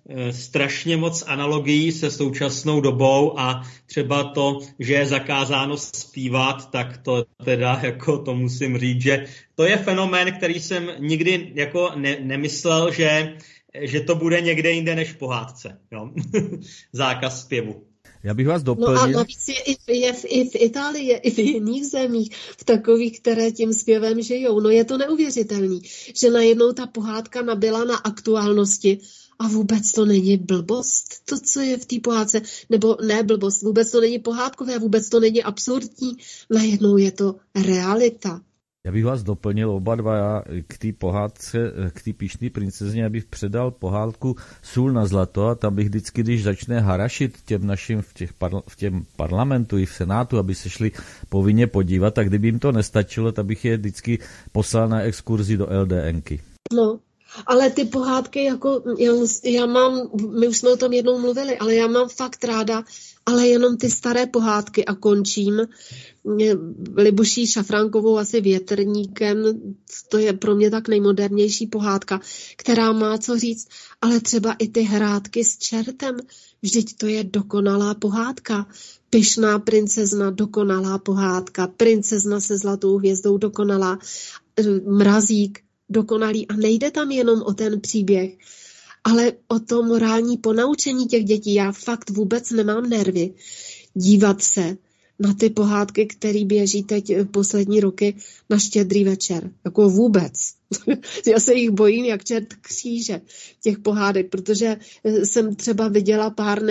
e, 0.09 0.33
strašně 0.33 0.97
moc 0.97 1.23
analogií 1.27 1.93
se 1.93 2.11
současnou 2.11 2.81
dobou 2.81 3.39
a 3.39 3.63
třeba 3.87 4.25
to, 4.25 4.59
že 4.79 4.95
je 4.95 5.07
zakázáno 5.07 5.77
zpívat, 5.77 6.71
tak 6.71 6.99
to 6.99 7.25
teda 7.45 7.81
jako 7.83 8.19
to 8.19 8.35
musím 8.35 8.79
říct, 8.79 9.03
že 9.03 9.25
to 9.55 9.65
je 9.65 9.77
fenomén, 9.77 10.33
který 10.33 10.61
jsem 10.61 10.91
nikdy 10.99 11.53
jako 11.55 11.93
ne, 11.97 12.17
nemyslel, 12.21 12.93
že 12.93 13.37
že 13.81 14.01
to 14.01 14.15
bude 14.15 14.41
někde 14.41 14.71
jinde 14.71 14.95
než 14.95 15.13
pohádce. 15.13 15.79
Jo? 15.93 16.11
Zákaz 16.93 17.43
zpěvu. 17.43 17.90
Já 18.23 18.35
bych 18.35 18.49
vás 18.49 18.63
doplnil. 18.63 18.95
No 18.95 19.01
a 19.01 19.07
navíc 19.07 19.49
je 19.49 19.55
i, 19.55 19.99
je 19.99 20.13
v, 20.13 20.25
i 20.25 20.49
v 20.49 20.55
Itálii, 20.55 21.13
i 21.13 21.31
v 21.31 21.39
jiných 21.39 21.87
zemích, 21.87 22.37
v 22.59 22.65
takových, 22.65 23.21
které 23.21 23.53
tím 23.53 23.73
zpěvem 23.73 24.23
žijou. 24.23 24.61
No 24.61 24.71
je 24.71 24.85
to 24.85 24.99
neuvěřitelný, 24.99 25.83
že 26.15 26.31
najednou 26.31 26.73
ta 26.73 26.87
pohádka 26.87 27.43
nabyla 27.43 27.85
na 27.85 27.97
aktuálnosti 27.97 28.99
a 29.39 29.49
vůbec 29.49 29.93
to 29.93 30.05
není 30.05 30.37
blbost, 30.37 31.25
to, 31.25 31.41
co 31.41 31.61
je 31.61 31.79
v 31.79 31.87
té 31.87 32.01
pohádce, 32.01 32.43
nebo 32.71 32.97
ne 33.07 33.23
blbost, 33.23 33.63
vůbec 33.63 33.91
to 33.91 34.01
není 34.01 34.19
pohádkové, 34.19 34.79
vůbec 34.79 35.09
to 35.09 35.21
není 35.21 35.43
absurdní, 35.43 36.17
najednou 36.51 36.97
je 36.97 37.13
to 37.13 37.37
realita. 37.55 38.41
Já 38.87 38.93
bych 38.93 39.05
vás 39.05 39.23
doplnil 39.23 39.71
oba 39.71 39.95
dva 39.95 40.17
já 40.17 40.43
k 40.67 40.79
té 40.79 40.93
pohádce, 40.93 41.73
k 41.93 42.03
té 42.03 42.13
píšné 42.13 42.51
princezně, 42.51 43.07
abych 43.07 43.25
předal 43.25 43.71
pohádku 43.71 44.37
Sůl 44.63 44.93
na 44.93 45.07
zlato 45.07 45.47
a 45.47 45.55
tam 45.55 45.75
bych 45.75 45.89
vždycky, 45.89 46.23
když 46.23 46.43
začne 46.43 46.81
harašit 46.81 47.39
těm 47.45 47.67
našim 47.67 48.03
v, 48.03 48.15
těch 48.15 48.33
parla, 48.33 48.63
v 48.69 48.77
těm 48.77 49.05
parlamentu 49.17 49.79
i 49.79 49.87
v 49.87 49.93
senátu, 49.93 50.39
aby 50.39 50.55
se 50.55 50.71
šli 50.71 50.93
povinně 51.29 51.67
podívat, 51.67 52.15
tak 52.15 52.29
kdyby 52.29 52.49
jim 52.49 52.59
to 52.59 52.73
nestačilo, 52.73 53.33
tak 53.33 53.47
bych 53.47 53.65
je 53.65 53.77
vždycky 53.77 54.19
poslal 54.53 54.89
na 54.89 55.01
exkurzi 55.01 55.57
do 55.57 55.69
LDNky. 55.83 56.41
No, 56.73 56.99
ale 57.47 57.71
ty 57.71 57.85
pohádky, 57.85 58.45
jako 58.45 58.83
já, 58.99 59.13
já 59.45 59.67
mám, 59.67 60.11
my 60.41 60.49
už 60.49 60.59
jsme 60.59 60.71
o 60.71 60.77
tom 60.77 60.93
jednou 60.93 61.19
mluvili, 61.19 61.59
ale 61.59 61.75
já 61.75 61.87
mám 61.87 62.09
fakt 62.09 62.45
ráda, 62.45 62.85
ale 63.27 63.49
jenom 63.49 63.77
ty 63.77 63.91
staré 63.91 64.27
pohádky 64.27 64.85
a 64.85 64.95
končím. 64.95 65.61
Libuší 66.97 67.47
Šafránkovou 67.47 68.19
asi 68.19 68.41
větrníkem, 68.41 69.45
to 70.09 70.19
je 70.19 70.33
pro 70.33 70.55
mě 70.55 70.71
tak 70.71 70.89
nejmodernější 70.89 71.67
pohádka, 71.67 72.21
která 72.57 72.93
má 72.93 73.19
co 73.19 73.39
říct, 73.39 73.69
ale 74.01 74.21
třeba 74.21 74.53
i 74.53 74.69
ty 74.69 74.81
hrátky 74.81 75.45
s 75.45 75.59
čertem, 75.59 76.17
vždyť 76.63 76.97
to 76.97 77.07
je 77.07 77.25
dokonalá 77.25 77.95
pohádka. 77.95 78.67
Pyšná 79.11 79.59
princezna, 79.59 80.31
dokonalá 80.31 80.99
pohádka, 80.99 81.67
princezna 81.67 82.41
se 82.41 82.59
zlatou 82.59 82.99
hvězdou, 82.99 83.39
dokonalá, 83.39 83.99
mrazík, 84.87 85.59
dokonalý 85.91 86.49
a 86.49 86.57
nejde 86.57 86.91
tam 86.91 87.11
jenom 87.11 87.43
o 87.43 87.55
ten 87.55 87.81
příběh, 87.81 88.37
ale 89.05 89.33
o 89.49 89.59
to 89.59 89.83
morální 89.83 90.37
ponaučení 90.37 91.07
těch 91.07 91.25
dětí. 91.25 91.55
Já 91.55 91.73
fakt 91.73 92.11
vůbec 92.11 92.51
nemám 92.51 92.89
nervy 92.89 93.35
dívat 93.95 94.43
se 94.43 94.77
na 95.19 95.35
ty 95.35 95.51
pohádky, 95.51 96.07
které 96.07 96.45
běží 96.45 96.83
teď 96.83 97.17
v 97.17 97.25
poslední 97.25 97.81
roky 97.81 98.15
na 98.51 98.59
štědrý 98.59 99.05
večer. 99.05 99.51
Jako 99.65 99.91
vůbec. 99.91 100.33
Já 101.27 101.41
se 101.41 101.55
jich 101.55 101.71
bojím 101.71 102.05
jak 102.05 102.25
čert 102.25 102.55
kříže 102.55 103.21
těch 103.63 103.79
pohádek, 103.79 104.31
protože 104.31 104.77
jsem 105.25 105.55
třeba 105.55 105.89
viděla 105.89 106.31
pár 106.31 106.63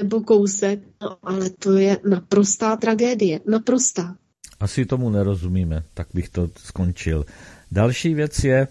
nebo 0.00 0.20
kousek, 0.20 0.80
no, 1.02 1.16
ale 1.22 1.50
to 1.50 1.72
je 1.72 1.98
naprostá 2.10 2.76
tragédie. 2.76 3.40
Naprostá. 3.46 4.16
Asi 4.60 4.86
tomu 4.86 5.10
nerozumíme, 5.10 5.84
tak 5.94 6.08
bych 6.14 6.28
to 6.28 6.50
skončil. 6.58 7.24
Další 7.72 8.14
věc 8.14 8.44
je... 8.44 8.68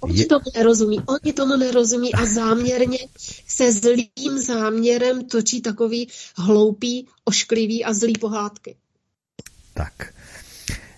Oni 0.00 0.24
tomu 0.24 0.44
nerozumí, 0.56 1.00
oni 1.00 1.32
tomu 1.32 1.56
nerozumí 1.56 2.14
a 2.14 2.26
záměrně 2.26 2.98
se 3.46 3.72
zlým 3.72 4.38
záměrem 4.46 5.24
točí 5.24 5.60
takový 5.60 6.08
hloupý, 6.36 7.06
ošklivý 7.24 7.84
a 7.84 7.92
zlý 7.92 8.12
pohádky. 8.12 8.76
Tak. 9.74 10.14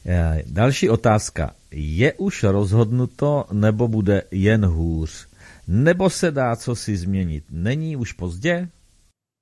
Eh, 0.06 0.42
další 0.46 0.90
otázka. 0.90 1.54
Je 1.70 2.12
už 2.12 2.42
rozhodnuto, 2.42 3.44
nebo 3.52 3.88
bude 3.88 4.22
jen 4.30 4.66
hůř? 4.66 5.26
Nebo 5.68 6.10
se 6.10 6.30
dá 6.30 6.56
co 6.56 6.76
si 6.76 6.96
změnit? 6.96 7.44
Není 7.50 7.96
už 7.96 8.12
pozdě? 8.12 8.68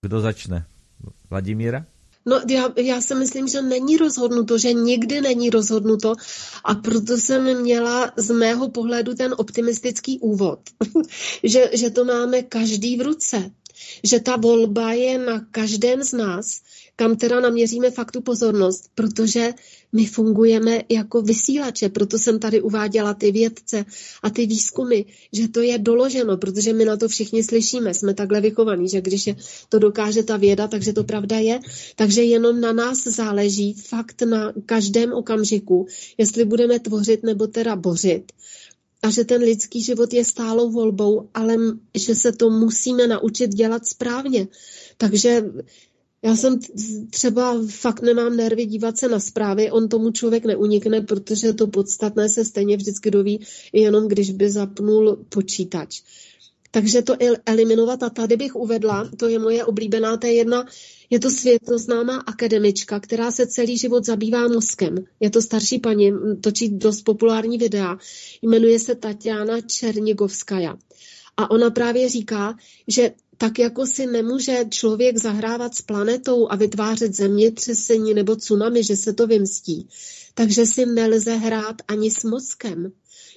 Kdo 0.03 0.21
začne? 0.21 0.65
Vladimíra? 1.31 1.87
No 2.27 2.41
já, 2.51 2.73
já 2.77 3.01
si 3.01 3.15
myslím, 3.15 3.49
že 3.49 3.63
není 3.63 3.97
rozhodnuto, 3.97 4.59
že 4.59 4.73
nikdy 4.73 5.21
není 5.21 5.51
rozhodnuto 5.51 6.15
a 6.65 6.75
proto 6.75 7.17
jsem 7.17 7.61
měla 7.61 8.13
z 8.17 8.31
mého 8.31 8.69
pohledu 8.69 9.15
ten 9.15 9.35
optimistický 9.39 10.19
úvod, 10.21 10.61
že, 11.43 11.71
že 11.73 11.91
to 11.91 12.05
máme 12.05 12.43
každý 12.43 12.97
v 12.97 13.01
ruce, 13.01 13.51
že 14.05 14.21
ta 14.21 14.37
volba 14.37 14.93
je 14.93 15.19
na 15.19 15.41
každém 15.51 16.03
z 16.03 16.13
nás, 16.13 16.63
kam 16.97 17.17
teda 17.17 17.41
naměříme 17.41 17.91
fakt 17.91 18.13
tu 18.13 18.21
pozornost, 18.21 18.91
protože 18.95 19.53
my 19.93 20.07
fungujeme 20.07 20.83
jako 20.89 21.23
vysílače, 21.23 21.89
proto 21.89 22.19
jsem 22.19 22.39
tady 22.39 22.61
uváděla 22.61 23.15
ty 23.15 23.33
vědce 23.33 23.85
a 24.23 24.31
ty 24.31 24.47
výzkumy, 24.47 25.05
že 25.33 25.49
to 25.49 25.61
je 25.61 25.79
doloženo, 25.79 26.37
protože 26.37 26.73
my 26.73 26.85
na 26.85 26.97
to 26.97 27.09
všichni 27.09 27.43
slyšíme, 27.43 27.95
jsme 27.95 28.15
takhle 28.15 28.41
vychovaní, 28.41 28.89
že 28.89 29.01
když 29.01 29.27
je 29.27 29.37
to 29.69 29.79
dokáže 29.79 30.23
ta 30.23 30.37
věda, 30.37 30.69
takže 30.69 30.93
to 30.93 31.05
pravda 31.05 31.39
je. 31.39 31.61
Takže 31.97 32.23
jenom 32.23 32.61
na 32.61 32.73
nás 32.73 33.05
záleží 33.05 33.75
fakt 33.75 34.23
na 34.23 34.53
každém 34.67 35.13
okamžiku, 35.13 35.87
jestli 36.19 36.45
budeme 36.45 36.81
tvořit 36.81 37.23
nebo 37.23 37.47
teda 37.47 37.77
bořit 37.77 38.33
a 39.05 39.11
že 39.11 39.25
ten 39.25 39.43
lidský 39.43 39.83
život 39.83 40.13
je 40.13 40.25
stálou 40.25 40.71
volbou, 40.71 41.29
ale 41.35 41.57
že 41.95 42.15
se 42.15 42.33
to 42.33 42.51
musíme 42.51 43.07
naučit 43.07 43.55
dělat 43.55 43.87
správně. 43.87 44.49
Takže 44.97 45.45
já 46.23 46.37
jsem 46.37 46.59
třeba 47.11 47.57
fakt 47.69 48.03
nemám 48.03 48.37
nervy 48.37 48.67
dívat 48.67 48.99
se 48.99 49.09
na 49.09 49.21
zprávy, 49.21 49.71
on 49.71 49.89
tomu 49.89 50.11
člověk 50.11 50.45
neunikne, 50.45 51.01
protože 51.01 51.53
to 51.53 51.67
podstatné 51.67 52.29
se 52.29 52.45
stejně 52.45 52.77
vždycky 52.77 53.11
doví, 53.11 53.41
jenom 53.73 54.09
když 54.09 54.31
by 54.31 54.51
zapnul 54.51 55.25
počítač. 55.29 56.03
Takže 56.71 57.03
to 57.03 57.17
eliminovat 57.47 58.03
a 58.03 58.11
tady 58.11 58.37
bych 58.37 58.57
uvedla, 58.57 59.11
to 59.17 59.29
je 59.29 59.39
moje 59.39 59.65
oblíbená, 59.65 60.17
to 60.17 60.27
je 60.27 60.33
jedna, 60.33 60.67
je 61.15 61.21
to 61.21 61.31
světoznámá 61.31 62.17
akademička, 62.17 63.01
která 63.01 63.31
se 63.31 63.47
celý 63.47 63.79
život 63.79 64.05
zabývá 64.05 64.49
mozkem. 64.49 64.95
Je 65.21 65.31
to 65.31 65.43
starší 65.43 65.79
paní, 65.79 66.13
točí 66.41 66.69
dost 66.69 67.03
populární 67.03 67.59
videa, 67.59 67.99
jmenuje 68.43 68.79
se 68.79 68.95
Tatiana 68.95 69.61
Černigovskaja. 69.61 70.77
A 71.37 71.51
ona 71.51 71.71
právě 71.71 72.09
říká, 72.09 72.59
že 72.89 73.13
tak 73.39 73.59
jako 73.59 73.87
si 73.87 74.07
nemůže 74.07 74.65
člověk 74.71 75.19
zahrávat 75.19 75.75
s 75.75 75.83
planetou 75.83 76.49
a 76.51 76.57
vytvářet 76.57 77.15
zemětřesení 77.15 78.15
nebo 78.15 78.37
tsunami, 78.37 78.83
že 78.83 78.97
se 78.97 79.13
to 79.13 79.27
vymstí, 79.27 79.89
takže 80.35 80.67
si 80.67 80.87
nelze 80.87 81.35
hrát 81.35 81.77
ani 81.89 82.11
s 82.11 82.25
mozkem. 82.25 82.93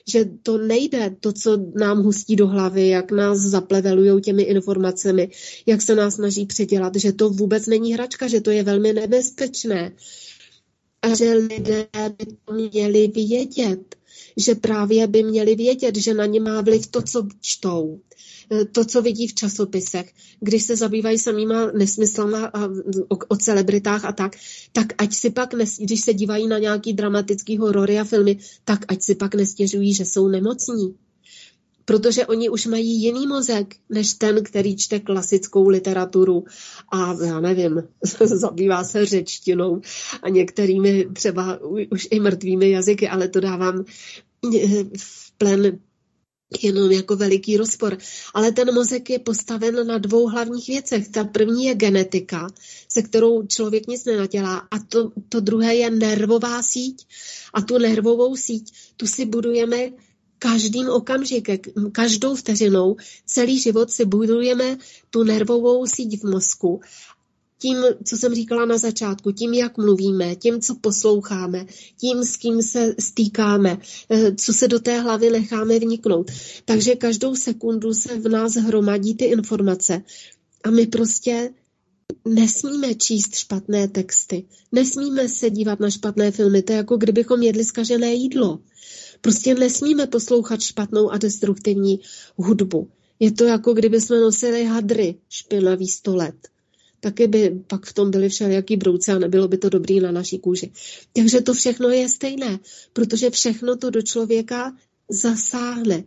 Že 0.08 0.26
to 0.44 0.58
nejde, 0.58 1.16
to, 1.20 1.34
co 1.34 1.58
nám 1.76 2.04
hustí 2.04 2.36
do 2.36 2.48
hlavy, 2.48 2.88
jak 2.88 3.12
nás 3.12 3.38
zaplevelují 3.38 4.22
těmi 4.22 4.44
informacemi, 4.44 5.30
jak 5.66 5.82
se 5.82 5.96
nás 5.96 6.16
snaží 6.16 6.46
předělat, 6.46 6.96
že 6.96 7.14
to 7.14 7.30
vůbec 7.30 7.68
není 7.68 7.94
hračka, 7.94 8.28
že 8.28 8.42
to 8.42 8.52
je 8.52 8.64
velmi 8.64 8.94
nebezpečné. 8.94 9.92
A 11.02 11.16
že 11.16 11.34
lidé 11.34 11.88
by 11.94 12.26
to 12.26 12.54
měli 12.54 13.08
vědět, 13.08 13.97
že 14.38 14.56
právě 14.56 15.08
by 15.08 15.24
měli 15.24 15.56
vědět, 15.56 15.96
že 15.96 16.14
na 16.14 16.26
ně 16.26 16.40
má 16.40 16.62
vliv 16.62 16.88
to, 16.88 17.02
co 17.02 17.28
čtou, 17.42 18.00
to, 18.72 18.86
co 18.86 19.02
vidí 19.02 19.28
v 19.28 19.34
časopisech, 19.34 20.14
když 20.40 20.64
se 20.64 20.76
zabývají 20.76 21.18
samýma 21.18 21.72
nesmyslama 21.72 22.54
o, 23.10 23.18
o 23.28 23.38
celebritách 23.38 24.06
a 24.06 24.12
tak, 24.12 24.36
tak 24.72 24.94
ať 24.98 25.14
si 25.14 25.30
pak, 25.30 25.54
nes, 25.54 25.78
když 25.80 26.02
se 26.02 26.14
dívají 26.14 26.48
na 26.48 26.60
nějaký 26.60 26.94
dramatický 26.94 27.58
horory 27.58 28.00
a 28.00 28.04
filmy, 28.04 28.38
tak 28.64 28.86
ať 28.88 29.02
si 29.02 29.16
pak 29.16 29.36
nestěžují, 29.36 29.94
že 29.94 30.06
jsou 30.06 30.28
nemocní. 30.28 30.96
Protože 31.86 32.26
oni 32.26 32.50
už 32.50 32.66
mají 32.66 33.02
jiný 33.02 33.28
mozek, 33.28 33.76
než 33.90 34.14
ten, 34.14 34.44
který 34.44 34.76
čte 34.76 35.00
klasickou 35.00 35.70
literaturu 35.70 36.44
a 36.92 37.16
já 37.26 37.40
nevím, 37.40 37.84
zabývá 38.26 38.84
se 38.84 39.06
řečtinou 39.06 39.82
a 40.24 40.30
některými 40.30 41.08
třeba 41.14 41.60
už 41.92 42.08
i 42.12 42.20
mrtvými 42.20 42.70
jazyky, 42.70 43.10
ale 43.10 43.28
to 43.28 43.40
dávám 43.40 43.86
eh, 43.88 44.27
v 44.98 45.32
plen 45.38 45.80
jenom 46.62 46.92
jako 46.92 47.16
veliký 47.16 47.58
rozpor. 47.58 47.98
Ale 48.34 48.52
ten 48.52 48.74
mozek 48.74 49.10
je 49.10 49.20
postaven 49.20 49.88
na 49.88 49.98
dvou 49.98 50.28
hlavních 50.28 50.68
věcech. 50.68 51.08
Ta 51.08 51.24
první 51.24 51.66
je 51.66 51.76
genetika, 51.76 52.48
se 52.90 53.02
kterou 53.02 53.48
člověk 53.48 53.88
nic 53.88 54.06
nenadělá 54.06 54.58
a 54.58 54.80
to, 54.80 55.12
to 55.30 55.40
druhé 55.40 55.76
je 55.76 55.90
nervová 55.90 56.64
síť. 56.64 57.08
A 57.54 57.62
tu 57.62 57.78
nervovou 57.78 58.36
síť, 58.36 58.74
tu 58.98 59.08
si 59.08 59.26
budujeme 59.26 59.92
každým 60.40 60.90
okamžikem, 60.90 61.58
každou 61.92 62.36
vteřinou, 62.36 62.96
celý 63.26 63.60
život 63.60 63.92
si 63.92 64.06
budujeme 64.06 64.78
tu 65.10 65.24
nervovou 65.24 65.86
síť 65.86 66.22
v 66.22 66.30
mozku 66.30 66.82
tím, 67.60 67.78
co 68.04 68.18
jsem 68.18 68.36
říkala 68.36 68.66
na 68.66 68.78
začátku, 68.78 69.32
tím, 69.32 69.54
jak 69.54 69.78
mluvíme, 69.78 70.36
tím, 70.36 70.62
co 70.62 70.76
posloucháme, 70.76 71.66
tím, 71.98 72.24
s 72.24 72.38
kým 72.38 72.62
se 72.62 72.96
stýkáme, 73.00 73.78
eh, 74.10 74.36
co 74.36 74.54
se 74.54 74.68
do 74.68 74.80
té 74.80 75.00
hlavy 75.00 75.30
necháme 75.30 75.80
vniknout. 75.80 76.32
Takže 76.66 76.96
každou 76.96 77.36
sekundu 77.36 77.94
se 77.94 78.20
v 78.20 78.30
nás 78.30 78.54
hromadí 78.54 79.16
ty 79.16 79.26
informace 79.26 80.02
a 80.64 80.72
my 80.72 80.88
prostě 80.88 81.54
nesmíme 82.26 82.96
číst 82.96 83.36
špatné 83.36 83.88
texty, 83.88 84.46
nesmíme 84.72 85.30
se 85.30 85.50
dívat 85.50 85.80
na 85.80 85.90
špatné 85.90 86.32
filmy, 86.32 86.62
to 86.62 86.72
je 86.72 86.78
jako 86.78 86.98
kdybychom 86.98 87.44
jedli 87.44 87.66
zkažené 87.66 88.14
jídlo. 88.14 88.60
Prostě 89.22 89.56
nesmíme 89.56 90.08
poslouchat 90.08 90.62
špatnou 90.62 91.10
a 91.10 91.18
destruktivní 91.18 92.00
hudbu. 92.36 92.90
Je 93.20 93.32
to 93.32 93.44
jako 93.44 93.74
kdyby 93.74 94.02
jsme 94.02 94.20
nosili 94.20 94.66
hadry 94.66 95.16
špinavý 95.30 95.88
sto 95.88 96.16
let 96.16 96.36
taky 97.00 97.28
by 97.28 97.64
pak 97.68 97.86
v 97.86 97.94
tom 97.94 98.12
byly 98.12 98.30
všelijaký 98.30 98.78
brouce 98.78 99.12
a 99.14 99.20
nebylo 99.20 99.48
by 99.48 99.58
to 99.58 99.70
dobrý 99.70 100.00
na 100.00 100.12
naší 100.12 100.40
kůži. 100.40 100.72
Takže 101.14 101.42
to 101.42 101.54
všechno 101.54 101.90
je 101.90 102.10
stejné, 102.10 102.60
protože 102.94 103.30
všechno 103.30 103.76
to 103.76 103.90
do 103.90 104.02
člověka 104.02 104.76
zasáhne. 105.10 106.04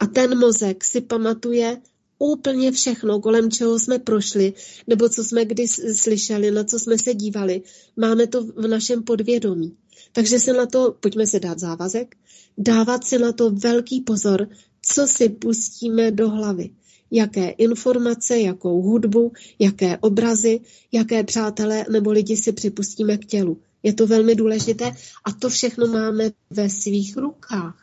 A 0.00 0.06
ten 0.06 0.38
mozek 0.38 0.84
si 0.84 1.00
pamatuje 1.00 1.80
úplně 2.18 2.72
všechno, 2.72 3.20
kolem 3.20 3.50
čeho 3.50 3.78
jsme 3.78 3.98
prošli, 3.98 4.52
nebo 4.86 5.08
co 5.08 5.24
jsme 5.24 5.44
kdy 5.44 5.68
slyšeli, 5.68 6.50
na 6.50 6.64
co 6.64 6.78
jsme 6.78 6.98
se 6.98 7.14
dívali. 7.14 7.62
Máme 7.96 8.26
to 8.26 8.44
v 8.44 8.66
našem 8.66 9.02
podvědomí. 9.02 9.76
Takže 10.12 10.40
se 10.40 10.52
na 10.52 10.66
to, 10.66 10.96
pojďme 11.00 11.26
se 11.26 11.40
dát 11.40 11.58
závazek, 11.58 12.16
dávat 12.58 13.04
si 13.04 13.18
na 13.18 13.32
to 13.32 13.50
velký 13.50 14.00
pozor, 14.00 14.48
co 14.82 15.06
si 15.06 15.28
pustíme 15.28 16.10
do 16.10 16.30
hlavy 16.30 16.70
jaké 17.10 17.48
informace, 17.48 18.38
jakou 18.38 18.82
hudbu, 18.82 19.32
jaké 19.58 19.98
obrazy, 19.98 20.60
jaké 20.92 21.24
přátelé 21.24 21.84
nebo 21.90 22.10
lidi 22.10 22.36
si 22.36 22.52
připustíme 22.52 23.16
k 23.16 23.24
tělu. 23.24 23.60
Je 23.82 23.92
to 23.92 24.06
velmi 24.06 24.34
důležité 24.34 24.92
a 25.24 25.32
to 25.32 25.48
všechno 25.48 25.86
máme 25.86 26.30
ve 26.50 26.70
svých 26.70 27.16
rukách. 27.16 27.78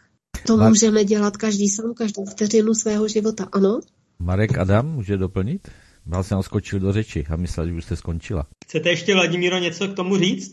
To 0.48 0.58
Mar- 0.58 0.70
můžeme 0.70 1.06
dělat 1.06 1.38
každý 1.38 1.70
sám, 1.70 1.94
každou 1.94 2.26
vteřinu 2.26 2.74
svého 2.74 3.08
života, 3.08 3.50
ano? 3.52 3.80
Marek 4.20 4.58
Adam 4.58 4.92
může 4.92 5.18
doplnit? 5.18 5.68
Mal 6.06 6.24
jsem 6.24 6.44
skočil 6.44 6.80
do 6.80 6.94
řeči 6.94 7.26
a 7.30 7.36
myslel, 7.36 7.68
že 7.68 7.74
už 7.74 7.86
jste 7.86 7.96
skončila. 7.96 8.48
Chcete 8.66 8.90
ještě, 8.90 9.14
Vladimíro, 9.14 9.58
něco 9.58 9.88
k 9.88 9.96
tomu 9.96 10.18
říct? 10.18 10.52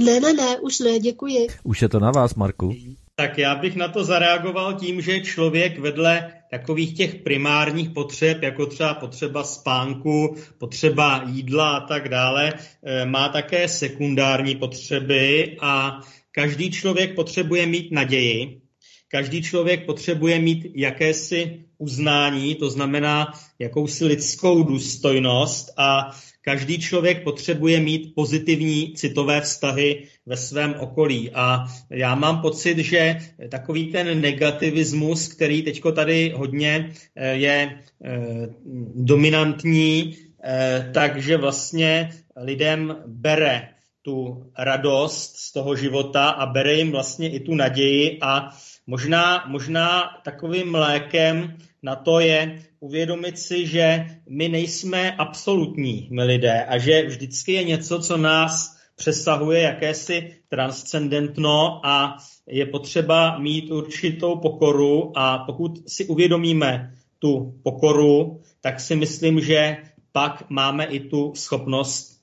Ne, 0.00 0.20
ne, 0.20 0.32
ne, 0.32 0.60
už 0.60 0.78
ne, 0.78 0.98
děkuji. 0.98 1.46
Už 1.62 1.82
je 1.82 1.88
to 1.88 2.00
na 2.00 2.10
vás, 2.10 2.34
Marku. 2.34 2.74
Tak 3.16 3.38
já 3.38 3.54
bych 3.54 3.76
na 3.76 3.88
to 3.88 4.04
zareagoval 4.04 4.74
tím, 4.74 5.00
že 5.00 5.20
člověk 5.20 5.78
vedle 5.78 6.32
takových 6.52 6.94
těch 6.94 7.14
primárních 7.14 7.90
potřeb, 7.90 8.42
jako 8.42 8.66
třeba 8.66 8.94
potřeba 8.94 9.44
spánku, 9.44 10.36
potřeba 10.58 11.24
jídla 11.26 11.76
a 11.76 11.86
tak 11.86 12.08
dále, 12.08 12.52
eh, 12.84 13.06
má 13.06 13.28
také 13.28 13.68
sekundární 13.68 14.54
potřeby 14.54 15.56
a 15.60 16.00
každý 16.32 16.70
člověk 16.70 17.14
potřebuje 17.14 17.66
mít 17.66 17.92
naději, 17.92 18.60
každý 19.08 19.42
člověk 19.42 19.86
potřebuje 19.86 20.38
mít 20.38 20.66
jakési 20.74 21.64
uznání, 21.78 22.54
to 22.54 22.70
znamená 22.70 23.32
jakousi 23.58 24.04
lidskou 24.04 24.62
důstojnost 24.62 25.72
a 25.76 26.16
Každý 26.44 26.78
člověk 26.78 27.24
potřebuje 27.24 27.80
mít 27.80 28.14
pozitivní 28.14 28.94
citové 28.94 29.40
vztahy 29.40 30.08
ve 30.26 30.36
svém 30.36 30.74
okolí. 30.78 31.30
A 31.34 31.64
já 31.90 32.14
mám 32.14 32.40
pocit, 32.40 32.78
že 32.78 33.16
takový 33.48 33.92
ten 33.92 34.20
negativismus, 34.20 35.28
který 35.28 35.62
teďko 35.62 35.92
tady 35.92 36.32
hodně 36.36 36.92
eh, 37.16 37.34
je 37.34 37.78
eh, 38.04 38.48
dominantní, 38.94 40.16
eh, 40.44 40.90
takže 40.94 41.36
vlastně 41.36 42.10
lidem 42.36 42.96
bere 43.06 43.68
tu 44.02 44.46
radost 44.58 45.36
z 45.36 45.52
toho 45.52 45.76
života 45.76 46.28
a 46.30 46.46
bere 46.46 46.74
jim 46.74 46.90
vlastně 46.90 47.30
i 47.30 47.40
tu 47.40 47.54
naději. 47.54 48.18
A 48.22 48.50
možná, 48.86 49.44
možná 49.46 50.10
takovým 50.24 50.74
lékem 50.74 51.56
na 51.82 51.96
to 51.96 52.20
je 52.20 52.62
uvědomit 52.82 53.38
si, 53.38 53.66
že 53.66 54.06
my 54.28 54.48
nejsme 54.48 55.12
absolutní, 55.12 56.08
my 56.10 56.24
lidé, 56.24 56.64
a 56.64 56.78
že 56.78 57.06
vždycky 57.06 57.52
je 57.52 57.64
něco, 57.64 57.98
co 57.98 58.16
nás 58.16 58.76
přesahuje 58.96 59.60
jakési 59.60 60.36
transcendentno 60.48 61.86
a 61.86 62.16
je 62.46 62.66
potřeba 62.66 63.38
mít 63.38 63.70
určitou 63.70 64.36
pokoru 64.36 65.18
a 65.18 65.38
pokud 65.38 65.72
si 65.86 66.06
uvědomíme 66.06 66.94
tu 67.18 67.54
pokoru, 67.62 68.40
tak 68.60 68.80
si 68.80 68.96
myslím, 68.96 69.40
že 69.40 69.76
pak 70.12 70.50
máme 70.50 70.84
i 70.84 71.00
tu 71.00 71.32
schopnost 71.34 72.20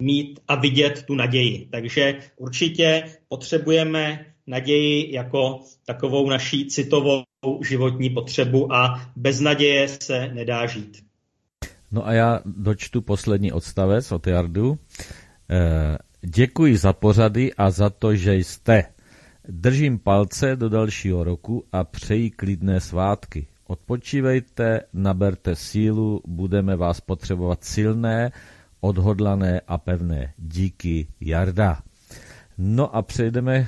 mít 0.00 0.40
a 0.48 0.54
vidět 0.54 1.04
tu 1.06 1.14
naději. 1.14 1.68
Takže 1.70 2.18
určitě 2.36 3.16
potřebujeme 3.28 4.26
naději 4.46 5.14
jako 5.14 5.60
takovou 5.86 6.28
naší 6.28 6.66
citovou 6.66 7.22
životní 7.62 8.10
potřebu 8.10 8.72
a 8.72 9.00
bez 9.16 9.40
naděje 9.40 9.88
se 9.88 10.28
nedá 10.34 10.66
žít. 10.66 11.04
No 11.92 12.06
a 12.06 12.12
já 12.12 12.40
dočtu 12.44 13.02
poslední 13.02 13.52
odstavec 13.52 14.12
od 14.12 14.26
Jardu. 14.26 14.78
E, 15.50 15.98
děkuji 16.20 16.76
za 16.76 16.92
pořady 16.92 17.54
a 17.54 17.70
za 17.70 17.90
to, 17.90 18.14
že 18.14 18.34
jste. 18.34 18.84
Držím 19.48 19.98
palce 19.98 20.56
do 20.56 20.68
dalšího 20.68 21.24
roku 21.24 21.64
a 21.72 21.84
přeji 21.84 22.30
klidné 22.30 22.80
svátky. 22.80 23.46
Odpočívejte, 23.66 24.80
naberte 24.92 25.56
sílu, 25.56 26.20
budeme 26.26 26.76
vás 26.76 27.00
potřebovat 27.00 27.64
silné, 27.64 28.32
odhodlané 28.80 29.60
a 29.60 29.78
pevné. 29.78 30.32
Díky, 30.38 31.06
Jarda. 31.20 31.78
No 32.58 32.96
a 32.96 33.02
přejdeme 33.02 33.66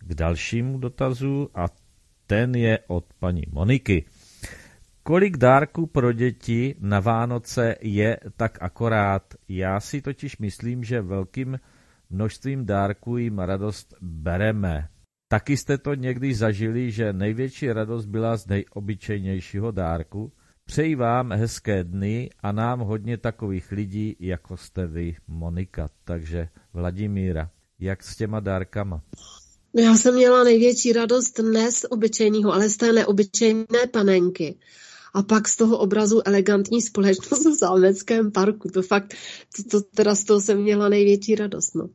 k 0.00 0.14
dalšímu 0.14 0.78
dotazu 0.78 1.50
a 1.54 1.66
ten 2.30 2.54
je 2.54 2.78
od 2.86 3.04
paní 3.18 3.42
Moniky. 3.52 4.04
Kolik 5.02 5.36
dárků 5.36 5.86
pro 5.86 6.12
děti 6.12 6.74
na 6.80 7.00
Vánoce 7.00 7.76
je 7.80 8.18
tak 8.36 8.62
akorát? 8.62 9.34
Já 9.48 9.80
si 9.80 10.02
totiž 10.02 10.38
myslím, 10.38 10.84
že 10.84 11.02
velkým 11.02 11.60
množstvím 12.10 12.66
dárků 12.66 13.16
jim 13.16 13.38
radost 13.38 13.94
bereme. 14.00 14.88
Taky 15.28 15.56
jste 15.56 15.78
to 15.78 15.94
někdy 15.94 16.34
zažili, 16.34 16.90
že 16.90 17.12
největší 17.12 17.72
radost 17.72 18.06
byla 18.06 18.36
z 18.36 18.46
nejobyčejnějšího 18.46 19.70
dárku? 19.70 20.32
Přeji 20.64 20.94
vám 20.94 21.32
hezké 21.32 21.84
dny 21.84 22.30
a 22.42 22.52
nám 22.52 22.80
hodně 22.80 23.16
takových 23.16 23.72
lidí, 23.72 24.16
jako 24.20 24.56
jste 24.56 24.86
vy, 24.86 25.16
Monika. 25.28 25.88
Takže 26.04 26.48
Vladimíra, 26.72 27.50
jak 27.78 28.02
s 28.02 28.16
těma 28.16 28.40
dárkama? 28.40 29.02
Já 29.74 29.96
jsem 29.96 30.14
měla 30.14 30.44
největší 30.44 30.92
radost 30.92 31.38
ne 31.38 31.72
z 31.72 31.84
obyčejného, 31.90 32.52
ale 32.52 32.68
z 32.68 32.76
té 32.76 32.92
neobyčejné 32.92 33.86
panenky. 33.90 34.58
A 35.14 35.22
pak 35.22 35.48
z 35.48 35.56
toho 35.56 35.78
obrazu 35.78 36.22
elegantní 36.24 36.82
společnost 36.82 37.46
v 37.46 37.58
Zámeckém 37.58 38.32
parku. 38.32 38.68
To 38.68 38.82
fakt, 38.82 39.14
to, 39.56 39.62
to 39.62 39.86
teda 39.94 40.14
z 40.14 40.24
toho 40.24 40.40
jsem 40.40 40.62
měla 40.62 40.88
největší 40.88 41.34
radost. 41.34 41.74
No. 41.74 41.88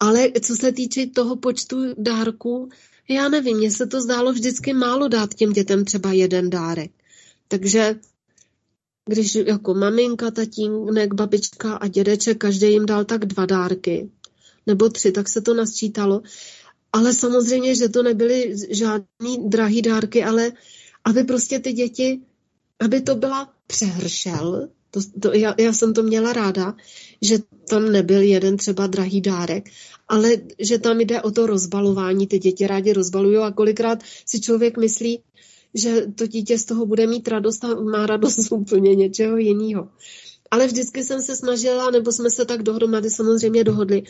Ale 0.00 0.28
co 0.42 0.56
se 0.56 0.72
týče 0.72 1.06
toho 1.06 1.36
počtu 1.36 1.76
dárků, 1.98 2.68
já 3.08 3.28
nevím, 3.28 3.56
mně 3.56 3.70
se 3.70 3.86
to 3.86 4.00
zdálo 4.00 4.32
vždycky 4.32 4.72
málo 4.72 5.08
dát 5.08 5.34
těm 5.34 5.52
dětem 5.52 5.84
třeba 5.84 6.12
jeden 6.12 6.50
dárek. 6.50 6.90
Takže 7.48 7.94
když 9.06 9.34
jako 9.34 9.74
maminka, 9.74 10.30
tatínek, 10.30 11.14
babička 11.14 11.74
a 11.74 11.88
dědeček, 11.88 12.38
každý 12.38 12.66
jim 12.72 12.86
dal 12.86 13.04
tak 13.04 13.24
dva 13.24 13.46
dárky, 13.46 14.10
nebo 14.66 14.88
tři, 14.88 15.12
tak 15.12 15.28
se 15.28 15.40
to 15.40 15.54
nasčítalo. 15.54 16.22
Ale 16.92 17.14
samozřejmě, 17.14 17.74
že 17.74 17.88
to 17.88 18.02
nebyly 18.02 18.54
žádný 18.70 19.48
drahý 19.48 19.82
dárky, 19.82 20.24
ale 20.24 20.52
aby 21.04 21.24
prostě 21.24 21.58
ty 21.58 21.72
děti, 21.72 22.20
aby 22.80 23.00
to 23.00 23.14
byla 23.14 23.52
přehršel, 23.66 24.68
to, 24.90 25.00
to, 25.20 25.32
já, 25.32 25.54
já 25.58 25.72
jsem 25.72 25.94
to 25.94 26.02
měla 26.02 26.32
ráda, 26.32 26.74
že 27.22 27.38
tam 27.68 27.92
nebyl 27.92 28.20
jeden 28.20 28.56
třeba 28.56 28.86
drahý 28.86 29.20
dárek, 29.20 29.68
ale 30.08 30.30
že 30.58 30.78
tam 30.78 31.00
jde 31.00 31.22
o 31.22 31.30
to 31.30 31.46
rozbalování, 31.46 32.26
ty 32.26 32.38
děti 32.38 32.66
rádi 32.66 32.92
rozbalují 32.92 33.36
a 33.36 33.50
kolikrát 33.50 34.02
si 34.26 34.40
člověk 34.40 34.78
myslí, 34.78 35.22
že 35.74 36.06
to 36.14 36.26
dítě 36.26 36.58
z 36.58 36.64
toho 36.64 36.86
bude 36.86 37.06
mít 37.06 37.28
radost 37.28 37.64
a 37.64 37.74
má 37.74 38.06
radost 38.06 38.40
z 38.40 38.52
úplně 38.52 38.94
něčeho 38.94 39.36
jiného. 39.36 39.88
Ale 40.50 40.66
vždycky 40.66 41.04
jsem 41.04 41.22
se 41.22 41.36
snažila, 41.36 41.90
nebo 41.90 42.12
jsme 42.12 42.30
se 42.30 42.44
tak 42.44 42.62
dohromady 42.62 43.10
samozřejmě 43.10 43.64
dohodli, 43.64 44.02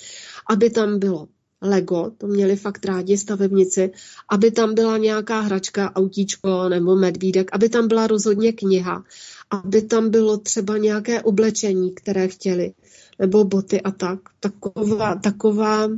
aby 0.50 0.70
tam 0.70 0.98
bylo 0.98 1.28
Lego, 1.62 2.12
to 2.18 2.26
měli 2.26 2.56
fakt 2.56 2.84
rádi 2.84 3.18
stavebnici, 3.18 3.90
aby 4.30 4.50
tam 4.50 4.74
byla 4.74 4.98
nějaká 4.98 5.40
hračka, 5.40 5.92
autíčko 5.96 6.68
nebo 6.68 6.96
medvídek, 6.96 7.48
aby 7.52 7.68
tam 7.68 7.88
byla 7.88 8.06
rozhodně 8.06 8.52
kniha, 8.52 9.04
aby 9.50 9.82
tam 9.82 10.10
bylo 10.10 10.38
třeba 10.38 10.78
nějaké 10.78 11.22
oblečení, 11.22 11.94
které 11.94 12.28
chtěli, 12.28 12.72
nebo 13.18 13.44
boty 13.44 13.80
a 13.80 13.90
tak. 13.90 14.18
Taková, 14.40 15.14
taková, 15.14 15.88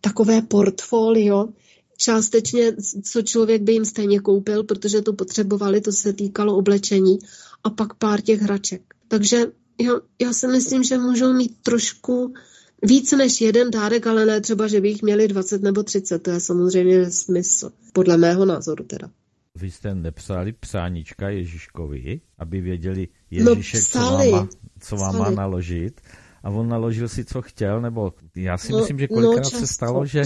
takové 0.00 0.42
portfolio, 0.42 1.48
částečně, 1.96 2.72
co 3.04 3.22
člověk 3.22 3.62
by 3.62 3.72
jim 3.72 3.84
stejně 3.84 4.20
koupil, 4.20 4.64
protože 4.64 5.02
to 5.02 5.12
potřebovali, 5.12 5.80
to 5.80 5.92
se 5.92 6.12
týkalo 6.12 6.56
oblečení 6.56 7.18
a 7.64 7.70
pak 7.70 7.94
pár 7.94 8.20
těch 8.20 8.40
hraček. 8.40 8.82
Takže 9.08 9.46
já, 9.80 9.92
já 10.20 10.32
si 10.32 10.46
myslím, 10.46 10.82
že 10.82 10.98
můžou 10.98 11.32
mít 11.32 11.56
trošku 11.62 12.34
víc 12.82 13.12
než 13.12 13.40
jeden 13.40 13.70
dárek, 13.70 14.06
ale 14.06 14.26
ne 14.26 14.40
třeba, 14.40 14.68
že 14.68 14.80
by 14.80 14.88
jich 14.88 15.02
měli 15.02 15.28
20 15.28 15.62
nebo 15.62 15.82
30. 15.82 16.18
To 16.18 16.30
je 16.30 16.40
samozřejmě 16.40 17.10
smysl, 17.10 17.70
podle 17.92 18.16
mého 18.16 18.44
názoru 18.44 18.84
teda. 18.84 19.10
Vy 19.54 19.70
jste 19.70 19.94
nepsali 19.94 20.52
psánička 20.52 21.28
Ježíškovi, 21.28 22.20
aby 22.38 22.60
věděli 22.60 23.08
Ježíšek, 23.30 23.82
no, 23.82 23.88
co, 23.90 23.98
vám 23.98 24.30
má, 24.30 24.48
co 24.80 24.96
vám 24.96 25.18
má 25.18 25.30
naložit 25.30 26.00
a 26.42 26.50
on 26.50 26.68
naložil 26.68 27.08
si, 27.08 27.24
co 27.24 27.42
chtěl, 27.42 27.80
nebo 27.80 28.12
já 28.36 28.58
si 28.58 28.72
no, 28.72 28.78
myslím, 28.78 28.98
že 28.98 29.08
kolikrát 29.08 29.52
no, 29.52 29.58
se 29.60 29.66
stalo, 29.66 30.06
že 30.06 30.22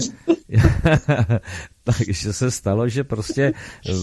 takže 1.83 2.33
se 2.33 2.51
stalo, 2.51 2.89
že 2.89 3.03
prostě 3.03 3.53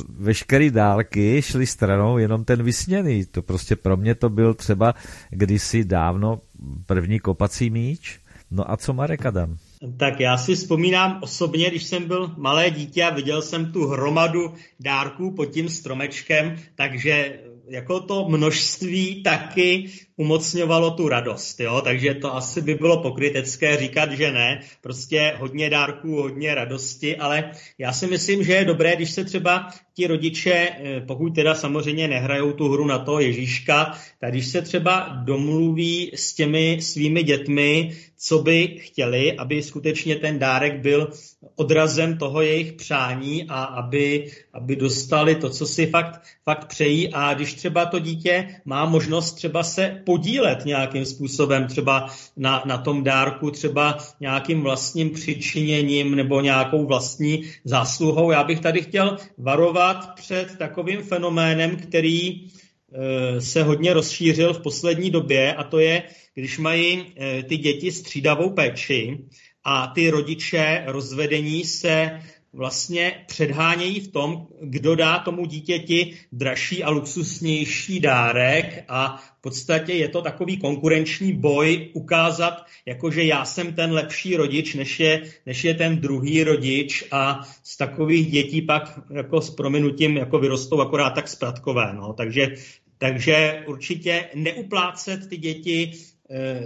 veškeré 0.09 0.71
dálky 0.71 1.43
šly 1.43 1.67
stranou, 1.67 2.19
jenom 2.19 2.45
ten 2.45 2.63
vysněný. 2.63 3.27
To 3.27 3.43
prostě 3.43 3.77
pro 3.77 3.97
mě 3.97 4.15
to 4.15 4.31
byl 4.31 4.55
třeba 4.55 4.95
kdysi 5.31 5.85
dávno 5.85 6.41
první 6.87 7.21
kopací 7.21 7.71
míč. 7.71 8.21
No 8.55 8.71
a 8.71 8.77
co 8.77 8.93
Marek 8.93 9.27
Adam? 9.27 9.57
Tak 9.97 10.21
já 10.21 10.39
si 10.39 10.55
vzpomínám 10.55 11.19
osobně, 11.23 11.71
když 11.71 11.85
jsem 11.85 12.05
byl 12.05 12.35
malé 12.37 12.71
dítě 12.71 13.05
a 13.05 13.15
viděl 13.15 13.43
jsem 13.43 13.73
tu 13.73 13.87
hromadu 13.87 14.55
dárků 14.81 15.31
pod 15.31 15.45
tím 15.45 15.69
stromečkem, 15.69 16.57
takže 16.75 17.41
jako 17.69 18.01
to 18.01 18.29
množství 18.29 19.23
taky 19.23 19.91
umocňovalo 20.17 20.91
tu 20.91 21.09
radost, 21.09 21.61
jo? 21.61 21.81
takže 21.85 22.15
to 22.15 22.37
asi 22.37 22.63
by 22.63 22.75
bylo 22.75 23.03
pokrytecké 23.03 23.77
říkat, 23.77 24.13
že 24.13 24.33
ne, 24.33 24.61
prostě 24.81 25.35
hodně 25.39 25.71
dárků, 25.71 26.23
hodně 26.23 26.55
radosti, 26.55 27.17
ale 27.17 27.53
já 27.79 27.93
si 27.93 28.07
myslím, 28.07 28.45
že 28.45 28.53
je 28.53 28.65
dobré, 28.65 28.97
když 28.97 29.11
se 29.11 29.25
třeba 29.25 29.69
ti 29.95 30.07
rodiče, 30.07 30.53
eh, 30.53 31.01
pokud 31.07 31.35
teda 31.35 31.55
samozřejmě 31.55 32.09
nehrajou 32.09 32.53
tu 32.53 32.69
hru 32.69 32.87
na 32.87 32.99
to 32.99 33.21
Ježíška, 33.21 33.99
tak 34.21 34.31
když 34.31 34.47
se 34.47 34.63
třeba 34.63 35.09
domluví 35.25 36.11
s 36.15 36.35
těmi 36.35 36.79
svými 36.81 37.23
dětmi, 37.23 37.97
co 38.25 38.39
by 38.39 38.79
chtěli, 38.81 39.33
aby 39.33 39.63
skutečně 39.63 40.17
ten 40.17 40.39
dárek 40.39 40.81
byl 40.81 41.11
odrazem 41.57 42.19
toho 42.19 42.43
jejich 42.43 42.73
přání 42.73 43.45
a 43.49 43.63
aby, 43.65 44.31
aby 44.53 44.77
dostali 44.77 45.35
to, 45.35 45.51
co 45.51 45.67
si 45.67 45.87
fakt, 45.87 46.21
fakt 46.45 46.65
přejí. 46.65 47.13
A 47.13 47.35
když 47.35 47.55
třeba 47.55 47.87
to 47.87 47.99
dítě 47.99 48.49
má 48.65 48.85
možnost 48.85 49.33
třeba 49.33 49.63
se 49.63 50.03
podílet 50.07 50.65
nějakým 50.65 51.05
způsobem, 51.05 51.67
třeba 51.67 52.07
na, 52.37 52.63
na 52.67 52.79
tom 52.79 53.05
dárku, 53.05 53.51
třeba 53.51 53.99
nějakým 54.21 54.63
vlastním 54.63 55.11
přičiněním 55.11 56.15
nebo 56.15 56.41
nějakou 56.41 56.87
vlastní 56.87 57.43
zásluhou, 57.65 58.31
já 58.31 58.45
bych 58.45 58.61
tady 58.61 58.83
chtěl 58.83 59.17
varovat 59.39 59.82
před 60.17 60.59
takovým 60.59 61.03
fenoménem, 61.03 61.77
který 61.77 62.29
e, 62.29 63.41
se 63.41 63.63
hodně 63.63 63.93
rozšířil 63.93 64.55
v 64.55 64.63
poslední 64.63 65.11
době 65.11 65.55
a 65.55 65.65
to 65.65 65.79
je, 65.79 66.03
když 66.35 66.59
mají 66.59 67.13
e, 67.17 67.43
ty 67.43 67.57
děti 67.57 67.93
střídavou 67.93 68.51
péči, 68.51 69.19
a 69.65 69.87
ty 69.87 70.11
rodiče 70.11 70.85
rozvedení 70.87 71.65
se 71.65 72.21
vlastně 72.53 73.25
předhánějí 73.27 74.01
v 74.01 74.09
tom, 74.09 74.47
kdo 74.61 74.95
dá 74.95 75.19
tomu 75.19 75.47
dítěti 75.47 76.17
dražší 76.33 76.85
a 76.85 76.91
luxusnější 76.91 78.01
dárek 78.01 78.85
a 78.89 79.17
v 79.39 79.41
podstatě 79.41 79.93
je 79.93 80.09
to 80.09 80.23
takový 80.23 80.57
konkurenční 80.57 81.33
boj 81.33 81.91
ukázat, 81.93 82.67
jakože 82.87 83.25
já 83.25 83.45
jsem 83.45 83.73
ten 83.73 83.93
lepší 83.93 84.37
rodič, 84.37 84.75
než 84.75 85.01
je, 85.01 85.23
než 85.47 85.65
je 85.65 85.75
ten 85.75 85.99
druhý 85.99 86.45
rodič 86.45 87.05
a 87.11 87.49
z 87.63 87.77
takových 87.77 88.31
dětí 88.31 88.63
pak 88.63 89.01
jako 89.11 89.41
s 89.41 89.51
prominutím 89.51 90.17
jako 90.17 90.39
vyrostou 90.39 90.81
akorát 90.81 91.11
tak 91.11 91.29
spratkové. 91.29 91.93
No. 91.93 92.13
Takže, 92.13 92.55
takže 92.99 93.65
určitě 93.67 94.29
neuplácet 94.35 95.29
ty 95.29 95.37
děti 95.37 95.93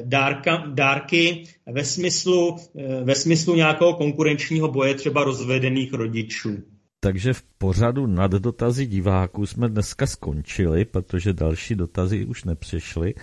dárka, 0.05 0.65
dárky 0.75 1.45
ve 1.67 1.85
smyslu, 1.85 2.57
eh, 2.79 3.05
ve 3.05 3.15
smyslu 3.15 3.55
nějakého 3.55 3.95
konkurenčního 3.95 4.69
boje 4.69 4.95
třeba 4.95 5.25
rozvedených 5.25 5.93
rodičů. 5.93 6.59
Takže 7.01 7.33
v 7.33 7.43
pořadu 7.59 8.07
nad 8.07 8.31
dotazy 8.31 8.87
diváků 8.87 9.47
jsme 9.47 9.69
dneska 9.69 10.07
skončili, 10.07 10.85
protože 10.85 11.33
další 11.33 11.75
dotazy 11.75 12.25
už 12.25 12.45
nepřišly. 12.45 13.15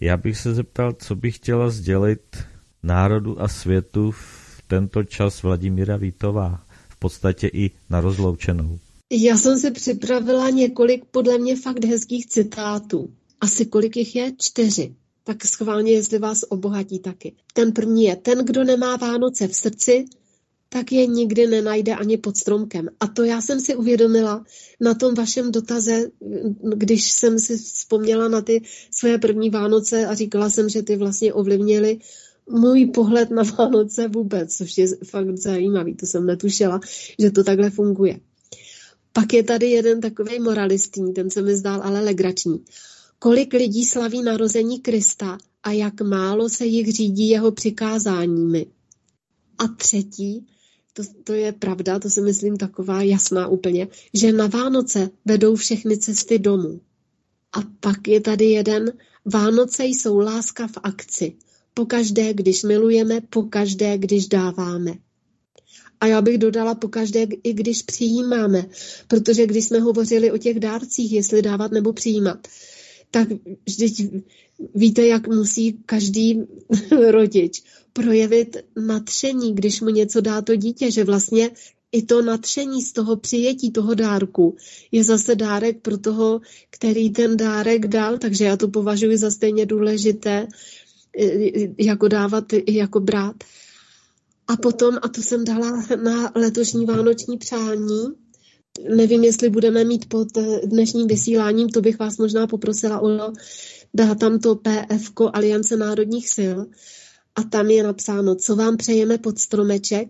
Já 0.00 0.16
bych 0.16 0.36
se 0.36 0.54
zeptal, 0.54 0.92
co 0.92 1.16
bych 1.16 1.36
chtěla 1.36 1.70
sdělit 1.70 2.36
národu 2.82 3.42
a 3.42 3.48
světu 3.48 4.10
v 4.10 4.62
tento 4.66 5.04
čas 5.04 5.42
Vladimíra 5.42 5.96
Vítová, 5.96 6.62
v 6.88 6.96
podstatě 6.98 7.50
i 7.52 7.70
na 7.90 8.00
rozloučenou. 8.00 8.78
Já 9.12 9.36
jsem 9.36 9.58
si 9.58 9.70
připravila 9.70 10.50
několik 10.50 11.04
podle 11.04 11.38
mě 11.38 11.56
fakt 11.56 11.84
hezkých 11.84 12.26
citátů. 12.26 13.10
Asi 13.40 13.66
kolik 13.66 13.96
jich 13.96 14.16
je? 14.16 14.32
Čtyři 14.38 14.94
tak 15.28 15.44
schválně, 15.44 15.92
jestli 15.92 16.18
vás 16.18 16.44
obohatí 16.48 16.98
taky. 16.98 17.32
Ten 17.52 17.72
první 17.72 18.04
je, 18.04 18.16
ten, 18.16 18.44
kdo 18.44 18.64
nemá 18.64 18.96
Vánoce 18.96 19.48
v 19.48 19.54
srdci, 19.54 20.04
tak 20.68 20.92
je 20.92 21.06
nikdy 21.06 21.46
nenajde 21.46 21.94
ani 21.94 22.16
pod 22.16 22.36
stromkem. 22.36 22.88
A 23.00 23.06
to 23.06 23.24
já 23.24 23.40
jsem 23.40 23.60
si 23.60 23.76
uvědomila 23.76 24.44
na 24.80 24.94
tom 24.94 25.14
vašem 25.14 25.52
dotaze, 25.52 26.10
když 26.76 27.10
jsem 27.12 27.38
si 27.38 27.58
vzpomněla 27.58 28.28
na 28.28 28.40
ty 28.40 28.62
své 28.90 29.18
první 29.18 29.50
Vánoce 29.50 30.06
a 30.06 30.14
říkala 30.14 30.50
jsem, 30.50 30.68
že 30.68 30.82
ty 30.82 30.96
vlastně 30.96 31.32
ovlivnily 31.32 31.98
můj 32.50 32.86
pohled 32.86 33.30
na 33.30 33.42
Vánoce 33.42 34.08
vůbec, 34.08 34.56
což 34.56 34.78
je 34.78 34.86
fakt 35.04 35.36
zajímavý, 35.36 35.94
to 35.94 36.06
jsem 36.06 36.26
netušila, 36.26 36.80
že 37.18 37.30
to 37.30 37.44
takhle 37.44 37.70
funguje. 37.70 38.20
Pak 39.12 39.32
je 39.32 39.42
tady 39.42 39.70
jeden 39.70 40.00
takový 40.00 40.40
moralistní, 40.40 41.12
ten 41.12 41.30
se 41.30 41.42
mi 41.42 41.56
zdál 41.56 41.80
ale 41.84 42.00
legrační. 42.00 42.64
Kolik 43.18 43.52
lidí 43.52 43.84
slaví 43.84 44.22
narození 44.22 44.80
Krista 44.80 45.38
a 45.62 45.72
jak 45.72 46.00
málo 46.00 46.48
se 46.48 46.66
jich 46.66 46.92
řídí 46.92 47.28
jeho 47.28 47.52
přikázáními. 47.52 48.66
A 49.58 49.68
třetí, 49.68 50.46
to, 50.92 51.02
to 51.24 51.32
je 51.32 51.52
pravda, 51.52 51.98
to 51.98 52.10
si 52.10 52.20
myslím 52.20 52.56
taková 52.56 53.02
jasná 53.02 53.48
úplně, 53.48 53.88
že 54.14 54.32
na 54.32 54.46
Vánoce 54.46 55.10
vedou 55.24 55.56
všechny 55.56 55.98
cesty 55.98 56.38
domů. 56.38 56.80
A 57.52 57.58
pak 57.80 58.08
je 58.08 58.20
tady 58.20 58.44
jeden, 58.44 58.92
Vánoce 59.24 59.84
jsou 59.84 60.18
láska 60.18 60.66
v 60.66 60.78
akci. 60.82 61.36
Pokaždé, 61.74 62.34
když 62.34 62.62
milujeme, 62.62 63.20
pokaždé, 63.20 63.98
když 63.98 64.28
dáváme. 64.28 64.94
A 66.00 66.06
já 66.06 66.22
bych 66.22 66.38
dodala 66.38 66.74
pokaždé, 66.74 67.26
i 67.42 67.52
když 67.52 67.82
přijímáme, 67.82 68.68
protože 69.08 69.46
když 69.46 69.64
jsme 69.64 69.78
hovořili 69.78 70.32
o 70.32 70.38
těch 70.38 70.60
dárcích, 70.60 71.12
jestli 71.12 71.42
dávat 71.42 71.72
nebo 71.72 71.92
přijímat, 71.92 72.48
tak 73.10 73.28
vždyť 73.66 74.10
víte, 74.74 75.06
jak 75.06 75.28
musí 75.28 75.78
každý 75.86 76.40
rodič 77.10 77.62
projevit 77.92 78.56
natření, 78.76 79.54
když 79.54 79.80
mu 79.80 79.88
něco 79.88 80.20
dá 80.20 80.42
to 80.42 80.56
dítě, 80.56 80.90
že 80.90 81.04
vlastně 81.04 81.50
i 81.92 82.02
to 82.02 82.22
natření 82.22 82.82
z 82.82 82.92
toho 82.92 83.16
přijetí 83.16 83.70
toho 83.70 83.94
dárku 83.94 84.56
je 84.92 85.04
zase 85.04 85.34
dárek 85.34 85.80
pro 85.80 85.98
toho, 85.98 86.40
který 86.70 87.10
ten 87.10 87.36
dárek 87.36 87.86
dal, 87.86 88.18
takže 88.18 88.44
já 88.44 88.56
to 88.56 88.68
považuji 88.68 89.16
za 89.16 89.30
stejně 89.30 89.66
důležité, 89.66 90.46
jako 91.78 92.08
dávat, 92.08 92.44
jako 92.68 93.00
brát. 93.00 93.36
A 94.48 94.56
potom, 94.56 94.98
a 95.02 95.08
to 95.08 95.22
jsem 95.22 95.44
dala 95.44 95.84
na 96.02 96.32
letošní 96.34 96.86
vánoční 96.86 97.38
přání, 97.38 98.04
nevím, 98.96 99.24
jestli 99.24 99.50
budeme 99.50 99.84
mít 99.84 100.08
pod 100.08 100.28
dnešním 100.64 101.06
vysíláním, 101.06 101.68
to 101.68 101.80
bych 101.80 101.98
vás 101.98 102.18
možná 102.18 102.46
poprosila 102.46 103.02
o 103.02 103.32
dá 103.94 104.14
tam 104.14 104.38
to 104.38 104.56
PF 104.56 105.12
Aliance 105.32 105.76
národních 105.76 106.28
sil 106.36 106.58
a 107.34 107.42
tam 107.42 107.70
je 107.70 107.82
napsáno, 107.82 108.34
co 108.34 108.56
vám 108.56 108.76
přejeme 108.76 109.18
pod 109.18 109.38
stromeček, 109.38 110.08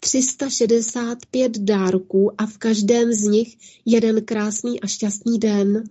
365 0.00 1.58
dárků 1.58 2.30
a 2.38 2.46
v 2.46 2.58
každém 2.58 3.12
z 3.12 3.22
nich 3.22 3.56
jeden 3.86 4.24
krásný 4.24 4.80
a 4.80 4.86
šťastný 4.86 5.38
den. 5.38 5.84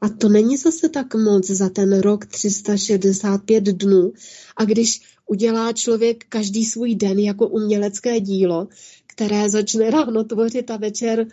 A 0.00 0.08
to 0.08 0.28
není 0.28 0.56
zase 0.56 0.88
tak 0.88 1.14
moc 1.14 1.46
za 1.46 1.68
ten 1.68 2.00
rok 2.00 2.26
365 2.26 3.64
dnů. 3.64 4.12
A 4.56 4.64
když 4.64 5.00
udělá 5.26 5.72
člověk 5.72 6.24
každý 6.28 6.64
svůj 6.64 6.94
den 6.94 7.18
jako 7.18 7.48
umělecké 7.48 8.20
dílo, 8.20 8.68
které 9.06 9.50
začne 9.50 9.90
ráno 9.90 10.24
tvořit 10.24 10.70
a 10.70 10.76
večer 10.76 11.26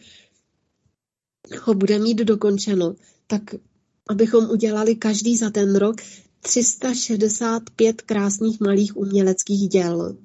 ho 1.62 1.74
bude 1.74 2.00
mít 2.00 2.18
dokončeno, 2.18 2.96
tak 3.28 3.42
abychom 4.10 4.50
udělali 4.50 4.96
každý 4.96 5.38
za 5.38 5.50
ten 5.50 5.76
rok 5.76 5.96
365 6.42 8.02
krásných 8.02 8.60
malých 8.60 8.98
uměleckých 8.98 9.70
děl, 9.70 10.18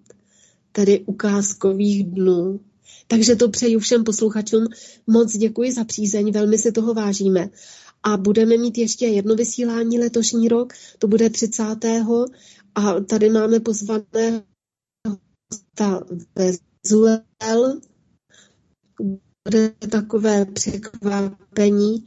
tedy 0.73 1.01
ukázkových 1.07 2.05
dnů. 2.05 2.61
Takže 3.07 3.37
to 3.37 3.49
přeju 3.49 3.79
všem 3.81 4.05
posluchačům. 4.05 4.67
Moc 5.07 5.37
děkuji 5.37 5.73
za 5.73 5.85
přízeň, 5.85 6.33
velmi 6.33 6.59
si 6.59 6.73
toho 6.73 6.95
vážíme. 6.95 7.51
A 8.03 8.17
budeme 8.17 8.57
mít 8.57 8.79
ještě 8.79 9.07
jedno 9.07 9.35
vysílání 9.35 9.99
letošní 9.99 10.49
rok, 10.49 10.73
to 10.99 11.09
bude 11.09 11.31
30. 11.31 11.65
A 12.75 13.01
tady 13.01 13.31
máme 13.31 13.61
pozvané 13.61 14.43
ta 15.75 16.01
Vezuel, 16.35 17.81
takové 19.91 20.45
překvapení. 20.45 22.07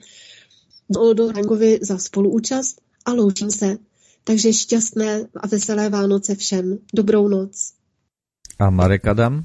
Hankovi 1.36 1.80
za 1.82 1.98
spoluúčast 1.98 2.82
a 3.06 3.14
loučím 3.14 3.52
se. 3.52 3.78
Takže 4.24 4.54
šťastné 4.54 5.28
a 5.38 5.48
veselé 5.48 5.90
Vánoce 5.90 6.36
všem. 6.36 6.78
Dobrou 6.94 7.28
noc. 7.28 7.74
A 8.60 8.70
Marek 8.70 9.08
Adam? 9.08 9.44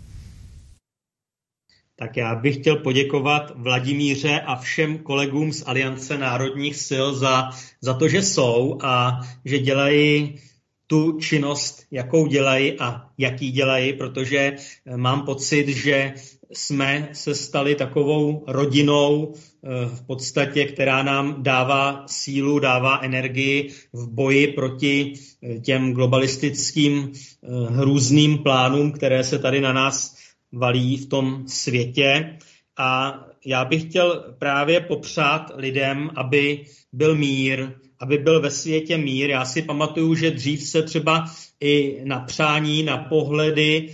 Tak 1.96 2.16
já 2.16 2.34
bych 2.34 2.56
chtěl 2.56 2.76
poděkovat 2.76 3.52
Vladimíře 3.56 4.40
a 4.40 4.56
všem 4.56 4.98
kolegům 4.98 5.52
z 5.52 5.62
Aliance 5.66 6.18
národních 6.18 6.76
sil 6.88 7.06
za, 7.14 7.50
za 7.80 7.94
to, 7.94 8.08
že 8.08 8.22
jsou 8.22 8.78
a 8.82 9.20
že 9.44 9.58
dělají 9.58 10.38
tu 10.86 11.18
činnost, 11.18 11.86
jakou 11.90 12.26
dělají 12.26 12.78
a 12.80 13.10
jaký 13.18 13.50
dělají, 13.50 13.92
protože 13.92 14.56
mám 14.96 15.24
pocit, 15.24 15.68
že 15.68 16.14
jsme 16.52 17.08
se 17.12 17.34
stali 17.34 17.74
takovou 17.74 18.44
rodinou 18.48 19.34
eh, 19.34 19.68
v 19.86 20.06
podstatě, 20.06 20.64
která 20.64 21.02
nám 21.02 21.42
dává 21.42 22.04
sílu, 22.06 22.58
dává 22.58 22.98
energii 23.02 23.70
v 23.92 24.08
boji 24.08 24.46
proti 24.46 25.12
eh, 25.42 25.58
těm 25.58 25.92
globalistickým 25.92 27.12
eh, 27.12 27.48
hrůzným 27.70 28.38
plánům, 28.38 28.92
které 28.92 29.24
se 29.24 29.38
tady 29.38 29.60
na 29.60 29.72
nás 29.72 30.16
valí 30.52 30.96
v 30.96 31.06
tom 31.06 31.44
světě. 31.46 32.38
A 32.78 33.20
já 33.46 33.64
bych 33.64 33.82
chtěl 33.82 34.34
právě 34.38 34.80
popřát 34.80 35.52
lidem, 35.56 36.10
aby 36.16 36.64
byl 36.92 37.14
mír, 37.14 37.72
aby 38.00 38.18
byl 38.18 38.40
ve 38.40 38.50
světě 38.50 38.98
mír. 38.98 39.30
Já 39.30 39.44
si 39.44 39.62
pamatuju, 39.62 40.14
že 40.14 40.30
dřív 40.30 40.62
se 40.62 40.82
třeba 40.82 41.24
i 41.60 42.00
na 42.04 42.20
přání, 42.20 42.82
na 42.82 42.98
pohledy 42.98 43.88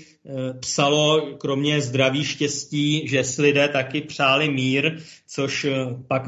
psalo 0.61 1.37
kromě 1.39 1.81
zdraví 1.81 2.25
štěstí, 2.25 3.09
že 3.09 3.25
si 3.25 3.43
lidé 3.43 3.69
taky 3.69 4.01
přáli 4.01 4.49
mír, 4.49 4.99
což 5.27 5.65
eh, 5.65 5.73
pak 6.09 6.23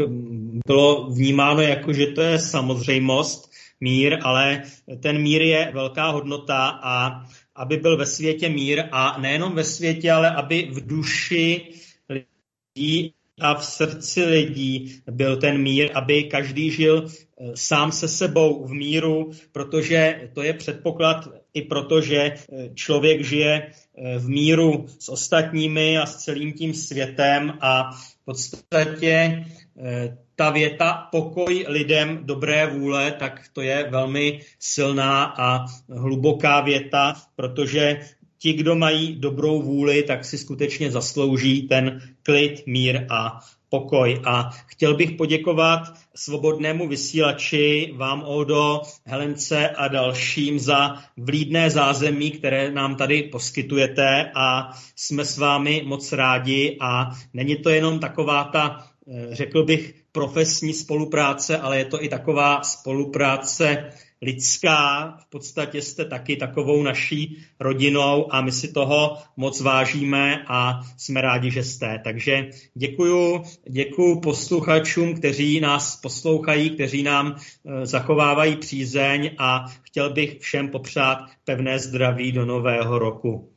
bylo 0.66 1.11
vnímáno 1.11 1.62
jako, 1.62 1.93
že 1.93 2.07
to 2.07 2.20
je 2.20 2.39
samozřejmost, 2.39 3.51
mír, 3.81 4.19
ale 4.23 4.62
ten 5.03 5.19
mír 5.19 5.43
je 5.43 5.70
velká 5.75 6.11
hodnota 6.11 6.81
a 6.83 7.23
aby 7.55 7.77
byl 7.77 7.97
ve 7.97 8.07
světě 8.07 8.49
mír 8.49 8.85
a 8.93 9.20
nejenom 9.20 9.55
ve 9.55 9.65
světě, 9.65 10.12
ale 10.12 10.31
aby 10.31 10.69
v 10.73 10.87
duši 10.87 11.73
lidí 12.09 13.15
a 13.40 13.55
v 13.55 13.65
srdci 13.65 14.24
lidí 14.24 15.01
byl 15.10 15.36
ten 15.36 15.59
mír, 15.59 15.90
aby 15.94 16.24
každý 16.24 16.70
žil 16.70 17.06
eh, 17.06 17.51
sám 17.55 17.93
se 17.93 18.09
sebou 18.09 18.66
v 18.66 18.73
míru, 18.73 19.31
protože 19.52 20.31
to 20.35 20.43
je 20.43 20.52
předpoklad 20.52 21.28
i 21.55 21.62
proto, 21.62 22.01
že 22.01 22.35
člověk 22.74 23.24
žije 23.24 23.73
v 24.19 24.28
míru 24.28 24.86
s 24.98 25.09
ostatními 25.09 25.98
a 25.98 26.06
s 26.06 26.16
celým 26.16 26.52
tím 26.52 26.74
světem 26.74 27.59
a 27.60 27.90
v 27.93 28.24
podstatě 28.24 29.44
eh, 29.78 30.16
ta 30.36 30.51
věta 30.51 31.09
pokoj 31.12 31.65
lidem 31.69 32.20
dobré 32.23 32.66
vůle, 32.66 33.12
tak 33.12 33.44
to 33.52 33.62
je 33.62 33.89
velmi 33.90 34.40
silná 34.59 35.24
a 35.24 35.65
hluboká 35.89 36.60
věta, 36.60 37.15
protože 37.36 38.01
ti, 38.39 38.52
kdo 38.52 38.77
mají 38.77 39.15
dobrou 39.15 39.62
vůli, 39.62 40.02
tak 40.02 40.24
si 40.24 40.39
skutečně 40.39 40.90
zaslouží 40.90 41.62
ten 41.62 42.01
klid, 42.23 42.62
mír 42.66 43.06
a 43.10 43.40
pokoj. 43.69 44.20
A 44.24 44.51
chtěl 44.66 44.94
bych 44.94 45.10
poděkovat 45.10 45.81
svobodnému 46.15 46.89
vysílači, 46.89 47.93
vám 47.97 48.23
Odo, 48.27 48.81
Helence 49.05 49.69
a 49.69 49.89
dalším 49.89 50.59
za 50.59 51.02
vlídné 51.16 51.70
zázemí, 51.70 52.31
které 52.31 52.70
nám 52.70 52.97
tady 52.97 53.23
poskytujete 53.23 54.31
a 54.35 54.70
jsme 54.97 55.24
s 55.24 55.39
vámi 55.39 55.82
moc 55.86 56.12
rádi 56.12 56.77
a 56.81 57.10
není 57.35 57.56
to 57.56 57.70
jenom 57.70 57.98
taková 57.98 58.44
ta, 58.44 58.86
eh, 59.09 59.35
řekl 59.35 59.65
bych, 59.65 59.94
profesní 60.12 60.74
spolupráce, 60.74 61.59
ale 61.59 61.78
je 61.78 61.85
to 61.85 62.05
i 62.05 62.09
taková 62.09 62.62
spolupráce 62.62 63.90
lidská, 64.23 65.15
v 65.20 65.31
podstatě 65.31 65.82
jste 65.82 66.05
taky 66.05 66.36
takovou 66.36 66.82
naší 66.82 67.39
rodinou 67.61 68.35
a 68.35 68.40
my 68.40 68.53
si 68.53 68.73
toho 68.73 69.19
moc 69.36 69.61
vážíme 69.61 70.45
a 70.49 70.81
jsme 70.97 71.20
rádi, 71.20 71.51
že 71.51 71.65
jste. 71.65 72.01
Takže 72.05 72.51
děkuju, 72.74 73.43
děkuju 73.70 74.20
posluchačům, 74.20 75.15
kteří 75.15 75.61
nás 75.61 75.97
poslouchají, 75.97 76.70
kteří 76.70 77.03
nám 77.03 77.36
e, 77.36 77.86
zachovávají 77.86 78.57
přízeň 78.57 79.31
a 79.39 79.66
chtěl 79.82 80.12
bych 80.12 80.39
všem 80.40 80.69
popřát 80.69 81.19
pevné 81.45 81.78
zdraví 81.78 82.32
do 82.32 82.47
nového 82.47 82.99
roku. 82.99 83.49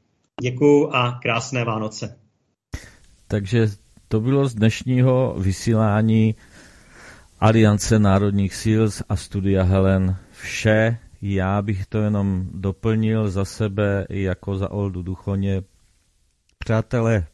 Děkuju 0.41 0.89
a 0.93 1.19
krásné 1.21 1.63
Vánoce. 1.63 2.17
Takže 3.27 3.67
to 4.07 4.19
bylo 4.19 4.47
z 4.47 4.55
dnešního 4.55 5.35
vysílání 5.37 6.35
Aliance 7.39 7.99
národních 7.99 8.55
sil 8.63 8.83
a 9.09 9.15
studia 9.15 9.63
Helen 9.63 10.15
vše. 10.41 10.97
Já 11.21 11.61
bych 11.61 11.85
to 11.85 11.97
jenom 11.97 12.49
doplnil 12.53 13.29
za 13.29 13.45
sebe 13.45 14.05
jako 14.09 14.57
za 14.57 14.71
Oldu 14.71 15.01
Duchoně. 15.03 15.61
Přátelé, 16.57 17.27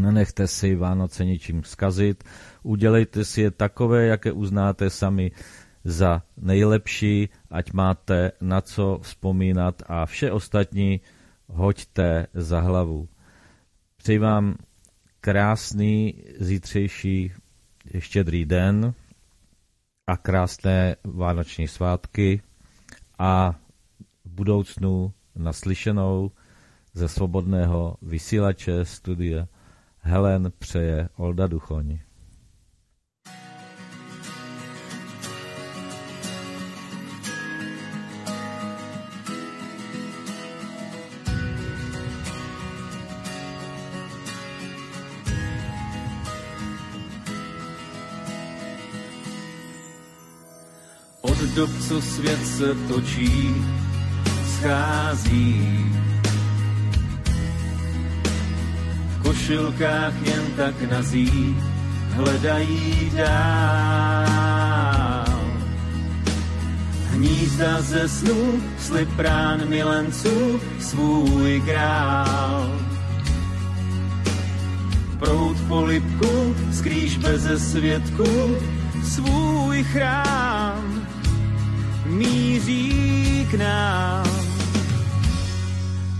nenechte 0.00 0.46
si 0.46 0.74
Vánoce 0.74 1.24
ničím 1.24 1.64
zkazit, 1.64 2.24
udělejte 2.62 3.24
si 3.24 3.40
je 3.40 3.50
takové, 3.50 4.06
jaké 4.06 4.32
uznáte 4.32 4.90
sami 4.90 5.30
za 5.84 6.22
nejlepší, 6.36 7.28
ať 7.50 7.72
máte 7.72 8.32
na 8.40 8.60
co 8.60 8.98
vzpomínat 9.02 9.82
a 9.86 10.06
vše 10.06 10.32
ostatní 10.32 11.00
hoďte 11.48 12.26
za 12.34 12.60
hlavu. 12.60 13.08
Přeji 13.96 14.18
vám 14.18 14.56
krásný 15.20 16.24
zítřejší 16.38 17.32
štědrý 17.98 18.44
den, 18.44 18.94
a 20.06 20.16
krásné 20.16 20.96
vánoční 21.04 21.68
svátky 21.68 22.42
a 23.18 23.54
v 24.24 24.30
budoucnu 24.30 25.12
naslyšenou 25.36 26.30
ze 26.94 27.08
svobodného 27.08 27.96
vysílače 28.02 28.84
studia 28.84 29.48
Helen 29.98 30.52
přeje 30.58 31.08
Olda 31.16 31.46
Duchoň. 31.46 31.98
Dob, 51.46 51.70
co 51.88 52.02
svět 52.02 52.46
se 52.46 52.74
točí, 52.88 53.54
schází. 54.46 55.86
V 59.08 59.22
košilkách 59.22 60.14
jen 60.24 60.42
tak 60.56 60.90
nazí 60.90 61.56
hledají 62.10 63.12
dál. 63.16 64.42
Hnízda 67.10 67.80
ze 67.80 68.08
snů, 68.08 68.62
slib 68.78 69.18
rán 69.18 69.68
milenců, 69.68 70.60
svůj 70.80 71.62
král. 71.66 72.80
Prout 75.18 75.56
polipku, 75.68 76.56
skrýž 76.72 77.16
beze 77.16 77.60
světku, 77.60 78.56
svůj 79.04 79.84
chrám 79.84 81.01
míří 82.22 83.48
k 83.50 83.54
nám. 83.54 84.26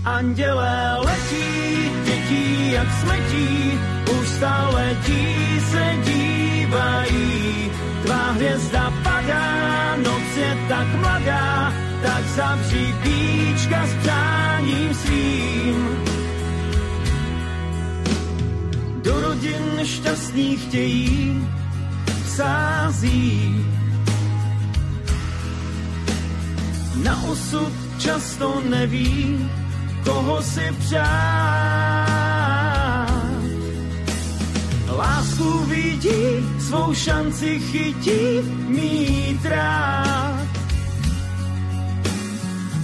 Andělé 0.05 0.97
letí, 0.97 1.89
dětí 2.05 2.71
jak 2.71 2.87
smetí, 3.01 3.79
už 4.19 4.27
stále 4.27 4.97
tí 5.05 5.25
se 5.71 5.85
dívají. 6.03 7.71
Tvá 8.05 8.31
hvězda 8.31 8.93
padá, 9.03 9.95
noc 9.95 10.37
je 10.37 10.57
tak 10.69 10.87
mladá, 10.95 11.73
tak 12.01 12.23
zavří 12.35 12.95
píčka 13.03 13.87
s 13.87 13.93
přáním 13.95 14.93
svým. 14.93 15.97
Do 19.03 19.21
rodin 19.21 19.79
šťastných 19.83 20.67
chtějí, 20.67 21.47
sází. 22.25 23.72
Na 26.93 27.23
osud 27.23 27.73
často 27.97 28.61
neví, 28.69 29.49
koho 30.05 30.41
si 30.41 30.75
přát. 30.79 32.23
Lásku 34.97 35.65
vidí, 35.65 36.45
svou 36.59 36.93
šanci 36.93 37.59
chytí, 37.59 38.41
mít 38.67 39.45
rád. 39.45 40.47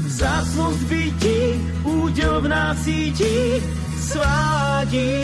Vzácnost 0.06 0.80
vidí, 0.80 1.72
úděl 1.84 2.41
v 2.41 2.48
nás 2.48 2.84
cítí, 2.84 3.64
svádí. 4.02 5.22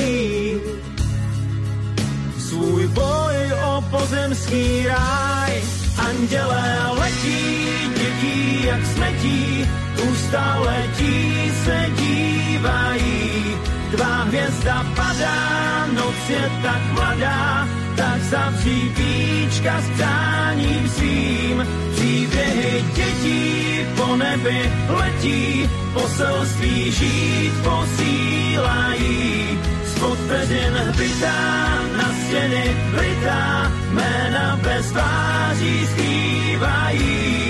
Svůj 2.39 2.87
boj 2.87 3.53
o 3.65 3.83
pozemský 3.91 4.87
ráj, 4.87 5.61
andělé 6.09 6.77
letí, 6.99 7.67
dětí 7.97 8.65
jak 8.65 8.85
smetí, 8.85 9.69
už 10.09 10.17
stále 10.17 10.89
tí 10.97 11.51
se 11.63 11.85
dívají. 11.95 13.57
Tvá 13.91 14.23
hvězda 14.23 14.85
padá, 14.95 15.87
noc 15.93 16.29
je 16.29 16.51
tak 16.63 16.81
mladá, 16.91 17.67
tak 17.95 18.21
zavří 18.21 18.91
píčka 18.95 19.81
s 19.81 19.89
přáním 19.89 20.89
svým. 20.89 21.67
Příběhy 21.95 22.85
dětí 22.95 23.85
po 23.95 24.15
nebi 24.15 24.71
letí, 24.87 25.69
poselství 25.93 26.91
žít 26.91 27.53
posílají. 27.63 29.59
Spod 29.85 30.19
pedin 30.27 30.73
hbitá, 30.73 31.79
stěny 32.27 32.77
vlitá, 32.91 33.71
jména 33.91 34.59
bez 34.63 34.91
tváří 34.91 35.87
skrývají. 35.87 37.44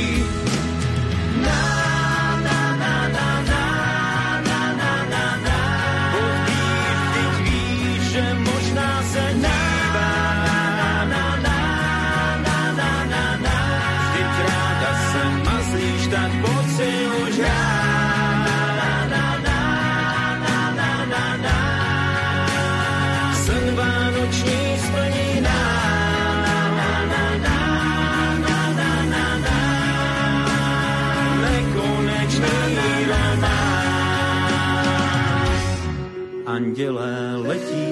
Andělé 36.55 37.35
letí, 37.35 37.87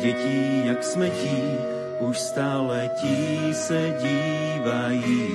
dětí 0.00 0.66
jak 0.66 0.84
smetí, 0.84 1.42
už 2.00 2.18
stále 2.18 2.90
tí 3.00 3.54
se 3.54 3.94
dívají. 4.02 5.28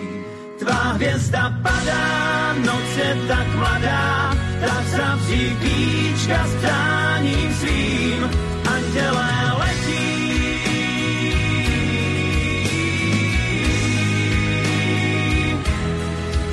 Tvá 0.59 0.73
hvězda 0.73 1.53
padá, 1.63 2.53
noc 2.53 2.97
je 2.97 3.17
tak 3.27 3.47
mladá, 3.55 4.37
tak 4.65 4.85
zavří 4.87 5.57
píčka 5.61 6.47
s 6.47 6.55
přáním 6.55 7.53
svým. 7.53 8.29
Andělé 8.73 9.33
letí, 9.59 10.57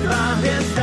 tvá 0.02 0.34
hvězda 0.34 0.79